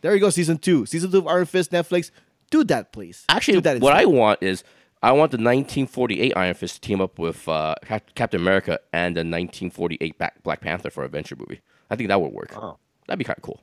There 0.00 0.14
you 0.14 0.20
go, 0.20 0.30
season 0.30 0.56
two. 0.56 0.86
Season 0.86 1.10
two 1.12 1.18
of 1.18 1.26
Iron 1.26 1.44
Fist, 1.44 1.72
Netflix. 1.72 2.10
Do 2.50 2.64
that, 2.64 2.92
please. 2.94 3.26
Actually, 3.28 3.58
Do 3.58 3.60
that 3.60 3.80
what 3.82 3.92
I 3.92 4.06
want 4.06 4.42
is 4.42 4.64
I 5.06 5.12
want 5.12 5.30
the 5.30 5.36
1948 5.36 6.32
Iron 6.36 6.54
Fist 6.54 6.74
to 6.74 6.80
team 6.80 7.00
up 7.00 7.16
with 7.16 7.48
uh, 7.48 7.76
Cap- 7.84 8.12
Captain 8.16 8.40
America 8.40 8.80
and 8.92 9.14
the 9.14 9.20
1948 9.20 10.18
Black, 10.18 10.42
Black 10.42 10.60
Panther 10.60 10.90
for 10.90 11.02
an 11.02 11.06
adventure 11.06 11.36
movie. 11.36 11.60
I 11.88 11.94
think 11.94 12.08
that 12.08 12.20
would 12.20 12.32
work. 12.32 12.52
Oh. 12.56 12.76
That'd 13.06 13.20
be 13.20 13.24
kind 13.24 13.38
of 13.38 13.42
cool. 13.44 13.62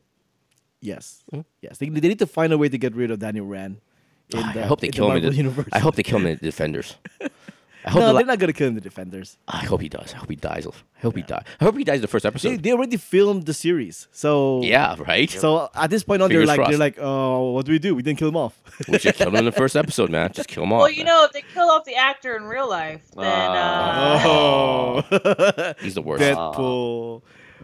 Yes. 0.79 1.25
Yes. 1.61 1.79
They, 1.79 1.89
they 1.89 2.07
need 2.07 2.19
to 2.19 2.27
find 2.27 2.53
a 2.53 2.57
way 2.57 2.69
to 2.69 2.77
get 2.77 2.95
rid 2.95 3.11
of 3.11 3.19
Daniel 3.19 3.45
Rand. 3.45 3.81
in 4.29 4.39
I 4.39 4.61
hope 4.61 4.79
they 4.79 4.87
in 4.87 4.91
the 4.91 4.95
kill 4.95 5.11
him. 5.11 5.17
In 5.25 5.53
the. 5.53 5.67
I 5.73 5.79
hope 5.79 5.95
they 5.95 6.03
kill 6.03 6.19
him 6.19 6.27
in 6.27 6.37
the 6.37 6.45
Defenders. 6.45 6.95
I 7.85 7.89
hope. 7.89 7.99
No, 7.99 8.07
the 8.07 8.13
la- 8.13 8.19
they're 8.19 8.27
not 8.27 8.39
gonna 8.39 8.53
kill 8.53 8.67
him. 8.67 8.75
The 8.75 8.81
Defenders. 8.81 9.37
I 9.47 9.65
hope 9.65 9.81
he 9.81 9.89
does. 9.89 10.13
I 10.13 10.17
hope 10.17 10.29
he 10.29 10.35
dies. 10.35 10.65
I 10.65 11.01
hope 11.01 11.15
he 11.15 11.21
dies. 11.21 11.43
I 11.59 11.63
hope 11.63 11.77
he 11.77 11.83
dies 11.83 11.95
in 11.95 12.01
the 12.01 12.07
first 12.07 12.25
episode. 12.25 12.63
they 12.63 12.71
already 12.71 12.97
filmed 12.97 13.45
the 13.45 13.53
series, 13.53 14.07
so 14.11 14.61
yeah, 14.63 14.95
right. 15.07 15.29
So 15.29 15.69
at 15.75 15.89
this 15.89 16.03
point 16.03 16.21
on, 16.21 16.29
they're 16.29 16.45
like, 16.45 16.57
crossed. 16.57 16.71
they're 16.71 16.79
like, 16.79 16.97
oh, 16.99 17.51
what 17.51 17.65
do 17.65 17.71
we 17.71 17.79
do? 17.79 17.95
We 17.95 18.03
didn't 18.03 18.19
kill 18.19 18.29
him 18.29 18.37
off. 18.37 18.59
we 18.87 18.99
should 18.99 19.15
kill 19.15 19.27
him 19.27 19.35
in 19.35 19.45
the 19.45 19.51
first 19.51 19.75
episode, 19.75 20.09
man. 20.09 20.31
Just 20.31 20.47
kill 20.47 20.63
him 20.63 20.73
off. 20.73 20.79
Well, 20.79 20.89
you 20.89 21.03
man. 21.03 21.07
know, 21.07 21.25
if 21.25 21.33
they 21.33 21.43
kill 21.53 21.69
off 21.69 21.83
the 21.85 21.95
actor 21.95 22.35
in 22.37 22.43
real 22.43 22.69
life, 22.69 23.03
then 23.15 23.25
ah. 23.25 24.13
uh, 24.15 25.19
oh, 25.19 25.73
he's 25.81 25.95
the 25.95 26.01
worst. 26.01 26.23
Deadpool. 26.23 27.21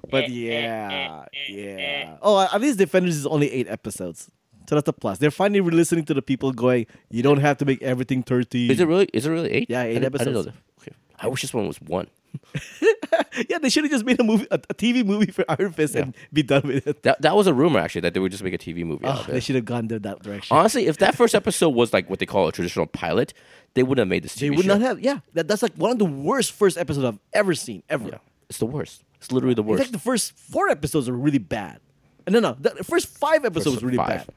But 0.09 0.25
eh, 0.25 0.27
eh, 0.27 0.29
yeah, 0.29 1.25
eh, 1.33 1.51
yeah. 1.51 2.17
Oh, 2.21 2.39
at 2.39 2.59
least 2.61 2.77
Defenders 2.77 3.17
is 3.17 3.25
only 3.25 3.51
eight 3.51 3.67
episodes, 3.67 4.29
so 4.69 4.75
that's 4.75 4.87
a 4.87 4.93
plus. 4.93 5.17
They're 5.17 5.31
finally 5.31 5.61
listening 5.61 6.05
to 6.05 6.13
the 6.13 6.21
people 6.21 6.51
going, 6.53 6.85
you 7.09 7.23
don't 7.23 7.39
have 7.41 7.57
to 7.57 7.65
make 7.65 7.81
everything 7.81 8.21
thirty. 8.23 8.69
Is 8.69 8.79
it 8.79 8.87
really? 8.87 9.09
Is 9.13 9.25
it 9.25 9.31
really 9.31 9.51
eight? 9.51 9.67
Yeah, 9.69 9.83
eight 9.83 9.97
I 9.97 9.99
didn't- 9.99 10.15
I 10.15 10.17
didn't 10.19 10.33
know 10.33 10.39
episodes. 10.41 10.57
that. 10.77 10.83
Okay. 10.89 10.95
I 11.19 11.27
wish 11.27 11.41
this 11.41 11.53
one 11.53 11.67
was 11.67 11.81
one. 11.81 12.07
yeah, 13.49 13.57
they 13.59 13.69
should 13.69 13.83
have 13.83 13.91
just 13.91 14.05
made 14.05 14.19
a 14.19 14.23
movie, 14.23 14.45
a, 14.51 14.55
a 14.69 14.73
TV 14.75 15.03
movie 15.03 15.31
for 15.31 15.43
Iron 15.49 15.71
Fist, 15.71 15.95
and 15.95 16.15
be 16.31 16.43
done 16.43 16.61
with 16.63 16.85
it. 16.87 17.01
That 17.03 17.21
that 17.23 17.35
was 17.35 17.47
a 17.47 17.53
rumor 17.53 17.79
actually 17.79 18.01
that 18.01 18.13
they 18.13 18.19
would 18.19 18.31
just 18.31 18.43
make 18.43 18.53
a 18.53 18.57
TV 18.57 18.85
movie 18.85 19.05
Oh, 19.05 19.09
out 19.09 19.17
ah, 19.17 19.21
of 19.21 19.27
they 19.27 19.37
it. 19.37 19.43
should 19.43 19.55
have 19.55 19.65
gone 19.65 19.87
there 19.87 19.97
that 19.99 20.21
direction. 20.21 20.55
Honestly, 20.55 20.85
if 20.87 20.97
that 20.99 21.15
first 21.15 21.33
episode 21.33 21.69
was 21.69 21.91
like 21.93 22.09
what 22.09 22.19
they 22.19 22.25
call 22.27 22.47
a 22.47 22.51
traditional 22.51 22.85
pilot, 22.85 23.33
they 23.73 23.81
wouldn't 23.83 24.03
have 24.03 24.07
made 24.09 24.23
this 24.23 24.35
TV 24.35 24.39
they 24.41 24.49
would 24.51 24.65
show. 24.65 24.77
not 24.77 24.81
have. 24.81 24.99
Yeah, 24.99 25.19
that, 25.33 25.47
that's 25.47 25.63
like 25.63 25.73
one 25.73 25.91
of 25.91 25.97
the 25.99 26.05
worst 26.05 26.51
first 26.51 26.77
episodes 26.77 27.05
I've 27.05 27.19
ever 27.33 27.55
seen 27.55 27.83
ever. 27.89 28.09
Yeah, 28.09 28.17
it's 28.49 28.59
the 28.59 28.65
worst. 28.67 29.03
It's 29.15 29.31
literally 29.31 29.55
the 29.55 29.63
In 29.63 29.67
worst. 29.67 29.81
fact, 29.83 29.91
the 29.93 29.99
first 29.99 30.37
four 30.37 30.69
episodes 30.69 31.09
are 31.09 31.13
really 31.13 31.39
bad. 31.39 31.79
Uh, 32.27 32.31
no, 32.31 32.39
no, 32.39 32.55
the 32.59 32.83
first 32.83 33.07
five 33.07 33.43
episodes 33.43 33.75
First 33.77 33.81
were 33.83 33.87
really 33.87 33.97
five. 33.97 34.27
bad. 34.27 34.29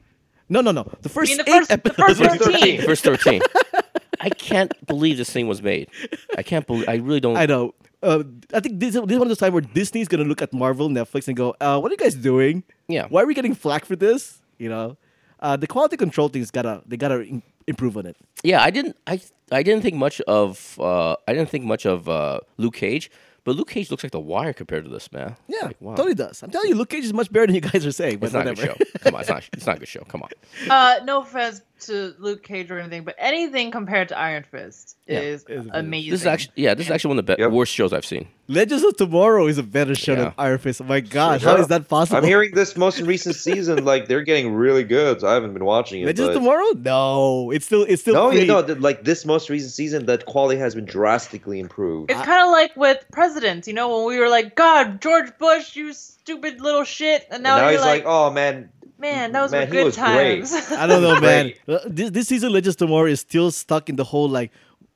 No, 0.53 0.61
no, 0.61 0.71
no. 0.71 0.83
The 1.01 1.09
first 1.09 1.29
mean 1.29 1.37
the 1.39 1.49
eight 1.49 1.57
first- 1.67 1.69
the 1.69 1.73
episodes. 1.73 2.19
first 2.19 2.43
13. 2.43 2.81
First 2.81 3.03
thirteen. 3.03 3.41
I 4.21 4.29
can't 4.29 4.71
believe 4.85 5.17
this 5.17 5.29
thing 5.35 5.47
was 5.47 5.61
made. 5.61 5.89
I 6.37 6.43
can't 6.43 6.65
believe. 6.65 6.87
I 6.87 6.95
really 7.07 7.19
don't. 7.19 7.35
I 7.35 7.45
know. 7.45 7.73
Uh, 8.01 8.23
I 8.53 8.59
think 8.59 8.79
this, 8.79 8.93
this 8.93 8.95
is 8.95 9.01
one 9.01 9.27
of 9.27 9.27
those 9.29 9.37
times 9.43 9.53
where 9.53 9.61
Disney's 9.79 10.07
gonna 10.07 10.23
look 10.31 10.41
at 10.41 10.53
Marvel, 10.53 10.87
Netflix, 10.89 11.27
and 11.27 11.35
go, 11.35 11.55
uh, 11.59 11.79
"What 11.79 11.89
are 11.91 11.95
you 11.97 11.97
guys 12.05 12.15
doing? 12.15 12.63
Yeah. 12.87 13.07
Why 13.09 13.23
are 13.23 13.25
we 13.25 13.33
getting 13.33 13.55
flack 13.55 13.83
for 13.85 13.95
this? 13.95 14.39
You 14.59 14.69
know, 14.69 14.97
uh, 15.39 15.57
the 15.57 15.67
quality 15.67 15.97
control 15.97 16.29
thing's 16.29 16.51
gotta 16.51 16.83
they 16.85 16.97
gotta 16.97 17.21
in- 17.21 17.43
improve 17.67 17.97
on 17.97 18.05
it. 18.05 18.15
Yeah, 18.43 18.61
I 18.61 18.69
didn't. 18.71 18.95
I 19.07 19.19
I 19.51 19.63
didn't 19.63 19.81
think 19.83 19.95
much 19.95 20.21
of. 20.21 20.77
Uh, 20.79 21.15
I 21.27 21.33
didn't 21.33 21.49
think 21.49 21.65
much 21.65 21.85
of 21.85 22.07
uh, 22.07 22.39
Luke 22.57 22.75
Cage, 22.75 23.09
but 23.45 23.55
Luke 23.55 23.69
Cage 23.69 23.91
looks 23.91 24.03
like 24.03 24.11
The 24.11 24.19
Wire 24.19 24.53
compared 24.53 24.85
to 24.85 24.89
this 24.89 25.11
man. 25.11 25.35
Yeah, 25.47 25.65
Like, 25.65 25.81
wow. 25.81 25.95
totally 25.95 26.15
does. 26.15 26.41
I'm 26.43 26.51
telling 26.51 26.69
you, 26.69 26.75
Luke 26.75 26.89
Cage 26.89 27.03
is 27.05 27.13
much 27.13 27.31
better 27.31 27.45
than 27.47 27.55
you 27.55 27.61
guys 27.61 27.85
are 27.85 27.91
saying. 27.91 28.19
But 28.19 28.27
It's 28.27 28.33
not 28.33 28.47
a 28.47 28.49
whatever. 28.51 28.73
good 28.77 28.87
show. 28.87 28.99
Come 28.99 29.15
on, 29.15 29.21
it's 29.21 29.29
not. 29.29 29.49
It's 29.53 29.65
not 29.65 29.75
a 29.75 29.79
good 29.79 29.87
show. 29.87 30.03
Come 30.05 30.23
on. 30.23 30.29
uh, 30.69 30.99
no 31.03 31.21
offense 31.21 31.61
to 31.87 32.13
Luke 32.19 32.43
Cage 32.43 32.69
or 32.71 32.79
anything, 32.79 33.03
but 33.03 33.15
anything 33.17 33.71
compared 33.71 34.09
to 34.09 34.17
Iron 34.17 34.43
Fist 34.49 34.95
Yeah. 35.07 35.19
is 35.19 35.45
Is- 35.49 35.67
amazing. 35.71 36.11
This 36.11 36.21
is 36.21 36.27
actually. 36.27 36.53
Yeah, 36.55 36.73
this 36.73 36.87
is 36.87 36.91
actually 36.91 37.09
one 37.09 37.19
of 37.19 37.25
the 37.25 37.35
be- 37.35 37.41
Yep. 37.41 37.51
worst 37.51 37.73
shows 37.73 37.93
I've 37.93 38.05
seen. 38.05 38.27
Legends 38.49 38.83
of 38.83 38.97
Tomorrow 38.97 39.47
is 39.47 39.57
a 39.57 39.63
better 39.63 39.95
show 39.95 40.11
Yeah. 40.13 40.19
than 40.25 40.33
Iron 40.37 40.57
Fist. 40.57 40.81
Oh 40.81 40.85
my 40.85 40.99
God, 40.99 41.41
Sure. 41.41 41.51
how 41.51 41.57
is 41.57 41.67
that 41.67 41.87
possible? 41.87 42.17
I'm 42.17 42.23
hearing 42.25 42.51
this 42.53 42.75
most 42.75 42.99
recent 43.01 43.35
season, 43.35 43.85
like 43.85 44.07
they're 44.07 44.21
getting 44.23 44.53
really 44.53 44.83
good. 44.83 45.21
So 45.21 45.27
I 45.27 45.33
haven't 45.33 45.53
been 45.53 45.63
watching 45.65 46.01
it. 46.01 46.05
Legends 46.05 46.29
of 46.29 46.33
Tomorrow? 46.35 46.67
No, 46.83 47.51
it's 47.51 47.65
still 47.65 47.83
it's 47.83 48.01
still 48.01 48.15
No, 48.15 48.31
free. 48.31 48.41
you 48.41 48.45
know, 48.47 48.61
th- 48.61 48.79
like 48.79 49.03
this 49.05 49.25
most 49.25 49.49
recent 49.49 49.71
season, 49.71 50.05
that 50.07 50.25
quality 50.25 50.59
has 50.59 50.75
been 50.75 50.85
drastically 50.85 51.59
improved. 51.59 52.11
It's 52.11 52.21
kind 52.21 52.43
of 52.43 52.51
like 52.51 52.75
with 52.75 53.03
presidents, 53.11 53.67
you 53.67 53.73
know, 53.73 53.95
when 53.97 54.05
we 54.07 54.19
were 54.19 54.29
like, 54.29 54.55
God, 54.55 55.01
George 55.01 55.31
Bush, 55.39 55.75
you 55.75 55.93
stupid 55.93 56.61
little 56.61 56.83
shit, 56.83 57.25
and 57.31 57.43
now, 57.43 57.57
now 57.57 57.63
you're 57.63 57.71
he's 57.79 57.81
like, 57.81 58.03
oh 58.05 58.29
man, 58.31 58.69
man, 59.03 59.31
those 59.31 59.51
man, 59.51 59.67
were 59.67 59.71
good 59.71 59.85
was 59.85 59.95
great." 59.95 60.45
times. 60.45 60.71
I 60.71 60.87
don't 60.87 61.03
know, 61.03 61.19
man. 61.29 61.53
Uh, 61.67 61.79
This, 61.85 62.09
this 62.09 62.27
season, 62.27 62.51
Legends 62.51 62.75
Tomorrow 62.77 63.07
is 63.07 63.19
still 63.19 63.51
stuck 63.51 63.89
in 63.89 63.95
the 63.95 64.03
whole 64.03 64.27
like 64.29 64.51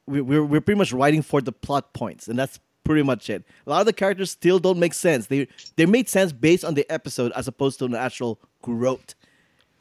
we, 0.07 0.21
we're 0.21 0.43
we're 0.43 0.61
pretty 0.61 0.79
much 0.79 0.91
writing 0.93 1.21
for 1.21 1.41
the 1.41 1.51
plot 1.51 1.93
points, 1.93 2.27
and 2.27 2.39
that's 2.39 2.59
pretty 2.83 3.03
much 3.03 3.29
it. 3.29 3.43
A 3.65 3.69
lot 3.69 3.81
of 3.81 3.85
the 3.85 3.93
characters 3.93 4.31
still 4.31 4.59
don't 4.59 4.79
make 4.79 4.93
sense. 4.93 5.27
They 5.27 5.47
they 5.75 5.85
made 5.85 6.07
sense 6.09 6.31
based 6.31 6.63
on 6.65 6.73
the 6.73 6.89
episode 6.91 7.31
as 7.33 7.47
opposed 7.47 7.79
to 7.79 7.85
an 7.85 7.95
actual 7.95 8.39
growth. 8.61 9.13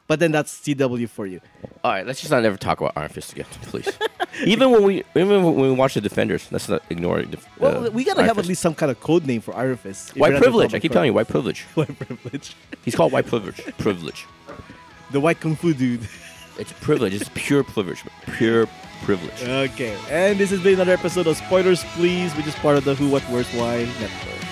But 0.07 0.19
then 0.19 0.31
that's 0.31 0.53
CW 0.61 1.09
for 1.09 1.25
you. 1.25 1.41
All 1.83 1.91
right, 1.91 2.07
let's 2.07 2.21
just 2.21 2.31
not 2.31 2.43
ever 2.45 2.57
talk 2.57 2.79
about 2.79 2.93
Iron 2.95 3.09
Fist 3.09 3.33
again, 3.33 3.45
please. 3.63 3.89
even 4.45 4.71
when 4.71 4.83
we 4.83 5.03
even 5.15 5.43
when 5.43 5.55
we 5.55 5.71
watch 5.71 5.95
the 5.95 6.01
Defenders, 6.01 6.47
let's 6.51 6.69
not 6.69 6.81
ignore 6.89 7.19
it. 7.19 7.27
Well, 7.59 7.87
uh, 7.87 7.89
we 7.89 8.05
gotta 8.05 8.19
Iron 8.19 8.27
have 8.29 8.37
at 8.37 8.41
Fist. 8.41 8.49
least 8.49 8.61
some 8.61 8.73
kind 8.73 8.89
of 8.89 8.99
code 9.01 9.25
name 9.25 9.41
for 9.41 9.55
Iron 9.55 9.75
Fist. 9.75 10.11
if 10.11 10.17
white 10.17 10.33
not 10.33 10.41
privilege. 10.41 10.73
I 10.73 10.79
keep 10.79 10.93
telling 10.93 11.07
you, 11.07 11.13
white 11.13 11.27
privilege. 11.27 11.61
white 11.75 11.97
privilege. 11.99 12.55
He's 12.85 12.95
called 12.95 13.11
white 13.11 13.27
privilege. 13.27 13.61
Privilege. 13.77 14.25
The 15.11 15.19
white 15.19 15.39
kung 15.39 15.55
fu 15.55 15.73
dude. 15.73 16.07
It's 16.59 16.71
privilege. 16.71 17.13
It's 17.13 17.29
pure 17.35 17.63
privilege. 17.63 18.03
Pure 18.35 18.67
privilege. 19.03 19.43
Okay, 19.43 19.95
and 20.09 20.39
this 20.39 20.49
has 20.49 20.59
been 20.59 20.73
another 20.73 20.93
episode 20.93 21.27
of 21.27 21.37
Spoilers 21.37 21.83
Please, 21.93 22.35
which 22.35 22.47
is 22.47 22.55
part 22.55 22.77
of 22.77 22.83
the 22.83 22.95
Who, 22.95 23.11
What, 23.11 23.21
Where's, 23.29 23.47
Why 23.53 23.85
network. 23.99 24.46